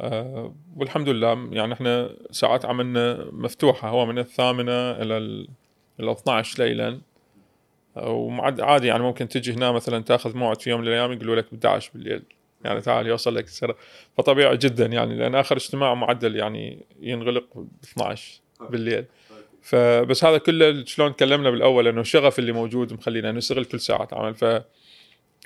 أه 0.00 0.54
والحمد 0.76 1.08
لله 1.08 1.48
يعني 1.52 1.72
إحنا 1.72 2.16
ساعات 2.30 2.64
عملنا 2.64 3.26
مفتوحة 3.32 3.88
هو 3.88 4.06
من 4.06 4.18
الثامنة 4.18 4.90
إلى 4.90 5.16
ال 5.18 5.48
12 6.00 6.64
ليلا. 6.64 7.00
ومعد 7.96 8.60
عادي 8.60 8.86
يعني 8.86 9.02
ممكن 9.02 9.28
تجي 9.28 9.52
هنا 9.52 9.72
مثلا 9.72 10.02
تأخذ 10.02 10.36
موعد 10.36 10.60
في 10.62 10.70
يوم 10.70 10.80
من 10.80 10.88
الأيام 10.88 11.12
يقولوا 11.12 11.36
لك 11.36 11.54
ب 11.54 11.54
11 11.54 11.90
بالليل. 11.94 12.22
يعني 12.64 12.80
تعال 12.80 13.06
يوصل 13.06 13.34
لك 13.34 13.44
السنة 13.44 13.74
فطبيعي 14.18 14.56
جدا 14.56 14.86
يعني 14.86 15.16
لأن 15.16 15.34
آخر 15.34 15.56
اجتماع 15.56 15.94
معدل 15.94 16.36
يعني 16.36 16.86
ينغلق 17.00 17.58
ب 17.58 17.68
12 17.84 18.40
بالليل 18.70 19.04
فبس 19.62 20.24
هذا 20.24 20.38
كله 20.38 20.84
شلون 20.84 21.16
تكلمنا 21.16 21.50
بالأول 21.50 21.88
إنه 21.88 22.00
الشغف 22.00 22.38
اللي 22.38 22.52
موجود 22.52 22.92
مخلينا 22.92 23.32
نشتغل 23.32 23.64
كل 23.64 23.80
ساعة 23.80 24.08
عمل 24.12 24.34
ف 24.34 24.44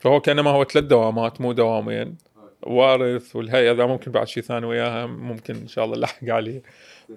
فهو 0.01 0.20
كأنما 0.20 0.51
هو 0.51 0.65
ثلاث 0.65 0.85
دوامات 0.85 1.41
مو 1.41 1.53
دوامين. 1.53 2.16
وارث 2.62 3.36
والهيئة 3.36 3.73
إذا 3.73 3.86
ممكن 3.86 4.12
بعد 4.12 4.28
شيء 4.28 4.43
ثاني 4.43 4.66
وياها 4.66 5.07
ممكن 5.07 5.55
إن 5.55 5.69
شاء 5.69 5.85
الله 5.85 5.97
نلحق 5.97 6.28
عليه. 6.28 6.62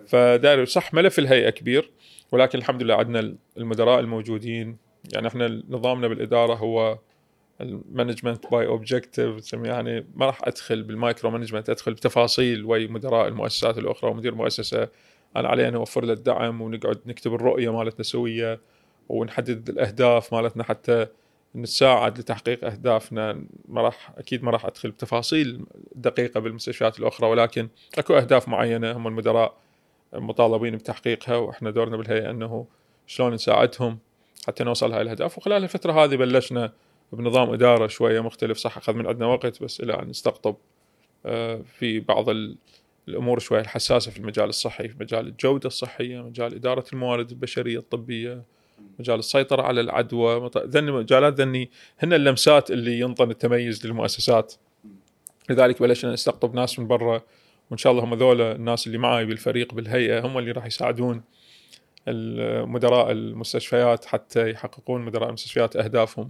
فداري 0.07 0.65
صح 0.65 0.93
ملف 0.93 1.19
الهيئة 1.19 1.49
كبير 1.49 1.91
ولكن 2.31 2.59
الحمد 2.59 2.83
لله 2.83 2.95
عندنا 2.95 3.35
المدراء 3.57 3.99
الموجودين. 3.99 4.77
يعني 5.13 5.27
إحنا 5.27 5.63
نظامنا 5.69 6.07
بالإدارة 6.07 6.53
هو 6.53 6.99
ال 7.61 7.70
management 7.70 8.51
by 8.51 8.67
objective 8.67 9.53
يعني 9.53 10.07
ما 10.15 10.25
راح 10.25 10.39
أدخل 10.43 10.83
بال 10.83 11.31
micromanagement 11.31 11.69
أدخل 11.69 11.93
بتفاصيل 11.93 12.65
وي 12.65 12.87
مدراء 12.87 13.27
المؤسسات 13.27 13.77
الأخرى 13.77 14.11
ومدير 14.11 14.35
مؤسسة 14.35 14.87
أنا 15.35 15.47
علي 15.47 15.67
ان 15.67 15.75
أوفر 15.75 16.05
له 16.05 16.13
الدعم 16.13 16.61
ونقعد 16.61 16.99
نكتب 17.05 17.33
الرؤية 17.33 17.77
مالتنا 17.77 18.03
سوية 18.03 18.59
ونحدد 19.09 19.69
الأهداف 19.69 20.33
مالتنا 20.33 20.63
حتى 20.63 21.07
نساعد 21.55 22.19
لتحقيق 22.19 22.65
أهدافنا. 22.65 23.45
ما 23.67 23.81
راح 23.81 24.11
أكيد 24.17 24.43
ما 24.43 24.51
راح 24.51 24.65
أدخل 24.65 24.91
بتفاصيل 24.91 25.65
دقيقة 25.95 26.39
بالمستشفيات 26.39 26.99
الأخرى 26.99 27.29
ولكن 27.29 27.67
أكو 27.97 28.17
أهداف 28.17 28.47
معينة 28.47 28.91
هم 28.91 29.07
المدراء 29.07 29.57
مطالبين 30.13 30.75
بتحقيقها 30.75 31.35
وإحنا 31.35 31.71
دورنا 31.71 31.97
بالهيئة 31.97 32.29
أنه 32.29 32.65
شلون 33.07 33.33
نساعدهم 33.33 33.97
حتى 34.47 34.63
نوصل 34.63 34.93
هاي 34.93 35.01
الأهداف. 35.01 35.37
وخلال 35.37 35.63
الفترة 35.63 36.03
هذه 36.03 36.15
بلشنا 36.15 36.71
بنظام 37.11 37.49
إدارة 37.49 37.87
شوية 37.87 38.21
مختلف 38.21 38.57
صح 38.57 38.77
أخذ 38.77 38.93
من 38.93 39.07
عندنا 39.07 39.25
وقت 39.25 39.63
بس 39.63 39.81
إلى 39.81 39.93
أن 39.93 40.07
نستقطب 40.07 40.55
آه، 41.25 41.61
في 41.79 41.99
بعض 41.99 42.25
الأمور 43.07 43.39
شوية 43.39 43.61
الحساسة 43.61 44.11
في 44.11 44.19
المجال 44.19 44.49
الصحي 44.49 44.87
في 44.87 44.95
مجال 44.99 45.27
الجودة 45.27 45.67
الصحية 45.67 46.21
مجال 46.21 46.53
إدارة 46.53 46.85
الموارد 46.93 47.29
البشرية 47.29 47.77
الطبية 47.77 48.43
مجال 48.99 49.19
السيطرة 49.19 49.61
على 49.61 49.81
العدوى 49.81 50.51
ذني 50.57 50.91
مجالات 50.91 51.33
ذني 51.33 51.69
هن 51.99 52.13
اللمسات 52.13 52.71
اللي 52.71 52.99
ينطن 52.99 53.31
التميز 53.31 53.85
للمؤسسات. 53.87 54.53
لذلك 55.49 55.81
بلشنا 55.81 56.13
نستقطب 56.13 56.55
ناس 56.55 56.79
من 56.79 56.87
برا 56.87 57.21
وإن 57.69 57.77
شاء 57.77 57.91
الله 57.91 58.03
هم 58.03 58.13
ذولا 58.13 58.51
الناس 58.51 58.87
اللي 58.87 58.97
معي 58.97 59.25
بالفريق 59.25 59.73
بالهيئة 59.73 60.25
هم 60.25 60.37
اللي 60.37 60.51
راح 60.51 60.65
يساعدون 60.65 61.23
مدراء 62.67 63.11
المستشفيات 63.11 64.05
حتى 64.05 64.49
يحققون 64.49 65.01
مدراء 65.01 65.27
المستشفيات 65.27 65.75
أهدافهم. 65.75 66.29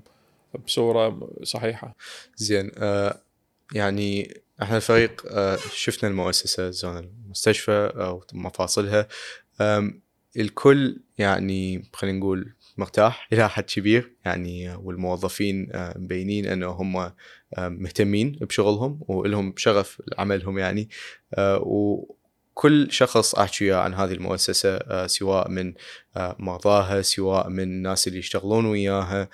بصورة 0.66 1.30
صحيحة. 1.44 1.96
زين 2.36 2.72
آه 2.78 3.22
يعني 3.74 4.42
إحنا 4.62 4.78
الفريق 4.78 5.26
آه 5.32 5.58
شفنا 5.74 6.10
المؤسسة 6.10 6.70
زون 6.70 6.98
المستشفى 6.98 7.92
أو 7.96 8.24
مفاصلها 8.34 9.08
الكل 10.38 11.00
يعني 11.18 11.90
خلينا 11.94 12.20
نقول 12.20 12.54
مرتاح 12.78 13.28
إلى 13.34 13.50
حد 13.50 13.64
كبير 13.64 14.16
يعني 14.26 14.76
والموظفين 14.76 15.70
آه، 15.72 15.98
مبينين 15.98 16.46
انه 16.46 16.68
هم 16.68 16.98
آه، 16.98 17.14
مهتمين 17.58 18.32
بشغلهم 18.32 19.00
ولهم 19.08 19.54
شغف 19.58 20.02
عملهم 20.18 20.58
يعني. 20.58 20.90
آه، 21.34 21.62
وكل 21.64 22.92
شخص 22.92 23.36
أحكي 23.36 23.66
وياه 23.66 23.78
عن 23.78 23.94
هذه 23.94 24.12
المؤسسة 24.12 25.08
سواء 25.08 25.50
من 25.50 25.74
مرضاها 26.40 27.02
سواء 27.02 27.50
من 27.50 27.64
الناس 27.64 28.08
اللي 28.08 28.20
يشتغلون 28.20 28.66
وياها. 28.66 29.30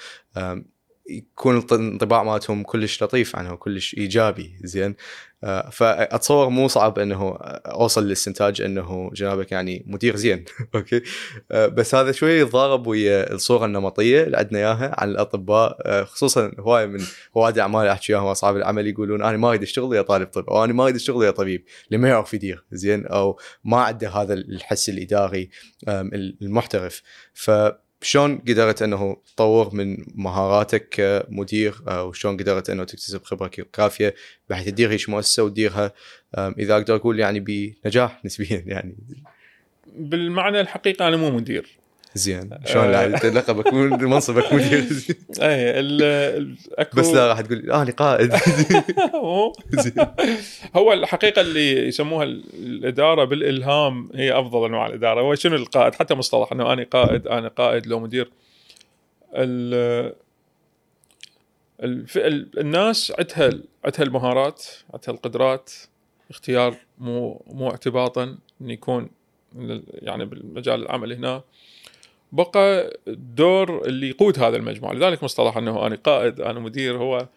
يكون 1.10 1.58
الانطباع 1.58 2.24
مالتهم 2.24 2.64
كلش 2.64 3.04
لطيف 3.04 3.36
عنها 3.36 3.52
وكلش 3.52 3.96
إيجابي 3.98 4.56
زين. 4.64 4.96
آه، 5.44 5.70
فأتصور 5.70 6.50
مو 6.50 6.68
صعب 6.68 7.00
إنه 7.00 7.38
أوصل 7.66 8.06
للاستنتاج 8.06 8.62
إنه 8.62 9.12
جنابك 9.14 9.52
يعني 9.52 9.84
مدير 9.88 10.16
زين 10.16 10.46
أوكي؟ 10.76 11.02
آه، 11.52 11.68
بس 11.68 11.96
هذا 11.96 12.12
شوي 12.12 12.32
يتضارب 12.32 12.88
ويا 12.88 13.34
الصورة 13.34 13.66
النمطية 13.66 14.24
اللي 14.24 14.38
عندنا 14.38 14.60
إياها 14.60 14.96
عن 14.98 15.10
الأطباء 15.10 15.78
آه، 15.82 16.04
خصوصا 16.04 16.52
هواي 16.60 16.88
من 16.88 17.00
رواد 17.38 17.60
اعمال 17.60 17.88
أحكي 17.88 18.14
وياهم 18.14 18.28
اصحاب 18.28 18.58
العمل 18.58 18.88
يقولون 18.88 19.24
أنا 19.24 19.38
ما 19.38 19.50
أريد 19.50 19.62
أشتغل 19.62 19.96
يا 19.96 20.02
طالب 20.02 20.28
طب 20.28 20.50
أو 20.50 20.64
أنا 20.64 20.74
ما 20.74 20.84
أريد 20.84 20.96
أشتغل 20.96 21.24
يا 21.24 21.32
طبيب 21.32 21.66
اللي 21.88 21.98
ما 21.98 22.10
يعرف 22.10 22.34
يدير 22.34 22.64
زين؟ 22.72 23.06
أو 23.06 23.40
ما 23.64 23.78
عنده 23.78 24.10
هذا 24.10 24.34
الحس 24.34 24.90
الإداري 24.90 25.50
المحترف. 26.42 27.02
ف 27.34 27.52
شلون 28.04 28.38
قدرت 28.38 28.82
انه 28.82 29.18
تطور 29.36 29.76
من 29.76 29.98
مهاراتك 30.16 30.88
كمدير؟ 30.90 31.76
وشلون 31.88 32.38
قدرت 32.38 32.70
انه 32.70 32.84
تكتسب 32.84 33.24
خبرة 33.24 33.48
كافية 33.48 34.16
بحيث 34.50 34.66
تدير 34.66 34.92
هيك 34.92 35.10
مؤسسة 35.10 35.44
وتديرها؟ 35.44 35.92
إذا 36.38 36.74
أقدر 36.74 36.96
أقول 36.96 37.20
يعني 37.20 37.40
بنجاح 37.40 38.26
نسبيا 38.26 38.64
يعني. 38.66 38.98
بالمعنى 39.88 40.62
الحقيقي 40.62 41.08
أنا 41.08 41.18
مو 41.18 41.32
مدير. 41.32 41.83
زين. 42.16 42.50
شلون 42.66 42.92
لقبك 42.92 43.74
منصبك 43.74 44.54
مدير 44.54 44.84
اي 45.42 45.80
اكو 46.78 46.98
بس 46.98 47.08
لا 47.08 47.28
راح 47.28 47.42
تقول 47.42 47.72
أنا 47.72 47.92
قائد 47.92 48.34
هو 50.78 50.94
الحقيقة 50.94 51.42
اللي 51.42 51.88
يسموها 51.88 52.24
الإدارة 52.24 53.24
بالإلهام 53.24 54.10
هي 54.16 54.40
أفضل 54.40 54.66
أنواع 54.66 54.88
الإدارة. 54.88 55.22
هو 55.22 55.36
شنو 55.36 55.56
القائد؟ 55.56 55.96
حتى 55.96 56.16
مصطلح 56.16 56.52
إنه 56.52 56.74
أنا 56.74 56.84
قائد 56.84 57.28
أنا 57.28 57.48
قائد 57.48 57.88
لو 57.88 58.00
مدير. 58.00 58.32
ال 59.36 60.14
الناس 62.58 63.14
عندها 63.20 63.60
عندها 63.86 64.04
المهارات 64.04 64.64
عندها 64.94 65.16
القدرات. 65.16 65.72
اختيار 66.30 66.76
مو 66.98 67.46
مو 67.48 67.70
اعتباطا 67.70 68.38
إن 68.62 68.70
يكون 68.70 69.10
يعني 69.94 70.26
بالمجال 70.26 70.82
العمل 70.84 71.14
هنا. 71.14 71.44
بقى 72.34 72.98
الدور 73.08 73.86
اللي 73.86 74.10
يقود 74.10 74.40
هذا 74.40 74.58
المجموعة. 74.58 74.94
لذلك 74.94 75.24
مصطلح 75.24 75.58
أنه 75.58 75.88
أنا 75.88 75.96
قائد 75.96 76.42
أنا 76.42 76.60
مدير 76.60 76.98
هو 76.98 77.28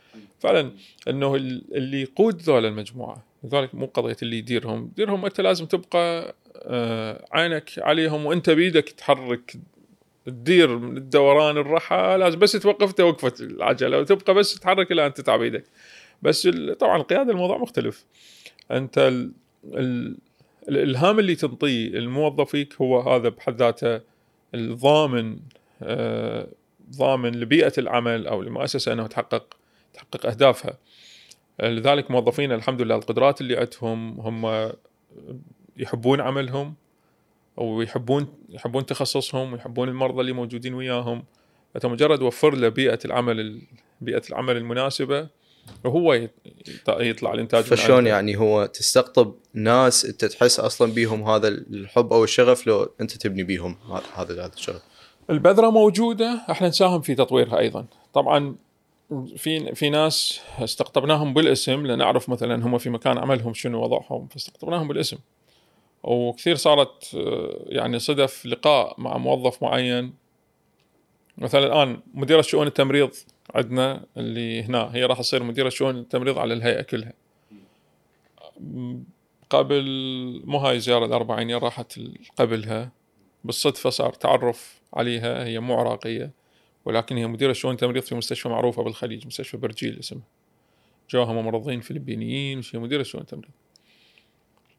فعلا 0.41 0.71
أنه 1.09 1.35
اللي 1.35 2.03
يقود 2.03 2.43
ذول 2.43 2.67
المجموعة. 2.67 3.25
لذلك 3.45 3.75
مو 3.75 3.87
قضية 3.87 4.17
اللي 4.23 4.39
يديرهم. 4.39 4.91
يديرهم 4.93 5.25
أنت 5.25 5.41
لازم 5.41 5.67
تبقى 5.67 6.35
آه، 6.63 7.25
عينك 7.33 7.71
عليهم 7.79 8.27
وأنت 8.27 8.51
بيدك 8.51 8.89
تحرك 8.89 9.57
تدير 10.27 10.79
من 10.79 10.97
الدوران 10.97 11.57
الرحى 11.57 12.17
لازم 12.19 12.39
بس 12.39 12.53
توقف 12.53 12.93
توقفت 12.93 13.41
العجلة 13.41 13.99
وتبقى 13.99 14.35
بس 14.35 14.55
تتحرك 14.55 14.93
إلى 14.93 15.07
أن 15.07 15.15
تتعب 15.15 15.43
إيدك. 15.43 15.65
بس 16.23 16.49
طبعا 16.79 16.97
القيادة 16.97 17.33
الموضوع 17.33 17.59
مختلف. 17.59 18.05
أنت 18.71 18.99
ال 18.99 19.33
ال 19.65 20.17
الإلهام 20.69 21.19
اللي 21.19 21.35
تنطيه 21.35 21.89
الموظف 21.89 22.51
فيك 22.51 22.75
هو 22.75 23.01
هذا 23.01 23.29
بحد 23.29 23.57
ذاته 23.57 24.01
الضامن 24.55 25.39
آه، 25.83 26.47
ضامن 26.97 27.31
لبيئة 27.41 27.73
العمل 27.79 28.27
أو 28.27 28.43
المؤسسه 28.43 28.93
أنه 28.93 29.07
تحقق 29.07 29.57
تحقق 29.95 30.27
أهدافها. 30.27 30.79
لذلك 31.61 32.11
موظفين 32.11 32.53
الحمد 32.53 32.83
لله 32.83 32.97
القدرات 32.97 33.41
اللي 33.41 33.57
عندهم 33.57 34.21
هم 34.21 34.73
يحبون 35.77 36.21
عملهم 36.21 36.75
ويحبون 37.57 38.29
يحبون 38.49 38.87
تخصصهم 38.87 39.53
ويحبون 39.53 39.89
المرضى 39.89 40.21
اللي 40.21 40.33
موجودين 40.33 40.75
وياهم. 40.75 41.25
انت 41.77 41.87
مجرد 41.87 42.23
وفر 42.23 42.55
له 42.55 42.69
بيئة 42.69 42.99
العمل 43.05 43.63
بيئة 44.01 44.23
العمل 44.31 44.57
المناسبة 44.57 45.29
وهو 45.85 46.29
يطلع 46.89 47.35
الإنتاج 47.35 47.65
فشلون 47.65 48.07
يعني 48.07 48.37
هو 48.37 48.67
تستقطب 48.67 49.35
ناس 49.55 50.05
أنت 50.05 50.25
تحس 50.25 50.61
أصلا 50.61 50.93
بيهم 50.93 51.23
هذا 51.23 51.49
الحب 51.49 52.13
أو 52.13 52.25
الشغف 52.25 52.67
لو 52.67 52.89
أنت 53.01 53.17
تبني 53.17 53.43
بيهم 53.43 53.77
هذا 54.17 54.35
هذا 54.45 54.53
الشغف. 54.55 54.83
البذرة 55.31 55.71
موجودة 55.71 56.41
إحنا 56.51 56.69
نساهم 56.69 57.01
في 57.01 57.15
تطويرها 57.15 57.59
أيضا. 57.59 57.87
طبعا 58.15 58.57
في 59.37 59.75
في 59.75 59.91
ناس 59.91 60.41
استقطبناهم 60.59 61.35
بالاسم 61.35 61.87
لنعرف 61.87 62.29
مثلا 62.29 62.67
هم 62.67 62.79
في 62.79 62.91
مكان 62.91 63.19
عملهم 63.19 63.55
شنو 63.55 63.83
وضعهم 63.83 64.29
فاستقطبناهم 64.29 64.89
بالاسم. 64.89 65.19
وكثير 66.03 66.57
صارت 66.57 67.17
يعني 67.67 67.99
صدف 67.99 68.47
لقاء 68.47 68.95
مع 68.99 69.19
موظف 69.19 69.63
معين. 69.63 70.15
مثلا 71.39 71.67
الآن 71.67 72.01
مدير 72.15 72.43
شؤون 72.43 72.67
التمريض 72.67 73.11
عندنا 73.55 74.07
اللي 74.17 74.63
هنا. 74.63 74.95
هي 74.95 75.05
راح 75.05 75.19
تصير 75.19 75.43
مديرة 75.43 75.69
شؤون 75.69 75.99
التمريض 75.99 76.39
على 76.39 76.55
الهيئة 76.55 76.83
كلها. 76.83 77.13
قبل 79.51 79.85
مو 80.45 80.59
هاي 80.59 80.81
زيارة 80.81 81.07
الأربعينية 81.07 81.59
راحت 81.59 82.01
قبلها. 82.37 82.93
بالصدفة 83.45 83.91
صار 83.91 84.13
تعرف 84.13 84.81
عليها 84.95 85.45
هي 85.45 85.61
مو 85.61 85.75
عراقية 85.75 86.31
ولكن 86.85 87.17
هي 87.17 87.27
مديرة 87.27 87.53
شؤون 87.53 87.75
التمريض 87.75 88.03
في 88.03 88.15
مستشفى 88.15 88.49
معروفة 88.49 88.83
بالخليج 88.83 89.27
مستشفى 89.27 89.57
برجيل 89.57 89.99
اسمها 89.99 90.23
جوها 91.11 91.33
ممرضين 91.33 91.81
فلبينيين 91.81 92.59
وهي 92.59 92.83
مديرة 92.83 93.03
شؤون 93.03 93.23
التمريض. 93.23 93.51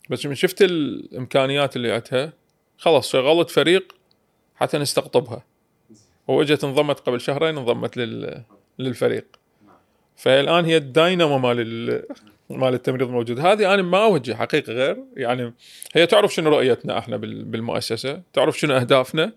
بس 0.10 0.26
من 0.26 0.36
شفت 0.36 0.62
الإمكانيات 0.62 1.76
اللي 1.76 1.92
عندها 1.92 2.34
خلاص 2.78 3.12
شغلت 3.12 3.50
فريق 3.50 3.96
حتى 4.56 4.78
نستقطبها. 4.78 5.46
وإجت 6.28 6.64
انضمت 6.64 7.00
قبل 7.00 7.22
شهرين 7.22 7.58
انضمت 7.58 7.98
لل 7.98 8.44
للفريق. 8.80 9.26
فالآن 10.16 10.66
هي 10.66 10.78
الداينامو 10.78 11.38
مال 11.38 11.60
ال... 11.60 12.04
مال 12.50 12.74
التمريض 12.74 13.10
موجود. 13.10 13.40
هذه 13.40 13.74
أنا 13.74 13.82
ما 13.82 14.04
أوجه 14.04 14.34
حقيقة 14.34 14.74
غير 14.74 14.98
يعني 15.18 15.54
هي 15.94 16.06
تعرف 16.06 16.34
شنو 16.34 16.50
رؤيتنا 16.50 16.98
إحنا 17.00 17.18
بال- 17.18 17.44
بالمؤسسة 17.44 18.22
تعرف 18.34 18.60
شنو 18.60 18.74
أهدافنا. 18.74 19.34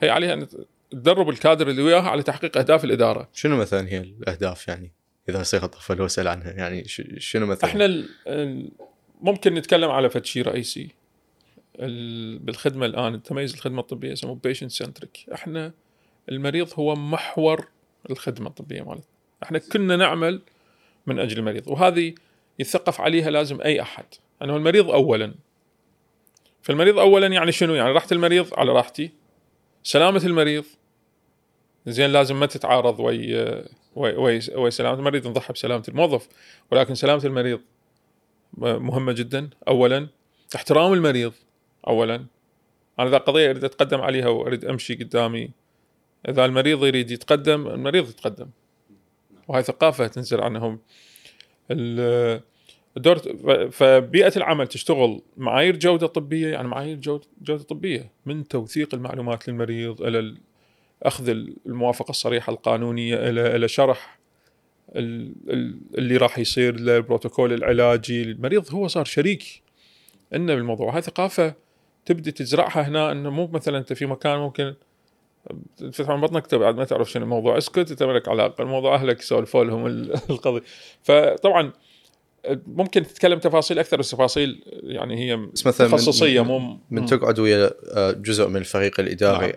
هي 0.00 0.10
عليها 0.10 0.34
أن 0.34 0.46
تدرب 0.90 1.28
الكادر 1.28 1.68
اللي 1.68 1.82
وياها 1.82 2.08
على 2.08 2.22
تحقيق 2.22 2.58
أهداف 2.58 2.84
الإدارة. 2.84 3.28
شنو 3.34 3.56
مثلا 3.56 3.88
هي 3.88 3.98
الأهداف 3.98 4.68
يعني؟ 4.68 4.92
إذا 5.28 5.42
صيغه 5.42 5.66
طفل 5.66 6.00
واسال 6.00 6.28
عنها 6.28 6.52
يعني 6.52 6.84
شنو 7.18 7.46
مثلا؟ 7.46 7.70
إحنا 7.70 7.84
ال... 7.84 8.08
ال... 8.26 8.70
ممكن 9.20 9.54
نتكلم 9.54 9.90
على 9.90 10.10
فد 10.10 10.24
شيء 10.24 10.42
رئيسي. 10.46 10.88
ال... 11.80 12.38
بالخدمة 12.38 12.86
الآن 12.86 13.22
تميز 13.22 13.54
الخدمة 13.54 13.80
الطبية 13.80 14.10
يسموه 14.10 14.34
patient 14.34 14.70
centric 14.70 15.26
إحنا 15.34 15.72
المريض 16.28 16.68
هو 16.78 16.94
محور 16.94 17.68
الخدمة 18.10 18.48
الطبية 18.48 18.82
مالتنا. 18.82 19.04
إحنا 19.42 19.58
كنا 19.58 19.96
نعمل 19.96 20.42
من 21.06 21.18
أجل 21.18 21.38
المريض 21.38 21.68
وهذه 21.68 22.14
يثقف 22.58 23.00
عليها 23.00 23.30
لازم 23.30 23.60
أي 23.60 23.82
أحد. 23.82 24.04
انه 24.42 24.56
المريض 24.56 24.90
اولا. 24.90 25.34
فالمريض 26.62 26.98
اولا 26.98 27.26
يعني 27.26 27.52
شنو؟ 27.52 27.74
يعني 27.74 27.92
راحة 27.92 28.08
المريض 28.12 28.54
على 28.54 28.72
راحتي. 28.72 29.10
سلامة 29.82 30.22
المريض. 30.24 30.64
زين 31.86 32.10
لازم 32.10 32.40
ما 32.40 32.46
تتعارض 32.46 33.00
وي 33.00 33.34
وي, 33.94 34.16
وي, 34.16 34.40
وي 34.54 34.70
سلامة 34.70 34.98
المريض 34.98 35.28
نضحي 35.28 35.52
بسلامة 35.52 35.84
الموظف. 35.88 36.28
ولكن 36.70 36.94
سلامة 36.94 37.24
المريض 37.24 37.60
مهمة 38.58 39.12
جدا 39.12 39.50
اولا. 39.68 40.08
احترام 40.54 40.92
المريض 40.92 41.32
اولا. 41.86 42.26
أنا 42.98 43.08
اذا 43.08 43.18
قضية 43.18 43.50
أريد 43.50 43.64
أتقدم 43.64 44.00
عليها 44.00 44.28
وأريد 44.28 44.64
أمشي 44.64 44.94
قدامي. 44.94 45.50
إذا 46.28 46.44
المريض 46.44 46.84
يريد 46.84 47.10
يتقدم 47.10 47.66
المريض 47.66 48.08
يتقدم. 48.08 48.48
وهي 49.48 49.62
ثقافة 49.62 50.06
تنزل 50.06 50.40
عنهم. 50.40 50.78
ال- 51.70 52.40
الدور 52.96 53.18
فبيئة 53.70 54.32
العمل 54.36 54.66
تشتغل 54.66 55.22
معايير 55.36 55.76
جودة 55.76 56.06
طبية 56.06 56.48
يعني 56.48 56.68
معايير 56.68 56.96
جودة 57.42 57.62
طبية 57.62 58.10
من 58.26 58.48
توثيق 58.48 58.94
المعلومات 58.94 59.48
للمريض 59.48 60.02
إلى 60.02 60.18
ال- 60.18 60.38
أخذ 61.02 61.28
الموافقة 61.66 62.10
الصريحة 62.10 62.52
القانونية 62.52 63.14
إلى 63.28 63.56
إلى 63.56 63.68
شرح 63.68 64.18
ال- 64.96 65.32
ال- 65.48 65.80
اللي 65.98 66.16
راح 66.16 66.38
يصير 66.38 66.80
له 66.80 66.96
البروتوكول 66.96 67.52
العلاجي. 67.52 68.22
المريض 68.22 68.74
هو 68.74 68.88
صار 68.88 69.04
شريك 69.04 69.62
لنا 70.32 70.54
بالموضوع. 70.54 70.94
هاي 70.94 71.02
ثقافة 71.02 71.54
تبدي 72.04 72.32
تزرعها 72.32 72.88
هنا 72.88 73.12
إنه 73.12 73.30
مو 73.30 73.46
مثلا 73.46 73.78
أنت 73.78 73.92
في 73.92 74.06
مكان 74.06 74.38
ممكن 74.38 74.74
تفتح 75.78 76.10
من 76.10 76.20
بطنك 76.20 76.54
بعد 76.54 76.76
ما 76.76 76.84
تعرف 76.84 77.10
شنو 77.10 77.24
الموضوع 77.24 77.58
اسكت 77.58 77.90
انت 77.90 78.02
مالك 78.02 78.28
علاقة 78.28 78.62
الموضوع 78.62 78.94
أهلك 78.94 79.20
يسولفوا 79.20 79.64
لهم 79.64 79.86
ال- 79.86 80.14
القضية 80.30 80.62
فطبعا 81.02 81.72
ممكن 82.66 83.02
تتكلم 83.02 83.38
تفاصيل 83.38 83.78
أكثر 83.78 83.96
بس 83.96 84.10
تفاصيل 84.10 84.62
يعني 84.82 85.18
هي 85.32 85.36
بس 85.36 85.66
مثلا 85.66 85.88
من- 85.88 85.92
تخصصية 85.96 86.40
من- 86.42 86.48
مو 86.48 86.58
من 86.90 87.00
مم. 87.00 87.06
تقعد 87.06 87.38
ويا 87.38 87.70
آه، 87.92 88.10
جزء 88.12 88.48
من 88.48 88.56
الفريق 88.56 89.00
الإداري 89.00 89.46
نعم. 89.46 89.56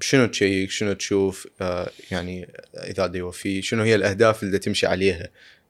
شنو 0.00 0.26
تشيك 0.26 0.70
شنو 0.70 0.92
تشوف 0.92 1.48
آه، 1.60 1.90
يعني 2.10 2.48
إذا 2.74 3.06
دي 3.06 3.22
وفي 3.22 3.62
شنو 3.62 3.82
هي 3.82 3.94
الأهداف 3.94 4.42
اللي 4.42 4.58
تمشي 4.58 4.86
عليها 4.86 5.28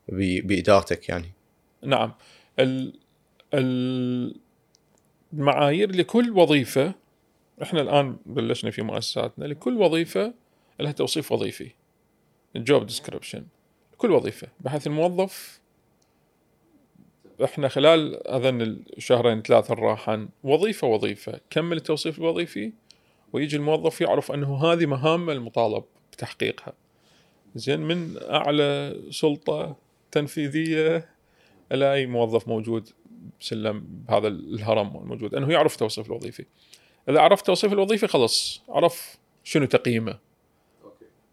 بإدارتك 0.09 1.09
يعني 1.09 1.33
نعم 1.83 2.13
ال 2.59 2.99
ال- 3.55 4.37
المعايير 5.33 5.91
لكل 5.97 6.31
وظيفة 6.31 6.95
إحنا 7.63 7.81
الآن 7.81 8.17
بلشنا 8.27 8.71
في 8.71 8.83
مؤسساتنا 8.83 9.45
لكل 9.45 9.77
وظيفة 9.77 10.35
لها 10.81 10.93
توصيف 10.93 11.33
وظيفي. 11.33 11.71
ال 12.57 12.64
job 12.64 12.87
description 12.87 13.47
كل 13.99 14.11
وظيفة. 14.11 14.49
بحيث 14.61 14.87
الموظف 14.87 15.61
إحنا 17.45 17.69
خلال 17.69 18.27
اظن 18.27 18.61
الشهرين 18.97 19.43
ثلاثة 19.43 19.73
الراحن 19.75 20.29
وظيفة 20.45 20.87
وظيفة 20.87 21.41
كمل 21.51 21.77
التوصيف 21.77 22.19
الوظيفي؟ 22.19 22.73
ويجي 23.33 23.57
الموظف 23.57 24.01
يعرف 24.01 24.33
أنه 24.33 24.65
هذه 24.65 24.87
مهامه 24.87 25.33
المطالب 25.33 25.85
بتحقيقها. 26.13 26.73
زين 27.55 27.81
من 27.81 28.17
أعلى 28.23 29.01
سلطة 29.11 29.77
تنفيذية 30.11 31.09
إلى 31.73 31.95
أي 31.95 32.07
موظف 32.07 32.49
موجود 32.49 32.89
بسلم 33.41 33.81
بهذا 33.81 34.29
الهرم 34.29 34.97
الموجود. 34.97 35.35
أنه 35.35 35.53
يعرف 35.53 35.73
التوصيف 35.73 36.07
الوظيفي. 36.07 36.45
إذا 37.09 37.21
عرف 37.21 37.39
التوصيف 37.41 37.73
الوظيفي 37.73 38.07
خلص 38.07 38.63
عرف 38.69 39.17
شنو 39.45 39.67
تقييمه. 39.67 40.19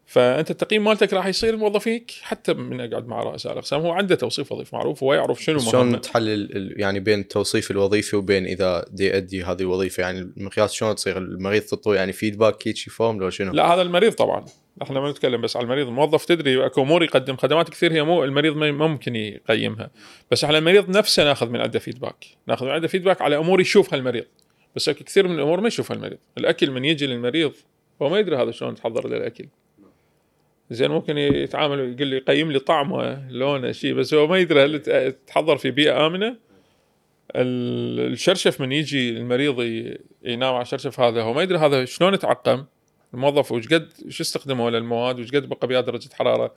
فأنت 0.06 0.52
التقييم 0.52 0.84
مالتك 0.84 1.14
راح 1.14 1.26
يصير 1.26 1.58
موظفيك 1.58 2.12
حتى 2.22 2.54
من 2.54 2.82
أقعد 2.82 3.08
مع 3.08 3.24
رؤساء 3.24 3.54
الأقسام. 3.54 3.82
هو 3.82 3.92
عنده 3.92 4.16
توصيف 4.16 4.52
وظيفي 4.52 4.76
معروف 4.76 5.04
هو 5.04 5.14
يعرف 5.14 5.44
شنو 5.44 5.58
مهمه 5.58 5.72
شلون 5.72 6.02
تحلل 6.02 6.74
يعني 6.78 7.00
بين 7.00 7.20
التوصيف 7.20 7.72
الوظيفي 7.72 8.16
وبين 8.16 8.46
إذا 8.46 8.86
دي 8.92 9.08
يؤدي 9.08 9.44
هذه 9.44 9.62
الوظيفة؟ 9.62 10.02
يعني 10.02 10.20
المقياس 10.38 10.74
شلون 10.74 10.96
تصير؟ 10.96 11.18
المريض 11.18 11.62
تطو 11.62 11.94
يعني 11.94 12.14
feedback 12.14 12.68
هيك 12.68 12.78
form 12.78 13.20
لو 13.20 13.30
شنو؟ 13.30 13.54
لا 13.54 13.74
هذا 13.74 13.82
المريض 13.82 14.14
طبعا. 14.14 14.46
إحنا 14.82 15.00
ما 15.00 15.12
نتكلم 15.12 15.42
بس 15.42 15.56
على 15.56 15.64
المريض. 15.64 15.88
الموظف 15.88 16.26
تدري 16.26 16.66
أكو 16.66 16.82
أمور 16.82 17.04
يقدم 17.04 17.38
خدمات 17.38 17.70
كثير 17.70 17.94
هي 17.94 18.04
مو 18.04 18.24
المريض 18.24 18.56
ما 18.56 18.72
ممكن 18.72 19.16
يقيمها. 19.16 19.92
بس 20.32 20.46
على 20.46 20.58
المريض 20.58 20.90
نفسه 20.90 21.24
ناخذ 21.24 21.50
من 21.50 21.62
عنده 21.62 21.80
فيدباك 21.80 22.26
ناخذ 22.48 22.66
من 22.66 22.72
عنده 22.72 22.88
فيدباك 22.88 23.22
على 23.22 23.38
أمور 23.38 23.62
يشوفها 23.62 24.00
المريض. 24.00 24.26
بس 24.76 24.90
كثير 24.90 25.28
من 25.28 25.36
الأمور 25.36 25.62
ما 25.62 25.68
يشوفها 25.68 25.96
المريض 25.98 26.18
الأكل 26.38 26.72
من 26.72 26.86
يجي 26.86 27.08
للمريض 27.08 27.54
هو 28.02 28.10
ما 28.10 28.20
يدري 28.20 28.36
هذا 28.36 28.52
شلون 28.52 28.76
تحضر 28.76 29.08
له 29.08 29.18
الأكل. 29.18 29.46
زين 30.72 30.92
ممكن 30.92 31.18
يتعامل 31.18 31.80
يقول 31.80 32.08
لي 32.08 32.16
يقيم 32.16 32.52
لي 32.52 32.60
طعمه 32.60 33.32
لونه 33.32 33.72
شيء 33.72 33.94
بس 33.94 34.14
هو 34.14 34.28
ما 34.28 34.38
يدري 34.38 34.64
هل 34.64 35.12
تحضر 35.28 35.58
في 35.58 35.72
بيئة 35.72 36.08
آمنة. 36.08 36.36
ال- 37.36 38.12
الشرشف 38.14 38.62
من 38.62 38.72
يجي 38.72 39.10
المريض 39.10 39.60
ينام 40.24 40.54
على 40.54 40.62
الشرشف 40.62 41.00
هذا 41.00 41.22
هو 41.22 41.34
ما 41.34 41.42
يدري 41.44 41.58
هذا 41.58 41.86
شلون 41.86 42.20
تعقم 42.20 42.66
الموظف 43.14 43.52
وش 43.52 43.68
قد 43.68 43.90
شو 44.10 44.24
استخدموا 44.24 44.70
للمواد؟ 44.70 45.20
وش 45.20 45.32
قد 45.32 45.50
بقى 45.50 45.68
بيها 45.68 45.82
درجة 45.82 46.10
حرارة؟ 46.14 46.54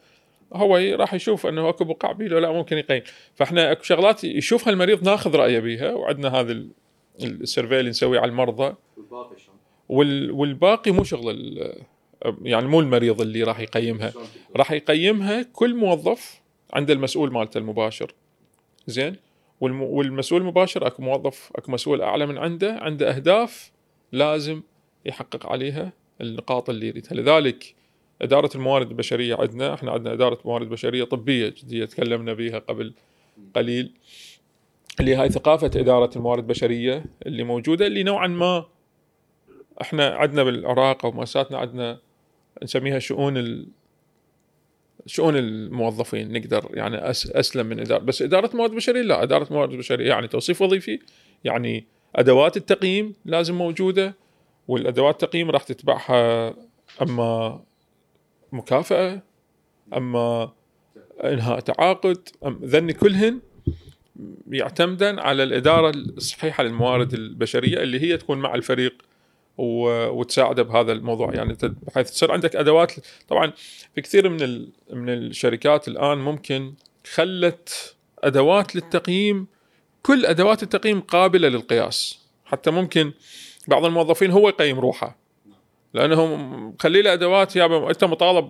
هو 0.52 0.76
راح 0.76 1.14
يشوف 1.14 1.46
إنه 1.46 1.68
أكو 1.68 1.84
بقع 1.84 2.12
بيه 2.12 2.26
لا 2.26 2.52
ممكن 2.52 2.78
يقيم. 2.78 3.02
فإحنا 3.34 3.72
أكو 3.72 3.82
شغلات 3.82 4.24
يشوفها 4.24 4.72
المريض 4.72 5.04
ناخذ 5.04 5.36
رأيه 5.36 5.58
بيها 5.58 5.92
وعندنا 5.92 6.40
ال- 6.40 6.70
السيرفي 7.22 7.80
اللي 7.80 7.90
نسويه 7.90 8.20
على 8.20 8.30
المرضى. 8.30 8.74
وال 9.88 10.30
والباقي 10.30 10.90
مو 10.90 11.04
شغل 11.04 11.62
يعني 12.42 12.66
مو 12.66 12.80
المريض 12.80 13.20
اللي 13.20 13.42
راح 13.42 13.60
يقيمها. 13.60 14.12
راح 14.56 14.72
يقيمها 14.72 15.42
كل 15.42 15.74
موظف 15.74 16.40
عنده 16.72 16.94
المسؤول 16.94 17.32
مالته 17.32 17.58
المباشر. 17.58 18.14
زين؟ 18.86 19.16
والم... 19.60 19.82
والمسؤول 19.82 20.40
المباشر 20.40 20.86
اكو 20.86 21.02
موظف 21.02 21.50
اكو 21.56 21.72
مسؤول 21.72 22.02
اعلى 22.02 22.26
من 22.26 22.38
عنده 22.38 22.72
عنده 22.72 23.16
اهداف 23.16 23.72
لازم 24.12 24.62
يحقق 25.06 25.46
عليها 25.46 25.92
النقاط 26.20 26.70
اللي 26.70 26.88
يريدها. 26.88 27.14
لذلك 27.14 27.74
إدارة 28.22 28.50
الموارد 28.54 28.90
البشرية 28.90 29.36
عندنا 29.36 29.74
إحنا 29.74 29.92
عندنا 29.92 30.12
إدارة 30.12 30.38
موارد 30.44 30.68
بشرية 30.68 31.04
طبية 31.04 31.48
جدية 31.48 31.84
تكلمنا 31.84 32.32
بها 32.32 32.58
قبل 32.58 32.94
قليل. 33.54 33.92
اللي 35.00 35.14
هاي 35.14 35.28
ثقافة 35.28 35.66
إدارة 35.66 36.10
الموارد 36.16 36.42
البشرية 36.42 37.04
اللي 37.26 37.42
موجودة 37.42 37.86
اللي 37.86 38.02
نوعا 38.02 38.26
ما 38.26 38.66
إحنا 39.80 40.08
عندنا 40.08 40.44
بالعراق 40.44 41.04
أو 41.04 41.12
مؤسساتنا 41.12 41.58
عندنا 41.58 42.00
نسميها 42.62 42.98
شؤون. 42.98 43.66
شؤون 45.06 45.36
الموظفين 45.36 46.32
نقدر 46.32 46.70
يعني. 46.74 47.10
أسلم 47.10 47.66
من 47.66 47.80
إدارة 47.80 47.98
بس 47.98 48.22
إدارة 48.22 48.56
موارد 48.56 48.70
بشرية 48.70 49.02
لا 49.02 49.22
إدارة 49.22 49.52
موارد 49.52 49.76
بشرية 49.76 50.08
يعني 50.08 50.28
توصيف 50.28 50.62
وظيفي 50.62 50.98
يعني 51.44 51.86
أدوات 52.16 52.56
التقييم 52.56 53.14
لازم 53.24 53.54
موجودة 53.54 54.14
والأدوات 54.68 55.22
التقييم 55.22 55.50
راح 55.50 55.62
تتبعها 55.62 56.54
أما 57.02 57.60
مكافأة 58.52 59.22
أما 59.94 60.52
إنهاء 61.24 61.60
تعاقد 61.60 62.28
أم 62.46 62.90
كلهن 62.90 63.40
يعتمدن 64.50 65.18
على 65.18 65.42
الإدارة 65.42 65.90
الصحيحة 65.90 66.62
للموارد 66.62 67.14
البشرية 67.14 67.82
اللي 67.82 68.00
هي 68.00 68.16
تكون 68.16 68.38
مع 68.38 68.54
الفريق 68.54 69.02
وتساعده 69.58 70.62
بهذا 70.62 70.92
الموضوع. 70.92 71.34
يعني 71.34 71.56
بحيث 71.62 72.10
تصير 72.10 72.32
عندك 72.32 72.56
أدوات 72.56 72.92
طبعا 73.28 73.52
في 73.94 74.00
كثير 74.00 74.28
من 74.28 74.66
من 74.92 75.08
الشركات 75.08 75.88
الآن 75.88 76.18
ممكن 76.18 76.74
خلت 77.14 77.96
أدوات 78.18 78.76
للتقييم 78.76 79.46
كل 80.02 80.26
أدوات 80.26 80.62
التقييم 80.62 81.00
قابلة 81.00 81.48
للقياس. 81.48 82.24
حتى 82.44 82.70
ممكن 82.70 83.12
بعض 83.68 83.84
الموظفين 83.84 84.30
هو 84.30 84.48
يقيم 84.48 84.80
روحه. 84.80 85.18
لأنه 85.94 86.36
مخلي 86.36 87.02
له 87.02 87.12
أدوات 87.12 87.56
يا 87.56 87.90
أنت 87.90 88.04
مطالب 88.04 88.48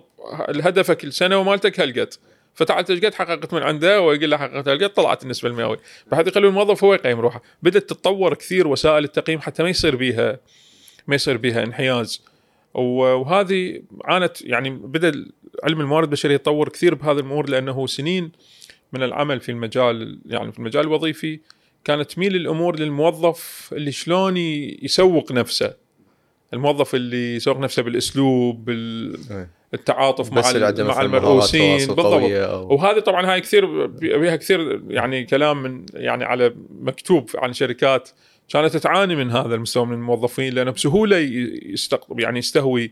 هدفك 0.49 1.03
السنة 1.03 1.37
ومالتك 1.37 1.79
هالقد 1.79 2.13
فتعال 2.55 2.85
قد 2.85 3.13
حققت 3.13 3.53
من 3.53 3.63
عنده 3.63 4.01
ويقول 4.01 4.29
له 4.29 4.37
حققت 4.37 4.67
هالقد 4.67 4.89
طلعت 4.89 5.23
النسبة 5.23 5.49
المئوية. 5.49 5.79
بحيث 6.11 6.27
يخلي 6.27 6.47
الموظف 6.47 6.83
هو 6.83 6.93
يقيم 6.93 7.19
روحه. 7.19 7.41
بدأت 7.63 7.83
تتطور 7.83 8.33
كثير 8.33 8.67
وسائل 8.67 9.03
التقييم 9.03 9.39
حتى 9.41 9.63
ما 9.63 9.69
يصير 9.69 9.95
بيها 9.95 10.39
ما 11.07 11.15
يصير 11.15 11.37
بيها 11.37 11.63
انحياز. 11.63 12.21
وهذه 12.73 13.81
عانت 14.05 14.41
يعني 14.41 14.69
بدأ 14.69 15.25
علم 15.63 15.81
الموارد 15.81 16.07
البشرية 16.07 16.35
يتطور 16.35 16.69
كثير 16.69 16.95
بهذه 16.95 17.19
الأمور 17.19 17.49
لأنه 17.49 17.87
سنين 17.87 18.31
من 18.93 19.03
العمل 19.03 19.39
في 19.39 19.51
المجال 19.51 20.19
يعني 20.25 20.51
في 20.51 20.59
المجال 20.59 20.83
الوظيفي 20.83 21.39
كانت 21.83 22.11
تميل 22.11 22.35
الأمور 22.35 22.79
للموظف 22.79 23.69
اللي 23.73 23.91
شلون 23.91 24.37
يسوق 24.37 25.31
نفسه. 25.31 25.73
الموظف 26.53 26.95
اللي 26.95 27.35
يسوق 27.35 27.57
نفسه 27.57 27.83
بالأسلوب 27.83 28.69
بالتعاطف 29.71 30.33
مع 30.33 30.41
مع 30.83 31.01
المرؤوسين 31.01 31.77
بالضبط. 31.77 32.05
أو... 32.05 32.73
وهذه 32.73 32.99
طبعا 32.99 33.33
هاي 33.33 33.41
كثير 33.41 33.85
بها 33.87 34.35
كثير 34.35 34.81
يعني 34.87 35.23
كلام 35.23 35.63
من 35.63 35.85
يعني 35.93 36.23
على 36.23 36.55
مكتوب 36.81 37.29
عن 37.35 37.53
شركات 37.53 38.09
كانت 38.49 38.77
تعاني 38.77 39.15
من 39.15 39.31
هذا 39.31 39.55
المستوى 39.55 39.85
من 39.85 39.93
الموظفين 39.93 40.53
لأنه 40.53 40.71
بسهولة 40.71 41.17
يستقطب 41.65 42.19
يعني 42.19 42.39
يستهوي 42.39 42.91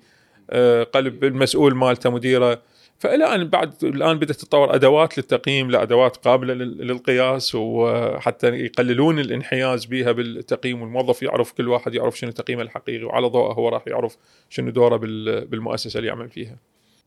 آه، 0.49 0.83
قلب 0.83 1.23
المسؤول 1.23 1.75
مالته 1.75 2.09
مديره. 2.09 2.61
فالى 3.03 3.35
ان 3.35 3.47
بعد 3.47 3.83
الآن 3.83 4.19
بدأت 4.19 4.35
تتطور 4.35 4.75
أدوات 4.75 5.17
للتقييم 5.17 5.71
لادوات 5.71 6.17
قابلة 6.17 6.53
للقياس 6.53 7.55
وحتى 7.55 8.47
يقللون 8.47 9.19
الانحياز 9.19 9.85
بها 9.85 10.11
بالتقييم 10.11 10.81
والموظف 10.81 11.23
يعرف 11.23 11.51
كل 11.51 11.67
واحد 11.67 11.95
يعرف 11.95 12.17
شنو 12.17 12.31
تقييمه 12.31 12.61
الحقيقي 12.61 13.03
وعلى 13.03 13.27
ضوءه 13.27 13.53
هو 13.53 13.69
راح 13.69 13.87
يعرف 13.87 14.17
شنو 14.49 14.71
دوره 14.71 14.97
بالمؤسسة 15.45 15.97
اللي 15.97 16.07
يعمل 16.07 16.29
فيها. 16.29 16.57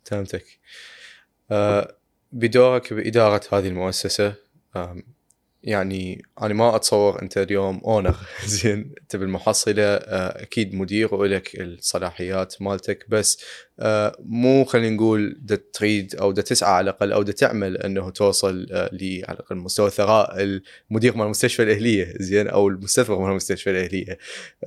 فهمتك. 0.05 0.45
آه 1.51 1.95
بدورك 2.33 2.93
بإدارة 2.93 3.41
هذه 3.53 3.69
المؤسسة 3.69 4.35
يعني 5.63 6.23
أنا 6.43 6.55
ما 6.55 6.77
أتصور 6.77 7.23
أنت 7.23 7.39
اليوم 7.39 7.81
owner 7.85 8.17
زين 8.47 8.95
أنت 9.03 9.17
بالمحصلة 9.17 9.83
آه، 9.83 10.43
أكيد 10.43 10.75
مدير 10.75 11.15
ولك 11.15 11.61
الصلاحيات 11.61 12.63
مالتك 12.63 13.07
بس 13.09 13.41
آه، 13.43 13.66
مو 14.19 14.65
خلينا 14.65 14.97
نقول 14.97 15.37
دا 15.41 15.59
تريد 15.73 16.15
أو 16.15 16.33
دا 16.33 16.43
تسعى 16.43 16.73
على 16.73 16.85
الأقل 16.85 17.13
أو 17.13 17.23
دا 17.23 17.33
تعمل 17.33 17.77
أنه 17.77 18.11
توصل 18.11 18.67
آه، 18.73 18.91
ل 18.93 19.25
على 19.29 19.39
الأقل 19.39 19.57
مستوى 19.57 19.91
ثراء 19.91 20.37
المدير 20.91 21.17
مال 21.17 21.25
المستشفى 21.25 21.63
الأهلية. 21.63 22.15
زين؟ 22.21 22.49
أو 22.49 22.69
المستثمر 22.69 23.19
مال 23.19 23.31
المستشفى 23.31 23.71
الأهلية. 23.71 24.19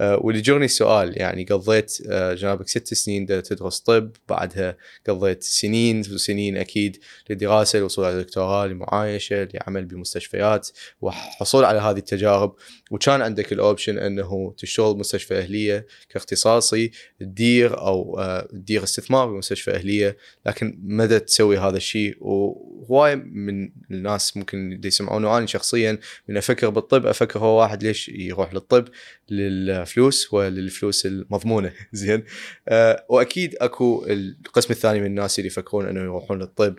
واللي 0.02 0.42
جرني 0.42 0.66
السؤال 0.66 1.22
يعني 1.22 1.44
قضيت 1.44 1.98
جنابك 2.12 2.68
ست 2.68 2.94
سنين 2.94 3.26
دا 3.26 3.42
تدرس 3.42 3.80
طب 3.80 4.12
بعدها 4.30 4.78
قضيت 5.08 5.44
سنين 5.44 6.00
وسنين 6.00 6.58
أكيد 6.58 6.98
للدراسه 7.30 7.80
الوصول 7.80 8.06
على 8.06 8.24
دكتوراه 8.24 8.68
لمعايشة 8.68 9.48
لعمل 9.54 9.86
بمستشفيات 9.86 10.70
وحصول 11.02 11.66
على 11.66 11.80
هذه 11.80 11.98
التجارب. 11.98 12.56
وكان 12.92 13.22
عندك 13.22 13.54
الاوبشن 13.54 13.98
أنه 13.98 14.54
تشتغل 14.58 14.98
مستشفى 14.98 15.40
أهلية 15.40 15.86
كاختصاصي 16.10 16.92
تدير 17.20 17.78
أو 17.80 18.20
تدير 18.52 18.84
استثمار 19.00 19.28
بمستشفى 19.28 19.72
أهلية 19.72 20.18
لكن 20.46 20.80
مدى 20.84 21.20
تسوي 21.20 21.58
هذا 21.58 21.78
الشيء. 21.78 22.18
وهواي 22.22 23.16
من 23.16 23.70
الناس 23.92 24.38
ممكن 24.38 24.82
يسمعون 24.84 25.26
أنا 25.26 25.46
شخصيا 25.46 26.00
من 26.28 26.38
أفكر 26.38 26.70
بالطب 26.70 27.06
أفكر 27.06 27.40
هو 27.40 27.60
واحد 27.60 27.84
ليش 27.84 28.10
يروح 28.10 28.54
للطب 28.54 28.86
للفلوس 29.30 30.34
وللفلوس 30.34 31.06
المضمونة. 31.06 31.72
زين؟ 31.92 32.24
أه 32.68 33.06
وأكيد 33.10 33.56
أكو 33.56 34.06
القسم 34.10 34.74
الثاني 34.74 35.00
من 35.00 35.06
الناس 35.06 35.40
اللي 35.40 35.48
يفكرون 35.48 35.88
إنه 35.88 36.00
يروحون 36.00 36.40
للطب 36.40 36.76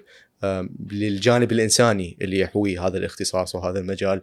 للجانب 0.93 1.53
الإنساني 1.53 2.19
اللي 2.23 2.39
يحوي 2.39 2.79
هذا 2.79 2.99
الاختصاص 2.99 3.55
وهذا 3.55 3.79
المجال. 3.79 4.21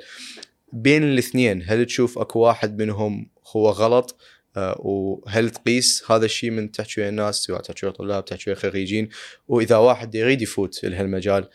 بين 0.73 1.03
الاثنين 1.03 1.63
هل 1.65 1.85
تشوف 1.85 2.19
أكو 2.19 2.39
واحد 2.39 2.81
منهم 2.81 3.29
هو 3.55 3.69
غلط؟ 3.69 4.19
آه، 4.19 4.36
وهل 4.79 5.49
تقيس 5.49 6.11
هذا 6.11 6.25
الشيء 6.25 6.51
من 6.51 6.71
تحكي 6.71 7.09
الناس 7.09 7.35
سواء 7.35 7.61
تحكي 7.61 7.85
ويا 7.85 7.93
طلاب 7.93 8.25
تحكي 8.25 8.55
خريجين 8.55 9.09
وإذا 9.47 9.77
واحد 9.77 10.15
يريد 10.15 10.41
يفوت 10.41 10.83
لهالمجال 10.83 11.49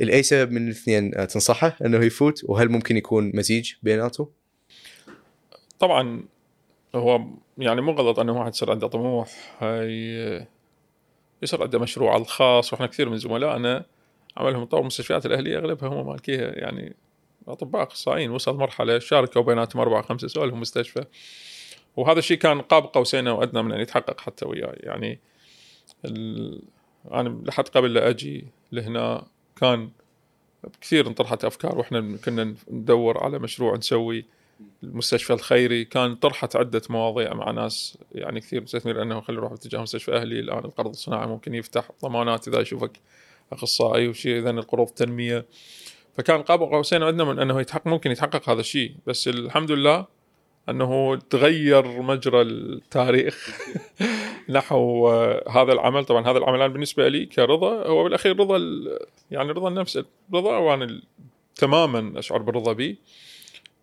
لاي 0.00 0.22
سبب 0.22 0.52
من 0.52 0.66
الاثنين 0.66 1.14
آه، 1.14 1.24
تنصحه 1.24 1.76
إنه 1.84 2.04
يفوت 2.04 2.44
وهل 2.44 2.68
ممكن 2.68 2.96
يكون 2.96 3.32
مزيج 3.34 3.72
بيناتهم؟ 3.82 4.28
طبعا 5.78 6.24
هو 6.94 7.20
يعني 7.58 7.80
مو 7.80 7.92
غلط 7.92 8.18
إنه 8.18 8.38
واحد 8.38 8.52
يصير 8.52 8.70
عنده 8.70 8.86
طموح 8.86 9.56
هاي 9.60 10.46
يصير 11.42 11.62
عنده 11.62 11.78
مشروع 11.78 12.16
الخاص 12.16 12.72
وإحنا 12.72 12.86
كثير 12.86 13.08
من 13.08 13.16
زملائنا 13.16 13.84
عملهم 14.36 14.64
طور 14.64 14.80
المستشفيات 14.80 15.26
الأهلية 15.26 15.58
أغلبها 15.58 15.88
هم 15.88 16.06
مالكيها 16.06 16.58
يعني 16.58 16.96
أطباء 17.48 17.82
أخصائيين 17.82 18.30
وصل 18.30 18.56
مرحلة 18.56 18.98
شاركوا 18.98 19.42
بيناتهم 19.42 19.82
اربعه 19.82 20.02
خمسة 20.02 20.28
سؤال 20.28 20.48
لهم 20.48 20.60
مستشفى 20.60 21.04
وهذا 21.96 22.18
الشيء 22.18 22.36
كان 22.38 22.60
قاب 22.60 22.82
قوسين 22.84 23.28
أو 23.28 23.42
ادنى 23.42 23.62
من 23.62 23.72
أن 23.72 23.80
يتحقق 23.80 24.20
حتى 24.20 24.46
وياي. 24.48 24.76
يعني 24.80 25.18
أنا 27.12 27.42
لحد 27.44 27.68
قبل 27.68 27.94
لا 27.94 28.08
أجي 28.08 28.44
لهنا 28.72 29.26
كان 29.56 29.90
كثير 30.80 31.06
انطرحت 31.06 31.44
أفكار 31.44 31.78
وإحنا 31.78 32.16
كنا 32.24 32.54
ندور 32.70 33.24
على 33.24 33.38
مشروع 33.38 33.76
نسوي. 33.76 34.24
المستشفى 34.82 35.32
الخيري 35.32 35.84
كان 35.84 36.14
طرحت 36.14 36.56
عدة 36.56 36.82
مواضيع 36.90 37.34
مع 37.34 37.50
ناس 37.50 37.98
يعني 38.12 38.40
كثير 38.40 38.62
مستثمر 38.62 39.02
انه 39.02 39.20
خلينا 39.20 39.40
نروح 39.40 39.52
باتجاه 39.52 39.80
مستشفى 39.80 40.16
أهلي. 40.16 40.40
الآن 40.40 40.64
القرض 40.64 40.90
الصناعي 40.90 41.26
ممكن 41.26 41.54
يفتح 41.54 41.90
ضمانات 42.02 42.48
إذا 42.48 42.60
يشوفك 42.60 43.00
أخصائي 43.52 44.08
وشيء 44.08 44.38
اذا 44.38 44.50
القروض 44.50 44.88
التنميه 44.88 45.46
فكان 46.16 46.42
قاب 46.42 46.60
قوسين 46.62 47.02
ادنى 47.02 47.24
من 47.24 47.38
أنه 47.38 47.60
يتحقق 47.60 47.86
ممكن 47.86 48.10
يتحقق 48.10 48.48
هذا 48.48 48.60
الشيء. 48.60 48.94
بس 49.06 49.28
الحمد 49.28 49.70
لله 49.70 50.13
أنه 50.68 51.16
تغير 51.16 52.02
مجرى 52.02 52.42
التاريخ 52.42 53.60
نحو 54.48 55.08
هذا 55.48 55.72
العمل. 55.72 56.04
طبعا 56.04 56.30
هذا 56.30 56.38
العمل 56.38 56.68
بالنسبة 56.70 57.08
لي 57.08 57.26
كرضا 57.26 57.86
هو 57.86 58.04
بالأخير 58.04 58.40
رضا 58.40 58.58
يعني 59.30 59.52
رضا 59.52 59.68
النفس 59.68 60.04
رضا 60.34 60.56
وأنا 60.56 61.00
تماما 61.56 62.18
أشعر 62.18 62.42
بالرضا 62.42 62.72
به 62.72 62.96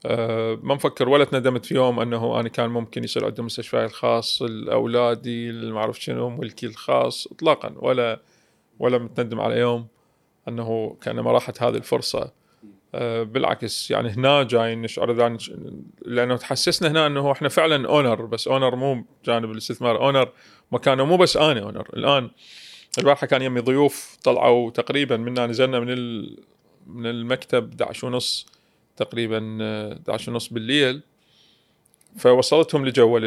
أه 0.05 0.59
ما 0.63 0.75
مفكر 0.75 1.09
ولا 1.09 1.25
تندمت 1.25 1.65
في 1.65 1.75
يوم 1.75 1.99
أنه 1.99 2.39
أنا 2.39 2.49
كان 2.49 2.69
ممكن 2.69 3.03
يصير 3.03 3.25
عندي 3.25 3.41
مستشفى 3.41 3.85
الخاص 3.85 4.41
لاولادي 4.41 5.51
ما 5.51 5.79
أعرف 5.79 5.99
شنو 5.99 6.29
ملكي 6.29 6.65
الخاص 6.65 7.27
اطلاقا. 7.27 7.73
ولا 7.77 8.19
ولا 8.79 8.97
متندم 8.97 9.41
على 9.41 9.59
يوم 9.59 9.87
أنه 10.47 10.97
كانما 11.01 11.31
راحت 11.31 11.63
هذه 11.63 11.75
الفرصة. 11.75 12.19
آه، 12.21 12.31
بالعكس 12.93 13.91
يعني 13.91 14.09
هنا 14.09 14.43
جاي 14.43 14.75
نشعر 14.75 15.37
لأنه 16.05 16.37
تحسسنا 16.37 16.91
هنا 16.91 17.07
إنه 17.07 17.31
إحنا 17.31 17.49
فعلا 17.49 17.89
owner 17.89 18.25
بس 18.25 18.47
owner 18.47 18.75
مو 18.75 19.05
جانب 19.25 19.51
الاستثمار 19.51 20.01
owner 20.01 20.29
مكانه 20.71 21.05
مو 21.05 21.17
بس 21.17 21.37
أنا 21.37 21.61
اونر 21.61 21.89
الآن 21.93 22.29
البارحة 22.97 23.27
كان 23.27 23.41
يمي 23.41 23.59
ضيوف 23.59 24.17
طلعوا 24.23 24.71
تقريبا 24.71 25.17
منا 25.17 25.47
نزلنا 25.47 25.79
من 25.79 26.21
من 26.87 27.05
المكتب 27.05 27.81
11 27.81 28.07
ونص 28.07 28.47
تقريبا 28.97 29.57
11 29.93 30.31
ونص 30.31 30.47
بالليل 30.47 31.01
فوصلتهم 32.17 32.85
لجوا 32.85 33.19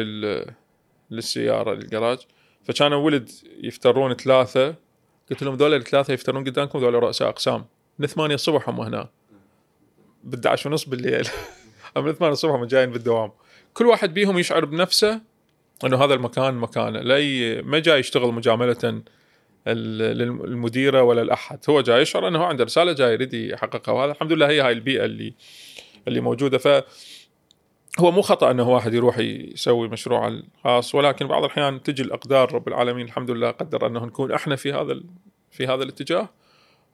للسيارة 1.11 1.73
للجراج. 1.73 2.17
فكانوا 2.63 2.97
ولد 2.97 3.29
يفترون 3.63 4.13
ثلاثة 4.13 4.75
قلت 5.29 5.43
لهم 5.43 5.55
ذولا 5.55 5.75
الثلاثة 5.75 6.13
يفترون 6.13 6.43
قدامكم 6.43 6.79
ذولا 6.79 6.99
رؤساء 6.99 7.29
أقسام 7.29 7.65
من 7.99 8.07
8 8.07 8.35
الصبح 8.35 8.69
هم 8.69 8.81
هنا. 8.81 9.03
ب 9.03 9.09
11 10.33 10.69
ونص 10.69 10.85
بالليل. 10.85 11.27
من 11.97 12.11
8 12.11 12.33
الصبح 12.33 12.63
جايين 12.63 12.91
بالدوام. 12.91 13.31
كل 13.73 13.85
واحد 13.85 14.13
بيهم 14.13 14.39
يشعر 14.39 14.65
بنفسه 14.65 15.21
إنه 15.85 16.03
هذا 16.03 16.13
المكان 16.13 16.53
مكانه 16.53 16.99
لا 16.99 17.61
ما 17.61 17.79
جاي 17.79 17.99
يشتغل 17.99 18.33
مجاملة 18.33 19.01
للمديره 19.67 21.03
ولا 21.03 21.21
الأحد. 21.21 21.59
هو 21.69 21.81
جاي 21.81 22.01
يشعر 22.01 22.27
إنه 22.27 22.45
عنده 22.45 22.63
رسالة 22.63 22.93
جاي 22.93 23.13
يريد 23.13 23.33
يحققها 23.33 23.91
وهذا 23.91 24.11
الحمد 24.11 24.33
لله 24.33 24.49
هي 24.49 24.61
هاي 24.61 24.71
البيئة 24.71 25.05
اللي 25.05 25.33
اللي 26.07 26.21
موجودة. 26.21 26.57
ف 26.57 26.83
هو 27.99 28.11
مو 28.11 28.21
خطأ 28.21 28.51
إنه 28.51 28.69
واحد 28.69 28.93
يروح 28.93 29.17
يسوي 29.19 29.87
مشروع 29.87 30.27
الخاص 30.27 30.95
ولكن 30.95 31.27
بعض 31.27 31.43
الأحيان 31.43 31.83
تجي 31.83 32.03
الأقدار 32.03 32.53
رب 32.53 32.67
العالمين 32.67 33.05
الحمد 33.05 33.31
لله 33.31 33.51
قدر 33.51 33.87
إنه 33.87 34.05
نكون 34.05 34.31
إحنا 34.31 34.55
في 34.55 34.73
هذا 34.73 35.01
في 35.51 35.67
هذا 35.67 35.83
الاتجاه. 35.83 36.29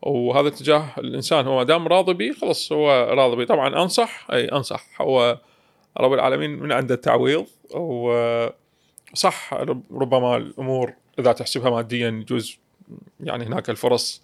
وهذا 0.01 0.47
الاتجاه 0.47 0.85
الإنسان. 0.97 1.47
هو 1.47 1.57
ما 1.57 1.63
دام 1.63 1.87
راضي 1.87 2.13
به 2.13 2.31
خلاص 2.41 2.71
هو 2.71 3.07
راضي 3.13 3.35
به 3.35 3.45
طبعا 3.45 3.83
أنصح 3.83 4.27
أي 4.31 4.45
أنصح. 4.45 5.01
هو 5.01 5.39
رب 5.97 6.13
العالمين 6.13 6.49
من 6.49 6.71
عنده 6.71 6.95
التعويض 6.95 7.45
وصح 7.71 9.53
ربما 9.91 10.37
الأمور 10.37 10.93
إذا 11.19 11.31
تحسبها 11.31 11.69
ماديا 11.69 12.09
يجوز 12.09 12.57
يعني 13.23 13.45
هناك 13.45 13.69
الفرص 13.69 14.21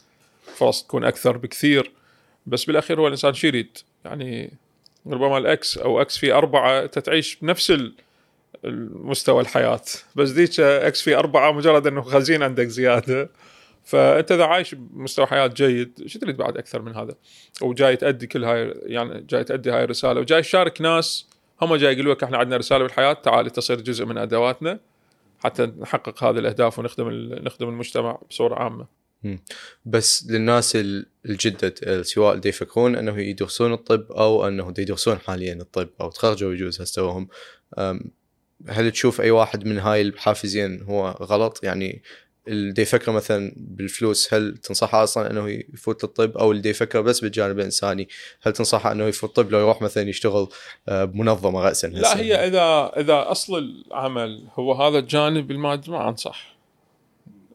فرص 0.56 0.84
تكون 0.84 1.04
أكثر 1.04 1.38
بكثير. 1.38 1.92
بس 2.46 2.66
بالأخير 2.66 3.02
هو 3.02 3.08
الإنسان 3.08 3.34
شو 3.34 3.48
يريد؟ 3.48 3.78
يعني 4.06 4.52
ربما 5.08 5.38
الأكس 5.38 5.78
أو 5.78 6.02
أكس 6.02 6.18
في 6.18 6.32
أربعة 6.32 6.86
تتعيش 6.86 7.36
بنفس 7.36 7.74
المستوى 8.66 9.42
الحياة. 9.42 9.82
بس 10.16 10.30
ذيك 10.30 10.60
أكس 10.60 11.02
في 11.02 11.16
أربعة 11.16 11.52
مجرد 11.52 11.88
إنه 11.88 12.02
خزين 12.02 12.44
عندك 12.44 12.68
زيادة. 12.68 13.30
فأنت 13.88 14.32
إذا 14.32 14.46
عايش 14.46 14.76
بمستوى 14.76 15.26
حياة 15.26 15.48
جيد 15.48 16.04
شو 16.06 16.20
تريد 16.20 16.38
بعد 16.38 16.58
أكثر 16.58 16.82
من 16.82 16.96
هذا؟ 16.96 17.16
وجاي 17.62 17.96
تأدي 17.96 18.28
كل 18.28 18.44
هاي 18.44 18.74
يعني 18.84 19.22
جاي 19.22 19.44
تأدي 19.44 19.72
هاي 19.72 19.84
الرسالة 19.84 20.20
وجاي 20.20 20.42
تشارك 20.42 20.82
ناس 20.82 21.28
هم 21.62 21.76
جاي 21.76 21.94
يقولوا 21.94 22.14
لك 22.14 22.24
إحنا 22.24 22.38
عندنا 22.38 22.58
رسالة 22.58 22.84
بالحياة 22.84 23.14
تعال 23.14 23.50
تصير 23.50 23.82
جزء 23.82 24.06
من 24.06 24.18
أدواتنا 24.18 24.80
حتى 25.40 25.66
نحقق 25.66 26.24
هذه 26.24 26.40
الأهداف 26.40 26.80
ونخدم 26.80 27.10
نخدم 27.44 27.70
المجتمع 27.70 28.20
بصورة 28.30 28.56
عامة. 28.56 28.88
بس 29.86 30.28
للناس 30.30 30.78
الجدد 31.26 32.02
سواء 32.02 32.34
اللي 32.34 32.50
يفكرون 32.50 32.96
أنه 32.96 33.20
يدرسون 33.20 33.74
الطب 33.74 34.12
أو 34.12 34.48
أنه 34.48 34.74
يدرسون 34.78 35.18
حاليا 35.18 35.54
الطب 35.54 35.90
أو 36.02 36.10
تخرجوا 36.10 36.54
يجوز 36.54 36.82
هسه 36.82 37.28
هل 38.68 38.92
تشوف 38.92 39.22
أي 39.22 39.32
واحد 39.32 39.66
من 39.66 39.80
هاي 39.80 40.02
الحافزين 40.02 40.82
هو 40.82 41.10
غلط؟ 41.10 41.64
يعني 41.64 42.02
اللي 42.48 42.82
يفكر 42.82 43.12
مثلا 43.12 43.54
بالفلوس 43.58 44.34
هل 44.34 44.58
تنصحه 44.58 45.04
أصلا 45.04 45.32
إنه 45.32 45.50
يفوت 45.50 46.04
للطب؟ 46.04 46.38
أو 46.38 46.52
اللي 46.52 46.70
يفكر 46.70 47.02
بس 47.02 47.20
بالجانب 47.20 47.60
الإنساني 47.60 48.08
هل 48.42 48.54
تنصحه 48.54 48.92
إنه 48.92 49.06
يفوت 49.06 49.30
الطب 49.30 49.52
لو 49.52 49.60
يروح 49.60 49.82
مثلا 49.82 50.10
يشتغل 50.10 50.48
آه، 50.90 51.06
بمنظمة 51.06 51.62
راسا 51.62 51.88
لا 51.88 52.20
هي 52.20 52.36
إذا 52.36 52.92
إذا 52.98 53.32
أصل 53.32 53.58
العمل 53.58 54.48
هو 54.56 54.74
هذا 54.74 55.00
الجانب 55.00 55.52
المادي 55.52 55.92
ما 55.92 56.10
أنصح. 56.10 56.58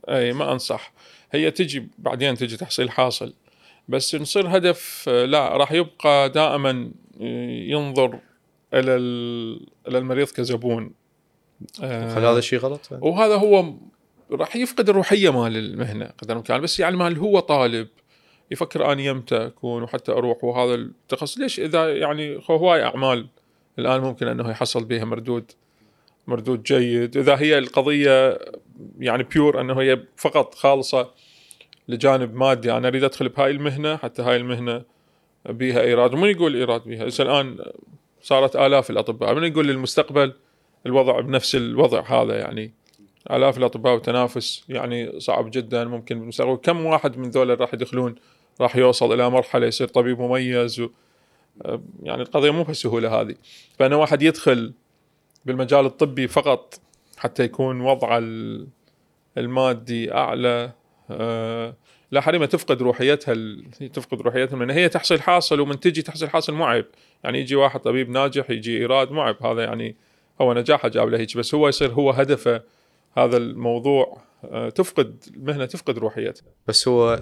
أي 0.08 0.32
ما 0.32 0.52
أنصح. 0.52 0.92
هي 1.32 1.50
تجي 1.50 1.88
بعدين 1.98 2.34
تجي 2.34 2.56
تحصيل 2.56 2.90
حاصل. 2.90 3.34
بس 3.88 4.14
نصير 4.14 4.56
هدف 4.56 5.04
آه، 5.08 5.24
لا 5.24 5.56
راح 5.56 5.72
يبقى 5.72 6.30
دائما 6.30 6.90
آه، 7.20 7.50
ينظر 7.50 8.18
إلى 8.74 8.96
إلى 9.88 9.98
المريض 9.98 10.28
كزبون. 10.28 10.92
هل 11.82 12.24
هذا 12.24 12.38
الشيء 12.38 12.58
غلط؟ 12.58 12.80
وهذا 12.90 13.34
هو 13.34 13.74
راح 14.32 14.56
يفقد 14.56 14.88
الروحية 14.88 15.42
مال 15.42 15.56
المهنة 15.56 16.10
قدر 16.22 16.32
الإمكان. 16.32 16.60
بس 16.60 16.80
يعني 16.80 16.96
مال 16.96 17.18
هو 17.18 17.40
طالب 17.40 17.88
يفكر 18.50 18.92
اني 18.92 19.04
يمتى 19.04 19.36
اكون 19.46 19.82
وحتى 19.82 20.12
أروح 20.12 20.44
وهذا 20.44 20.74
التخصص. 20.74 21.38
ليش 21.38 21.60
إذا 21.60 21.96
يعني 21.96 22.40
هواي 22.50 22.84
أعمال 22.84 23.26
الآن 23.78 24.00
ممكن 24.00 24.28
أنه 24.28 24.50
يحصل 24.50 24.84
بها 24.84 25.04
مردود 25.04 25.52
مردود 26.26 26.62
جيد؟ 26.62 27.16
إذا 27.16 27.34
هي 27.34 27.58
القضية 27.58 28.38
يعني 28.98 29.22
بيور 29.22 29.60
أنه 29.60 29.80
هي 29.80 30.00
فقط 30.16 30.54
خالصة 30.54 31.10
لجانب 31.88 32.34
مادي 32.34 32.72
أنا 32.72 32.88
أريد 32.88 33.04
أدخل 33.04 33.28
بهاي 33.28 33.50
المهنة 33.50 33.96
حتى 33.96 34.22
هاي 34.22 34.36
المهنة 34.36 34.82
بيها 35.48 35.80
إيراد. 35.80 36.14
ومن 36.14 36.28
يقول 36.28 36.56
إيراد 36.56 36.84
بيها؟ 36.84 37.08
هسه 37.08 37.24
الآن 37.24 37.58
صارت 38.22 38.56
آلاف 38.56 38.90
الأطباء. 38.90 39.34
من 39.34 39.44
يقول 39.44 39.66
للمستقبل 39.66 40.32
الوضع 40.86 41.20
بنفس 41.20 41.54
الوضع 41.54 42.00
هذا 42.00 42.38
يعني؟ 42.38 42.72
آلاف 43.30 43.58
الأطباء 43.58 43.94
وتنافس 43.94 44.64
يعني 44.68 45.20
صعب 45.20 45.50
جدا 45.50 45.84
ممكن 45.84 46.18
بالمستقبل. 46.18 46.54
كم 46.54 46.86
واحد 46.86 47.18
من 47.18 47.30
ذولا 47.30 47.54
راح 47.54 47.74
يدخلون 47.74 48.14
راح 48.60 48.76
يوصل 48.76 49.12
إلى 49.12 49.30
مرحلة 49.30 49.66
يصير 49.66 49.88
طبيب 49.88 50.20
مميز 50.20 50.80
و 50.80 50.88
يعني 52.02 52.22
القضية 52.22 52.50
مو 52.50 52.62
بهالسهولة 52.62 53.20
هذه. 53.20 53.34
فأنا 53.78 53.96
واحد 53.96 54.22
يدخل 54.22 54.72
بالمجال 55.44 55.86
الطبي 55.86 56.28
فقط 56.28 56.80
حتى 57.18 57.44
يكون 57.44 57.80
وضعه 57.80 58.22
المادي 59.38 60.14
أعلى 60.14 60.72
أه 61.10 61.74
لا 62.10 62.20
حريمه 62.20 62.46
تفقد 62.46 62.82
روحيتها 62.82 63.34
تفقد 63.92 64.20
روحيتها 64.20 64.56
من 64.56 64.70
هي 64.70 64.88
تحصيل 64.88 65.22
حاصل 65.22 65.60
ومن 65.60 65.80
تجي 65.80 66.02
تحصيل 66.02 66.30
حاصل 66.30 66.54
مو 66.54 66.64
عيب 66.64 66.86
يعني 67.24 67.40
يجي 67.40 67.56
واحد 67.56 67.80
طبيب 67.80 68.10
ناجح 68.10 68.50
يجي 68.50 68.78
إيراد 68.78 69.10
مو 69.12 69.20
عيب 69.20 69.42
هذا 69.42 69.64
يعني 69.64 69.96
هو 70.40 70.54
نجاحه 70.54 70.88
جاب 70.88 71.08
له 71.08 71.18
هيك 71.18 71.36
بس 71.36 71.54
هو 71.54 71.68
يصير 71.68 71.90
هو 71.90 72.10
هدفه 72.10 72.62
هذا 73.16 73.36
الموضوع 73.36 74.22
آه، 74.44 74.68
تفقد 74.68 75.24
المهنه 75.36 75.66
تفقد 75.66 75.98
روحيتها. 75.98 76.44
بس 76.68 76.88
هو 76.88 77.20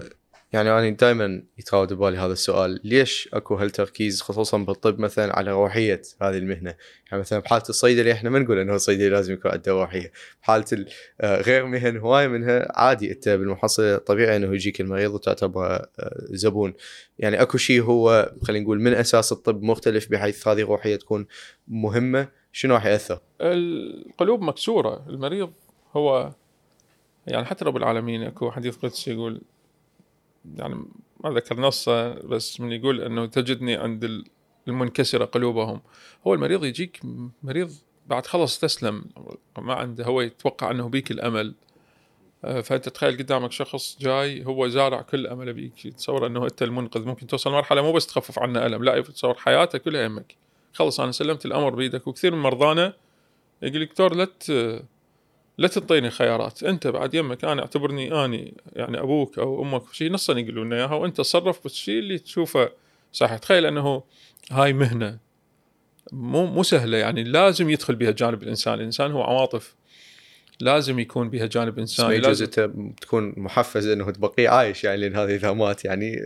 يعني 0.52 0.70
أنا 0.70 0.90
دائما 0.90 1.42
يتراود 1.58 1.92
ببالي 1.92 2.18
هذا 2.18 2.32
السؤال 2.32 2.80
ليش 2.84 3.28
أكو 3.32 3.54
هالتركيز 3.54 4.20
خصوصا 4.20 4.58
بالطب 4.58 4.98
مثلا 4.98 5.38
على 5.38 5.50
روحية 5.50 6.02
هذه 6.22 6.38
المهنة؟ 6.38 6.74
يعني 7.10 7.20
مثلا 7.20 7.38
بحالة 7.38 7.62
الصيدلي 7.68 8.12
إحنا 8.12 8.30
ما 8.30 8.38
نقول 8.38 8.58
إنه 8.58 8.74
الصيدلي 8.74 9.08
لازم 9.08 9.32
يكون 9.32 9.50
عنده 9.50 9.72
روحية. 9.72 10.12
بحالة 10.42 10.86
آه، 11.20 11.40
غير 11.40 11.66
مهن 11.66 11.96
هواي 11.96 12.28
منها 12.28 12.68
عادي 12.80 13.12
أنت 13.12 13.28
بالمحصله 13.28 13.96
طبيعي 13.96 14.36
إنه 14.36 14.54
يجيك 14.54 14.80
المريض 14.80 15.14
وتعتبر 15.14 15.74
آه، 15.74 15.88
زبون. 16.30 16.74
يعني 17.18 17.42
أكو 17.42 17.58
شيء 17.58 17.82
هو 17.82 18.32
خلينا 18.42 18.64
نقول 18.64 18.80
من 18.80 18.94
أساس 18.94 19.32
الطب 19.32 19.62
مختلف 19.62 20.10
بحيث 20.10 20.48
هذه 20.48 20.60
الروحية 20.60 20.96
تكون 20.96 21.26
مهمة 21.68 22.28
شنو 22.52 22.74
راح 22.74 22.86
يأثر؟ 22.86 23.20
القلوب 23.40 24.42
مكسورة 24.42 25.06
المريض 25.08 25.52
هو 25.96 26.32
يعني 27.26 27.44
حتى 27.44 27.64
رب 27.64 27.76
العالمين 27.76 28.22
أكو 28.22 28.50
حديث 28.50 28.76
قدسي 28.76 29.12
يقول 29.12 29.40
يعني 30.56 30.84
ما 31.24 31.30
ذكر 31.30 31.60
نصه 31.60 32.08
بس 32.14 32.60
من 32.60 32.72
يقول 32.72 33.00
إنه 33.00 33.26
تجدني 33.26 33.76
عند 33.76 34.24
المنكسرة 34.68 35.24
قلوبهم. 35.24 35.80
هو 36.26 36.34
المريض 36.34 36.64
يجيك 36.64 37.00
مريض 37.42 37.72
بعد 38.06 38.26
خلص 38.26 38.58
تسلم 38.58 39.04
ما 39.58 39.74
عنده 39.74 40.04
هو 40.04 40.20
يتوقع 40.20 40.70
إنه 40.70 40.88
بيك 40.88 41.10
الأمل. 41.10 41.54
آه، 42.44 42.60
فأنت 42.60 42.88
تخيل 42.88 43.18
قدامك 43.18 43.52
شخص 43.52 43.98
جاي 44.00 44.46
هو 44.46 44.68
زارع 44.68 45.02
كل 45.02 45.26
امله 45.26 45.52
بيك 45.52 45.84
يتصور 45.84 46.26
إنه 46.26 46.44
أنت 46.44 46.62
المنقذ 46.62 47.04
ممكن 47.04 47.26
توصل 47.26 47.50
مرحله 47.52 47.82
مو 47.82 47.92
بس 47.92 48.06
تخفف 48.06 48.38
عنه 48.38 48.66
ألم 48.66 48.84
لا 48.84 48.96
يتصور 48.96 49.34
حياته 49.34 49.78
كلها 49.78 50.04
يمك 50.04 50.36
خلص 50.72 51.00
أنا 51.00 51.12
سلمت 51.12 51.46
الأمر 51.46 51.74
بيدك. 51.74 52.06
وكثير 52.06 52.34
من 52.34 52.42
مرضانا 52.42 52.92
يقول 53.62 53.84
دكتور 53.86 54.14
لا 54.14 54.28
لا 55.60 55.68
تعطيني 55.68 56.10
خيارات. 56.10 56.62
أنت 56.62 56.86
بعد 56.86 57.14
يمك 57.14 57.44
أنا 57.44 57.62
أعتبرني 57.62 58.24
أني 58.24 58.54
يعني 58.76 59.00
أبوك 59.00 59.38
أو 59.38 59.62
أمك 59.62 59.82
شيء 59.92 60.12
نصا 60.12 60.38
يقولون 60.38 60.66
لنا 60.66 60.76
إياها 60.76 60.94
وأنت 60.94 61.16
تصرف 61.16 61.62
بالشيء 61.62 61.98
اللي 61.98 62.18
تشوفه 62.18 62.70
صح 63.12 63.36
تخيل 63.36 63.66
أنه 63.66 64.02
هاي 64.50 64.72
مهنة 64.72 65.18
مو 66.12 66.46
مو 66.46 66.62
سهلة 66.62 66.98
يعني 66.98 67.24
لازم 67.24 67.70
يدخل 67.70 67.94
بها 67.94 68.10
الجانب 68.10 68.42
الانساني 68.42 68.80
الإنسان 68.80 69.12
هو 69.12 69.22
عواطف. 69.22 69.74
لازم 70.60 70.98
يكون 70.98 71.30
بها 71.30 71.46
جانب 71.46 71.78
إنساني. 71.78 72.18
لازم 72.18 72.46
تكون 73.00 73.34
محفز 73.36 73.86
أنه 73.86 74.10
تبقيه 74.10 74.48
عايش 74.48 74.84
يعني 74.84 75.00
لأن 75.00 75.16
هذه 75.16 75.34
اذا 75.34 75.52
مات 75.52 75.84
يعني 75.84 76.16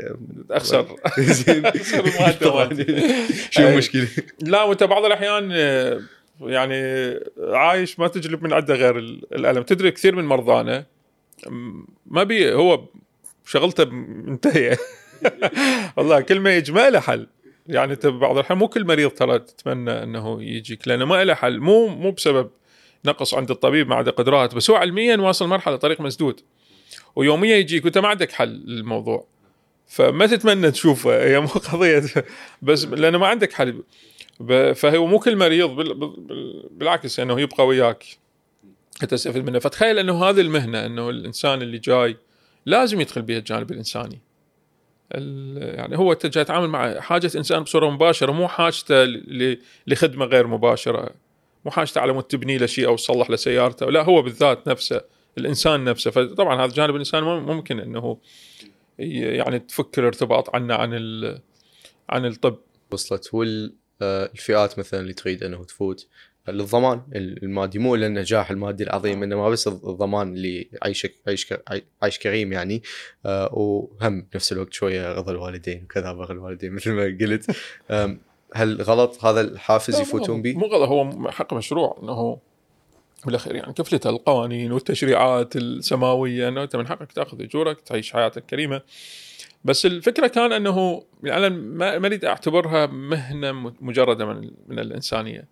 أخسر 0.51 0.97
زين 1.19 1.63
شو 3.51 3.63
المشكلة؟ 3.63 4.09
لا 4.41 4.63
وأنت 4.63 4.83
بعض 4.83 5.05
الأحيان 5.05 5.53
يعني 6.41 6.75
عايش 7.39 7.99
ما 7.99 8.09
تجلب 8.09 8.43
من 8.43 8.53
عنده 8.53 8.75
غير 8.75 8.99
الألم. 8.99 9.63
تدري 9.63 9.91
كثير 9.91 10.15
من 10.17 10.25
مرضانا 10.25 10.87
ما 12.07 12.23
بي 12.23 12.53
هو 12.55 12.85
شغلته 13.47 13.85
منتهية. 13.85 14.79
والله 15.97 16.21
كل 16.21 16.41
ما 16.41 16.57
يجي 16.57 16.73
ما 16.73 16.91
له 16.91 17.01
حل. 17.01 17.27
يعني 17.67 17.93
انت 17.93 18.07
بعض 18.07 18.37
الأحيان 18.39 18.59
مو 18.59 18.69
كل 18.69 18.87
مريض 18.87 19.11
ترى 19.11 19.39
تتمنى 19.39 20.03
إنه 20.03 20.43
يجيك 20.43 20.89
لأنه 20.89 21.05
ما 21.05 21.25
له 21.25 21.35
حل. 21.35 21.61
مو 21.61 21.87
مو 21.89 22.11
بسبب 22.11 22.51
نقص 23.05 23.35
عند 23.35 23.51
الطبيب 23.51 23.89
ما 23.89 23.95
عنده 23.95 24.11
قدرات 24.11 24.55
بس 24.55 24.71
هو 24.71 24.77
علميا 24.77 25.17
واصل 25.17 25.47
مرحلة 25.47 25.77
طريق 25.77 26.01
مسدود. 26.01 26.41
ويوميا 27.17 27.57
يجيك 27.57 27.85
وأنت 27.85 27.99
ما 27.99 28.09
عندك 28.09 28.33
حل 28.33 28.63
للموضوع. 28.67 29.27
فما 29.89 30.27
تتمنى 30.27 30.71
تشوفه. 30.71 31.25
هي 31.25 31.41
مو 31.41 31.47
قضية. 31.47 32.03
بس 32.63 32.85
لأنه 32.85 33.19
ما 33.19 33.27
عندك 33.27 33.53
حل. 33.53 33.83
فهو 34.75 35.07
مو 35.07 35.19
كل 35.19 35.37
مريض 35.37 35.71
بالعكس 36.71 37.21
انه 37.21 37.41
يبقى 37.41 37.67
وياك. 37.67 38.05
تستفيد 39.09 39.45
منه. 39.47 39.59
فتخيل 39.59 39.99
إنه 39.99 40.25
هذه 40.25 40.41
المهنة 40.41 40.87
إنه 40.87 41.11
الإنسان 41.11 41.63
اللي 41.63 41.79
جاي 41.79 42.17
لازم 42.67 43.01
يدخل 43.01 43.23
بها 43.23 43.39
الجانب 43.39 43.71
الإنساني. 43.71 44.21
يعني 45.11 45.99
هو 45.99 46.15
جاي 46.15 46.43
يتعامل 46.43 46.69
مع 46.69 47.01
حاجة 47.01 47.31
إنسان 47.37 47.63
بصورة 47.63 47.91
مباشرة 47.91 48.33
مو 48.33 48.49
حاجته 48.49 49.05
لخدمة 49.87 50.25
غير 50.25 50.47
مباشرة 50.47 51.11
مو 51.65 51.71
حاجته 51.71 52.01
على 52.01 52.13
مود 52.13 52.25
تبني 52.25 52.59
له 52.59 52.67
شيء 52.67 52.87
أو 52.87 52.97
تصلح 52.97 53.31
له 53.31 53.37
سيارته. 53.37 53.87
لا 53.87 54.03
هو 54.03 54.23
بالذات 54.23 54.69
نفسه 54.69 55.01
الإنسان 55.39 55.85
نفسه. 55.85 56.11
فطبعا 56.11 56.57
هذا 56.57 56.65
الجانب 56.65 56.95
الانساني 56.95 57.27
ممكن 57.27 57.81
إنه 57.81 58.19
يعني 58.99 59.59
تفك 59.59 59.99
الارتباط 59.99 60.55
عنه 60.55 60.75
عن 60.75 60.95
عن 62.09 62.27
الطب. 62.27 62.59
وصلت. 62.91 63.35
وال 63.35 63.75
الفئات 64.03 64.79
مثلا 64.79 65.01
اللي 65.01 65.13
تريد 65.13 65.43
أنه 65.43 65.65
تفوت. 65.65 66.07
للضمان 66.49 67.03
المادي 67.15 67.79
مو 67.79 67.95
إلا 67.95 68.07
النجاح 68.07 68.51
المادي 68.51 68.85
العظيم 68.85 69.21
آه. 69.21 69.25
انما 69.25 69.49
بس 69.49 69.69
الضمان 69.69 70.35
اللي 70.35 70.69
عيشك 70.83 71.15
عيش 71.29 71.55
عيش 72.03 72.19
كريم 72.19 72.53
يعني. 72.53 72.83
آه، 73.27 73.51
وهم 73.53 74.27
بنفس 74.33 74.53
الوقت 74.53 74.73
شوية 74.73 75.13
رضا 75.13 75.33
الوالدين 75.33 75.83
وكذا 75.85 76.13
بغى 76.13 76.33
الوالدين 76.33 76.73
مثل 76.73 76.93
ما 76.93 77.03
قلت. 77.21 77.57
هل 78.55 78.83
غلط 78.83 79.25
هذا 79.25 79.41
الحافز 79.41 80.01
يفوتون 80.01 80.43
به؟ 80.43 80.55
مو 80.55 80.67
غلط. 80.67 80.89
هو 80.89 81.31
حق 81.31 81.55
مشروع 81.55 81.99
إنه 82.03 82.39
بالأخير 83.27 83.55
يعني 83.55 83.73
كفلته 83.73 84.11
القوانين 84.11 84.73
والتشريعات 84.73 85.57
السماوية 85.57 86.49
إنه 86.49 86.63
أنت 86.63 86.77
من 86.77 86.87
حقك 86.87 87.13
تأخذ 87.13 87.43
أجورك 87.43 87.81
تعيش 87.81 88.13
حياتك 88.13 88.47
كريمة. 88.47 88.83
بس 89.65 89.87
الفكرة 89.87 90.27
كان 90.27 90.53
أنه 90.53 91.05
يعني 91.23 91.47
أنا 91.47 91.57
ما 91.97 92.07
أريد 92.07 92.25
أعتبرها 92.25 92.87
مهنة 92.87 93.53
مجردة 93.81 94.27
من 94.27 94.51
من 94.69 94.79
الإنسانية. 94.79 95.49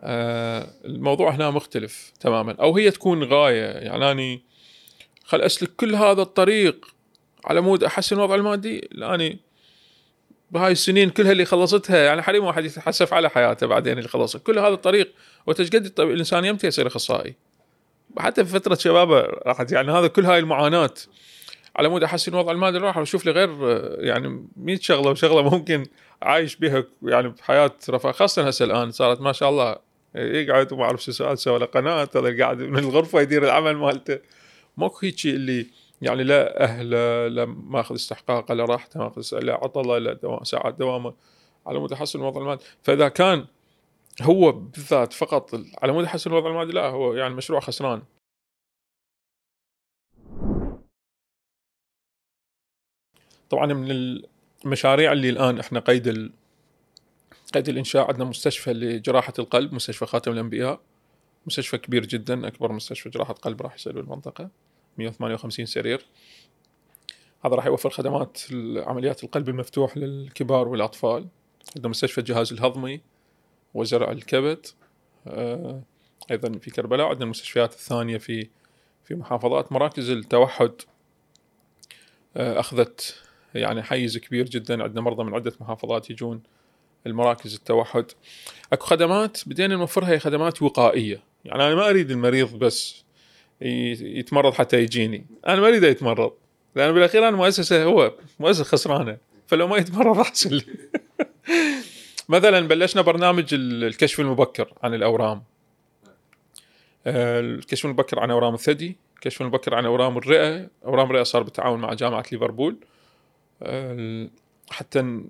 آه 0.00 0.68
الموضوع 0.84 1.30
هنا 1.30 1.50
مختلف 1.50 2.12
تماما. 2.20 2.52
أو 2.60 2.76
هي 2.76 2.90
تكون 2.90 3.24
غاية. 3.24 3.64
يعني 3.64 4.10
أني 4.10 4.42
خل 5.24 5.40
أسلك 5.40 5.70
كل 5.76 5.94
هذا 5.94 6.22
الطريق 6.22 6.86
على 7.44 7.60
مود 7.60 7.84
أحسن 7.84 8.16
الوضع 8.16 8.34
المادي. 8.34 8.88
لاني 8.92 9.38
بهاي 10.50 10.72
السنين 10.72 11.10
كلها 11.10 11.32
اللي 11.32 11.44
خلصتها 11.44 11.98
يعني 11.98 12.22
حريم 12.22 12.44
واحد 12.44 12.64
يتحسف 12.64 13.14
على 13.14 13.30
حياته 13.30 13.66
بعدين 13.66 13.98
اللي 13.98 14.08
خلصها. 14.08 14.38
كل 14.38 14.58
هذا 14.58 14.74
الطريق 14.74 15.12
وتشقد 15.46 16.00
الانسان 16.00 16.44
يمتى 16.44 16.66
يصير 16.66 16.86
أخصائي. 16.86 17.34
حتى 18.18 18.44
في 18.44 18.50
فترة 18.52 18.74
شبابه 18.74 19.20
راحت. 19.20 19.72
يعني 19.72 19.92
هذا 19.92 20.06
كل 20.06 20.24
هاي 20.24 20.38
المعاناة 20.38 20.94
على 21.76 21.88
مود 21.88 22.04
احسن 22.04 22.32
الوضع 22.32 22.52
المادي 22.52 22.78
راح. 22.78 22.98
أشوف 22.98 23.26
لي 23.26 23.32
غير 23.32 23.50
يعني 24.04 24.46
100 24.56 24.78
شغلة 24.80 25.10
وشغلة 25.10 25.50
ممكن 25.50 25.86
عايش 26.22 26.56
بها 26.56 26.84
يعني 27.02 27.28
بحياة 27.28 27.72
رفاه. 27.90 28.12
خاصة 28.12 28.48
هسه 28.48 28.64
الآن 28.64 28.90
صارت 28.90 29.20
ما 29.20 29.32
شاء 29.32 29.48
الله 29.48 29.76
يقعد 30.14 30.72
وما 30.72 30.84
أعرف 30.84 31.02
شو 31.02 31.12
سؤال 31.12 31.60
له 31.60 31.66
قناة 31.66 32.08
هذا 32.16 32.38
قاعد 32.38 32.58
من 32.58 32.78
الغرفة 32.78 33.20
يدير 33.20 33.44
العمل 33.44 33.76
مالته. 33.76 34.18
ماكو 34.76 34.98
هيك 35.02 35.26
اللي 35.26 35.66
يعني 36.02 36.24
لا 36.24 36.64
اهله 36.64 37.28
لا 37.28 37.44
ماخذ 37.44 37.94
استحقاقه 37.94 38.54
لا 38.54 38.64
راحته 38.64 39.00
ماخذ 39.00 39.38
لا 39.38 39.54
عطلة 39.54 39.98
لا 39.98 40.12
دوام 40.12 40.44
ساعات 40.44 40.74
دوامه. 40.74 41.14
على 41.66 41.78
مود 41.78 41.92
يحسن 41.92 42.18
الوضع 42.18 42.40
المادي 42.40 42.64
فإذا 42.82 43.08
كان 43.08 43.44
هو 44.22 44.52
بالذات 44.52 45.12
فقط 45.12 45.50
على 45.82 45.92
مود 45.92 46.04
يحسن 46.04 46.30
الوضع 46.30 46.50
المادي 46.50 46.72
لا 46.72 46.86
هو 46.86 47.14
يعني 47.14 47.34
مشروع 47.34 47.60
خسران. 47.60 48.02
طبعا 53.52 53.66
من 53.66 54.20
المشاريع 54.64 55.12
اللي 55.12 55.28
الآن 55.28 55.58
إحنا 55.58 55.80
قيد 55.80 56.08
ال... 56.08 56.32
قيد 57.54 57.68
الإنشاء. 57.68 58.08
عندنا 58.08 58.24
مستشفى 58.24 58.72
لجراحة 58.72 59.32
القلب 59.38 59.74
مستشفى 59.74 60.06
خاتم 60.06 60.32
الأنبياء 60.32 60.80
مستشفى 61.46 61.78
كبير 61.78 62.06
جدا 62.06 62.46
أكبر 62.46 62.72
مستشفى 62.72 63.08
جراحة 63.08 63.34
قلب 63.34 63.62
راح 63.62 63.74
يصير 63.74 63.92
بالمنطقة 63.92 64.50
158 64.98 65.66
سرير. 65.66 66.06
هذا 67.44 67.54
راح 67.54 67.66
يوفر 67.66 67.90
خدمات 67.90 68.40
عمليات 68.76 69.24
القلب 69.24 69.48
المفتوح 69.48 69.96
للكبار 69.96 70.68
والأطفال. 70.68 71.26
عندنا 71.76 71.90
مستشفى 71.90 72.18
الجهاز 72.18 72.52
الهضمي 72.52 73.00
وزرع 73.74 74.10
الكبد 74.12 74.66
آه، 75.26 75.82
أيضا 76.30 76.58
في 76.58 76.70
كربلاء. 76.70 77.06
عندنا 77.06 77.24
المستشفيات 77.24 77.72
الثانية 77.72 78.18
في 78.18 78.48
في 79.04 79.14
محافظات. 79.14 79.72
مراكز 79.72 80.10
التوحد 80.10 80.72
آه، 82.36 82.60
أخذت 82.60 83.22
يعني 83.54 83.82
حيز 83.82 84.18
كبير 84.18 84.46
جدا. 84.46 84.82
عندنا 84.82 85.00
مرضى 85.00 85.24
من 85.24 85.34
عدة 85.34 85.52
محافظات 85.60 86.10
يجون 86.10 86.42
المراكز 87.06 87.54
التوحد. 87.54 88.04
أكو 88.72 88.86
خدمات 88.86 89.38
بدينا 89.46 89.76
نوفرها 89.76 90.08
هي 90.08 90.18
خدمات 90.18 90.62
وقائية. 90.62 91.22
يعني 91.44 91.66
أنا 91.66 91.74
ما 91.74 91.90
أريد 91.90 92.10
المريض 92.10 92.58
بس 92.58 93.04
يتمرض 93.60 94.52
حتى 94.52 94.82
يجيني. 94.82 95.26
أنا 95.46 95.60
ما 95.60 95.68
أريده 95.68 95.88
يتمرض. 95.88 96.32
لأن 96.76 96.92
بالأخير 96.92 97.28
أنا 97.28 97.36
مؤسسة 97.36 97.84
هو 97.84 98.12
مؤسسة 98.40 98.64
خسرانة. 98.64 99.16
فلو 99.46 99.68
ما 99.68 99.76
يتمرض 99.76 100.18
أحسن 100.18 100.50
لي. 100.50 100.64
مثلا 102.28 102.68
بلشنا 102.68 103.02
برنامج 103.02 103.48
الكشف 103.52 104.20
المبكر 104.20 104.72
عن 104.82 104.94
الأورام. 104.94 105.42
آه، 107.06 107.40
الكشف 107.40 107.84
المبكر 107.84 108.20
عن 108.20 108.30
أورام 108.30 108.54
الثدي 108.54 108.96
الكشف 109.16 109.42
المبكر 109.42 109.74
عن 109.74 109.84
أورام 109.84 110.18
الرئة. 110.18 110.68
أورام 110.84 111.10
الرئة 111.10 111.22
صار 111.22 111.42
بالتعاون 111.42 111.80
مع 111.80 111.94
جامعة 111.94 112.24
ليفربول. 112.32 112.76
حتى 114.70 115.22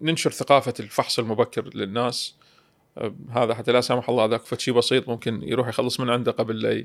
ننشر 0.00 0.30
ثقافة 0.30 0.74
الفحص 0.80 1.18
المبكر 1.18 1.70
للناس. 1.74 2.36
هذا 3.30 3.54
حتى 3.54 3.72
لا 3.72 3.80
سامح 3.80 4.08
الله 4.08 4.24
ذاك 4.24 4.40
فشي 4.40 4.72
بسيط 4.72 5.08
ممكن 5.08 5.42
يروح 5.42 5.68
يخلص 5.68 6.00
من 6.00 6.10
عنده 6.10 6.32
قبل 6.32 6.60
لا 6.60 6.84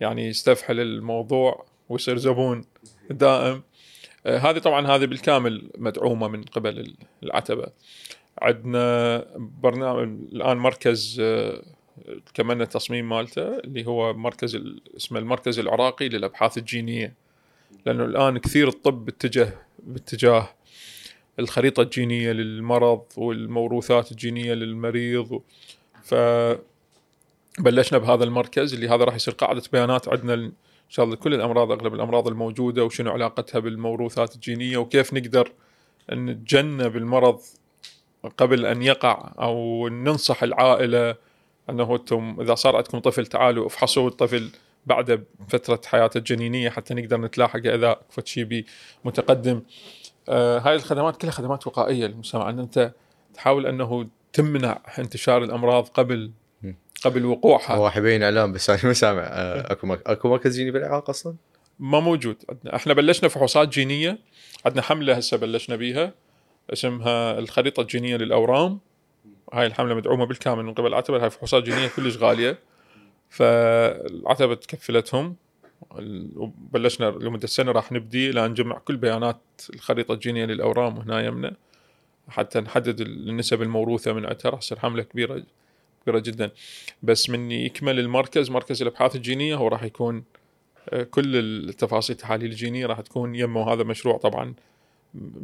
يعني 0.00 0.28
يستفحل 0.28 0.80
الموضوع 0.80 1.66
ويصير 1.88 2.16
زبون 2.16 2.64
دائم. 3.10 3.62
آه، 4.26 4.38
هذه 4.38 4.58
طبعا 4.58 4.86
هذه 4.86 5.04
بالكامل 5.04 5.70
مدعومة 5.78 6.28
من 6.28 6.42
قبل 6.42 6.96
العتبة. 7.22 7.66
عندنا 8.42 9.26
برنامج 9.36 10.18
الآن 10.32 10.56
مركز 10.56 11.22
كملنا 12.34 12.64
التصميم 12.64 13.08
مالته 13.08 13.58
اللي 13.58 13.86
هو 13.86 14.14
مركز 14.14 14.56
اسمه 14.96 15.18
المركز 15.18 15.58
العراقي 15.58 16.08
للأبحاث 16.08 16.58
الجينية. 16.58 17.14
لأنه 17.86 18.04
الآن 18.04 18.38
كثير 18.38 18.68
الطب 18.68 19.08
اتجه 19.08 19.54
باتجاه 19.78 20.48
الخريطة 21.38 21.82
الجينية 21.82 22.32
للمرض 22.32 23.02
والموروثات 23.16 24.10
الجينية 24.12 24.54
للمريض. 24.54 25.40
ف 26.02 26.14
بلشنا 27.58 27.98
بهذا 27.98 28.24
المركز 28.24 28.74
اللي 28.74 28.88
هذا 28.88 29.04
راح 29.04 29.14
يصير 29.14 29.34
قاعدة 29.34 29.62
بيانات 29.72 30.08
عندنا 30.08 30.34
إن 30.34 30.52
شاء 30.88 31.04
الله 31.04 31.16
كل 31.16 31.34
الأمراض 31.34 31.72
أغلب 31.72 31.94
الأمراض 31.94 32.28
الموجودة 32.28 32.84
وشنو 32.84 33.10
علاقتها 33.10 33.58
بالموروثات 33.58 34.34
الجينية 34.34 34.76
وكيف 34.76 35.14
نقدر 35.14 35.52
نتجنب 36.12 36.96
المرض 36.96 37.40
قبل 38.38 38.66
أن 38.66 38.82
يقع 38.82 39.32
أو 39.38 39.88
ننصح 39.88 40.42
العائلة 40.42 41.16
أنه 41.70 41.94
أنتم 41.94 42.36
إذا 42.40 42.54
صار 42.54 42.76
عندكم 42.76 42.98
طفل 42.98 43.26
تعالوا 43.26 43.66
افحصوا 43.66 44.08
الطفل. 44.08 44.50
بعد 44.86 45.24
فترة 45.48 45.80
حياته 45.86 46.18
الجنينية 46.18 46.70
حتى 46.70 46.94
نقدر 46.94 47.20
نتلاحق 47.20 47.66
اذا 47.66 47.96
شيء 48.24 48.64
متقدم. 49.04 49.62
آه 50.28 50.58
هاي 50.58 50.74
الخدمات 50.74 51.16
كلها 51.16 51.32
خدمات 51.32 51.66
وقائية 51.66 52.06
للمجتمع 52.06 52.50
إن 52.50 52.58
أنت 52.58 52.92
تحاول 53.34 53.66
أنه 53.66 54.08
تمنع 54.32 54.80
انتشار 54.98 55.44
الأمراض 55.44 55.88
قبل 55.88 56.30
قبل 57.04 57.24
وقوعها. 57.24 57.74
هو 57.74 57.90
حبين 57.90 58.22
إعلام 58.22 58.52
بس 58.52 58.70
أنا 58.70 58.80
ما 58.84 58.92
سامع. 58.92 59.22
آه، 59.22 59.72
أكو 59.72 59.94
أكو 60.06 60.28
مركز 60.28 60.56
جيني 60.56 60.70
بالعراق 60.70 61.10
أصلا؟ 61.10 61.34
ما 61.78 62.00
موجود. 62.00 62.36
عندنا 62.50 62.76
إحنا 62.76 62.94
بلشنا 62.94 63.28
فحوصات 63.28 63.68
جينية. 63.68 64.18
عندنا 64.66 64.82
حملة 64.82 65.14
هسه 65.14 65.36
بلشنا 65.36 65.76
بيها 65.76 66.14
اسمها 66.72 67.38
الخريطة 67.38 67.80
الجينية 67.80 68.16
للأورام. 68.16 68.80
هاي 69.52 69.66
الحملة 69.66 69.94
مدعومة 69.94 70.26
بالكامل 70.26 70.62
من 70.62 70.74
قبل 70.74 70.86
العتبه 70.86 71.22
هاي 71.22 71.30
فحوصات 71.30 71.62
جينية 71.62 71.88
كلش 71.96 72.16
غالية. 72.16 72.58
فالعتبة 73.34 74.54
تكفلتهم. 74.54 75.36
وبلشنا 76.36 77.06
لمدة 77.10 77.46
سنة 77.46 77.72
راح 77.72 77.92
نبدي 77.92 78.30
لنجمع 78.30 78.78
كل 78.78 78.96
بيانات 78.96 79.40
الخريطة 79.74 80.14
الجينية 80.14 80.44
للأورام 80.44 80.96
هنا 80.96 81.26
يمنا 81.26 81.56
حتى 82.28 82.60
نحدد 82.60 83.00
النسب 83.00 83.62
الموروثة 83.62 84.12
من 84.12 84.26
عندها 84.26 84.50
راح 84.50 84.60
تصير 84.60 84.78
حملة 84.78 85.02
كبيره 85.02 85.42
كبيرة 86.02 86.18
جدا. 86.18 86.50
بس 87.02 87.30
من 87.30 87.50
يكمل 87.50 87.98
المركز 87.98 88.50
مركز 88.50 88.82
الأبحاث 88.82 89.16
الجينية 89.16 89.54
هو 89.54 89.68
راح 89.68 89.82
يكون 89.82 90.24
آه، 90.88 91.02
كل 91.02 91.36
التفاصيل 91.36 92.16
التحاليل 92.16 92.50
الجينية 92.50 92.86
راح 92.86 93.00
تكون 93.00 93.34
يمه. 93.34 93.60
وهذا 93.60 93.82
مشروع 93.82 94.18
طبعا 94.18 94.54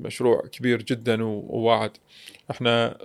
مشروع 0.04 0.40
كبير 0.52 0.82
جدا 0.82 1.24
وواعد. 1.24 1.92
إحنا 2.50 2.98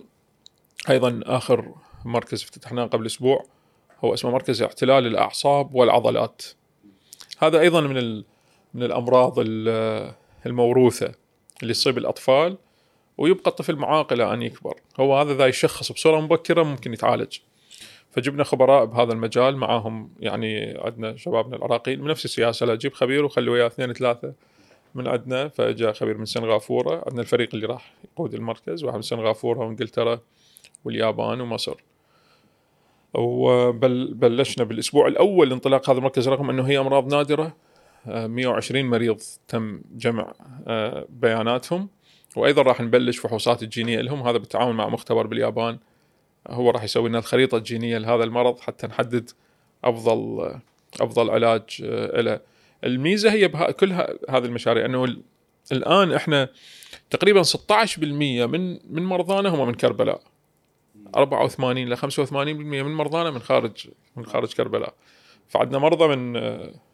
أيضا 0.89 1.19
آخر 1.23 1.75
مركز 2.05 2.43
افتتحناه 2.43 2.85
قبل 2.85 3.05
أسبوع 3.05 3.54
هو 4.03 4.13
اسمه 4.13 4.31
مركز 4.31 4.61
اعتلال 4.61 5.07
الأعصاب 5.07 5.75
والعضلات. 5.75 6.43
هذا 7.39 7.59
أيضا 7.59 7.81
من 7.81 8.23
من 8.73 8.83
الأمراض 8.83 9.33
الموروثة 10.45 11.11
اللي 11.63 11.73
تصيب 11.73 11.97
الأطفال 11.97 12.57
ويبقى 13.17 13.51
الطفل 13.51 13.75
معاق 13.75 14.13
إلى 14.13 14.33
أن 14.33 14.41
يكبر. 14.41 14.79
هو 14.99 15.17
هذا 15.17 15.33
ذا 15.33 15.45
يشخص 15.45 15.91
بصورة 15.91 16.19
مبكرة 16.19 16.63
ممكن 16.63 16.93
يتعالج. 16.93 17.37
فجبنا 18.11 18.43
خبراء 18.43 18.85
بهذا 18.85 19.13
المجال 19.13 19.57
معاهم 19.57 20.09
يعني 20.19 20.77
عندنا 20.77 21.17
شبابنا 21.17 21.55
العراقيين 21.55 22.01
من 22.01 22.07
نفس 22.07 22.25
السياسة 22.25 22.65
لا 22.65 22.75
جيب 22.75 22.93
خبير 22.93 23.25
وخلي 23.25 23.49
وياه 23.49 23.67
اثنين 23.67 23.93
ثلاثة 23.93 24.33
من 24.95 25.07
عندنا. 25.07 25.47
فجاء 25.47 25.93
خبير 25.93 26.17
من 26.17 26.25
سنغافورة 26.25 27.03
عندنا 27.05 27.21
الفريق 27.21 27.49
اللي 27.53 27.65
راح 27.65 27.93
يقود 28.03 28.33
المركز 28.33 28.83
واحد 28.83 28.95
من 28.95 29.01
سنغافورة 29.01 29.59
وانجلترا 29.59 30.19
واليابان 30.85 31.41
ومصر. 31.41 31.75
وبلشنا 33.17 34.63
بالأسبوع 34.63 35.07
الأول 35.07 35.49
لانطلاق 35.49 35.89
هذا 35.89 35.97
المركز 35.97 36.29
رغم 36.29 36.49
أنه 36.49 36.63
هي 36.63 36.79
أمراض 36.79 37.13
نادرة. 37.13 37.55
120 38.05 38.85
آه، 38.85 38.89
مريض 38.89 39.21
تم 39.47 39.81
جمع 39.95 40.33
آه، 40.67 41.05
بياناتهم. 41.09 41.89
وأيضا 42.35 42.61
راح 42.61 42.81
نبلش 42.81 43.17
فحوصات 43.17 43.63
الجينية 43.63 44.01
لهم. 44.01 44.27
هذا 44.27 44.37
بالتعاون 44.37 44.75
مع 44.75 44.89
مختبر 44.89 45.27
باليابان. 45.27 45.79
هو 46.49 46.69
راح 46.69 46.83
يسوي 46.83 47.09
لنا 47.09 47.19
الخريطة 47.19 47.57
الجينية 47.57 47.97
لهذا 47.97 48.23
المرض 48.23 48.59
حتى 48.59 48.87
نحدد 48.87 49.29
أفضل 49.83 50.51
أفضل 51.01 51.29
علاج 51.29 51.81
آه، 51.83 52.21
له 52.21 52.39
الميزة 52.83 53.31
هي 53.31 53.49
كل 53.49 53.93
هذه 54.29 54.45
المشاريع 54.45 54.85
أنه 54.85 55.15
الآن 55.71 56.13
إحنا 56.13 56.49
تقريبا 57.09 57.43
16% 57.43 57.97
من 58.45 58.79
من 58.95 59.03
مرضانا 59.03 59.49
هم 59.49 59.67
من 59.67 59.73
كربلاء. 59.73 60.21
84 61.15 61.89
ل 61.89 61.97
85% 61.97 62.33
من 62.33 62.93
مرضانا 62.93 63.31
من 63.31 63.39
خارج 63.39 63.87
من 64.15 64.25
خارج 64.25 64.53
كربلاء. 64.53 64.93
فعندنا 65.47 65.79
مرضى 65.79 66.15
من 66.15 66.35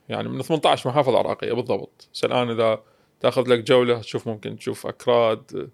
يعني 0.09 0.29
من 0.29 0.41
18 0.41 0.89
محافظه 0.89 1.17
عراقية 1.17 1.53
بالضبط. 1.53 2.09
بس 2.13 2.25
الآن 2.25 2.49
إذا 2.49 2.83
تأخذ 3.19 3.49
لك 3.49 3.59
جولة 3.59 3.99
تشوف 3.99 4.27
ممكن 4.27 4.55
تشوف 4.55 4.87
أكراد 4.87 5.69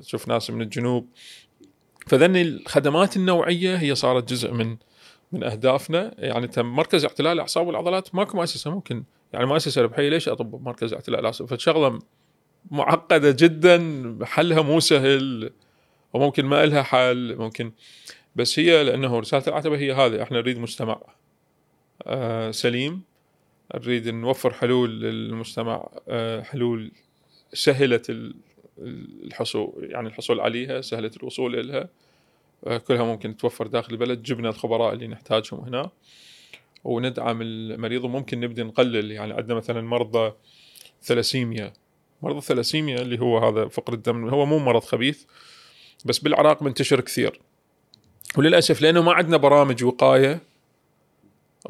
تشوف 0.00 0.28
ناس 0.28 0.50
من 0.50 0.62
الجنوب. 0.62 1.08
فذني 2.06 2.42
الخدمات 2.42 3.16
النوعية 3.16 3.76
هي 3.76 3.94
صارت 3.94 4.28
جزء 4.28 4.52
من 4.52 4.76
من 5.32 5.44
أهدافنا. 5.44 6.14
يعني 6.18 6.46
تم 6.48 6.66
مركز 6.66 7.04
اعتلال 7.04 7.32
الاعصاب 7.32 7.66
والعضلات 7.66 8.14
ماكو 8.14 8.36
مؤسسة 8.36 8.70
ممكن 8.70 9.04
يعني 9.32 9.46
مؤسسه 9.46 9.82
ربحيه 9.82 10.08
ليش 10.08 10.28
أطب 10.28 10.62
مركز 10.62 10.94
اعتلال 10.94 11.20
الاعصاب 11.20 11.48
فشغله 11.48 11.98
معقدة 12.70 13.30
جدا 13.30 14.18
حلها 14.22 14.62
مو 14.62 14.80
سهل. 14.80 15.50
وممكن 16.14 16.44
ما 16.44 16.66
لها 16.66 16.82
حل 16.82 17.36
ممكن. 17.36 17.72
بس 18.36 18.58
هي 18.58 18.84
لأنه 18.84 19.18
رسالة 19.18 19.44
العتبة 19.48 19.78
هي 19.78 19.92
هذه 19.92 20.22
إحنا 20.22 20.38
نريد 20.38 20.58
مجتمع 20.58 21.00
آه، 22.06 22.50
سليم 22.50 23.02
نريد 23.74 24.08
نوفر 24.08 24.52
حلول 24.52 25.00
للمجتمع 25.00 25.88
آه، 26.08 26.42
حلول 26.42 26.92
سهلت 27.52 28.10
ال- 28.10 28.34
الحصول 29.24 29.72
يعني 29.78 30.08
الحصول 30.08 30.40
عليها 30.40 30.80
سهلت 30.80 31.16
الوصول 31.16 31.60
إلها 31.60 31.88
آه، 32.66 32.76
كلها 32.78 33.04
ممكن 33.04 33.36
تتوفر 33.36 33.66
داخل 33.66 33.92
البلد. 33.92 34.22
جبنا 34.22 34.48
الخبراء 34.48 34.94
اللي 34.94 35.06
نحتاجهم 35.06 35.60
هنا. 35.60 35.90
وندعم 36.84 37.42
المريض 37.42 38.04
وممكن 38.04 38.40
نبدأ 38.40 38.64
نقلل 38.64 39.10
يعني 39.12 39.32
عندنا 39.32 39.54
مثلا 39.54 39.80
مرضى 39.80 40.32
ثلاسيميا. 41.02 41.72
مرض 42.22 42.36
الثلاسيميا 42.36 42.96
اللي 43.02 43.20
هو 43.20 43.38
هذا 43.38 43.68
فقر 43.68 43.92
الدم 43.92 44.28
هو 44.28 44.46
مو 44.46 44.58
مرض 44.58 44.82
خبيث. 44.82 45.24
بس 46.04 46.18
بالعراق 46.18 46.62
منتشر 46.62 47.00
كثير. 47.00 47.40
وللأسف 48.36 48.82
لأنه 48.82 49.02
ما 49.02 49.12
عندنا 49.12 49.36
برامج 49.36 49.84
وقاية 49.84 50.40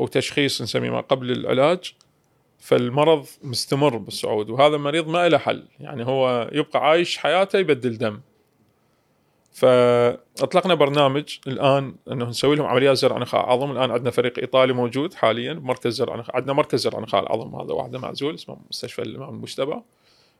أو 0.00 0.06
تشخيص 0.06 0.62
نسميه 0.62 0.90
ما 0.90 1.00
قبل 1.00 1.30
العلاج 1.30 1.94
فالمرض 2.58 3.26
مستمر 3.42 3.96
بالصعود 3.96 4.50
وهذا 4.50 4.76
المريض 4.76 5.08
ما 5.08 5.28
له 5.28 5.38
حل. 5.38 5.64
يعني 5.80 6.06
هو 6.06 6.50
يبقى 6.52 6.88
عايش 6.88 7.18
حياته 7.18 7.58
يبدل 7.58 7.98
دم. 7.98 8.20
فأطلقنا 9.52 10.74
برنامج 10.74 11.38
الآن 11.46 11.94
إنه 12.12 12.24
نسوي 12.24 12.56
لهم 12.56 12.66
عمليات 12.66 12.96
زرع 12.96 13.18
نخاع 13.18 13.52
عظم. 13.52 13.70
الآن 13.70 13.90
عندنا 13.90 14.10
فريق 14.10 14.38
إيطالي 14.38 14.72
موجود 14.72 15.14
حاليا 15.14 15.52
بمركز 15.52 15.92
زرع 15.92 16.16
نخاع 16.16 16.36
عندنا 16.36 16.52
مركز 16.52 16.80
زرع 16.80 17.00
نخاع 17.00 17.20
العظم 17.20 17.54
هذا 17.54 17.72
واحدة 17.72 17.98
معزول 17.98 18.34
اسمه 18.34 18.56
مستشفى 18.70 19.02
الامام 19.02 19.28
المجتبى 19.28 19.76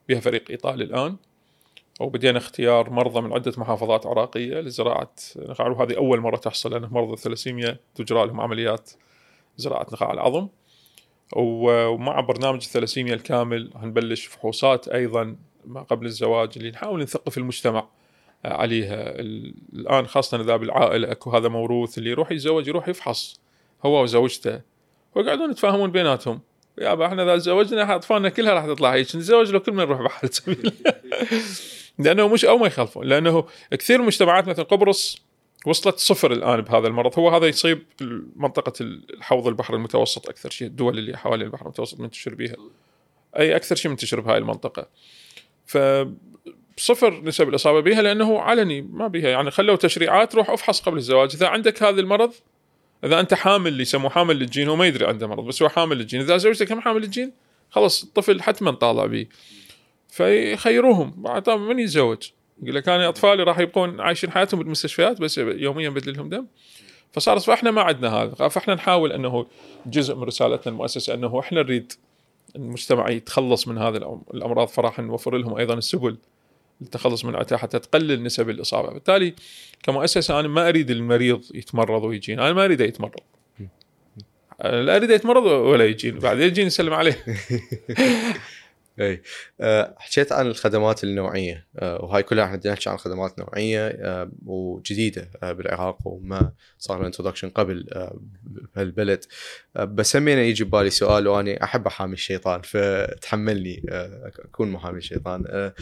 بها 0.08 0.20
فريق 0.20 0.44
إيطالي 0.50 0.84
الآن. 0.84 1.16
وبدينا 2.00 2.38
اختيار 2.38 2.90
مرضى 2.90 3.20
من 3.20 3.32
عدة 3.32 3.52
محافظات 3.56 4.06
عراقية 4.06 4.60
لزراعة 4.60 5.12
نخاع. 5.36 5.66
وهذه 5.68 5.96
أول 5.96 6.20
مرة 6.20 6.36
تحصل 6.36 6.70
لأن 6.72 6.88
مرضى 6.90 7.12
الثلاسيميا 7.12 7.76
تجرى 7.94 8.26
لهم 8.26 8.40
عمليات 8.40 8.90
زراعة 9.56 9.86
نخاع 9.92 10.12
العظم. 10.12 10.48
ومع 11.36 12.20
برنامج 12.20 12.62
الثلاسيميا 12.64 13.14
الكامل 13.14 13.70
هنبلش 13.76 14.26
فحوصات 14.26 14.88
أيضا 14.88 15.36
ما 15.66 15.82
قبل 15.82 16.06
الزواج 16.06 16.50
اللي 16.56 16.70
نحاول 16.70 17.02
نثقف 17.02 17.38
المجتمع 17.38 17.88
عليها. 18.44 19.20
ال- 19.20 19.54
الآن 19.72 20.06
خاصة 20.06 20.40
إذا 20.40 20.56
بالعائلة 20.56 21.12
أكو 21.12 21.30
هذا 21.30 21.48
موروث 21.48 21.98
اللي 21.98 22.10
يروح 22.10 22.32
يتزوج 22.32 22.68
يروح 22.68 22.88
يفحص 22.88 23.40
هو 23.86 24.02
وزوجته. 24.02 24.60
ويقعدون 25.14 25.50
يتفاهمون 25.50 25.90
بيناتهم. 25.90 26.40
يابا 26.78 27.06
إحنا 27.06 27.22
إذا 27.22 27.36
تزوجنا 27.36 27.94
أطفالنا 27.94 28.28
كلها 28.28 28.54
راح 28.54 28.66
تطلع 28.66 28.92
هيك 28.94 29.06
نتزوج 29.16 29.50
لو 29.50 29.60
كل 29.60 29.72
من 29.72 29.78
نروح 29.78 30.02
بحال 30.02 30.34
سبيل 30.34 30.72
لأنه 31.98 32.28
مش 32.28 32.44
أو 32.44 32.58
ما 32.58 32.66
يخالفون 32.66 33.06
لأنه 33.06 33.44
كثير 33.70 33.96
من 33.96 34.02
المجتمعات 34.02 34.48
مثل 34.48 34.64
قبرص 34.64 35.24
وصلت 35.66 35.98
صفر 35.98 36.32
الآن 36.32 36.60
بهذا 36.60 36.86
المرض. 36.86 37.18
هو 37.18 37.28
هذا 37.28 37.46
يصيب 37.46 37.82
منطقة 38.36 38.72
الحوض 38.80 39.46
البحر 39.46 39.74
المتوسط 39.74 40.28
أكثر 40.28 40.50
شيء 40.50 40.68
الدول 40.68 40.98
اللي 40.98 41.16
حوالين 41.16 41.46
البحر 41.46 41.62
المتوسط 41.62 42.00
منتشر 42.00 42.34
بها 42.34 42.56
أي 43.38 43.56
أكثر 43.56 43.76
شيء 43.76 43.90
منتشر 43.90 44.20
بهاي 44.20 44.38
المنطقة. 44.38 44.88
ف 45.66 45.78
صفر 46.76 47.20
نسب 47.24 47.48
الإصابة 47.48 47.80
بها 47.80 48.02
لأنه 48.02 48.40
علني 48.40 48.82
ما 48.82 49.08
بها 49.08 49.28
يعني 49.28 49.50
خلوا 49.50 49.76
تشريعات 49.76 50.34
روح 50.34 50.50
أفحص 50.50 50.80
قبل 50.80 50.96
الزواج. 50.96 51.34
إذا 51.34 51.46
عندك 51.46 51.82
هذا 51.82 52.00
المرض 52.00 52.32
إذا 53.04 53.20
أنت 53.20 53.34
حامل 53.34 53.68
اللي 53.68 53.82
يسموه 53.82 54.10
حامل 54.10 54.36
للجين 54.36 54.68
هو 54.68 54.76
ما 54.76 54.86
يدري 54.86 55.06
عنده 55.06 55.26
مرض 55.26 55.44
بس 55.44 55.62
هو 55.62 55.68
حامل 55.68 55.96
للجين. 55.96 56.20
إذا 56.20 56.36
زوجتك 56.36 56.72
هم 56.72 56.80
حامل 56.80 57.00
للجين 57.00 57.32
خلاص 57.70 58.02
الطفل 58.02 58.42
حتما 58.42 58.70
طالع 58.70 59.06
به 59.06 59.26
فيخيروهم 60.14 61.14
بعد 61.16 61.50
من 61.50 61.78
يتزوج. 61.78 62.30
يقول 62.62 62.74
لك 62.74 62.88
أنا 62.88 63.08
أطفالي 63.08 63.42
راح 63.42 63.58
يبقون 63.58 64.00
عايشين 64.00 64.30
حياتهم 64.30 64.60
بالمستشفيات 64.60 65.20
بس 65.20 65.38
يوميا 65.38 65.88
بدل 65.88 66.16
لهم 66.16 66.28
دم. 66.28 66.46
فصار 67.12 67.38
فاحنا 67.38 67.70
ما 67.70 67.82
عندنا 67.82 68.08
هذا. 68.08 68.48
فإحنا 68.48 68.74
نحاول 68.74 69.12
أنه 69.12 69.46
جزء 69.86 70.14
من 70.14 70.22
رسالتنا 70.22 70.72
المؤسسة 70.72 71.14
أنه 71.14 71.40
إحنا 71.40 71.62
نريد 71.62 71.92
المجتمع 72.56 73.10
يتخلص 73.10 73.68
من 73.68 73.78
هذه 73.78 74.20
الأمراض 74.34 74.68
فراح 74.68 75.00
نوفر 75.00 75.36
لهم 75.36 75.56
أيضا 75.56 75.74
السبل 75.74 76.16
للتخلص 76.80 77.24
من 77.24 77.36
حتى 77.36 77.78
تقلل 77.78 78.22
نسب 78.22 78.50
الإصابة. 78.50 78.92
بالتالي 78.92 79.34
كمؤسسة 79.82 80.40
أنا 80.40 80.48
ما 80.48 80.68
أريد 80.68 80.90
المريض 80.90 81.44
يتمرض 81.54 82.04
ويجيني 82.04 82.42
أنا 82.42 82.52
ما 82.52 82.64
أريده 82.64 82.84
يتمرض. 82.84 83.20
لا 84.64 84.96
أريده 84.96 85.14
يتمرض 85.14 85.44
ولا 85.44 85.84
يجيني 85.84 86.18
بعدين 86.18 86.46
يجيني 86.46 86.66
يسلم 86.66 86.92
عليه. 86.92 87.24
إي. 89.00 89.22
أه 89.60 89.94
حكيت 89.98 90.32
عن 90.32 90.46
الخدمات 90.46 91.04
النوعية. 91.04 91.66
أه 91.78 92.04
وهاي 92.04 92.22
كلها 92.22 92.44
إحنا 92.44 92.60
نحكي 92.66 92.90
عن 92.90 92.96
خدمات 92.96 93.38
نوعية 93.38 93.88
أه 93.88 94.30
وجديدة 94.46 95.30
بالعراق 95.42 96.06
وما 96.06 96.52
صار 96.78 96.98
لها 96.98 97.06
انتروداكشن 97.06 97.50
قبل 97.50 97.86
بهالبلد. 98.42 99.24
بس 99.76 100.16
همينة 100.16 100.40
يجي 100.40 100.64
ببالي 100.64 100.90
سؤال 100.90 101.28
وأني 101.28 101.64
أحب 101.64 101.86
أحامي 101.86 102.12
الشيطان 102.12 102.62
فتحملني 102.62 103.82
أكون 104.44 104.70
محامي 104.70 104.98
الشيطان. 104.98 105.72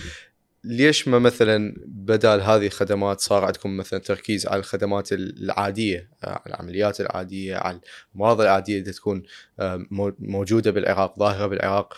ليش 0.64 1.08
ما 1.08 1.18
مثلا 1.18 1.74
بدل 1.86 2.40
هذه 2.40 2.66
الخدمات 2.66 3.20
صار 3.20 3.44
عندكم 3.44 3.76
مثلا 3.76 3.98
تركيز 3.98 4.46
على 4.46 4.58
الخدمات 4.60 5.12
العادية 5.12 6.10
آه، 6.24 6.28
على 6.28 6.42
العمليات 6.46 7.00
العادية 7.00 7.56
على 7.56 7.80
الامراض 8.14 8.40
العادية 8.40 8.78
اللي 8.78 8.92
تكون 8.92 9.22
آه، 9.60 9.86
مو- 9.90 10.16
موجودة 10.18 10.70
بالعراق 10.70 11.18
ظاهرة 11.18 11.46
بالعراق؟ 11.46 11.94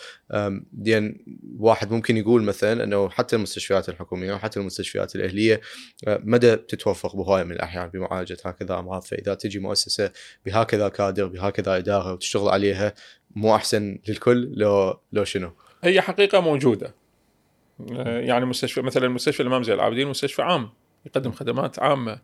لأن 0.84 1.16
واحد 1.58 1.92
ممكن 1.92 2.16
يقول 2.16 2.42
مثلا 2.42 2.84
إنه 2.84 3.08
حتى 3.08 3.36
المستشفيات 3.36 3.88
الحكومية 3.88 4.34
وحتى 4.34 4.60
المستشفيات 4.60 5.16
الأهلية 5.16 5.60
أه، 6.08 6.20
مدى 6.24 6.56
تتوفق 6.56 7.16
بهوايه 7.16 7.44
من 7.44 7.52
الأحيان 7.52 7.88
بمعالجة 7.88 8.36
هكذا 8.44 8.78
أمراض. 8.78 9.02
فإذا 9.02 9.34
تجي 9.34 9.58
مؤسسة 9.58 10.10
بهكذا 10.46 10.88
كادر 10.88 11.26
بهكذا 11.26 11.76
إدارة 11.76 12.12
وتشتغل 12.12 12.48
عليها 12.48 12.94
مو 13.36 13.54
أحسن 13.54 13.98
للكل 14.08 14.52
لو 14.56 15.00
لو 15.12 15.24
شنو؟ 15.24 15.52
هي 15.84 16.00
حقيقة 16.00 16.40
موجودة. 16.40 16.86
آه، 16.86 17.03
يعني 18.06 18.44
مستشفى 18.44 18.82
مثلا 18.82 19.08
مستشفى 19.08 19.40
الإمام 19.40 19.62
زين 19.62 19.74
العابدين 19.74 20.08
مستشفى 20.08 20.42
عام 20.42 20.70
يقدم 21.06 21.32
خدمات 21.32 21.78
عامة. 21.78 22.18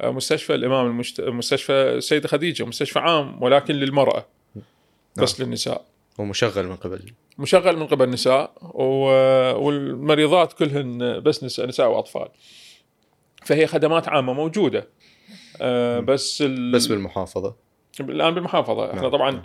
آه، 0.00 0.10
مستشفى 0.10 0.54
الإمام 0.54 0.86
المشت... 0.86 1.20
مستشفى 1.20 1.72
السيده 1.72 2.28
خديجة 2.28 2.64
مستشفى 2.64 2.98
عام 2.98 3.42
ولكن 3.42 3.74
للمرأة 3.74 4.26
بس 5.16 5.40
للنساء. 5.40 5.84
ومشغل 6.18 6.66
من 6.66 6.76
قبل. 6.76 7.12
مشغل 7.38 7.76
من 7.76 7.86
قبل 7.86 8.04
النساء 8.04 8.52
و... 8.62 8.84
والمريضات 9.64 10.52
كلهن 10.52 11.20
بس 11.20 11.44
نساء, 11.44 11.66
نساء 11.66 11.90
وأطفال. 11.90 12.28
فهي 13.44 13.66
خدمات 13.66 14.08
عامة 14.08 14.32
موجودة. 14.32 14.88
آه 15.60 16.00
بس 16.00 16.42
ال... 16.42 16.72
بس 16.72 16.86
بالمحافظة. 16.86 17.56
الآن 18.00 18.34
بالمحافظة. 18.34 18.90
إحنا 18.90 19.00
نعم. 19.02 19.10
طبعا 19.10 19.42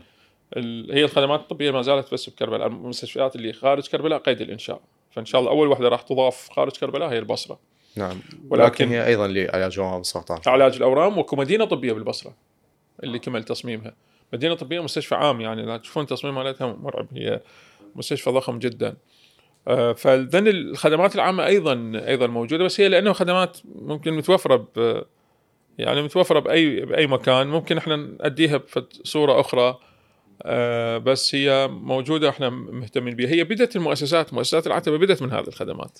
ال... 0.58 0.92
هي 0.94 1.04
الخدمات 1.04 1.40
الطبية 1.40 1.72
ما 1.72 1.82
زالت 1.82 2.14
بس 2.14 2.30
بكربلاء 2.30 2.68
المستشفيات 2.68 3.36
اللي 3.36 3.54
خارج 3.54 3.88
كربلاء 3.88 4.20
قيد 4.20 4.42
الإنشاء. 4.42 4.82
فإن 5.12 5.26
شاء 5.26 5.42
الله 5.42 5.52
أول 5.52 5.68
وحدة 5.68 5.90
راح 5.90 6.02
تضاف 6.02 6.50
خارج 6.52 6.72
كربلاء 6.72 7.10
هي 7.10 7.20
البصرة. 7.20 7.60
نعم. 7.96 8.10
ولكن- 8.50 8.64
ولكن 8.64 8.88
هي 8.90 9.06
أيضا 9.08 9.28
لعلاج 9.28 9.80
ورم 9.80 10.02
السرطان. 10.02 10.40
علاج 10.48 10.76
الأورام 10.76 11.18
واكو 11.18 11.36
مدينة 11.36 11.66
طبية 11.66 11.94
بالبصرة 11.94 12.34
اللي 13.04 13.20
كمل 13.20 13.44
تصميمها. 13.44 13.94
مدينة 14.34 14.54
طبية 14.56 14.80
مستشفى 14.84 15.16
عام 15.16 15.42
يعني 15.42 15.66
لا 15.66 15.78
تشوفون 15.78 16.06
تصميم 16.06 16.36
مالتها 16.36 16.68
مرعب. 16.68 17.08
هي 17.14 17.42
مستشفى 17.96 18.30
ضخم 18.30 18.60
جدا. 18.60 18.98
آه، 19.68 19.94
فذن 19.94 20.48
الخدمات 20.48 21.16
العامة 21.16 21.46
أيضا 21.46 21.92
أيضا 22.08 22.28
موجودة 22.28 22.64
بس 22.64 22.82
هي 22.82 22.90
لأنه 22.90 23.14
خدمات 23.14 23.58
ممكن 23.76 24.14
متوفرة 24.14 24.56
ب 24.76 25.04
يعني 25.80 26.02
متوفرة 26.02 26.40
بأي 26.40 26.86
بأي 26.86 27.08
مكان. 27.08 27.48
ممكن 27.48 27.78
إحنا 27.78 27.96
نأديها 27.96 28.62
بصورة 29.04 29.40
أخرى. 29.40 29.80
آه، 30.42 30.98
بس 30.98 31.36
هي 31.36 31.68
موجودة 31.68 32.30
إحنا 32.30 32.50
مهتمين 32.50 33.16
بها 33.16 33.30
هي 33.30 33.44
بدأت 33.44 33.76
المؤسسات 33.76 34.34
مؤسسات 34.34 34.68
العتبة 34.68 34.98
بدأت 34.98 35.22
من 35.22 35.32
هذه 35.32 35.48
الخدمات. 35.48 36.00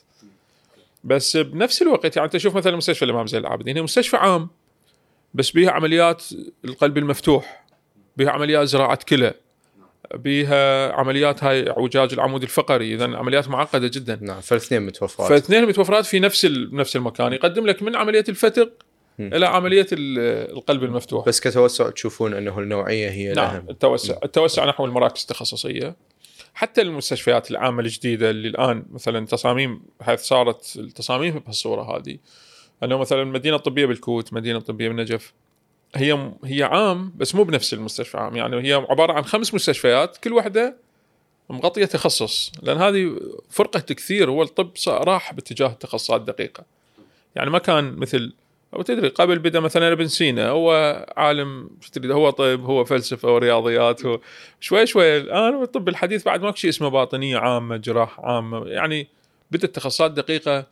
بس 1.04 1.38
بنفس 1.38 1.82
الوقت 1.82 2.18
يعني 2.18 2.30
تشوف 2.30 2.56
مثلا 2.56 2.76
مستشفى 2.76 3.06
الإمام 3.06 3.28
زين 3.28 3.40
العابدين 3.42 3.76
هي 3.76 3.82
مستشفى 3.82 4.18
عام 4.18 4.50
بس 5.34 5.52
بيها 5.52 5.72
عمليات 5.72 6.24
القلب 6.66 6.98
المفتوح 6.98 7.66
بيها 8.18 8.30
عمليات 8.30 8.68
زراعة 8.68 9.00
كلى 9.10 9.34
بيها 10.16 10.92
عمليات 10.92 11.44
هاي 11.44 11.70
اعوجاج 11.70 12.14
العمود 12.14 12.44
الفقري. 12.44 12.96
اذا 12.96 13.18
عمليات 13.18 13.48
معقدة 13.48 13.88
جدا. 13.88 14.20
نعم 14.22 14.42
فالاثنين 14.42 14.82
متوفرات. 14.82 15.30
فاثنين 15.30 15.66
متوفرات 15.66 16.06
في 16.06 16.20
نفس 16.20 16.46
نفس 16.72 16.96
المكان. 16.96 17.34
يقدم 17.34 17.66
لك 17.66 17.84
من 17.84 17.96
عملية 17.96 18.24
الفتق. 18.30 18.72
إلى 19.20 19.46
عملية 19.46 19.88
ال- 19.92 20.52
القلب 20.58 20.84
المفتوح. 20.84 21.26
بس 21.26 21.40
كتوسع 21.40 21.90
تشوفون 21.90 22.34
أنه 22.34 22.60
النوعية 22.60 23.10
هي 23.10 23.34
نعم 23.34 23.50
الاهم 23.50 23.70
التوسع 23.70 24.18
التوسع 24.24 24.66
نحو 24.66 24.86
المراكز 24.86 25.22
التخصصية. 25.22 25.96
حتى 26.54 26.82
المستشفيات 26.82 27.52
العامة 27.52 27.82
الجديدة 27.82 28.30
اللي 28.30 28.48
الآن 28.48 28.86
مثلا 28.92 29.26
تصاميم 29.26 29.82
حيث 30.02 30.22
صارت 30.22 30.74
التصاميم 30.78 31.40
بهالصوره 31.40 31.98
هذه. 31.98 32.18
أنه 32.84 32.98
مثلا 32.98 33.22
المدينة 33.22 33.56
الطبيه 33.56 33.86
بالكوت 33.86 34.34
مدينة 34.34 34.58
الطبيه 34.58 34.88
بالنجف 34.88 35.34
هي 35.96 36.32
هي 36.44 36.64
عام 36.64 37.14
بس 37.16 37.36
مو 37.36 37.44
بنفس 37.44 37.74
المستشفى 37.74 38.18
عام. 38.18 38.36
يعني 38.36 38.68
هي 38.68 38.74
عبارة 38.74 39.14
عن 39.14 39.24
خمس 39.24 39.54
مستشفيات 39.54 40.18
كل 40.18 40.34
واحدة 40.34 40.78
مغطية 41.50 41.86
تخصص. 41.86 42.52
لأن 42.64 42.78
هذه 42.78 43.20
فرقة 43.50 43.80
كثير 43.80 44.30
هو 44.30 44.44
الطب 44.44 44.72
راح 44.88 45.34
باتجاه 45.34 45.68
التخصصات 45.68 46.20
الدقيقة. 46.22 46.64
يعني 47.36 47.50
ما 47.50 47.60
كان 47.60 47.94
مثل 47.96 48.34
وتدري 48.74 49.08
قبل 49.08 49.40
بدا 49.40 49.60
مثلا 49.60 49.92
ابن 49.92 50.08
سينا 50.08 50.50
هو 50.50 50.72
عالم 51.18 51.70
تدري 51.92 52.14
هو 52.14 52.30
طب 52.30 52.64
هو 52.64 52.86
فلسفة 52.86 53.34
ورياضيات 53.34 54.06
هو 54.06 54.20
شوي 54.60 54.86
شوي 54.86 55.18
الان 55.18 55.64
الطب 55.64 55.90
الحديث 55.90 56.24
بعد 56.24 56.42
ماكو 56.42 56.56
شيء 56.56 56.70
اسمه 56.70 56.90
باطنية 56.90 57.38
عامة 57.38 57.78
جراح 57.78 58.20
عامة 58.20 58.68
يعني 58.68 59.08
بدات 59.52 59.76
تخصصات 59.76 60.12
دقيقة 60.12 60.66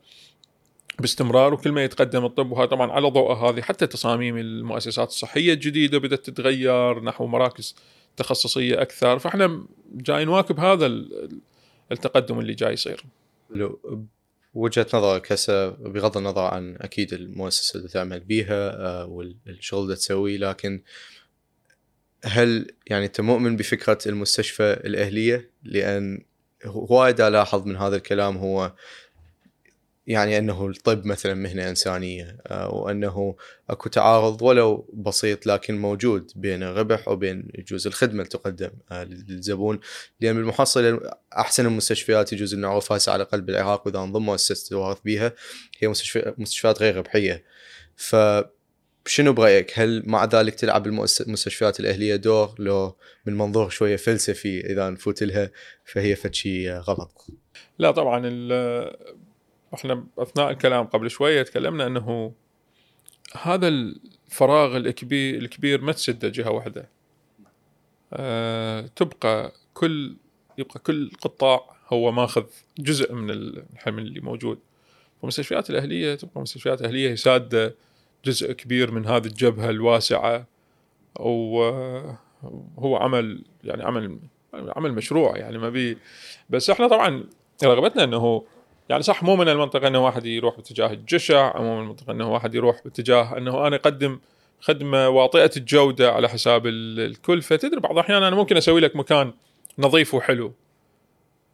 باستمرار 0.99 1.53
وكل 1.53 1.71
ما 1.71 1.83
يتقدم 1.83 2.25
الطب 2.25 2.51
وهذا 2.51 2.65
طبعا 2.65 2.91
على 2.91 3.09
ضوء 3.09 3.33
هذه 3.33 3.61
حتى 3.61 3.87
تصاميم 3.87 4.37
المؤسسات 4.37 5.07
الصحية 5.07 5.53
الجديدة 5.53 5.97
بدأت 5.97 6.25
تتغير 6.25 7.03
نحو 7.03 7.27
مراكز 7.27 7.75
تخصصية 8.17 8.81
أكثر 8.81 9.19
فإحنا 9.19 9.63
جاي 9.93 10.25
نواكب 10.25 10.59
هذا 10.59 10.85
التقدم 11.91 12.39
اللي 12.39 12.53
جاي 12.53 12.73
يصير. 12.73 13.03
وجهة 14.53 14.87
نظرك 14.93 15.31
هسه 15.31 15.69
بغض 15.69 16.17
النظر 16.17 16.41
عن 16.41 16.77
أكيد 16.81 17.13
المؤسسة 17.13 17.77
اللي 17.77 17.89
تعمل 17.89 18.19
بيها 18.19 18.69
آه، 18.69 19.05
والشغل 19.05 19.83
اللي 19.83 19.95
تسويه 19.95 20.37
لكن 20.37 20.81
هل 22.23 22.71
يعني 22.87 23.05
أنت 23.05 23.21
مؤمن 23.21 23.55
بفكرة 23.55 23.97
المستشفى 24.05 24.73
الأهلية؟ 24.73 25.51
لأن 25.63 26.25
وايد 26.65 27.21
الاحظ 27.21 27.65
من 27.65 27.75
هذا 27.75 27.95
الكلام 27.95 28.37
هو 28.37 28.73
يعني 30.07 30.37
أنه 30.37 30.67
الطب 30.67 31.05
مثلا 31.05 31.33
مهنة 31.33 31.69
إنسانية 31.69 32.37
آه، 32.47 32.73
وأنه 32.73 33.35
أكو 33.69 33.89
تعارض 33.89 34.41
ولو 34.41 34.89
بسيط 34.93 35.45
لكن 35.45 35.77
موجود 35.77 36.31
بين 36.35 36.63
الربح 36.63 37.07
وبين 37.07 37.47
يجوز 37.55 37.87
الخدمة 37.87 38.13
اللي 38.13 38.29
تقدم 38.29 38.69
آه، 38.91 39.03
للزبون. 39.03 39.79
لأن 40.21 40.35
بالمحصله 40.35 40.99
أحسن 41.37 41.65
المستشفيات 41.65 42.33
يجوز 42.33 42.53
أن 42.53 42.59
نعرفها 42.59 42.99
على 43.07 43.15
الاقل 43.15 43.41
بالعراق 43.41 43.87
وإذا 43.87 43.99
انظمه 43.99 44.25
مؤسسه 44.25 44.73
الوارث 44.73 44.97
بها 45.05 45.33
هي 45.79 45.87
مستشفيات 46.37 46.81
غير 46.81 46.95
ربحية. 46.95 47.43
ف 47.95 48.15
شنو 49.05 49.33
برأيك؟ 49.33 49.79
هل 49.79 50.03
مع 50.05 50.25
ذلك 50.25 50.55
تلعب 50.55 50.87
المستشفيات 50.87 51.79
الأهلية 51.79 52.15
دور؟ 52.15 52.55
لو 52.59 52.97
من 53.25 53.37
منظور 53.37 53.69
شوية 53.69 53.95
فلسفي 53.95 54.59
إذا 54.59 54.89
نفوت 54.89 55.23
لها 55.23 55.51
فهي 55.85 56.15
فشي 56.15 56.71
غلط. 56.71 57.27
لا 57.79 57.91
طبعا 57.91 58.21
إحنا 59.73 60.03
اثناء 60.17 60.49
الكلام 60.51 60.85
قبل 60.85 61.09
شوية 61.09 61.41
تكلمنا 61.43 61.87
انه 61.87 62.33
هذا 63.41 63.67
الفراغ 63.67 64.77
الكبير 64.77 65.37
الكبير 65.41 65.81
ما 65.81 65.91
تسده 65.91 66.29
جهة 66.29 66.51
واحدة. 66.51 66.89
أه 68.13 68.81
تبقى 68.95 69.51
كل 69.73 70.15
يبقى 70.57 70.79
كل 70.79 71.11
قطاع 71.21 71.75
هو 71.93 72.11
ماخذ 72.11 72.43
جزء 72.79 73.13
من 73.13 73.31
الحمل 73.31 74.03
اللي 74.07 74.19
موجود. 74.19 74.59
والمستشفيات 75.21 75.69
الاهليه 75.69 76.15
تبقى 76.15 76.41
مستشفيات 76.41 76.81
أهلية 76.81 77.15
سادة 77.15 77.75
جزء 78.25 78.51
كبير 78.51 78.91
من 78.91 79.05
هذه 79.05 79.25
الجبهة 79.27 79.69
الواسعة 79.69 80.47
وهو 81.19 82.95
عمل 82.95 83.43
يعني 83.63 83.83
عمل 83.83 84.19
عمل 84.53 84.93
مشروع 84.93 85.37
يعني 85.37 85.57
ما 85.57 85.69
بي 85.69 85.97
بس 86.49 86.69
إحنا 86.69 86.87
طبعا 86.87 87.23
رغبتنا 87.63 88.03
انه 88.03 88.43
يعني 88.89 89.03
صح 89.03 89.23
مو 89.23 89.35
من 89.35 89.49
المنطقة 89.49 89.87
إنه 89.87 90.05
واحد 90.05 90.25
يروح 90.25 90.55
باتجاه 90.55 90.91
الجشع 90.93 91.55
أو 91.55 91.63
مو 91.63 91.75
من 91.75 91.83
المنطقة 91.83 92.11
إنه 92.11 92.33
واحد 92.33 92.55
يروح 92.55 92.81
باتجاه 92.83 93.37
إنه 93.37 93.67
أنا 93.67 93.75
أقدم 93.75 94.19
خدمة 94.61 95.09
واطئة 95.09 95.51
الجودة 95.57 96.11
على 96.11 96.29
حساب 96.29 96.67
الكلفه 96.67 97.55
تدري 97.55 97.79
بعض 97.79 97.91
الأحيان 97.91 98.23
أنا 98.23 98.35
ممكن 98.35 98.57
أسوي 98.57 98.81
لك 98.81 98.95
مكان 98.95 99.33
نظيف 99.79 100.13
وحلو 100.13 100.53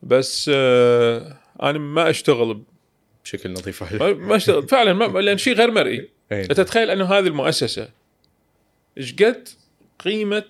بس 0.04 0.52
آه 0.54 1.38
أنا 1.62 1.80
ما 1.80 2.10
أشتغل 2.10 2.62
بشكل 3.24 3.54
نظيف 3.54 3.82
وحلو. 3.82 4.16
ما 4.16 4.36
أشتغل 4.36 4.68
فعلا 4.68 4.94
ما 4.94 5.20
لأن 5.20 5.38
شيء 5.38 5.54
غير 5.54 5.72
مرئي. 5.72 6.10
انت 6.32 6.54
تتخيل 6.54 6.90
أنه 6.90 7.06
هذه 7.06 7.28
المؤسسة 7.28 7.90
إيش 8.98 9.14
قد 9.14 9.50
قيمة 10.00 10.50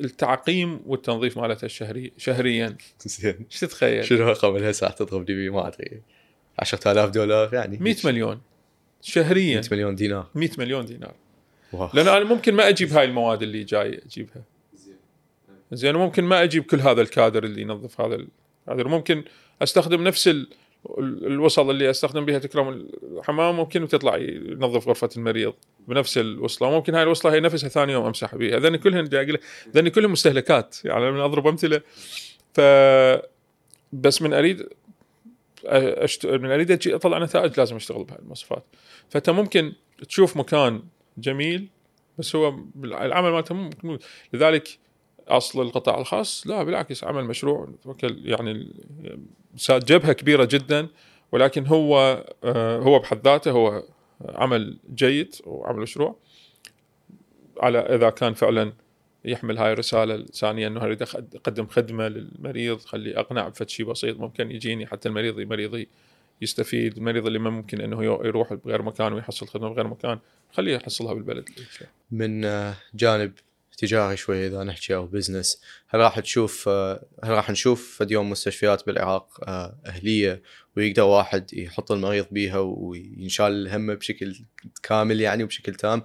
التعقيم 0.00 0.80
والتنظيف 0.86 1.38
مالتها 1.38 1.66
الشهري 1.66 2.12
شهريا؟ 2.18 2.76
زين. 3.04 3.46
إيش 3.52 3.60
تتخيل؟ 3.60 4.04
شنو 4.04 4.28
رقم 4.28 4.56
لها 4.56 4.72
ساعة 4.72 4.92
تضربني 4.92 5.36
بيه 5.36 5.52
ما 5.52 5.68
أدري. 5.68 6.02
10000 6.58 7.10
دولار 7.10 7.54
يعني 7.54 7.78
100 7.80 7.96
مليون. 8.04 8.40
شهريا. 9.02 9.60
100 9.60 9.68
مليون 9.72 9.94
دينار. 9.94 10.26
100 10.34 10.50
مليون 10.58 10.86
دينار. 10.86 11.14
واو. 11.72 11.88
لأن 11.94 12.08
أنا 12.08 12.24
ممكن 12.24 12.54
ما 12.54 12.68
أجيب 12.68 12.92
هاي 12.92 13.04
المواد 13.04 13.42
اللي 13.42 13.64
جاي 13.64 14.00
أجيبها. 14.06 14.42
زين 15.72 15.94
ممكن 15.94 16.24
ما 16.24 16.42
أجيب 16.42 16.64
كل 16.64 16.80
هذا 16.80 17.02
الكادر 17.02 17.44
اللي 17.44 17.62
ينظف 17.62 18.00
هذا 18.00 18.14
الكادر 18.14 18.88
ممكن 18.88 19.24
أستخدم 19.62 20.04
نفس 20.04 20.28
ال... 20.28 20.48
الوصل 21.00 21.70
اللي 21.70 21.90
أستخدم 21.90 22.24
بها 22.24 22.38
تكرم 22.38 22.88
الحمام 23.02 23.56
ممكن 23.56 23.82
وتطلع 23.82 24.16
ينظف 24.16 24.88
غرفة 24.88 25.08
المريض 25.16 25.54
بنفس 25.88 26.18
الوصلة. 26.18 26.68
وممكن 26.68 26.94
هاي 26.94 27.02
الوصلة 27.02 27.34
هي 27.34 27.40
نفسها 27.40 27.68
ثاني 27.68 27.92
يوم 27.92 28.06
أمسح 28.06 28.34
بها 28.34 28.58
هذني 28.58 28.78
كلهن 28.78 29.08
هذني 29.74 29.90
كلهم 29.90 30.12
مستهلكات. 30.12 30.76
يعني 30.84 31.10
من 31.10 31.20
أضرب 31.20 31.46
أمثلة. 31.46 31.80
ف 32.54 32.60
بس 33.92 34.22
من 34.22 34.32
أريد 34.32 34.68
أشت... 35.66 36.26
من 36.26 36.50
اريد 36.50 36.70
أجي 36.70 36.94
أطلع 36.94 37.18
نتائج 37.18 37.58
لازم 37.58 37.76
أشتغل 37.76 38.04
بهاي 38.04 38.18
المواصفات. 38.18 38.64
فأنت 39.08 39.30
ممكن 39.30 39.72
تشوف 40.08 40.36
مكان 40.36 40.82
جميل 41.18 41.68
بس 42.18 42.36
هو 42.36 42.58
العمل 42.84 43.30
مالته 43.30 43.54
مو 43.54 43.98
لذلك 44.32 44.78
أصل 45.28 45.62
القطاع 45.62 45.98
الخاص 45.98 46.46
لا 46.46 46.62
بالعكس 46.62 47.04
عمل 47.04 47.24
مشروع 47.24 47.68
يعني 48.02 48.74
جبهة 49.70 50.12
كبيرة 50.12 50.44
جدا 50.44 50.88
ولكن 51.32 51.66
هو 51.66 52.24
آه، 52.44 52.78
هو 52.78 52.98
بحد 52.98 53.24
ذاته 53.24 53.50
هو 53.50 53.82
عمل 54.28 54.78
جيد 54.94 55.34
وعمل 55.44 55.80
مشروع. 55.80 56.16
على 57.60 57.78
إذا 57.78 58.10
كان 58.10 58.34
فعلا 58.34 58.72
يحمل 59.24 59.58
هاي 59.58 59.72
الرسالة 59.72 60.14
الثانية 60.14 60.66
إنه 60.66 60.82
اريد 60.82 61.02
اقدم 61.02 61.66
خدمة 61.66 62.08
للمريض 62.08 62.80
خلي 62.80 63.16
اقنع 63.16 63.48
بفد 63.48 63.68
شيء 63.68 63.86
بسيط 63.86 64.16
ممكن 64.16 64.50
يجيني 64.50 64.86
حتى 64.86 65.08
المريض 65.08 65.40
مريضي 65.40 65.88
يستفيد 66.42 66.96
المريض 66.96 67.26
اللي 67.26 67.38
ما 67.38 67.50
ممكن 67.50 67.80
إنه 67.80 68.04
يروح 68.04 68.54
بغير 68.54 68.82
مكان 68.82 69.12
ويحصل 69.12 69.46
خدمة 69.46 69.68
بغير 69.68 69.86
مكان 69.86 70.18
خليه 70.52 70.74
يحصلها 70.74 71.14
بالبلد. 71.14 71.48
من 72.10 72.44
آه، 72.44 72.74
جانب 72.94 73.32
تجاري 73.78 74.16
شوي 74.16 74.46
إذا 74.46 74.62
نحكي 74.62 74.94
أو 74.94 75.06
بزنس 75.06 75.62
هل 75.88 76.00
راح 76.00 76.20
تشوف 76.20 76.68
هل 76.68 77.30
راح 77.30 77.50
نشوف 77.50 77.96
فد 77.98 78.10
يوم 78.10 78.30
مستشفيات 78.30 78.86
بالعراق 78.86 79.48
آه، 79.48 79.78
أهلية 79.86 80.42
ويقدر 80.76 81.02
واحد 81.02 81.54
يحط 81.54 81.92
المريض 81.92 82.26
بيها 82.30 82.58
وينشال 82.58 83.52
الهمه 83.52 83.94
بشكل 83.94 84.36
كامل 84.82 85.20
يعني 85.20 85.44
وبشكل 85.44 85.74
تام؟ 85.74 86.02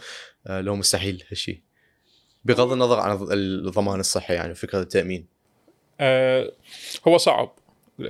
آه، 0.48 0.62
لو 0.62 0.76
مستحيل 0.76 1.24
هالشيء 1.30 1.62
بغض 2.46 2.72
النظر 2.72 3.00
عن 3.00 3.28
الضمان 3.32 4.00
الصحي 4.00 4.34
يعني 4.34 4.56
فكره 4.56 4.80
التأمين. 4.80 5.26
أه 6.00 6.52
هو 7.08 7.18
صعب 7.18 7.52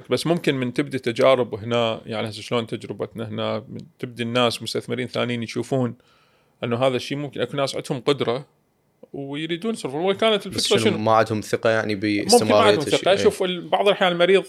بس 0.10 0.28
ممكن 0.28 0.56
من 0.56 0.74
تبدي 0.74 1.00
تجارب 1.00 1.56
هنا 1.56 2.02
يعني 2.06 2.30
هسه 2.30 2.42
شلون 2.42 2.68
تجربتنا 2.68 3.28
هنا 3.28 3.66
من 3.70 3.80
تبدي 4.00 4.24
الناس 4.24 4.64
مستثمرين 4.64 5.08
ثانيين 5.08 5.44
يشوفون 5.44 5.96
إنه 6.64 6.78
هذا 6.78 6.96
الشيء 6.96 7.18
ممكن 7.18 7.42
أكو 7.42 7.58
ناس 7.58 7.76
عندهم 7.76 8.00
قدرة 8.00 8.46
ويريدون 9.14 9.74
يصرفون 9.74 10.02
وكانت 10.02 10.46
الفكرة 10.48 10.78
شنو 10.78 10.98
ما 10.98 11.12
عندهم 11.12 11.42
ثقة 11.42 11.70
يعني 11.70 11.96
باستمرارية 11.96 12.42
ممكن 12.42 12.54
ما 12.54 12.60
عندهم 12.60 12.86
ثقة. 12.86 13.16
شوف 13.16 13.44
بعض 13.44 13.88
الأحيان 13.88 14.12
المريض 14.12 14.46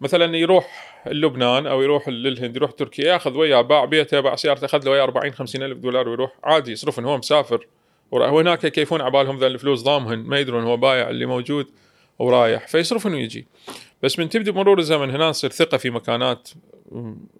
مثلا 0.00 0.36
يروح 0.36 0.98
لبنان 1.06 1.66
أو 1.66 1.82
يروح 1.82 2.08
للهند 2.08 2.56
يروح 2.56 2.70
تركيا 2.70 3.04
ياخذ 3.04 3.36
وياه 3.36 3.60
باع 3.60 3.84
بيته 3.84 4.20
باع 4.20 4.36
سيارته 4.36 4.64
أخذ 4.64 4.84
له 4.84 4.90
وياه 4.90 5.02
40 5.02 5.32
50 5.32 5.62
ألف 5.62 5.78
دولار 5.78 6.08
ويروح 6.08 6.32
عادي 6.44 6.72
يصرفن 6.72 7.04
هو 7.04 7.18
مسافر. 7.18 7.66
وهناك 8.12 8.64
يكيفون 8.64 9.00
عبالهم 9.00 9.38
ذا 9.38 9.46
الفلوس 9.46 9.82
ضامهن 9.82 10.18
ما 10.18 10.38
يدرون 10.38 10.64
هو 10.64 10.76
بايع 10.76 11.10
اللي 11.10 11.26
موجود 11.26 11.66
ورايح 12.18 12.68
فيصرفن 12.68 13.14
ويجي 13.14 13.46
بس 14.02 14.18
من 14.18 14.28
تبدي 14.28 14.50
بمرور 14.50 14.78
الزمن 14.78 15.10
هنا 15.10 15.32
تصير 15.32 15.50
ثقة 15.50 15.76
في 15.76 15.90
مكانات 15.90 16.48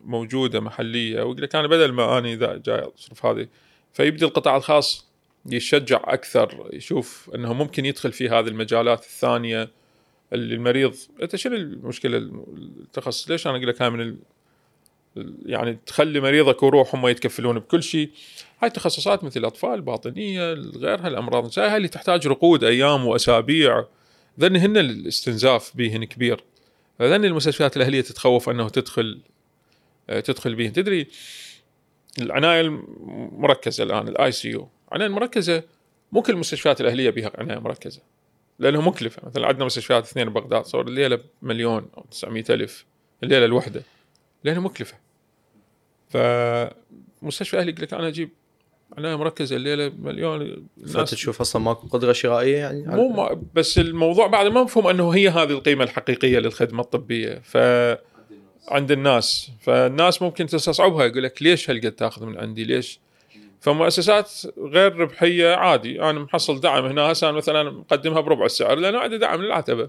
موجودة 0.04 0.60
محلية 0.60 1.22
ويقول 1.22 1.42
لك 1.42 1.54
أنا 1.56 1.68
بدل 1.68 1.92
ما 1.92 2.18
اني 2.18 2.34
ذا 2.36 2.56
جاي 2.56 2.78
اصرف 2.98 3.26
هذه. 3.26 3.48
فيبدي 3.92 4.24
القطاع 4.24 4.56
الخاص 4.56 5.06
يشجع 5.46 6.00
أكثر 6.04 6.68
يشوف 6.72 7.30
إنه 7.34 7.52
ممكن 7.52 7.86
يدخل 7.86 8.12
في 8.12 8.28
هذه 8.28 8.48
المجالات 8.48 9.04
الثانية 9.04 9.70
اللي 10.32 10.54
المريض. 10.54 10.94
أنت 11.22 11.36
شنو 11.36 11.56
المشكلة 11.56 12.16
التخصص؟ 12.16 13.30
ليش 13.30 13.46
أنا 13.46 13.56
أقول 13.56 13.68
لك 13.68 13.82
من 13.82 14.00
ال... 14.00 14.16
يعني 15.46 15.78
تخلي 15.86 16.20
مريضك 16.20 16.62
وروح 16.62 16.94
هم 16.94 17.06
يتكفلون 17.06 17.58
بكل 17.58 17.82
شيء؟ 17.82 18.10
هاي 18.62 18.70
تخصصات 18.70 19.24
مثل 19.24 19.40
الأطفال 19.40 19.74
الباطنية 19.74 20.52
غيرها 20.52 21.08
الأمراض. 21.08 21.58
هاي 21.58 21.76
اللي 21.76 21.88
تحتاج 21.88 22.26
رقود 22.26 22.64
أيام 22.64 23.06
وأسابيع. 23.06 23.84
ذن 24.40 24.56
هن 24.56 24.76
الاستنزاف 24.76 25.76
بهن 25.76 26.04
كبير. 26.04 26.44
فذن 26.98 27.24
المستشفيات 27.24 27.76
الأهلية 27.76 28.00
تتخوف 28.00 28.48
أنه 28.48 28.68
تدخل 28.68 29.20
تدخل 30.08 30.54
بهن 30.54 30.72
تدري 30.72 31.06
العناية 32.18 32.60
المركزة 32.60 33.84
الآن 33.84 34.08
ال 34.08 34.32
ICU 34.32 34.68
العنايه 34.88 35.08
المركزه 35.08 35.62
مو 36.12 36.22
كل 36.22 36.32
المستشفيات 36.32 36.80
الأهلية 36.80 37.10
بها 37.10 37.32
عناية 37.34 37.58
مركزة. 37.58 38.00
لأنه 38.58 38.80
مكلفة. 38.80 39.22
مثلا 39.26 39.46
عندنا 39.46 39.64
مستشفيات 39.64 40.04
اثنين 40.04 40.28
ببغداد 40.28 40.64
صور 40.64 40.88
الليلة 40.88 41.18
مليون 41.42 41.88
أو 41.96 42.04
900 42.10 42.44
ألف 42.50 42.84
الليلة 43.22 43.44
الوحدة 43.44 43.82
لأنه 44.44 44.60
مكلفة. 44.60 44.96
فمستشفى 46.08 47.58
أهلي 47.58 47.70
يقول 47.70 47.82
لك 47.82 47.94
أنا 47.94 48.08
أجيب 48.08 48.30
عنايه 48.98 49.16
مركزه 49.16 49.56
الليلة 49.56 49.92
مليون 49.98 50.66
فأنت 50.94 51.08
تشوف 51.08 51.40
أصلا 51.40 51.62
ماكو 51.62 51.86
قدرة 51.86 52.12
شرائية 52.12 52.56
يعني؟ 52.56 52.86
مو 52.86 53.08
ما 53.08 53.42
بس 53.54 53.78
الموضوع 53.78 54.26
بعد 54.26 54.46
ما 54.46 54.62
مفهوم 54.62 54.86
إنه 54.86 55.10
هي 55.10 55.28
هذه 55.28 55.50
القيمة 55.50 55.84
الحقيقية 55.84 56.38
للخدمة 56.38 56.80
الطبية. 56.80 57.40
ف 57.44 57.56
عند 58.68 58.90
الناس. 58.90 59.50
فالناس 59.60 60.22
ممكن 60.22 60.46
تستصعبها 60.46 61.06
يقول 61.06 61.22
لك 61.22 61.42
ليش 61.42 61.70
هالقد 61.70 61.92
تاخذ 61.92 62.26
من 62.26 62.38
عندي؟ 62.38 62.64
ليش؟ 62.64 63.00
فمؤسسات 63.60 64.32
غير 64.58 64.96
ربحية 64.96 65.54
عادي. 65.54 66.02
أنا 66.02 66.20
محصل 66.20 66.60
دعم 66.60 66.84
هنا 66.84 67.02
هسه 67.02 67.30
مثلا 67.30 67.70
مقدمها 67.70 68.20
بربع 68.20 68.44
السعر 68.44 68.78
لأنه 68.78 68.98
عندي 68.98 69.18
دعم 69.18 69.42
للعتبة. 69.42 69.88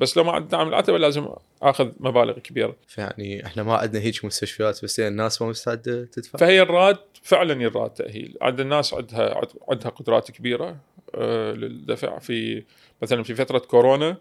بس 0.00 0.16
لو 0.16 0.24
ما 0.24 0.32
عندي 0.32 0.48
دعم 0.48 0.68
للعتبه 0.68 0.98
لازم 0.98 1.28
آخذ 1.62 1.92
مبالغ 2.00 2.38
كبيرة. 2.38 2.76
فيعني 2.88 3.46
إحنا 3.46 3.62
ما 3.62 3.76
عندنا 3.76 4.02
هيك 4.02 4.24
مستشفيات 4.24 4.84
بس 4.84 4.98
يعني 4.98 5.10
الناس 5.10 5.42
ما 5.42 5.48
مستعده 5.48 6.04
تدفع. 6.04 6.38
فهي 6.38 6.62
الراد 6.62 6.98
فعلا 7.22 7.62
يراد 7.62 7.90
تأهيل. 7.90 8.36
عند 8.42 8.60
الناس 8.60 8.94
عندها 8.94 9.40
عندها 9.68 9.90
قدرات 9.90 10.30
كبيرة 10.30 10.76
آه، 11.14 11.52
للدفع. 11.52 12.18
في 12.18 12.64
مثلا 13.02 13.22
في 13.22 13.34
فترة 13.34 13.58
كورونا 13.58 14.16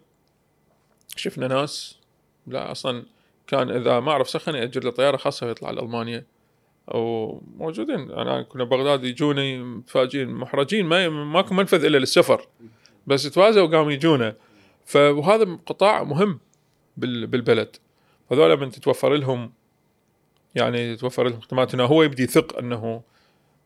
شفنا 1.16 1.48
ناس 1.48 2.00
لا 2.48 2.72
أصلا 2.72 3.04
كان 3.48 3.70
إذا 3.70 4.00
ما 4.00 4.12
أعرف 4.12 4.30
سخن 4.30 4.56
ياجر 4.56 4.84
له 4.84 4.92
طياره 4.92 5.18
خاصة 5.18 5.48
ويطلع 5.48 5.72
لألمانيا. 5.72 6.26
وموجودين. 6.88 8.12
أنا 8.12 8.42
كنا 8.42 8.64
بغداد 8.64 9.04
يجوني 9.04 9.64
متفاجئين 9.64 10.30
محرجين 10.30 10.86
ما 10.86 11.10
ماكو 11.10 11.54
منفذ 11.54 11.86
إلا 11.86 11.98
للسفر. 11.98 12.48
بس 13.08 13.24
توازوا 13.24 13.64
وقاموا 13.64 13.92
يجونا. 13.92 14.36
فهذا 14.86 15.58
قطاع 15.66 16.04
مهم 16.04 16.40
بالبلد. 16.98 17.76
هذول 18.32 18.60
من 18.60 18.72
تتوفر 18.72 19.14
لهم 19.14 19.54
يعني 20.56 20.96
تتوفر 20.96 21.28
لهم 21.28 21.42
خدمات 21.42 21.76
هنا 21.76 21.84
هو 21.84 22.04
يبدي 22.04 22.24
يثق 22.24 22.58
أنه 22.58 23.02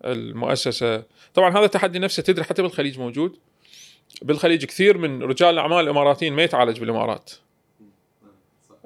المؤسسة 0.06 1.04
طبعا 1.34 1.58
هذا 1.58 1.66
التحدي 1.66 2.00
نفسه 2.00 2.24
تدري 2.24 2.44
حتى 2.44 2.62
بالخليج 2.62 3.00
موجود. 3.00 3.38
بالخليج 4.22 4.66
كثير 4.66 4.98
من 4.98 5.24
رجال 5.24 5.50
الأعمال 5.50 5.80
الإماراتيين 5.80 6.34
ما 6.34 6.44
يتعالج 6.44 6.80
بالإمارات. 6.80 7.32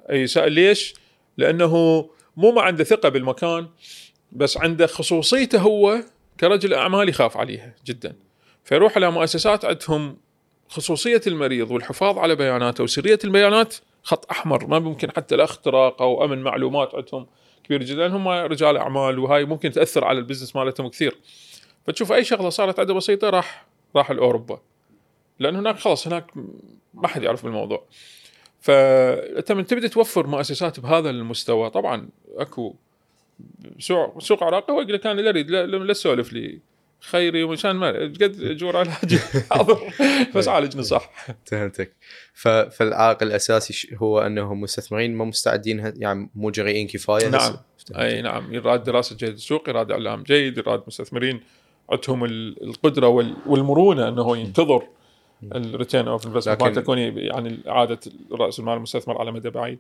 أي 0.10 0.26
ليش؟ 0.36 0.94
لأنه 1.38 2.10
مو 2.38 2.52
ما 2.52 2.62
عنده 2.62 2.84
ثقة 2.84 3.10
بالمكان 3.10 3.68
بس 4.32 4.58
عنده 4.58 4.88
خصوصيته 4.88 5.60
هو 5.60 6.04
كرجل 6.40 6.74
أعمال 6.74 7.10
يخاف 7.10 7.38
عليها 7.38 7.76
جدا. 7.86 8.16
فيروح 8.64 8.96
على 8.96 9.12
مؤسسات 9.12 9.66
عندهم 9.66 10.18
خصوصية 10.74 11.22
المريض 11.28 11.72
والحفاظ 11.72 12.18
على 12.18 12.36
بياناته 12.36 12.84
وسرية 12.84 13.20
البيانات 13.24 13.76
خط 14.04 14.32
أحمر. 14.32 14.68
ما 14.68 14.80
ممكن 14.80 15.12
حتى 15.12 15.36
الاختراق 15.36 16.02
أو 16.02 16.26
أمن 16.26 16.42
معلومات 16.42 16.96
عندهم 16.96 17.28
كبير 17.64 17.84
جدا. 17.84 18.08
هم 18.08 18.28
رجال 18.28 18.78
أعمال 18.78 19.20
وهاي 19.20 19.46
ممكن 19.46 19.72
تأثر 19.72 20.06
على 20.06 20.20
البزنس 20.20 20.56
مالتهم 20.56 20.88
كثير. 20.88 21.18
فتشوف 21.88 22.12
أي 22.12 22.24
شغلة 22.24 22.50
صارت 22.50 22.80
عنده 22.80 22.94
بسيطة 22.94 23.30
راح 23.30 23.66
راح 23.96 24.12
لأوروبا. 24.12 24.60
لأن 25.40 25.56
هناك 25.56 25.80
خلاص 25.80 26.08
هناك 26.08 26.32
ما 26.94 27.08
حد 27.08 27.24
يعرف 27.24 27.44
بالموضوع. 27.44 27.86
فانت 28.62 29.52
من 29.52 29.68
تبدا 29.68 29.88
توفر 29.88 30.28
مؤسسات 30.28 30.80
بهذا 30.80 31.10
المستوى؟ 31.10 31.70
طبعا 31.70 32.10
أكو 32.38 32.76
سوق 33.80 34.20
سوق 34.20 34.44
عراقي 34.44 34.74
هو 34.74 34.82
يقول 34.82 34.94
لك 34.94 35.08
أنا 35.08 35.22
لا 35.22 35.30
أريد 35.30 35.52
لا 35.52 35.94
تسولف 35.94 36.34
لي. 36.34 36.60
خيري 37.04 37.44
ومشان 37.44 37.72
ما 37.72 37.88
قد 37.90 38.38
اجور 38.42 38.78
علاجي 38.78 39.20
حاضر 39.52 39.94
بس 40.36 40.48
عالجني 40.48 40.84
صح. 40.84 41.10
فهمتك. 41.46 41.96
فالعائق 42.72 43.24
الأساسي 43.24 43.96
هو 43.96 44.20
انه 44.20 44.54
مستثمرين 44.54 45.16
ما 45.16 45.26
مستعدين 45.26 45.94
يعني 45.96 46.30
مو 46.36 46.50
جريئين 46.50 46.88
كفاية 46.88 47.28
نعم. 47.28 47.58
أي 47.96 48.22
نعم. 48.22 48.54
يراد 48.54 48.84
دراسة 48.84 49.16
جيد 49.16 49.34
السوق 49.34 49.70
يراد 49.70 49.92
إعلام 49.92 50.24
جيد 50.24 50.58
يراد 50.58 50.84
مستثمرين 50.88 51.42
عندهم 51.90 52.26
القدرة 52.26 53.08
والمرونة 53.48 54.08
أنه 54.08 54.38
ينتظر 54.38 54.88
ال 55.44 55.53
return 55.53 56.08
of 56.08 56.28
investment 56.28 56.64
ما 56.64 56.70
تكون 56.70 56.98
يعني 56.98 57.60
إعادة 57.68 58.00
رأس 58.32 58.60
المال 58.60 58.74
المستثمر 58.74 59.18
على 59.18 59.32
مدى 59.32 59.50
بعيد. 59.50 59.80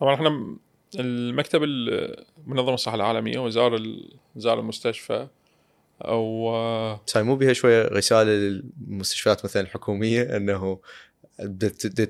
طبعا 0.00 0.14
إحنا 0.14 0.56
المكتب 1.00 1.62
منظمة 2.46 2.74
الصحة 2.74 2.94
العالمية 2.94 3.38
وزار 3.38 3.80
زار 4.36 4.60
المستشفى 4.60 5.26
أو 6.02 6.52
صاير 7.06 7.24
مو 7.24 7.36
بها 7.36 7.52
شوية 7.52 7.88
رسالة 7.88 8.30
للمستشفيات 8.30 9.44
مثلا 9.44 9.62
الحكومية 9.62 10.36
إنه 10.36 10.78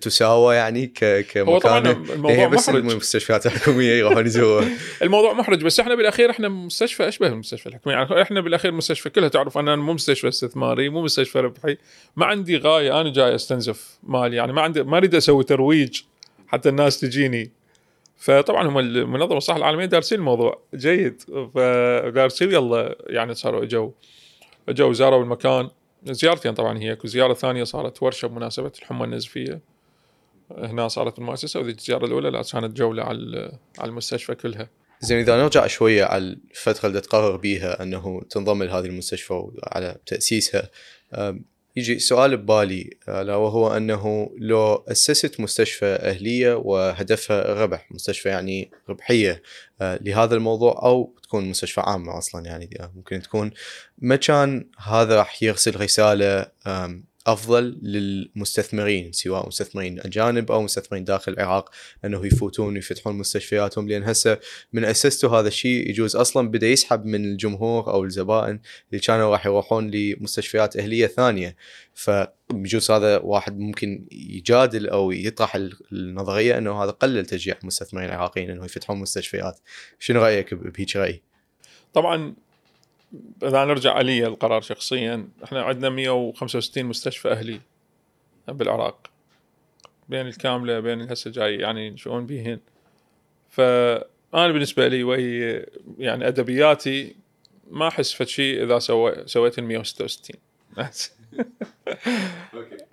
تساوى 0.00 0.54
يعني 0.54 0.86
ك 0.86 1.26
كمكان؟ 1.30 1.86
الموضوع 1.86 2.46
بس 2.46 2.68
محرج. 2.68 2.90
المستشفيات 2.90 3.46
الحكومية 3.46 3.92
يروحون 3.92 4.26
يزوروها 4.26 4.68
الموضوع 5.02 5.32
محرج 5.32 5.64
بس 5.64 5.80
إحنا 5.80 5.94
بالأخير 5.94 6.30
إحنا 6.30 6.48
مستشفى 6.48 7.08
اشبه 7.08 7.26
المستشفى 7.26 7.68
الحكومي 7.68 7.94
يعني 7.94 8.22
إحنا 8.22 8.40
بالأخير 8.40 8.72
مستشفى 8.72 9.10
كلها 9.10 9.28
تعرف 9.28 9.58
أنا 9.58 9.76
مو 9.76 9.92
مستشفى 9.92 10.28
استثماري 10.28 10.88
مو 10.88 11.02
مستشفى 11.02 11.40
ربحي 11.40 11.76
ما 12.16 12.26
عندي 12.26 12.56
غاية 12.56 13.00
أنا 13.00 13.12
جاي 13.12 13.34
أستنزف 13.34 13.98
مالي 14.02 14.36
يعني 14.36 14.52
ما 14.52 14.62
عندي 14.62 14.82
ما 14.82 14.96
أريد 14.96 15.14
أسوي 15.14 15.44
ترويج 15.44 16.00
حتى 16.48 16.68
الناس 16.68 17.00
تجيني. 17.00 17.50
فطبعا 18.16 18.68
هم 18.68 18.78
المنظمه 18.78 19.36
الصحة 19.36 19.56
العالمية 19.56 19.84
دارسين 19.84 20.18
الموضوع. 20.18 20.62
جيد. 20.74 21.22
فدارسين 21.54 22.52
يلا 22.52 22.96
يعني 23.06 23.34
صاروا 23.34 23.62
أجوا. 23.62 23.90
أجوا 24.68 24.92
زاروا 24.92 25.22
المكان. 25.22 25.70
زيارتين 26.04 26.54
طبعا 26.54 26.78
هي. 26.78 26.98
زيارة 27.04 27.34
ثانية 27.34 27.64
صارت 27.64 28.02
ورشة 28.02 28.28
بمناسبة 28.28 28.72
الحمى 28.78 29.04
النزفية. 29.04 29.60
هنا 30.50 30.88
صارت 30.88 31.18
المؤسسة 31.18 31.60
وذيك 31.60 31.78
الزيارة 31.78 32.06
الأولى 32.06 32.30
لا 32.30 32.42
كانت 32.52 32.76
جولة 32.76 33.02
على 33.02 33.58
على 33.78 33.88
المستشفى 33.88 34.34
كلها. 34.34 34.68
زين 35.00 35.18
إذا 35.18 35.36
نرجع 35.36 35.66
شوية 35.66 36.04
على 36.04 36.38
الفترة 36.50 36.88
اللي 36.88 37.00
تقرر 37.00 37.36
بيها 37.36 37.82
أنه 37.82 38.22
تنضم 38.30 38.62
لهذه 38.62 38.86
المستشفى 38.86 39.32
وعلى 39.32 39.96
تأسيسها 40.06 40.70
يجي 41.76 41.98
سؤال 41.98 42.36
ببالي 42.36 42.90
الا 43.08 43.36
وهو 43.36 43.76
أنه 43.76 44.30
لو 44.38 44.74
أسست 44.74 45.40
مستشفى 45.40 45.86
أهلية 45.86 46.54
وهدفها 46.54 47.52
الربح 47.52 47.92
مستشفى 47.92 48.28
يعني 48.28 48.70
ربحية 48.88 49.42
آه، 49.80 49.98
لهذا 50.02 50.34
الموضوع 50.34 50.72
أو 50.82 51.16
تكون 51.22 51.44
مستشفى 51.44 51.80
عامة 51.80 52.18
أصلا 52.18 52.46
يعني 52.46 52.90
ممكن 52.94 53.22
تكون 53.22 53.50
ما 53.98 54.16
كان 54.16 54.70
هذا 54.78 55.16
راح 55.16 55.42
يرسل 55.42 55.80
رساله 55.80 56.46
أفضل 57.26 57.78
للمستثمرين 57.82 59.12
سواء 59.12 59.46
مستثمرين 59.46 60.00
أجانب 60.00 60.52
أو 60.52 60.62
مستثمرين 60.62 61.04
داخل 61.04 61.32
العراق 61.32 61.70
انه 62.04 62.26
يفوتون 62.26 62.74
ويفتحون 62.74 63.18
مستشفياتهم. 63.18 63.88
لأن 63.88 64.02
هسه 64.02 64.38
من 64.72 64.84
اسستوا 64.84 65.30
هذا 65.30 65.48
الشيء 65.48 65.90
يجوز 65.90 66.16
أصلا 66.16 66.48
بدأ 66.48 66.66
يسحب 66.66 67.04
من 67.04 67.24
الجمهور 67.24 67.90
أو 67.90 68.04
الزبائن 68.04 68.60
اللي 68.90 69.00
كانوا 69.00 69.30
راح 69.30 69.46
يروحون 69.46 69.90
لمستشفيات 69.90 70.76
أهلية 70.76 71.06
ثانية. 71.06 71.56
فبجوز 71.94 72.90
هذا 72.90 73.18
واحد 73.18 73.58
ممكن 73.58 74.06
يجادل 74.12 74.88
أو 74.88 75.10
يطرح 75.10 75.56
النظرية 75.92 76.58
إنه 76.58 76.84
هذا 76.84 76.90
قلل 76.90 77.26
تشجيع 77.26 77.58
المستثمرين 77.62 78.08
العراقيين 78.08 78.50
إنه 78.50 78.64
يفتحون 78.64 78.98
مستشفيات. 78.98 79.60
شنو 79.98 80.22
رأيك 80.22 80.54
بهيك 80.54 80.96
رأي؟ 80.96 81.22
طبعا 81.92 82.45
إذا 83.42 83.64
نرجع 83.64 83.92
علي 83.92 84.26
القرار 84.26 84.60
شخصيا 84.60 85.28
إحنا 85.44 85.62
عندنا 85.62 85.88
165 85.88 86.84
مستشفى 86.84 87.28
أهلي 87.28 87.60
بالعراق. 88.48 89.10
بين 90.08 90.26
الكاملة 90.26 90.80
بين 90.80 91.10
هسه 91.10 91.30
جاي 91.30 91.56
يعني 91.56 91.96
شلون 91.96 92.26
بيهن. 92.26 92.60
فأنا 93.50 94.52
بالنسبة 94.52 94.88
لي 94.88 95.04
وهي 95.04 95.66
يعني 95.98 96.28
أدبياتي 96.28 97.16
ما 97.70 97.88
أحس 97.88 98.12
فد 98.12 98.26
شيء 98.26 98.64
إذا 98.64 98.78
سوي 98.78 99.26
سويت 99.26 99.58
ال 99.58 99.64
166 99.64 100.40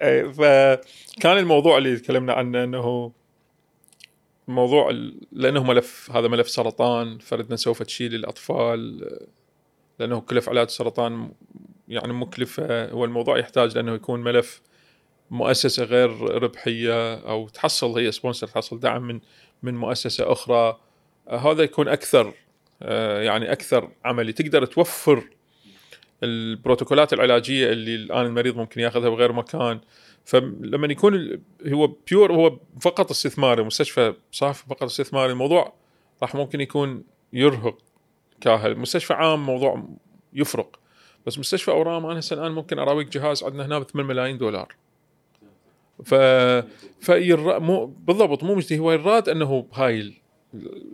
اي 0.02 0.34
فكان 0.34 1.38
الموضوع 1.38 1.77
اللي 1.77 1.98
تكلمنا 1.98 2.34
عنه 2.34 2.64
إنه 2.64 3.11
موضوع 4.48 4.91
لأنه 5.31 5.64
ملف 5.64 6.11
هذا 6.11 6.27
ملف 6.27 6.49
سرطان 6.49 7.18
فردنا 7.18 7.56
سوف 7.56 7.84
تشيل 7.84 8.11
للاطفال 8.11 9.10
لأنه 10.03 10.21
كلف 10.21 10.49
علاج 10.49 10.65
السرطان 10.65 11.31
يعني 11.88 12.13
مكلفه 12.13 12.91
هو 12.91 13.05
الموضوع 13.05 13.38
يحتاج 13.38 13.75
لأنه 13.75 13.93
يكون 13.93 14.23
ملف 14.23 14.61
مؤسسة 15.31 15.84
غير 15.84 16.09
ربحية 16.43 17.13
أو 17.13 17.47
تحصل 17.47 17.99
هي 17.99 18.11
سبونسر 18.11 18.47
تحصل 18.47 18.80
دعم 18.80 19.01
من 19.01 19.19
من 19.63 19.75
مؤسسة 19.75 20.31
أخرى. 20.31 20.80
هذا 21.30 21.63
يكون 21.63 21.88
أكثر 21.88 22.34
آه، 22.81 23.21
يعني 23.21 23.51
أكثر 23.51 23.91
عملي. 24.05 24.34
تقدر 24.34 24.65
توفر 24.65 25.23
البروتوكولات 26.23 27.13
العلاجية 27.13 27.71
اللي 27.71 27.95
الآن 27.95 28.25
المريض 28.25 28.57
ممكن 28.57 28.81
ياخذها 28.81 29.09
بغير 29.09 29.31
مكان. 29.31 29.80
فلما 30.25 30.88
يكون 30.88 31.41
هو 31.67 31.88
بيور 31.88 32.34
هو 32.34 32.59
فقط 32.81 33.11
استثماري 33.11 33.63
مستشفى 33.63 34.13
صافي 34.31 34.63
فقط 34.69 34.84
استثماري 34.84 35.31
الموضوع 35.31 35.73
راح 36.21 36.35
ممكن 36.35 36.61
يكون 36.61 37.03
يرهق. 37.34 37.92
كاهل. 38.43 38.75
مستشفى 38.79 39.13
عام 39.13 39.45
موضوع 39.45 39.83
يفرق. 40.33 40.79
بس 41.25 41.39
مستشفى 41.39 41.71
أورام 41.71 42.05
أنا 42.05 42.19
هسه 42.19 42.33
الآن 42.33 42.51
ممكن 42.51 42.79
أراويك 42.79 43.07
جهاز 43.09 43.43
عندنا 43.43 43.65
هنا 43.65 43.79
ب 43.79 43.83
8 43.83 44.07
ملايين 44.09 44.37
دولار. 44.37 44.75
ف 46.05 46.13
في 46.99 47.35
مو 47.59 47.85
بالضبط 47.85 48.43
مو 48.43 48.55
مجدي 48.55 48.79
هو 48.79 48.91
يراد 48.91 49.29
إنه 49.29 49.61
بهاي 49.71 50.13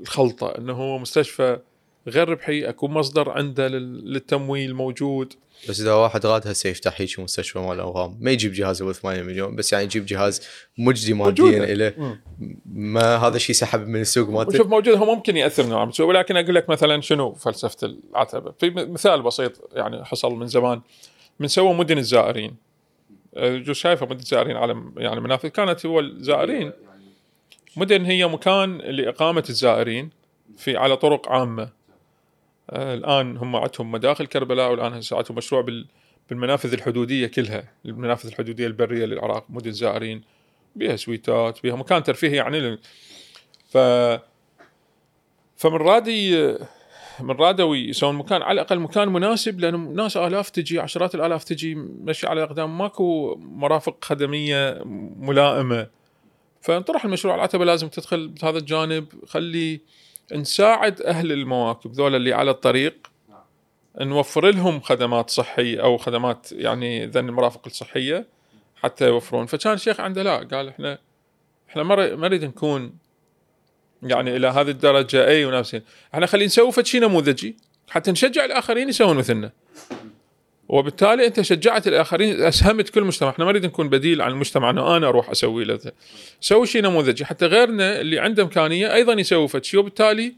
الخلطة 0.01 0.57
إنه 0.57 0.73
هو 0.73 0.97
مستشفى 0.97 1.59
غير 2.07 2.30
ربحي 2.30 2.69
أكو 2.69 2.88
مصدر 2.88 3.30
عنده 3.30 3.67
لل- 3.67 4.13
للتمويل 4.13 4.76
موجود. 4.76 5.34
بس 5.69 5.81
إذا 5.81 5.94
واحد 5.94 6.26
راد 6.26 6.48
هسه 6.48 6.69
يفتح 6.69 7.02
هيك 7.02 7.19
مستشفى 7.19 7.60
مال 7.60 7.80
اورام 7.80 8.18
ما 8.19 8.31
يجيب 8.31 8.53
جهاز 8.53 8.81
ابو 8.81 8.91
8 8.91 9.22
مليون 9.22 9.56
بس 9.56 9.73
يعني 9.73 9.86
يجيب 9.86 10.06
جهاز 10.06 10.41
مجدي 10.77 11.14
ماديا. 11.14 11.76
له. 11.76 12.18
ما 12.65 13.15
هذا 13.15 13.36
الشيء 13.36 13.56
سحب 13.56 13.88
من 13.88 14.02
السوق 14.02 14.30
مالته 14.30 14.49
وشوف 14.49 14.68
موجود 14.68 14.98
هو 14.98 15.15
ممكن 15.15 15.38
يأثر 15.38 15.65
نوعا 15.65 15.86
ما 15.86 15.91
ولكن 15.99 16.38
أقول 16.38 16.56
لك 16.56 16.69
مثلا 16.69 17.02
شنو 17.02 17.34
فلسفة 17.34 17.88
العتبة؟ 17.88 18.53
في 18.60 18.69
مثال 18.69 19.22
بسيط 19.22 19.69
يعني 19.73 20.06
حصل 20.06 20.34
من 20.34 20.48
زمان 20.48 20.81
من 21.40 21.48
سوى 21.48 21.73
مدن 21.73 21.98
الزائرين. 21.98 22.56
أه، 23.36 23.57
جو 23.57 23.73
شايفة 23.73 24.06
مدن 24.06 24.19
الزائرين 24.19 24.56
على 24.56 24.84
يعني 24.98 25.22
منافذ 25.22 25.49
كانت 25.49 25.86
هو 25.86 25.99
الزائرين. 25.99 26.72
مدن 27.76 28.06
هي 28.06 28.27
مكان 28.27 28.77
لإقامة 28.77 29.44
الزائرين 29.49 30.10
في 30.57 30.77
على 30.77 30.98
طرق 30.98 31.30
عامة. 31.30 31.64
آه، 31.64 31.78
الآن 32.70 33.38
هم 33.38 33.56
عندهم 33.56 33.91
مداخل 33.91 34.26
كربلاء 34.26 34.72
والآن 34.72 34.94
هسه 34.94 35.18
عندهم 35.18 35.38
مشروع 35.38 35.62
بال 35.62 35.86
بالمنافذ 36.30 36.74
الحدودية 36.74 37.28
كلها 37.28 37.64
المنافذ 37.86 38.28
الحدودية 38.28 38.68
البرية 38.68 39.06
للعراق 39.06 39.46
مدن 39.50 39.72
زائرين 39.72 40.22
بها 40.76 40.96
سويتات 40.96 41.64
بها 41.64 41.76
مكان 41.76 42.04
ترفيهي 42.04 42.36
يعني 42.36 42.80
ف 43.70 43.78
فمن 45.58 45.76
رادي 45.76 46.48
من 47.20 47.32
رادوا 47.32 47.76
يسوون 47.76 48.16
مكان 48.16 48.41
على 48.41 48.62
الأقل 48.62 48.80
مكان 48.80 49.10
مناسب 49.10 49.60
لأن 49.60 49.96
ناس 49.96 50.18
آلاف 50.18 50.50
تجي 50.50 50.80
عشرات 50.80 51.16
الآلاف 51.16 51.44
تجي 51.44 51.76
مشي 51.76 52.28
على 52.28 52.44
الاقدام 52.44 52.78
ماكو 52.78 53.36
مرافق 53.36 54.06
خدمية 54.06 54.82
ملائمة. 55.20 55.88
فانطرح 56.62 57.06
المشروع 57.06 57.36
العتبة 57.36 57.66
لازم 57.66 57.88
تدخل 57.88 58.28
بهذا 58.28 58.58
الجانب 58.58 59.06
خلي 59.28 59.82
نساعد 60.34 61.01
أهل 61.01 61.31
المواكب 61.31 61.91
ذولا 61.91 62.18
اللي 62.18 62.34
على 62.34 62.51
الطريق 62.51 63.07
نوفر 64.01 64.45
لهم 64.45 64.80
خدمات 64.80 65.30
صحية 65.30 65.84
أو 65.84 65.97
خدمات 65.97 66.51
يعني 66.51 67.06
ذن 67.06 67.30
المرافق 67.30 67.61
الصحية 67.65 68.26
حتى 68.76 69.07
يوفرون. 69.07 69.45
فكان 69.45 69.73
الشيخ 69.73 69.99
عنده 69.99 70.23
لا 70.23 70.38
قال 70.38 70.68
إحنا 70.68 70.97
إحنا 71.69 71.84
ما 71.84 72.15
نريد 72.15 72.45
نكون 72.45 72.93
يعني 74.03 74.35
إلى 74.35 74.47
هذه 74.47 74.69
الدرجة 74.69 75.27
أي 75.27 75.45
ونفسين 75.45 75.81
إحنا 76.14 76.26
خلينا 76.26 76.45
نسوي 76.45 76.85
شيء 76.85 77.01
نموذجي 77.01 77.57
حتى 77.89 78.11
نشجع 78.11 78.45
الآخرين 78.45 78.89
يسوون 78.89 79.18
مثلنا. 79.18 79.51
وبالتالي 80.70 81.28
انت 81.28 81.41
شجعت 81.41 81.88
الآخرين 81.88 82.41
أسهمت 82.41 82.90
كل 82.90 83.04
مجتمع. 83.04 83.30
إحنا 83.30 83.46
ما 83.46 83.52
نريد 83.52 83.66
نكون 83.66 83.90
بديل 83.90 84.22
عن 84.22 84.32
المجتمع. 84.32 84.70
انه 84.70 84.98
أنا 84.98 85.08
أروح 85.08 85.30
أسوي 85.30 85.64
له. 85.64 85.80
سوي 86.41 86.68
شيء 86.68 86.82
نموذجي. 86.82 87.26
حتى 87.26 87.46
غيرنا 87.46 88.02
اللي 88.02 88.20
عنده 88.20 88.44
إمكانية 88.44 88.94
أيضا 88.94 89.14
يسوي 89.14 89.48
فد 89.48 89.64
شيء 89.64 89.80
وبالتالي 89.80 90.36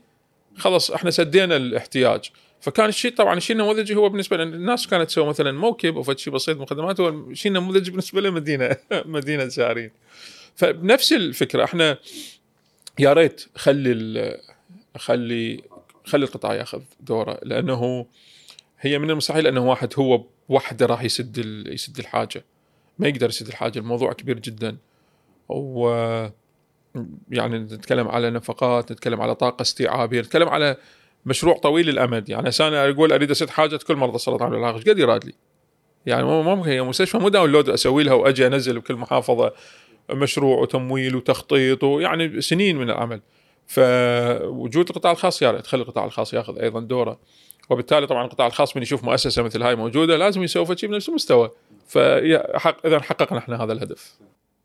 خلاص 0.58 0.92
إحنا 0.92 1.12
سدينا 1.12 1.56
الاحتياج. 1.56 2.32
فكان 2.62 2.90
الشيء 2.90 3.12
طبعا 3.12 3.38
الشيء 3.38 3.56
النموذجي 3.56 3.96
هو 3.96 4.10
بالنسبة 4.10 4.38
لنا. 4.38 4.56
الناس 4.56 4.88
كانت 4.88 5.10
تسوي 5.10 5.26
مثلا 5.26 5.52
موكب 5.52 5.96
أو 5.98 6.16
شيء 6.16 6.34
بسيط 6.34 6.58
من 6.58 6.64
الخدمات 6.64 7.00
هو 7.00 7.10
الشيء 7.10 7.52
النموذجي 7.52 7.92
بالنسبة 7.92 8.22
لنا 8.22 8.78
مدينة 9.06 9.46
زائرين 9.58 9.92
فبنفس 10.56 11.14
الفكرة. 11.14 11.64
إحنا 11.64 11.98
يا 13.00 13.14
ريت 13.14 13.46
خلي 13.56 14.38
خلي 14.98 15.64
خلي 16.06 16.26
القطاع 16.26 16.54
ياخذ 16.54 16.82
دوره 17.00 17.40
لأنه 17.44 18.06
هي 18.82 19.00
من 19.00 19.10
المستحيل 19.10 19.48
أنه 19.48 19.70
واحد 19.70 19.94
هو 20.00 20.24
وحده 20.50 20.86
راح 20.86 21.04
يسد 21.04 21.38
يسد 21.68 22.00
الحاجة. 22.00 22.46
ما 23.00 23.08
يقدر 23.08 23.30
يسد 23.30 23.48
الحاجة 23.48 23.80
الموضوع 23.80 24.14
كبير 24.14 24.40
جدا. 24.40 24.78
و 25.50 25.90
يعني 27.32 27.60
نتكلم 27.60 28.08
على 28.08 28.30
نفقات 28.30 28.92
نتكلم 28.92 29.22
على 29.22 29.36
طاقة 29.36 29.62
استيعابية 29.62 30.20
نتكلم 30.22 30.50
على 30.50 30.78
مشروع 31.26 31.58
طويل 31.58 31.90
الامد 31.90 32.30
يعني 32.30 32.50
أنا 32.60 32.90
أقول 32.90 33.14
أريد 33.14 33.32
أسد 33.32 33.50
حاجة 33.50 33.80
كل 33.88 33.96
مرضى 33.96 34.16
السرطان 34.16 34.54
والعلاج 34.54 34.76
إيش 34.76 34.90
قد 34.90 35.00
يراد 35.00 35.26
لي؟ 35.26 35.34
يعني 36.06 36.24
مو 36.24 36.44
ممكن 36.44 36.70
هي 36.70 36.82
مستشفى 36.82 37.18
مو 37.18 37.30
download 37.30 37.70
أسوي 37.70 38.04
لها 38.04 38.14
وأجي 38.14 38.48
أنزل 38.48 38.80
بكل 38.80 38.96
محافظة 38.96 39.54
مشروع 40.10 40.60
وتمويل 40.60 41.16
وتخطيط 41.16 41.84
ويعني 41.84 42.42
سنين 42.42 42.78
من 42.78 42.90
العمل 42.90 43.22
فوجود 43.68 44.90
القطاع 44.90 45.12
الخاص 45.12 45.42
يا 45.42 45.52
ريت. 45.52 45.68
خلي 45.68 45.82
القطاع 45.82 46.06
الخاص 46.06 46.34
ياخذ 46.34 46.60
أيضا 46.60 46.80
دوره. 46.80 47.20
وبالتالي 47.72 48.08
طبعا 48.08 48.26
القطاع 48.26 48.48
الخاص 48.48 48.76
من 48.76 48.82
يشوف 48.82 49.04
مؤسسة 49.04 49.44
مثل 49.44 49.64
هاي 49.64 49.76
موجودة 49.76 50.18
لازم 50.18 50.44
يسوي 50.44 50.78
شيء 50.78 50.90
بنفس 50.90 51.10
المستوى 51.10 51.52
فحق 51.88 52.86
اذا 52.86 53.00
حققنا 53.00 53.40
إحنا 53.40 53.64
هذا 53.64 53.74
الهدف 53.74 54.14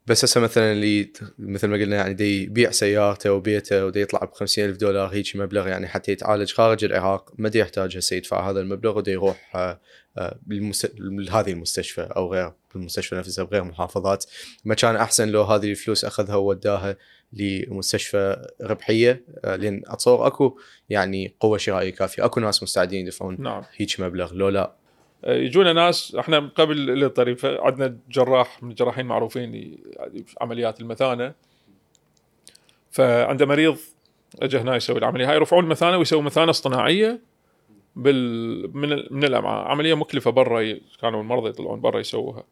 بس 0.07 0.25
هسه 0.25 0.41
مثلا 0.41 0.73
اللي 0.73 1.13
مثل 1.39 1.69
ما 1.69 1.77
قلنا 1.77 1.97
يعني 1.97 2.15
دي 2.15 2.43
يبيع 2.43 2.71
سيارته 2.71 3.33
وبيته 3.33 3.87
ودي 3.87 4.01
يطلع 4.01 4.21
ب 4.21 4.43
ألف 4.59 4.77
دولار 4.77 5.09
هيك 5.09 5.37
مبلغ 5.37 5.69
يعني 5.69 5.89
حتى 5.89 6.13
يتعالج 6.13 6.53
خارج 6.53 6.85
العراق 6.85 7.33
ما 7.39 7.49
دي 7.49 7.59
يحتاج 7.59 7.97
هسه 7.97 8.17
يدفع 8.17 8.51
هذا 8.51 8.61
المبلغ 8.61 8.99
ودي 8.99 9.11
يروح 9.11 9.57
آه، 9.57 9.81
آه،. 10.19 10.39
لهذه 10.99 11.53
المستشفى 11.53 12.01
أو 12.17 12.33
غير 12.33 12.53
بالمستشفى 12.75 13.15
نفسها 13.15 13.45
بغير 13.45 13.65
محافظات 13.65 14.25
ما 14.65 14.75
كان 14.75 14.97
أحسن 14.97 15.29
لو 15.29 15.43
هذه 15.43 15.71
الفلوس 15.71 16.05
أخذها 16.05 16.35
ووداها 16.35 16.97
لمستشفى 17.33 18.47
ربحية 18.63 19.25
آه، 19.45 19.57
لأن 19.57 19.83
أتصور 19.87 20.27
أكو 20.27 20.59
يعني 20.89 21.35
قوة 21.41 21.59
شرائية 21.59 21.91
كافية. 21.91 22.25
أكو 22.25 22.41
ناس 22.41 22.63
مستعدين 22.63 23.07
يدفعون 23.07 23.37
نعم. 23.39 23.63
هيك 23.77 24.01
مبلغ. 24.01 24.35
لو 24.35 24.49
لا. 24.49 24.73
يجونا 25.27 25.73
ناس 25.73 26.15
إحنا 26.15 26.39
قبل 26.39 27.05
الطريقة 27.05 27.65
عندنا 27.65 27.99
جراح 28.11 28.63
من 28.63 28.71
الجراحين 28.71 29.07
معروفين 29.07 29.79
عمليات 30.41 30.81
المثانة. 30.81 31.35
فعنده 32.91 33.47
مريض 33.47 33.77
اجى 34.43 34.59
هنا 34.59 34.77
يسوي 34.77 34.99
العملية. 34.99 35.31
هاي 35.31 35.37
يرفعون 35.37 35.65
المثانة 35.65 35.99
ويسوي 35.99 36.23
مثانة 36.23 36.51
اصطناعية 36.51 37.21
بال 37.97 38.77
من 38.77 38.89
من 39.11 39.25
الأمعاء. 39.25 39.69
عملية 39.69 39.95
مكلفة 39.95 40.31
برا 40.31 40.79
كانوا 41.01 41.21
المرضى 41.21 41.49
يطلعون 41.49 41.81
برا 41.81 42.01
يسووها. 42.01 42.45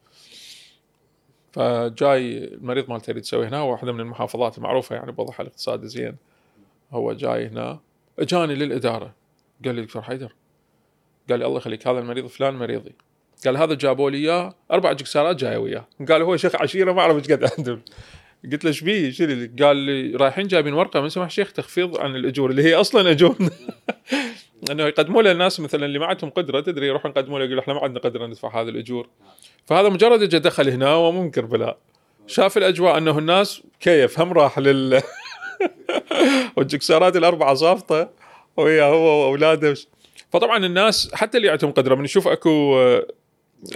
فجاي 1.54 2.44
المريض 2.44 2.90
مالته 2.90 3.10
يريد 3.10 3.22
يسوي 3.22 3.46
هنا 3.46 3.62
واحدة 3.62 3.92
من 3.92 4.00
المحافظات 4.00 4.58
المعروفة 4.58 4.96
يعني 4.96 5.12
بوضعها 5.12 5.40
الاقتصادي 5.40 5.88
زين 5.88 6.16
هو 6.92 7.12
جاي 7.12 7.46
هنا. 7.46 7.80
اجاني 8.18 8.54
للإدارة. 8.54 9.14
قال 9.64 9.74
لي 9.74 9.82
دكتور 9.82 10.02
حيدر 10.02 10.34
قال 11.30 11.38
لي 11.38 11.46
الله 11.46 11.56
يخليك 11.56 11.88
هذا 11.88 11.98
المريض 11.98 12.26
فلان 12.26 12.54
مريضي. 12.54 12.92
قال 13.44 13.56
هذا 13.56 13.74
جابوا 13.74 14.10
لي 14.10 14.18
إياه 14.18 14.54
أربع 14.70 14.92
جكسارات 14.92 15.36
جاية 15.36 15.56
وياه. 15.56 15.88
قال 16.08 16.22
هو 16.22 16.36
شيخ 16.36 16.62
عشيرة 16.62 16.92
ما 16.92 17.00
أعرف 17.00 17.16
إيش 17.16 17.32
قد 17.32 17.50
عندهم 17.58 17.82
قلت 18.52 18.64
له 18.64 18.68
إيش 18.68 18.80
بيه؟ 18.80 19.12
اللي 19.20 19.64
قال 19.64 19.76
لي 19.76 20.16
رايحين 20.16 20.46
جايبين 20.46 20.72
ورقة 20.72 21.00
من 21.00 21.08
سمح 21.08 21.30
شيخ 21.30 21.52
تخفيض 21.52 21.98
عن 21.98 22.16
الأجور 22.16 22.50
اللي 22.50 22.62
هي 22.62 22.74
أصلا 22.74 23.10
اجور 23.10 23.36
إنه 24.70 24.82
يقدموا 24.82 25.22
له 25.22 25.32
الناس 25.32 25.60
مثلا 25.60 25.86
اللي 25.86 25.98
ما 25.98 26.06
عندهم 26.06 26.30
قدرة 26.30 26.60
تدري 26.60 26.86
يروحون 26.86 27.10
يقدموا 27.10 27.38
له 27.38 27.44
يقول 27.44 27.58
إحنا 27.58 27.74
ما 27.74 27.80
عندنا 27.80 28.00
قدرة 28.00 28.26
ندفع 28.26 28.60
هذه 28.60 28.68
الأجور. 28.68 29.08
فهذا 29.66 29.88
مجرد 29.88 30.22
اجى 30.22 30.38
دخل 30.38 30.68
هنا 30.68 30.94
ومو 30.94 31.22
من 31.22 31.30
كربلاء 31.30 31.78
شاف 32.26 32.56
الأجواء 32.56 32.98
أنه 32.98 33.18
الناس 33.18 33.62
كيف 33.80 34.20
هم 34.20 34.32
راح 34.32 34.58
لل 34.58 35.02
والجكسارات 36.56 37.16
الأربعة 37.16 37.54
صافطة 37.54 38.10
ويا 38.56 38.84
هو 38.84 39.22
وأولاده. 39.22 39.74
فطبعا 40.32 40.66
الناس 40.66 41.14
حتى 41.14 41.38
اللي 41.38 41.48
عندهم 41.48 41.70
قدرة 41.72 41.94
من 41.94 42.04
يشوف 42.04 42.28
أكو 42.28 42.78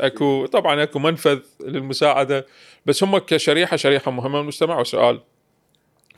أكو 0.00 0.46
طبعا 0.46 0.82
أكو 0.82 0.98
منفذ 0.98 1.38
للمساعدة 1.60 2.46
بس 2.86 3.02
هم 3.02 3.18
كشريحة 3.18 3.76
شريحة 3.76 4.10
مهمة 4.10 4.34
من 4.34 4.40
المجتمع 4.40 4.80
وسؤال. 4.80 5.20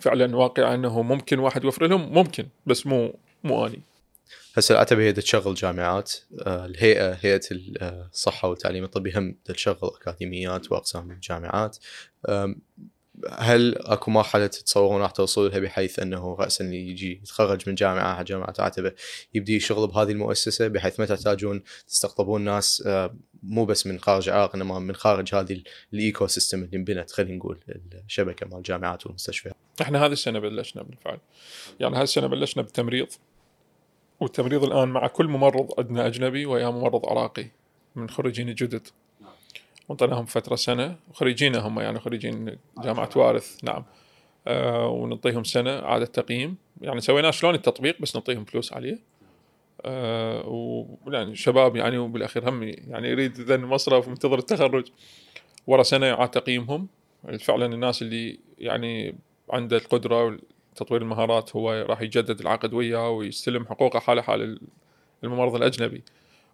فعلا 0.01 0.37
واقع 0.37 0.75
أنه 0.75 1.03
ممكن 1.03 1.39
واحد 1.39 1.65
يوفر 1.65 1.87
لهم 1.87 2.13
ممكن 2.13 2.47
بس 2.67 2.87
مو 2.87 3.15
مو 3.45 3.67
أني. 3.67 3.81
هسه 4.57 4.73
العتبه 4.75 5.03
هي 5.03 5.13
تشغل 5.13 5.55
جامعات 5.55 6.13
آه، 6.41 6.67
الهيئة 6.67 7.13
هيئة 7.21 7.41
الصحة 7.51 8.49
والتعليم 8.49 8.85
الطبي 8.85 9.13
هم 9.19 9.37
تشغل 9.45 9.91
أكاديميات 10.01 10.73
وأقسام 10.73 11.11
الجامعات 11.11 11.79
هل 13.39 13.79
أكو 13.79 14.11
مرحلة 14.11 14.47
تتصورون 14.47 15.01
راح 15.03 15.11
توصلوا 15.11 15.49
لها 15.49 15.59
بحيث 15.59 15.99
أنه 15.99 16.35
راسا 16.35 16.65
اللي 16.65 16.89
يجي 16.89 17.13
يتخرج 17.23 17.69
من 17.69 17.75
جامعة 17.75 18.15
على 18.15 18.25
جامعة 18.25 18.55
عتبة 18.59 18.93
يبدي 19.35 19.57
يشتغل 19.57 19.87
بهذه 19.87 20.11
المؤسسة 20.11 20.69
بحيث 20.69 21.01
ما 21.01 21.07
تحتاجون 21.07 21.63
تستقطبون 21.89 22.41
ناس 22.43 22.83
آه، 22.87 23.17
مو 23.43 23.65
بس 23.65 23.87
من 23.87 24.01
خارج 24.01 24.29
العراق 24.29 24.55
إنما 24.55 24.79
من 24.79 24.95
خارج 24.95 25.35
هذه 25.35 25.53
ال- 25.53 25.65
ال 25.95 26.27
ecosystem 26.27 26.63
اللي 26.63 26.77
انبنت 26.77 27.11
خلينا 27.11 27.37
نقول 27.37 27.61
الشبكة 28.07 28.47
مال 28.47 28.57
الجامعات 28.59 29.07
والمستشفيات. 29.07 29.55
إحنا 29.83 30.07
هذه 30.07 30.13
السنة 30.13 30.39
بلشنا 30.39 30.83
بالفعل. 30.83 31.19
يعني 31.81 31.97
هذه 31.97 32.03
السنة 32.03 32.27
بلشنا 32.27 32.63
بالتمريض. 32.63 33.09
والتمريض 34.21 34.65
الآن 34.65 34.89
مع 34.89 35.07
كل 35.07 35.29
ممرض 35.29 35.75
عندنا 35.79 36.07
أجنبي 36.07 36.47
ويا 36.47 36.71
ممرض 36.71 37.07
عراقي 37.07 37.47
من 37.97 38.11
خريجين 38.11 38.49
الجدد 38.49 38.89
وانطيناهم 39.89 40.25
فترة 40.25 40.57
سنة. 40.57 40.97
وخريجين 41.11 41.57
هم 41.57 41.81
يعني 41.81 42.01
خريجين 42.01 42.57
جامعة 42.79 43.11
وارث 43.17 43.65
نعم. 43.65 43.85
آه 44.47 44.89
ونعطيهم 44.89 45.45
سنة 45.45 45.71
اعاده 45.79 46.07
تقييم. 46.07 46.57
يعني 46.81 47.01
سوينا 47.01 47.31
شلون 47.31 47.55
التطبيق 47.55 47.97
بس 48.01 48.17
نعطيهم 48.17 48.45
فلوس 48.45 48.73
عليه 48.73 48.99
آه 49.85 50.49
ويعني 51.07 51.37
شباب 51.37 51.77
يعني 51.77 51.99
وبالأخير 51.99 52.49
هم 52.49 52.63
يعني 52.63 53.09
يريد 53.09 53.41
ذا 53.41 53.55
المصرف 53.55 54.09
منتظر 54.09 54.39
التخرج. 54.39 54.87
ورا 55.67 55.83
سنة 55.83 56.07
يعاد 56.07 56.31
تقييمهم. 56.31 56.89
فعلا 57.41 57.67
الناس 57.67 58.03
اللي 58.03 58.39
يعني 58.59 59.15
عنده 59.51 59.77
القدرة 59.77 60.39
تطوير 60.81 61.03
المهارات 61.03 61.57
هو 61.57 61.73
راح 61.89 62.01
يجدد 62.03 62.41
العقد 62.41 62.75
وياه 62.75 63.11
ويستلم 63.11 63.67
حقوقه 63.67 63.99
حاله 63.99 64.23
حال 64.23 64.61
الممرض 65.25 65.55
الأجنبي. 65.55 66.03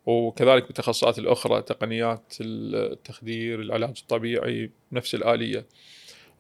وكذلك 0.07 0.67
بالتخصصات 0.67 1.19
الأخرى 1.19 1.63
تقنيات 1.63 2.35
التخدير 2.41 3.61
العلاج 3.61 3.99
الطبيعي 4.03 4.71
نفس 4.93 5.15
الآلية. 5.15 5.67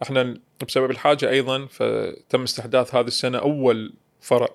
إحنا 0.02 0.40
بسبب 0.68 0.90
الحاجة 0.90 1.30
أيضا 1.30 1.66
فتم 1.66 2.42
استحداث 2.42 2.94
هذه 2.94 3.06
السنة 3.06 3.38
أول 3.38 3.94
فرع 4.20 4.48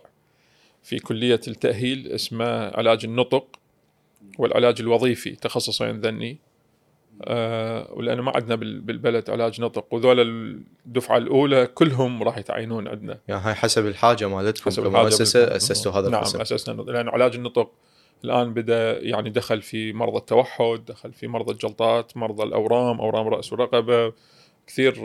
في 0.83 0.99
كلية 0.99 1.41
التأهيل 1.47 2.07
اسمه 2.07 2.45
علاج 2.77 3.05
النطق 3.05 3.59
والعلاج 4.37 4.81
الوظيفي 4.81 5.35
تخصصين 5.35 5.99
ذني. 5.99 6.37
آه 7.23 7.93
ولأنه 7.93 8.21
ما 8.21 8.31
عندنا 8.35 8.55
بالبلد 8.55 9.29
علاج 9.29 9.61
نطق 9.61 9.93
وذول 9.93 10.19
الدفعة 10.85 11.17
الأولى 11.17 11.67
كلهم 11.67 12.23
راح 12.23 12.37
يتعينون 12.37 12.87
عندنا. 12.87 13.19
يعني 13.27 13.41
هاي 13.41 13.53
حسب 13.53 13.87
الحاجة 13.87 14.27
مالتكم. 14.27 14.65
حسب 14.65 14.83
كمؤسسه 14.83 15.55
أسستوا 15.55 15.91
هذا 15.91 16.09
نعم 16.09 16.21
أسسنا 16.21 16.81
لأن 16.81 17.09
علاج 17.09 17.35
النطق 17.35 17.71
الآن 18.23 18.53
بدأ 18.53 18.99
يعني 18.99 19.29
دخل 19.29 19.61
في 19.61 19.93
مرضى 19.93 20.17
التوحد 20.17 20.85
دخل 20.85 21.13
في 21.13 21.27
مرضى 21.27 21.51
الجلطات 21.51 22.17
مرضى 22.17 22.43
الأورام 22.43 22.99
أورام 22.99 23.27
الراس 23.27 23.51
والرقبه 23.53 24.13
كثير 24.67 24.95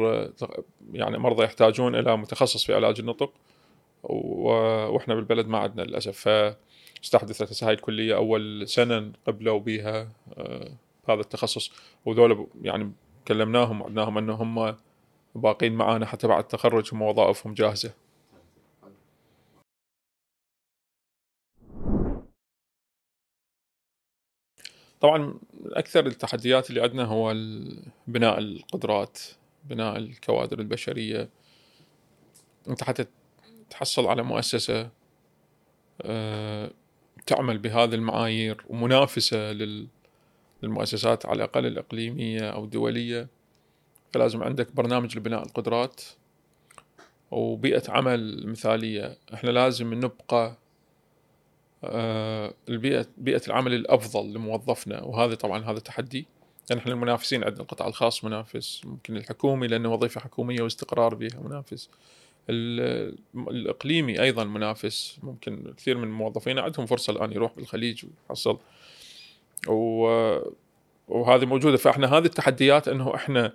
يعني 0.92 1.18
مرضى 1.18 1.44
يحتاجون 1.44 1.94
إلى 1.94 2.16
متخصص 2.16 2.64
في 2.64 2.74
علاج 2.74 3.00
النطق 3.00 3.32
وإحنا 4.02 5.14
بالبلد 5.14 5.46
ما 5.46 5.58
عندنا 5.58 5.82
للأسف. 5.82 6.28
فاستحدثت 7.00 7.64
هاي 7.64 7.74
الكليه 7.74 8.16
أول 8.16 8.68
سنة 8.68 9.12
قبلوا 9.26 9.58
بها 9.58 10.08
آه، 10.38 10.70
هذا 11.08 11.20
التخصص 11.20 11.72
وذولا 12.04 12.46
يعني 12.62 12.92
كلمناهم 13.28 13.80
وعدناهم 13.80 14.18
انه 14.18 14.34
هم 14.34 14.76
باقين 15.34 15.72
معانا 15.72 16.06
حتى 16.06 16.26
بعد 16.26 16.42
التخرج 16.42 16.94
هم 16.94 17.02
وظائفهم 17.02 17.54
جاهزة. 17.54 17.94
طبعا 25.00 25.34
أكثر 25.64 26.06
التحديات 26.06 26.70
اللي 26.70 26.82
عندنا 26.82 27.04
هو 27.04 27.34
بناء 28.06 28.38
القدرات 28.38 29.18
بناء 29.64 29.96
الكوادر 29.96 30.58
البشرية. 30.60 31.28
أنت 32.68 32.84
حتى 32.84 33.06
تحصل 33.70 34.06
على 34.06 34.22
مؤسسة 34.22 34.90
آه، 36.02 36.70
تعمل 37.26 37.58
بهذه 37.58 37.94
المعايير 37.94 38.64
ومنافسة 38.68 39.52
للمؤسسات 40.66 41.26
على 41.26 41.36
الأقل 41.36 41.66
الإقليمية 41.66 42.50
أو 42.50 42.64
الدولية 42.64 43.28
فلازم 44.12 44.42
عندك 44.42 44.72
برنامج 44.72 45.16
لبناء 45.16 45.42
القدرات 45.42 46.02
وبيئة 47.30 47.82
عمل 47.88 48.46
مثالية. 48.46 49.18
إحنا 49.34 49.50
لازم 49.50 49.94
نبقى 49.94 50.56
آه، 51.84 52.54
البيئة 52.68 53.06
بيئة 53.18 53.42
العمل 53.46 53.74
الأفضل 53.74 54.32
لموظفنا 54.32 55.02
وهذا 55.02 55.34
طبعا 55.34 55.64
هذا 55.64 55.78
تحدي. 55.78 56.26
يعني 56.70 56.80
إحنا 56.80 56.92
المنافسين 56.92 57.44
عندنا 57.44 57.60
القطاع 57.62 57.88
الخاص 57.88 58.24
منافس 58.24 58.82
ممكن 58.84 59.16
الحكومي 59.16 59.66
لأنه 59.66 59.92
وظيفة 59.92 60.20
حكومية 60.20 60.62
واستقرار 60.62 61.14
بها 61.14 61.40
منافس. 61.44 61.90
الإقليمي 63.34 64.22
أيضا 64.22 64.44
منافس 64.44 65.18
ممكن 65.22 65.74
كثير 65.76 65.98
من 65.98 66.04
الموظفين 66.04 66.58
عندهم 66.58 66.86
فرصة 66.86 67.12
الآن 67.12 67.32
يروح 67.32 67.52
بالخليج 67.56 68.04
ويحصل 68.04 68.58
وهذه 69.68 71.44
موجودة. 71.44 71.76
فإحنا 71.76 72.06
هذه 72.06 72.24
التحديات 72.24 72.88
إنه 72.88 73.14
إحنا 73.14 73.52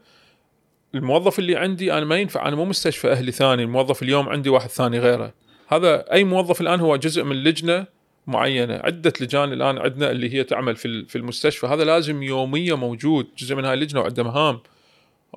الموظف 0.96 1.40
اللي 1.40 1.56
عندي 1.56 1.94
أنا 1.94 2.06
ما 2.06 2.18
ينفع 2.18 2.48
أنا 2.48 2.56
مو 2.56 2.66
مستشفى 2.66 3.12
أهلي 3.12 3.32
ثاني 3.32 3.64
الموظف 3.64 4.04
اليوم 4.04 4.30
عندي 4.30 4.50
واحد 4.50 4.70
ثاني 4.70 5.00
غيره. 5.00 5.34
هذا 5.68 6.14
أي 6.14 6.24
موظف 6.24 6.62
الآن 6.62 6.80
هو 6.80 6.96
جزء 6.96 7.24
من 7.24 7.36
لجنة 7.36 7.86
معينة 8.28 8.74
عدة 8.84 9.14
لجان 9.22 9.54
الآن 9.54 9.78
عندنا 9.78 10.12
اللي 10.12 10.34
هي 10.34 10.44
تعمل 10.44 10.76
في 10.76 11.06
في 11.06 11.16
المستشفى. 11.16 11.68
هذا 11.68 11.84
لازم 11.84 12.24
يوميا 12.24 12.76
موجود 12.76 13.28
جزء 13.38 13.56
من 13.56 13.66
هاي 13.66 13.74
اللجنة 13.74 14.02
وعنده 14.02 14.24
مهام. 14.24 14.60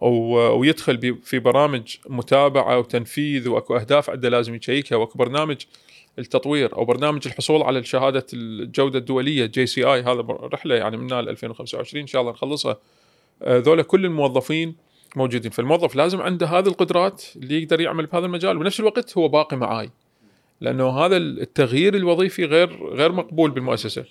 ويدخل 0.00 1.18
في 1.22 1.38
برامج 1.38 1.96
متابعة 2.08 2.78
وتنفيذ 2.78 3.48
وأكو 3.48 3.76
أهداف 3.76 4.10
عنده 4.10 4.28
لازم 4.28 4.54
يشيكها 4.54 4.96
وأكو 4.96 5.18
برنامج 5.18 5.56
التطوير 6.18 6.76
أو 6.76 6.84
برنامج 6.84 7.22
الحصول 7.26 7.62
على 7.62 7.84
شهادة 7.84 8.26
الجودة 8.32 8.98
الدولية 8.98 9.46
JCI 9.46 10.02
هذا 10.02 10.24
رحلة 10.28 10.74
يعني 10.74 10.96
من 10.96 11.12
2025 11.12 12.00
إن 12.00 12.06
شاء 12.06 12.20
الله 12.20 12.32
نخلصها. 12.32 12.76
آه، 13.42 13.58
ذولا 13.58 13.82
كل 13.82 14.04
الموظفين 14.04 14.74
موجودين. 15.16 15.50
فالموظف 15.50 15.96
لازم 15.96 16.20
عنده 16.20 16.46
هذه 16.46 16.68
القدرات 16.68 17.24
اللي 17.36 17.62
يقدر 17.62 17.80
يعمل 17.80 18.06
بهذا 18.06 18.26
المجال. 18.26 18.56
وبنفس 18.56 18.80
الوقت 18.80 19.18
هو 19.18 19.28
باقي 19.28 19.56
معاي. 19.56 19.90
لأنه 20.60 20.90
هذا 20.90 21.16
التغيير 21.16 21.94
الوظيفي 21.94 22.44
غير 22.44 22.94
غير 22.94 23.12
مقبول 23.12 23.50
بالمؤسسة. 23.50 24.04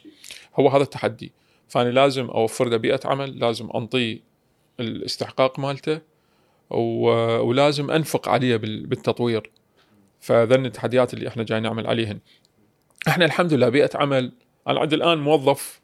هو 0.60 0.70
هذا 0.70 0.84
التحدي. 0.84 1.32
فأنا 1.68 1.90
لازم 1.90 2.26
أوفر 2.26 2.70
له 2.70 2.78
بيئة 2.78 3.00
عمل 3.06 3.40
لازم 3.40 3.70
أنطيه 3.76 4.33
الاستحقاق 4.80 5.60
مالته 5.60 6.00
ولازم 6.70 7.92
أنفق 7.92 8.30
عليه 8.30 8.58
بالتطوير. 8.58 9.52
فذن 10.20 10.66
التحديات 10.66 11.14
اللي 11.14 11.28
إحنا 11.28 11.44
جاي 11.44 11.60
نعمل 11.60 11.88
عليهن. 11.88 12.20
إحنا 13.08 13.26
الحمد 13.26 13.54
لله 13.54 13.70
بيئة 13.70 13.90
عمل 13.96 14.32
أنا 14.68 14.80
عندي 14.80 14.96
الآن 14.96 15.18
موظف 15.18 15.82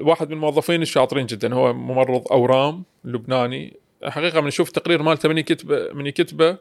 واحد 0.00 0.26
من 0.26 0.32
الموظفين 0.32 0.82
الشاطرين 0.82 1.26
جدا 1.26 1.54
هو 1.54 1.72
ممرض 1.72 2.32
أورام 2.32 2.84
لبناني. 3.04 3.76
حقيقة 4.04 4.40
من 4.40 4.46
نشوف 4.46 4.68
التقرير 4.68 5.02
مالته 5.02 5.28
من 5.28 5.38
يكتبه 5.38 5.92
من 5.92 6.06
يكتبه 6.06 6.56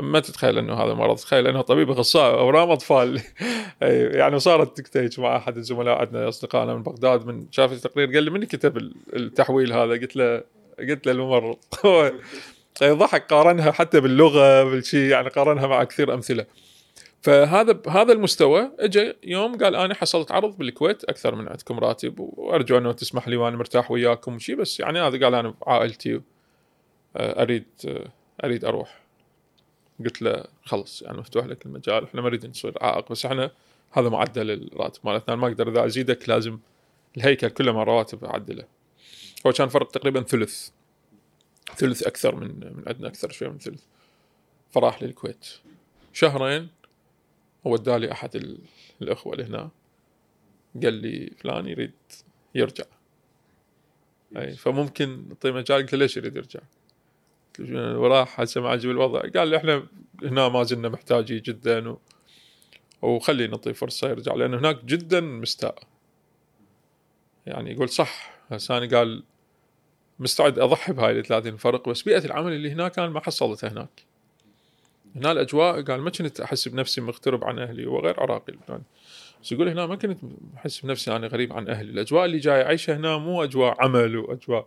ما 0.00 0.20
تتخيل 0.20 0.58
إنه 0.58 0.74
هذا 0.74 0.94
مرض. 0.94 1.16
تخيل 1.16 1.46
إنه 1.46 1.60
طبيب 1.60 1.90
اخصائي 1.90 2.38
أورام 2.38 2.70
أطفال. 2.70 3.20
يعني 4.20 4.38
صارت 4.38 4.76
تكتيج 4.76 5.20
مع 5.20 5.36
أحد 5.36 5.56
الزملاء 5.56 5.98
عندنا 5.98 6.28
أصدقائنا 6.28 6.74
من 6.74 6.82
بغداد 6.82 7.26
من 7.26 7.46
شاف 7.50 7.72
التقرير 7.72 8.12
قال 8.12 8.22
لي 8.22 8.30
من 8.30 8.44
كتب 8.44 8.76
التحويل 9.16 9.72
هذا؟ 9.72 9.92
قلت 9.92 10.16
له 10.16 10.55
قلت 10.78 11.06
له 11.06 11.12
الممرض 11.12 11.56
ضحك 12.82 13.32
قارنها 13.32 13.72
حتى 13.72 14.00
باللغة 14.00 14.64
بالشيء 14.64 15.10
يعني 15.10 15.28
قارنها 15.28 15.66
مع 15.66 15.84
كثير 15.84 16.14
أمثلة. 16.14 16.46
فهذا 17.22 17.72
بهذا 17.72 18.12
المستوى 18.12 18.70
اجى 18.78 19.14
يوم 19.24 19.58
قال 19.58 19.76
أنا 19.76 19.94
حصلت 19.94 20.32
عرض 20.32 20.56
بالكويت 20.56 21.04
أكثر 21.04 21.34
من 21.34 21.48
عندكم 21.48 21.78
راتب 21.78 22.14
وأرجو 22.20 22.78
أنه 22.78 22.92
تسمح 22.92 23.28
لي 23.28 23.36
وأنا 23.36 23.56
مرتاح 23.56 23.90
وياكم 23.90 24.34
وشي 24.34 24.54
بس 24.54 24.80
يعني 24.80 25.00
هذا 25.00 25.24
قال 25.24 25.34
أنا 25.34 25.54
عائلتي 25.66 26.20
أريد 27.16 27.66
أريد 28.44 28.64
أروح. 28.64 29.00
قلت 30.04 30.22
له 30.22 30.44
خلص 30.64 31.02
يعني 31.02 31.18
مفتوح 31.18 31.46
لك 31.46 31.66
المجال 31.66 32.04
إحنا 32.04 32.20
ما 32.20 32.28
نريد 32.28 32.46
نصير 32.46 32.74
عائق 32.80 33.12
بس 33.12 33.26
إحنا 33.26 33.50
هذا 33.92 34.08
معدل 34.08 34.50
الراتب 34.50 35.00
مالتنا 35.04 35.36
ما 35.36 35.46
أقدر 35.46 35.68
إذا 35.68 35.86
أزيدك 35.86 36.28
لازم 36.28 36.58
الهيكل 37.16 37.48
كله 37.48 37.72
مال 37.72 37.88
رواتب 37.88 38.24
أعدله. 38.24 38.64
هو 39.46 39.52
كان 39.52 39.68
فرق 39.68 39.90
تقريبا 39.90 40.22
ثلث. 40.22 40.70
ثلث 41.76 42.02
أكثر 42.02 42.34
من 42.34 42.48
من 42.76 42.84
عندنا 42.86 43.08
أكثر 43.08 43.30
شوي 43.30 43.48
من 43.48 43.58
ثلث. 43.58 43.82
فراح 44.70 45.02
للكويت. 45.02 45.46
شهرين 46.12 46.68
ودالي 47.64 48.12
أحد 48.12 48.56
الأخوة 49.02 49.32
اللي 49.32 49.44
هنا. 49.44 49.70
قال 50.82 50.94
لي 50.94 51.30
فلان 51.38 51.66
يريد 51.66 51.92
يرجع. 52.54 52.84
أي 54.36 54.56
فممكن 54.56 55.28
نعطيه 55.28 55.50
مجال. 55.50 55.82
قلت 55.82 55.92
له 55.92 55.98
ليش 55.98 56.16
يريد 56.16 56.36
يرجع؟ 56.36 56.60
وراح 57.98 58.40
هسه 58.40 58.60
ما 58.60 58.68
عجب 58.68 58.90
الوضع. 58.90 59.20
قال 59.20 59.48
لي 59.48 59.56
إحنا 59.56 59.86
هنا 60.22 60.48
ما 60.48 60.62
زلنا 60.62 60.88
محتاجين 60.88 61.42
جدا 61.42 61.88
و... 61.88 61.98
وخلي 63.02 63.46
نعطيه 63.46 63.72
فرصة 63.72 64.08
يرجع 64.08 64.34
لأن 64.34 64.54
هناك 64.54 64.84
جدا 64.84 65.20
مستاء. 65.20 65.78
يعني 67.46 67.72
يقول 67.72 67.88
صح. 67.88 68.36
هسه 68.50 68.86
قال 68.86 69.24
مستعد 70.18 70.58
أضحي 70.58 70.92
بهاي 70.92 71.18
ال 71.18 71.24
30 71.24 71.56
فرق 71.56 71.88
بس 71.88 72.02
بيئة 72.02 72.24
العمل 72.24 72.52
اللي 72.52 72.72
هناك 72.72 72.98
أنا 72.98 73.08
ما 73.08 73.20
حصلتها 73.20 73.70
هناك. 73.70 74.04
هنا 75.16 75.32
الأجواء 75.32 75.82
قال 75.82 76.00
ما 76.00 76.10
كنت 76.10 76.40
أحس 76.40 76.68
بنفسي 76.68 77.00
مغترب 77.00 77.44
عن 77.44 77.58
أهلي 77.58 77.86
وغير 77.86 78.20
عراقي 78.20 78.54
يعني 78.68 78.82
بس 79.42 79.52
يقول 79.52 79.68
هنا 79.68 79.86
ما 79.86 79.96
كنت 79.96 80.18
أحس 80.56 80.80
بنفسي 80.80 81.16
أنا 81.16 81.26
غريب 81.26 81.52
عن 81.52 81.68
أهلي. 81.68 81.90
الأجواء 81.90 82.24
اللي 82.24 82.38
جاي 82.38 82.62
اعيشها 82.62 82.96
هنا 82.96 83.18
مو 83.18 83.44
أجواء 83.44 83.76
عمل 83.84 84.16
وأجواء 84.16 84.66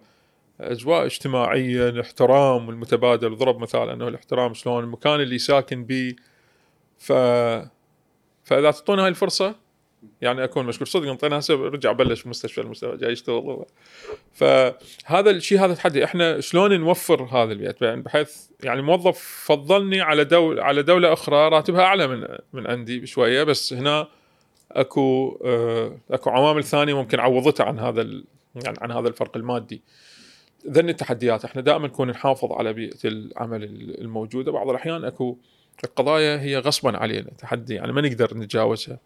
أجواء 0.62 1.06
اجتماعية 1.06 1.90
الاحترام 1.90 2.70
المتبادل. 2.70 3.36
ضرب 3.36 3.60
مثال 3.60 3.90
أنه 3.90 4.08
الاحترام 4.08 4.54
شلون 4.54 4.84
المكان 4.84 5.22
اللي 5.22 5.38
ساكن 5.38 5.84
به 5.84 6.16
ف 6.98 7.12
فإذا 8.44 8.72
تعطونا 8.72 9.04
هاي 9.04 9.10
الفرصة 9.10 9.56
يعني 10.22 10.44
أكون 10.44 10.66
مشكور. 10.66 10.88
صدق 10.88 11.10
انطينا 11.10 11.40
هسه 11.40 11.56
رجع 11.56 11.92
بلش 11.92 12.28
مستشفى 12.28 12.62
المستوى 12.62 12.98
جاي 12.98 13.12
يشتغل 13.12 13.66
فهذا 14.34 15.30
الشيء 15.30 15.60
هذا 15.60 15.74
تحدي 15.74 16.04
إحنا 16.04 16.40
شلون 16.40 16.80
نوفر 16.80 17.24
هذا 17.24 17.52
البيئة؟ 17.52 17.76
يعني 17.82 18.02
بحيث 18.02 18.38
يعني 18.64 18.82
موظف 18.82 19.44
فضلني 19.46 20.02
على 20.02 20.24
دولة 20.24 20.64
على 20.64 20.84
دولة 20.84 21.14
أخرى 21.14 21.50
راتبها 21.50 21.82
أعلى 21.82 22.08
من 22.08 22.28
من 22.54 22.68
عندي 22.68 23.00
بشوية 23.00 23.44
بس 23.44 23.74
هنا 23.74 24.08
أكو 24.72 25.38
آه، 25.46 25.98
أكو 26.12 26.30
عوامل 26.30 26.64
ثانية 26.64 26.94
ممكن 26.94 27.20
عوضتها 27.20 27.66
عن 27.66 27.80
هذا 27.80 28.02
يعني 28.56 28.78
عن 28.82 28.92
هذا 28.92 29.08
الفرق 29.08 29.38
المادي. 29.38 29.82
ذن 30.68 30.90
التحديات. 30.90 31.46
إحنا 31.46 31.62
دائما 31.62 31.88
نكون 31.88 32.10
نحافظ 32.10 32.52
على 32.52 32.74
بيئة 32.74 32.98
العمل 33.06 33.64
الموجودة. 34.02 34.52
بعض 34.52 34.70
الأحيان 34.70 35.06
أكو 35.06 35.38
القضايا 35.84 36.42
هي 36.42 36.58
غصبا 36.58 36.98
علينا 36.98 37.30
تحدي. 37.38 37.74
يعني 37.76 37.92
ما 37.92 38.02
نقدر 38.02 38.38
نتجاوزها. 38.38 39.00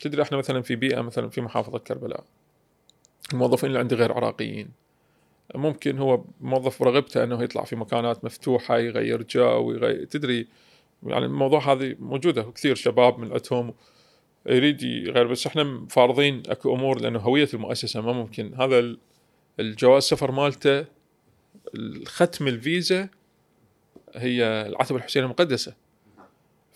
تدري 0.00 0.22
إحنا 0.22 0.38
مثلا 0.38 0.62
في 0.62 0.76
بيئة 0.76 1.00
مثلا 1.00 1.28
في 1.28 1.40
محافظة 1.40 1.78
كربلاء 1.78 2.24
الموظفين 3.32 3.68
اللي 3.68 3.78
عندي 3.78 3.94
غير 3.94 4.12
عراقيين. 4.12 4.70
ممكن 5.54 5.98
هو 5.98 6.24
موظف 6.40 6.82
برغبته 6.82 7.24
إنه 7.24 7.42
يطلع 7.42 7.64
في 7.64 7.76
مكانات 7.76 8.24
مفتوحة 8.24 8.78
يغير 8.78 9.22
جو 9.22 9.72
يغير 9.72 10.04
تدري 10.04 10.46
يعني 11.06 11.24
الموضوع 11.24 11.72
هذه 11.72 11.96
موجودة 11.98 12.42
كثير 12.42 12.74
شباب 12.74 13.18
من 13.18 13.32
عندهم 13.32 13.74
يريد 14.46 14.82
يغير 14.82 15.26
بس 15.26 15.46
إحنا 15.46 15.86
فارضين 15.90 16.42
أكو 16.48 16.74
أمور 16.74 17.00
لأنه 17.00 17.18
هوية 17.18 17.48
المؤسسة 17.54 18.00
ما 18.00 18.12
ممكن. 18.12 18.54
هذا 18.54 18.96
الجواز 19.60 20.02
سفر 20.02 20.30
مالته 20.30 20.84
ختم 22.06 22.48
الفيزا 22.48 23.08
هي 24.14 24.44
العتبة 24.44 24.98
الحسينيه 24.98 25.26
المقدسه 25.26 25.74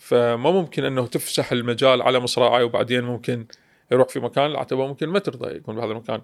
فما 0.05 0.51
ممكن 0.51 0.85
أنه 0.85 1.07
تفسح 1.07 1.51
المجال 1.51 2.01
على 2.01 2.19
مصراعي 2.19 2.63
وبعدين 2.63 3.03
ممكن 3.03 3.45
يروح 3.91 4.07
في 4.07 4.19
مكان 4.19 4.45
العتبة 4.45 4.87
ممكن 4.87 5.07
ما 5.07 5.19
ترضى 5.19 5.55
يكون 5.55 5.75
بهذا 5.75 5.91
المكان. 5.91 6.21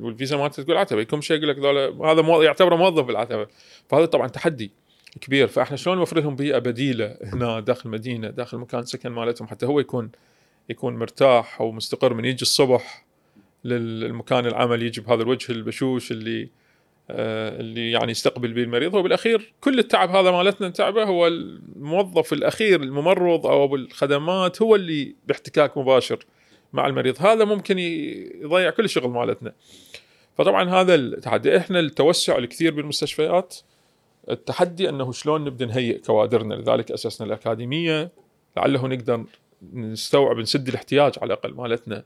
والفيزا 0.00 0.36
مالته 0.36 0.62
تقول 0.62 0.76
عتبة 0.76 1.00
يكون 1.00 1.20
شيء 1.20 1.36
يقول 1.36 1.48
لك 1.48 1.58
هذا 2.04 2.22
مو... 2.22 2.42
يعتبره 2.42 2.76
موظف 2.76 3.04
بالعتبة. 3.04 3.46
فهذا 3.88 4.04
طبعا 4.04 4.28
تحدي 4.28 4.72
كبير. 5.20 5.46
فإحنا 5.46 5.76
شلون 5.76 5.96
نوفر 5.96 6.20
لهم 6.20 6.36
بيئة 6.36 6.58
بديلة 6.58 7.16
هنا 7.24 7.60
داخل 7.60 7.82
المدينة 7.84 8.30
داخل 8.30 8.58
مكان 8.58 8.84
سكن 8.84 9.10
مالتهم 9.10 9.48
حتى 9.48 9.66
هو 9.66 9.80
يكون 9.80 10.10
يكون 10.68 10.96
مرتاح 10.96 11.60
ومستقر 11.60 12.14
من 12.14 12.24
يجي 12.24 12.42
الصبح 12.42 13.06
للمكان 13.64 14.46
العمل 14.46 14.82
يجي 14.82 15.00
بهذا 15.00 15.22
الوجه 15.22 15.52
البشوش 15.52 16.10
اللي 16.10 16.48
اللي 17.10 17.90
يعني 17.90 18.10
يستقبل 18.10 18.52
به 18.52 18.62
المريض. 18.62 18.94
هو 18.94 19.02
بالاخير 19.02 19.54
كل 19.60 19.78
التعب 19.78 20.10
هذا 20.10 20.30
مالتنا 20.30 20.68
نتعبه 20.68 21.04
هو 21.04 21.26
الموظف 21.26 22.32
الأخير 22.32 22.82
الممرض 22.82 23.46
أو 23.46 23.68
بالخدمات 23.68 24.62
هو 24.62 24.74
اللي 24.74 25.14
باحتكاك 25.26 25.78
مباشر 25.78 26.26
مع 26.72 26.86
المريض. 26.86 27.16
هذا 27.18 27.44
ممكن 27.44 27.78
يضيع 27.78 28.70
كل 28.70 28.84
الشغل 28.84 29.10
مالتنا. 29.10 29.52
فطبعا 30.38 30.70
هذا 30.70 30.94
التحدي. 30.94 31.56
إحنا 31.56 31.80
التوسع 31.80 32.38
الكثير 32.38 32.74
بالمستشفيات 32.74 33.56
التحدي 34.30 34.88
أنه 34.88 35.12
شلون 35.12 35.44
نبدأ 35.44 35.66
نهيئ 35.66 35.98
كوادرنا. 35.98 36.54
لذلك 36.54 36.90
أسسنا 36.90 37.26
الأكاديمية 37.26 38.10
لعله 38.56 38.86
نقدر 38.86 39.24
نستوعب 39.72 40.38
نسد 40.38 40.68
الاحتياج 40.68 41.12
على 41.22 41.34
الأقل 41.34 41.54
مالتنا. 41.54 42.04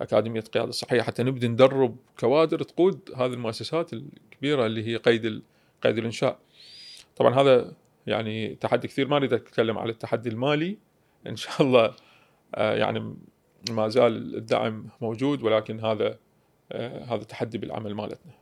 أكاديمية 0.00 0.40
القياده 0.40 0.68
الصحيه 0.68 1.02
حتى 1.02 1.22
نبدأ 1.22 1.48
ندرب 1.48 1.96
كوادر 2.20 2.62
تقود 2.62 3.10
هذه 3.16 3.32
المؤسسات 3.32 3.92
الكبيرة 3.92 4.66
اللي 4.66 4.86
هي 4.86 4.96
قيد 4.96 5.42
قيد 5.82 5.98
الإنشاء. 5.98 6.38
طبعا 7.16 7.34
هذا 7.34 7.72
يعني 8.06 8.54
تحدي 8.54 8.88
كثير 8.88 9.08
ما 9.08 9.16
اريد 9.16 9.32
أتكلم 9.32 9.78
على 9.78 9.90
التحدي 9.90 10.28
المالي 10.28 10.78
إن 11.26 11.36
شاء 11.36 11.62
الله 11.62 11.94
آه، 12.54 12.74
يعني 12.74 13.16
ما 13.70 13.88
زال 13.88 14.36
الدعم 14.36 14.88
موجود 15.00 15.42
ولكن 15.42 15.80
هذا 15.80 16.18
آه، 16.72 17.04
هذا 17.04 17.22
تحدي 17.22 17.58
بالعمل 17.58 17.94
مالتنا. 17.94 18.32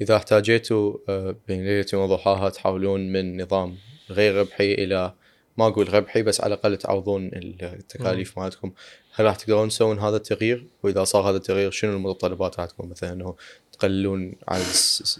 إذا 0.00 0.16
احتاجيتوا 0.16 0.98
آه، 1.08 1.36
بين 1.48 1.64
ليله 1.64 1.86
وضحاها 1.94 2.48
تحولون 2.48 3.12
من 3.12 3.42
نظام 3.42 3.76
غير 4.10 4.34
ربحي 4.34 4.74
إلى 4.74 5.14
ما 5.56 5.66
أقول 5.66 5.94
ربحي 5.94 6.22
بس 6.22 6.40
على 6.40 6.54
الأقل 6.54 6.76
تعوضون 6.76 7.30
التكاليف 7.34 8.38
مالتكم. 8.38 8.72
هل 9.14 9.26
راح 9.26 9.36
تقدرون 9.36 9.68
تسوون 9.68 9.98
هذا 9.98 10.16
التغيير؟ 10.16 10.66
وإذا 10.82 11.04
صار 11.04 11.30
هذا 11.30 11.36
التغيير 11.36 11.70
شنو 11.70 11.92
المتطلبات 11.92 12.60
راح 12.60 12.66
تكون 12.68 12.88
مثلا 12.88 13.12
إنه 13.12 13.36
تقللون 13.72 14.34
عدد 14.48 14.64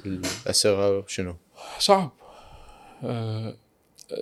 الأسرة 0.06 1.04
شنو؟ 1.06 1.36
صعب. 1.78 2.12
أه 3.04 3.56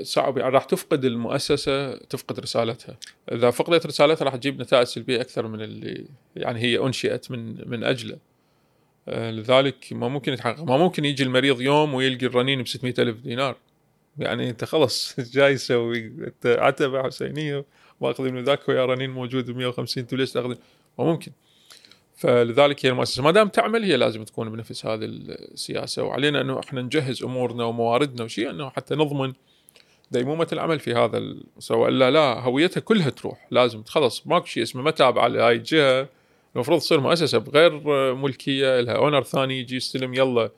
صعب. 0.03 0.39
يعني 0.39 0.51
راح 0.51 0.65
تفقد 0.65 1.05
المؤسسة 1.05 1.97
تفقد 1.97 2.41
رسالتها. 2.41 2.99
إذا 3.33 3.51
فقدت 3.51 3.87
رسالتها 3.87 4.25
راح 4.25 4.37
تجيب 4.37 4.61
نتائج 4.61 4.87
سلبية 4.87 5.21
أكثر 5.21 5.47
من 5.47 5.61
اللي 5.61 6.07
يعني 6.37 6.61
هي 6.61 6.79
أنشئت 6.79 7.31
من 7.31 7.69
من 7.69 7.85
أجله. 7.85 8.19
أه 9.09 9.31
لذلك 9.31 9.93
ما 9.93 10.09
ممكن 10.09 10.33
يتحقق. 10.33 10.63
ما 10.63 10.77
ممكن 10.77 11.05
يجي 11.05 11.23
المريض 11.23 11.61
يوم 11.61 11.95
ويلقي 11.95 12.27
الرنين 12.27 12.63
ب 12.63 12.67
ألف 12.85 13.17
دينار. 13.17 13.57
يعني 14.19 14.51
انت 14.51 14.65
خلص 14.65 15.17
جاي 15.35 15.55
تسوي 15.55 16.13
عتبه 16.45 17.03
حسينية 17.03 17.65
واخذ 18.01 18.31
من 18.31 18.45
ذاك 18.45 18.69
ويا 18.69 18.85
رنين 18.85 19.11
موجود 19.11 19.51
ب 19.51 19.57
150 19.57 20.03
أنتم 20.03 20.17
ليش 20.17 20.33
تاخذ 20.33 20.49
ما 20.99 21.05
ممكن. 21.05 21.33
فلذلك 22.17 22.87
هي 22.87 22.91
المؤسسة 22.91 23.23
ما 23.23 23.31
دام 23.31 23.49
تعمل 23.49 23.85
هي 23.85 23.97
لازم 23.97 24.25
تكون 24.25 24.51
بنفس 24.51 24.87
هذه 24.87 25.05
السياسة. 25.05 26.03
وعلينا 26.03 26.41
أنه 26.41 26.61
إحنا 26.61 26.83
نجهز 26.83 27.23
أمورنا 27.23 27.65
ومواردنا 27.65 28.25
وشيء 28.25 28.51
أنه 28.51 28.71
حتى 28.71 28.95
نضمن 28.95 29.33
ديمومة 30.11 30.47
العمل 30.53 30.81
في 30.81 30.95
هذا 30.95 31.19
المستوى. 31.19 31.89
الا 31.89 32.11
لا 32.11 32.41
هويتها 32.41 32.81
كلها 32.81 33.11
تروح. 33.11 33.47
لازم 33.51 33.83
خلص 33.83 34.27
ماكو 34.27 34.47
شيء 34.47 34.63
اسمه 34.63 34.83
ما 34.83 34.91
تابعه 34.91 35.29
لهاي 35.29 35.57
الجهه 35.57 36.09
المفروض 36.55 36.81
تصير 36.81 37.01
مؤسسة 37.01 37.39
بغير 37.39 37.81
ملكية 38.15 38.81
لها 38.81 38.95
اونر 38.95 39.23
ثاني 39.23 39.61
يجي 39.61 39.77
يستلم 39.77 40.15
يلا 40.15 40.51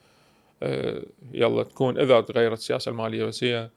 يلا 1.33 1.63
تكون 1.63 1.99
إذا 1.99 2.21
تغيرت 2.21 2.57
السياسة 2.57 2.89
المالية 2.89 3.25
بس 3.25 3.43
هي 3.43 3.69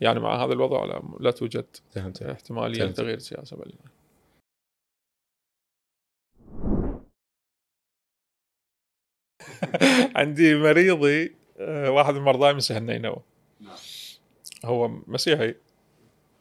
يعني 0.00 0.20
مع 0.20 0.44
هذا 0.44 0.52
الوضع 0.52 0.84
لا, 0.84 1.02
لا 1.20 1.30
توجد 1.30 1.66
فهمت. 1.90 2.22
احتمالية 2.22 2.84
لتغيير 2.84 3.16
السياسة 3.16 3.56
بالإيمان. 3.56 3.90
عندي 10.16 10.54
مريضي 10.54 11.34
آه، 11.60 11.90
واحد 11.90 12.14
من 12.14 12.20
مرضاي 12.20 12.54
من 12.54 12.60
سهل 12.60 12.82
نينوى 12.82 13.16
نعم. 13.60 13.76
هو 14.64 14.88
مسيحي 14.88 15.54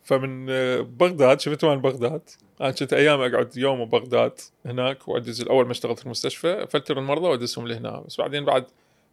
فمن 0.04 0.50
آه، 0.50 0.80
بغداد 0.82 1.40
شفته 1.40 1.76
من 1.76 1.82
بغداد 1.82 2.30
أنا 2.62 2.72
كنت 2.72 2.94
أيام 2.94 3.22
أقعد 3.22 3.58
يوم 3.58 3.86
ببغداد 3.86 4.40
هناك 4.66 5.08
وأدز 5.08 5.42
أول 5.42 5.66
ما 5.66 5.72
اشتغلت 5.72 6.00
في 6.00 6.06
المستشفى 6.06 6.64
أفلتر 6.64 7.00
المرضى 7.00 7.28
وأدزهم 7.28 7.68
لهنا 7.68 8.00
بس 8.00 8.18
بعدين 8.18 8.46
بعد 8.46 8.66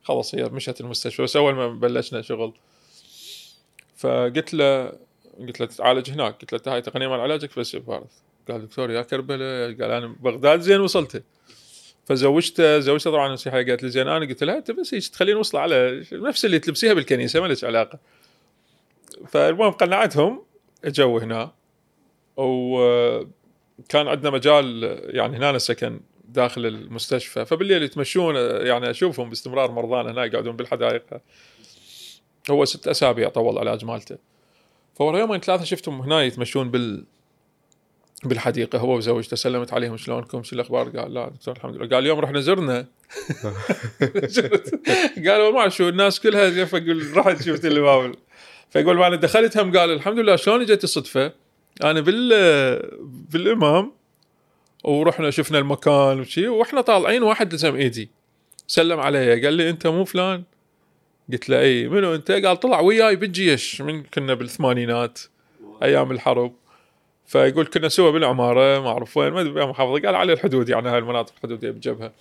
خلاص 0.06 0.34
هي 0.34 0.44
مشت 0.44 0.80
المستشفى 0.80 1.22
بس 1.22 1.36
أول 1.36 1.54
ما 1.54 1.68
بلشنا 1.68 2.22
شغل. 2.22 2.52
فقلت 3.96 4.54
له 4.54 4.92
قلت 5.38 5.60
له 5.60 5.66
تتعالج 5.66 6.10
هناك 6.10 6.34
قلت 6.34 6.52
له 6.52 6.74
هاي 6.74 6.82
تقنية 6.82 7.08
مال 7.08 7.20
علاجك 7.20 7.58
بس 7.58 7.76
بارث 7.76 8.12
قال 8.48 8.66
دكتور 8.66 8.90
يا 8.90 9.02
كربلاء 9.02 9.72
قال 9.72 9.90
أنا 9.90 10.06
بغداد 10.06 10.60
زين 10.60 10.80
وصلت. 10.80 11.22
فزوجته 12.04 12.78
زوجته 12.78 13.10
طبعا 13.10 13.32
نصيحة 13.32 13.56
قالت 13.56 13.82
لي 13.82 13.90
زين 13.90 14.08
أنا 14.08 14.26
قلت 14.26 14.44
لها 14.44 14.56
أنت 14.56 14.70
بس 14.70 14.94
هيك 14.94 15.08
تخلين 15.08 15.36
وصله 15.36 15.60
على 15.60 16.04
نفس 16.12 16.44
اللي 16.44 16.58
تلبسيها 16.58 16.94
بالكنيسة 16.94 17.40
ما 17.40 17.46
لك 17.46 17.64
علاقة. 17.64 17.98
فالمهم 19.28 19.70
قنعتهم 19.70 20.42
إجوا 20.84 21.20
هنا. 21.20 21.52
وكان 22.36 24.08
عندنا 24.08 24.30
مجال 24.30 24.82
يعني 25.14 25.36
هنا 25.36 25.58
سكن 25.58 26.00
داخل 26.28 26.66
المستشفى 26.66 27.44
فبالليل 27.44 27.82
يتمشون 27.82 28.36
يعني 28.66 28.90
أشوفهم 28.90 29.28
باستمرار 29.28 29.70
مرضانا 29.70 30.10
هنا 30.10 30.24
يقعدون 30.24 30.56
بالحدائق. 30.56 31.02
هو 32.50 32.64
ست 32.64 32.88
أسابيع 32.88 33.28
طول 33.28 33.52
العلاج 33.52 33.84
مالته 33.84 34.16
فورا 34.94 35.18
يومين 35.18 35.40
ثلاثة 35.40 35.64
شفتهم 35.64 36.00
هنا 36.00 36.22
يتمشون 36.22 36.70
بال 36.70 37.04
بالحديقة. 38.24 38.78
هو 38.78 38.96
وزوجته 38.96 39.36
سلمت 39.36 39.72
عليهم 39.72 39.96
شلونكم؟ 39.96 40.42
شو 40.42 40.56
الأخبار؟ 40.56 40.88
قال 40.88 41.14
لا 41.14 41.28
دكتور 41.28 41.56
الحمد 41.56 41.76
لله. 41.76 41.88
قال 41.88 41.98
اليوم 41.98 42.18
رحنا 42.18 42.40
زرنا. 42.40 42.86
قالوا 45.26 45.50
ما 45.50 45.68
شو 45.68 45.88
الناس 45.88 46.20
كلها 46.20 46.64
فقول 46.64 47.16
رحت 47.16 47.42
شفت 47.42 47.64
اللي 47.64 47.80
بابل 47.80 48.16
فيقول 48.70 49.02
أنا 49.02 49.16
دخلت 49.16 49.58
هم 49.58 49.78
قال 49.78 49.90
الحمد 49.90 50.18
لله 50.18 50.36
شلون 50.36 50.60
اجت 50.60 50.84
الصدفة؟ 50.84 51.32
أنا 51.82 52.00
بال 52.00 52.28
بالإمام 53.02 53.92
ورحنا 54.86 55.30
شفنا 55.30 55.58
المكان 55.58 56.20
وشي 56.20 56.48
وإحنا 56.48 56.80
طالعين 56.80 57.22
واحد 57.22 57.54
لزم 57.54 57.76
ايدي. 57.76 58.10
سلم 58.66 59.00
علي 59.00 59.44
قال 59.44 59.54
لي 59.54 59.70
انت 59.70 59.86
مو 59.86 60.04
فلان. 60.04 60.42
قلت 61.32 61.48
له 61.48 61.60
اي 61.60 61.88
منو 61.88 62.14
انت؟ 62.14 62.30
قال 62.30 62.60
طلع 62.60 62.80
وياي 62.80 63.16
بالجيش 63.16 63.80
من 63.80 64.02
كنا 64.02 64.34
بالثمانينات 64.34 65.20
أيام 65.82 66.10
الحرب. 66.10 66.52
فيقول 67.26 67.66
كنا 67.66 67.88
سوا 67.88 68.10
بالعمارة 68.10 68.80
ما 68.80 68.88
أعرف 68.88 69.16
وين 69.16 69.32
ما 69.32 69.40
أدري 69.40 69.66
محافظه 69.66 70.06
قال 70.06 70.14
على 70.14 70.32
الحدود 70.32 70.68
يعني 70.68 70.88
هاي 70.88 70.98
المناطق 70.98 71.32
الحدودية 71.36 71.70
بالجبهه 71.70 72.12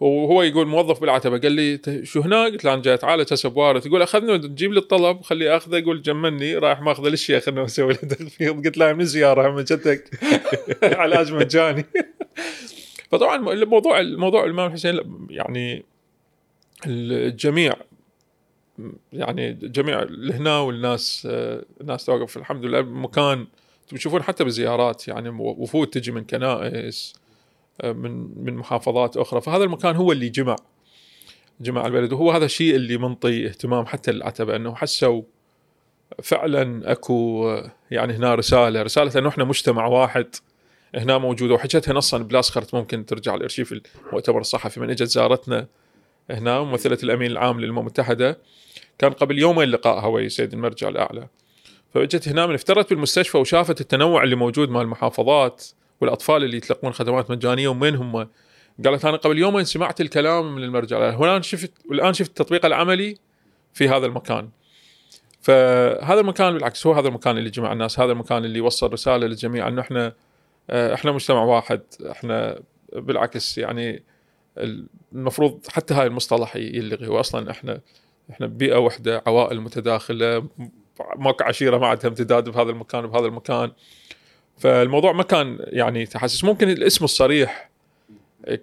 وهو 0.00 0.42
يقول 0.42 0.66
موظف 0.66 1.00
بالعتبة 1.00 1.38
قال 1.38 1.52
لي 1.52 1.80
شو 2.04 2.20
هنا؟ 2.20 2.44
قلت 2.44 2.64
له 2.64 2.74
أنا 2.74 2.82
جاي 2.82 2.94
أتعالج 2.94 3.32
هسه 3.32 3.48
بوارث 3.48 3.86
يقول 3.86 4.02
أخذني 4.02 4.38
تجيب 4.38 4.72
لي 4.72 4.80
الطلب 4.80 5.22
خليه 5.22 5.56
أخذه 5.56 5.76
يقول 5.76 6.02
جمني 6.02 6.56
رايح 6.56 6.80
ماخذه 6.80 7.08
للشيخ 7.08 7.48
انه 7.48 7.64
أسوي 7.64 7.92
له 7.92 7.98
تخفيض. 7.98 8.66
قلت 8.66 8.78
له 8.78 8.92
من 8.92 9.04
زيارة 9.04 9.50
من 9.50 9.64
جدك. 9.64 10.10
علاج 11.02 11.32
مجاني. 11.32 11.84
فطبعا 13.10 13.52
الموضوع 13.52 14.00
الموضوع 14.00 14.44
الإمام 14.44 14.66
الحسين 14.66 15.00
يعني 15.30 15.84
الجميع 16.86 17.72
يعني 19.12 19.52
جميع 19.52 20.06
هنا 20.32 20.58
والناس 20.58 21.28
الناس 21.80 22.04
توقف 22.04 22.36
الحمد 22.36 22.64
لله 22.64 22.80
بمكان 22.80 23.46
تشوفون 23.88 24.22
حتى 24.22 24.44
بالزيارات 24.44 25.08
يعني 25.08 25.28
وفود 25.28 25.86
تجي 25.86 26.12
من 26.12 26.24
كنائس. 26.24 27.14
من 27.84 28.44
من 28.44 28.56
محافظات 28.56 29.16
أخرى. 29.16 29.40
فهذا 29.40 29.64
المكان 29.64 29.96
هو 29.96 30.12
اللي 30.12 30.28
جمع 30.28 30.56
جمع 31.60 31.86
البلد 31.86 32.12
وهو 32.12 32.30
هذا 32.30 32.44
الشيء 32.44 32.76
اللي 32.76 32.96
منطي 32.96 33.46
اهتمام 33.46 33.86
حتى 33.86 34.12
للعتبه 34.12 34.56
إنه 34.56 34.74
حسوا 34.74 35.22
فعلا 36.22 36.92
أكو 36.92 37.46
يعني 37.90 38.12
هنا 38.12 38.34
رسالة 38.34 38.82
رسالة 38.82 39.18
إنه 39.18 39.28
إحنا 39.28 39.44
مجتمع 39.44 39.86
واحد 39.86 40.26
هنا 40.94 41.18
موجوده 41.18 41.54
وحكيتها 41.54 41.94
نصا 41.94 42.18
بلاسخرت 42.18 42.74
ممكن 42.74 43.06
ترجع 43.06 43.34
الأرشيف 43.34 43.80
المؤتمر 44.06 44.40
الصحفي 44.40 44.80
من 44.80 44.90
إجت 44.90 45.02
زارتنا 45.02 45.66
هنا 46.30 46.60
ممثلة 46.60 46.98
الأمين 47.02 47.30
العام 47.30 47.60
للأمم 47.60 47.78
المتحدة 47.78 48.38
كان 48.98 49.12
قبل 49.12 49.38
يومين 49.38 49.68
لقائها 49.68 50.06
ويا 50.06 50.28
سيد 50.28 50.52
المرجع 50.52 50.88
الأعلى. 50.88 51.28
فإجت 51.94 52.28
هنا 52.28 52.46
من 52.46 52.54
افترت 52.54 52.90
بالمستشفى 52.90 53.38
وشافت 53.38 53.80
التنوع 53.80 54.22
اللي 54.22 54.36
موجود 54.36 54.70
مع 54.70 54.80
المحافظات 54.80 55.64
والأطفال 56.00 56.44
اللي 56.44 56.56
يتلقون 56.56 56.92
خدمات 56.92 57.30
مجانية 57.30 57.68
ومن 57.68 57.96
هم؟ 57.96 58.28
قالت 58.84 59.04
أنا 59.04 59.16
قبل 59.16 59.38
يومين 59.38 59.64
سمعت 59.64 60.00
الكلام 60.00 60.54
من 60.54 60.62
المرجع. 60.62 61.08
الان 61.08 61.42
شفت 61.42 61.72
والان 61.90 62.14
شفت 62.14 62.28
التطبيق 62.28 62.66
العملي 62.66 63.18
في 63.72 63.88
هذا 63.88 64.06
المكان. 64.06 64.48
فهذا 65.40 66.20
المكان 66.20 66.54
بالعكس 66.54 66.86
هو 66.86 66.92
هذا 66.92 67.08
المكان 67.08 67.38
اللي 67.38 67.50
جمع 67.50 67.72
الناس 67.72 68.00
هذا 68.00 68.12
المكان 68.12 68.44
اللي 68.44 68.60
وصل 68.60 68.92
رسالة 68.92 69.26
للجميع 69.26 69.68
أنه 69.68 69.80
إحنا 69.80 70.12
آه، 70.70 70.94
إحنا 70.94 71.12
مجتمع 71.12 71.42
واحد. 71.42 71.80
إحنا 72.10 72.60
بالعكس 72.92 73.58
يعني 73.58 74.02
المفروض 75.12 75.60
حتى 75.68 75.94
هاي 75.94 76.06
المصطلح 76.06 76.56
يلغي. 76.56 77.06
هو 77.06 77.20
أصلا 77.20 77.50
إحنا 77.50 77.80
إحنا 78.30 78.46
بيئة 78.46 78.76
واحدة 78.76 79.22
عوائل 79.26 79.60
متداخلة 79.60 80.48
ماكو 81.16 81.44
عشيرة 81.44 81.78
ما 81.78 81.86
عندها 81.86 82.08
امتداد 82.08 82.48
بهذا 82.48 82.70
المكان 82.70 83.04
وبهذا 83.04 83.26
المكان. 83.26 83.72
فالموضوع 84.58 85.12
ما 85.12 85.22
كان 85.22 85.58
يعني 85.60 86.06
تحسس. 86.06 86.44
ممكن 86.44 86.68
الاسم 86.70 87.04
الصريح 87.04 87.70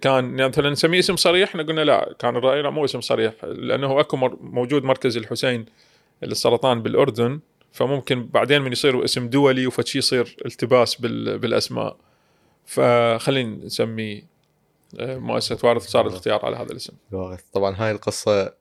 كان 0.00 0.38
يعني 0.38 0.48
مثلا 0.48 0.70
نسميه 0.70 0.98
اسم 0.98 1.16
صريح 1.16 1.48
إحنا 1.48 1.62
قلنا 1.62 1.80
لا 1.80 2.14
كان 2.18 2.36
الرأي 2.36 2.62
لا 2.62 2.70
مو 2.70 2.84
اسم 2.84 3.00
صريح 3.00 3.44
لأنه 3.44 4.00
أكو 4.00 4.16
موجود 4.40 4.84
مركز 4.84 5.16
الحسين 5.16 5.66
للسرطان 6.22 6.82
بالأردن 6.82 7.40
فممكن 7.72 8.26
بعدين 8.26 8.62
من 8.62 8.72
يصير 8.72 9.04
اسم 9.04 9.28
دولي 9.28 9.66
وفشي 9.66 9.98
يصير 9.98 10.36
التباس 10.46 10.94
بالأسماء. 10.94 11.96
فخلينا 12.66 13.64
نسميه 13.64 14.22
آه، 15.00 15.18
مؤسسة 15.18 15.68
وارث 15.68 15.82
صار 15.82 16.06
الاختيار 16.06 16.46
على 16.46 16.56
هذا 16.56 16.72
الاسم. 16.72 16.92
طبعا 17.52 17.74
هاي 17.78 17.90
القصة 17.90 18.52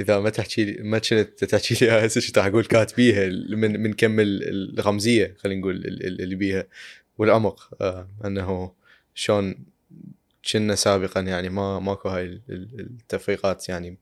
إذا 0.00 0.20
ما 0.20 0.30
تحكي 0.30 0.64
لي 0.64 0.82
ما 0.82 0.98
كنت 0.98 1.44
تحكي 1.44 1.84
لي 1.84 1.90
هسه 2.06 2.32
راح 2.36 2.46
أقول؟ 2.46 2.64
كاتبيها 2.64 3.26
من 3.56 3.80
من 3.80 3.92
كم 3.92 4.16
الرمزيه 4.20 5.36
خلينا 5.38 5.60
نقول 5.60 5.76
اللي 5.86 6.34
بيها. 6.34 6.66
والعمق 7.18 7.82
آه 7.82 8.08
أنه 8.24 8.72
شلون 9.14 9.66
كنا 10.52 10.74
سابقا 10.74 11.20
يعني 11.20 11.48
ما 11.48 11.78
ماكو 11.78 12.08
هاي 12.08 12.42
التفريقات 12.50 13.68
يعني. 13.68 13.98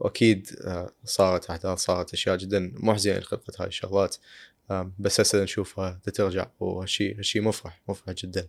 وأكيد 0.00 0.48
آه 0.64 0.90
صارت 1.04 1.50
أحداث 1.50 1.78
صارت 1.78 2.12
أشياء 2.12 2.36
جدا 2.36 2.72
محزنة 2.76 3.20
خلقت 3.20 3.60
هاي 3.60 3.68
الشغلات. 3.68 4.16
آه 4.70 4.92
بس 4.98 5.20
هسه 5.20 5.42
نشوفها 5.42 6.00
ترجع 6.14 6.46
وهالشيء 6.60 7.18
هالشيء 7.18 7.42
مفرح 7.42 7.82
مفرح 7.88 8.14
جدا. 8.14 8.46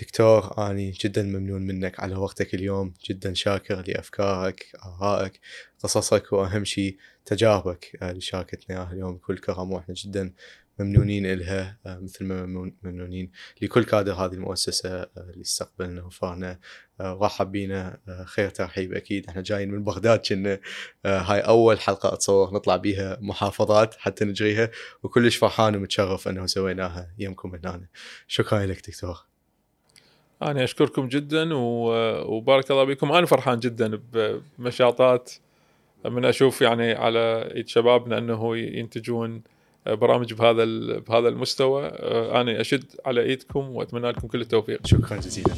دكتور 0.00 0.70
أني 0.70 0.90
جدا 0.90 1.22
ممنون 1.22 1.62
منك 1.62 2.00
على 2.00 2.14
وقتك 2.14 2.54
اليوم 2.54 2.94
جدا 3.10 3.34
شاكر 3.34 3.84
لأفكارك 3.88 4.66
آرائك 4.84 5.40
قصصك 5.78 6.32
وأهم 6.32 6.64
شيء 6.64 6.96
تجاربك 7.24 7.98
آه، 8.02 8.10
اللي 8.10 8.20
شاركتنا 8.20 8.76
إياها 8.76 8.92
اليوم 8.92 9.16
بكل 9.16 9.38
كرم 9.38 9.72
وإحنا 9.72 9.94
جدا 9.94 10.32
ممنونين 10.78 11.26
إلها 11.26 11.78
آه، 11.86 11.98
مثل 11.98 12.24
ما 12.24 12.70
ممنونين 12.82 13.30
لكل 13.62 13.84
كادر 13.84 14.12
هذه 14.12 14.32
المؤسسة 14.32 14.90
آه، 14.90 15.10
اللي 15.16 15.42
استقبلنا 15.42 16.02
وفانا 16.02 16.58
رحب 17.00 17.52
بينا 17.52 18.00
خير 18.24 18.50
ترحيب 18.50 18.92
أكيد. 18.92 19.28
إحنا 19.28 19.42
جايين 19.42 19.70
من 19.70 19.84
بغداد 19.84 20.18
كنا 20.28 20.60
هاي 21.06 21.40
أول 21.40 21.80
حلقة 21.80 22.12
أتصور 22.14 22.54
نطلع 22.54 22.76
بيها 22.76 23.18
محافظات 23.20 23.94
حتى 23.94 24.24
نجريها 24.24 24.70
وكلش 25.02 25.36
فرحان 25.36 25.76
ومتشرف 25.76 26.28
أنه 26.28 26.46
سويناها 26.46 27.14
يمكم 27.18 27.54
هنا 27.54 27.88
شكرا 28.28 28.66
لك 28.66 28.90
دكتور. 28.90 29.33
أنا 30.44 30.64
أشكركم 30.64 31.08
جدا 31.08 31.48
وبارك 31.54 32.70
الله 32.70 32.84
بكم 32.84 33.12
أنا 33.12 33.26
فرحان 33.26 33.58
جدا 33.58 34.00
بمشاطات 34.58 35.32
من 36.04 36.24
أشوف 36.24 36.62
يعني 36.62 36.92
على 36.92 37.52
إيد 37.54 37.68
شبابنا 37.68 38.18
أنه 38.18 38.56
ينتجون 38.56 39.42
برامج 39.86 40.34
بهذا 40.34 40.64
بهذا 40.98 41.28
المستوى. 41.28 41.86
أنا 42.40 42.60
أشد 42.60 42.84
على 43.06 43.22
إيدكم 43.22 43.70
وأتمنى 43.70 44.10
لكم 44.10 44.28
كل 44.28 44.40
التوفيق. 44.40 44.86
شكرا 44.86 45.16
جزيلا. 45.16 45.54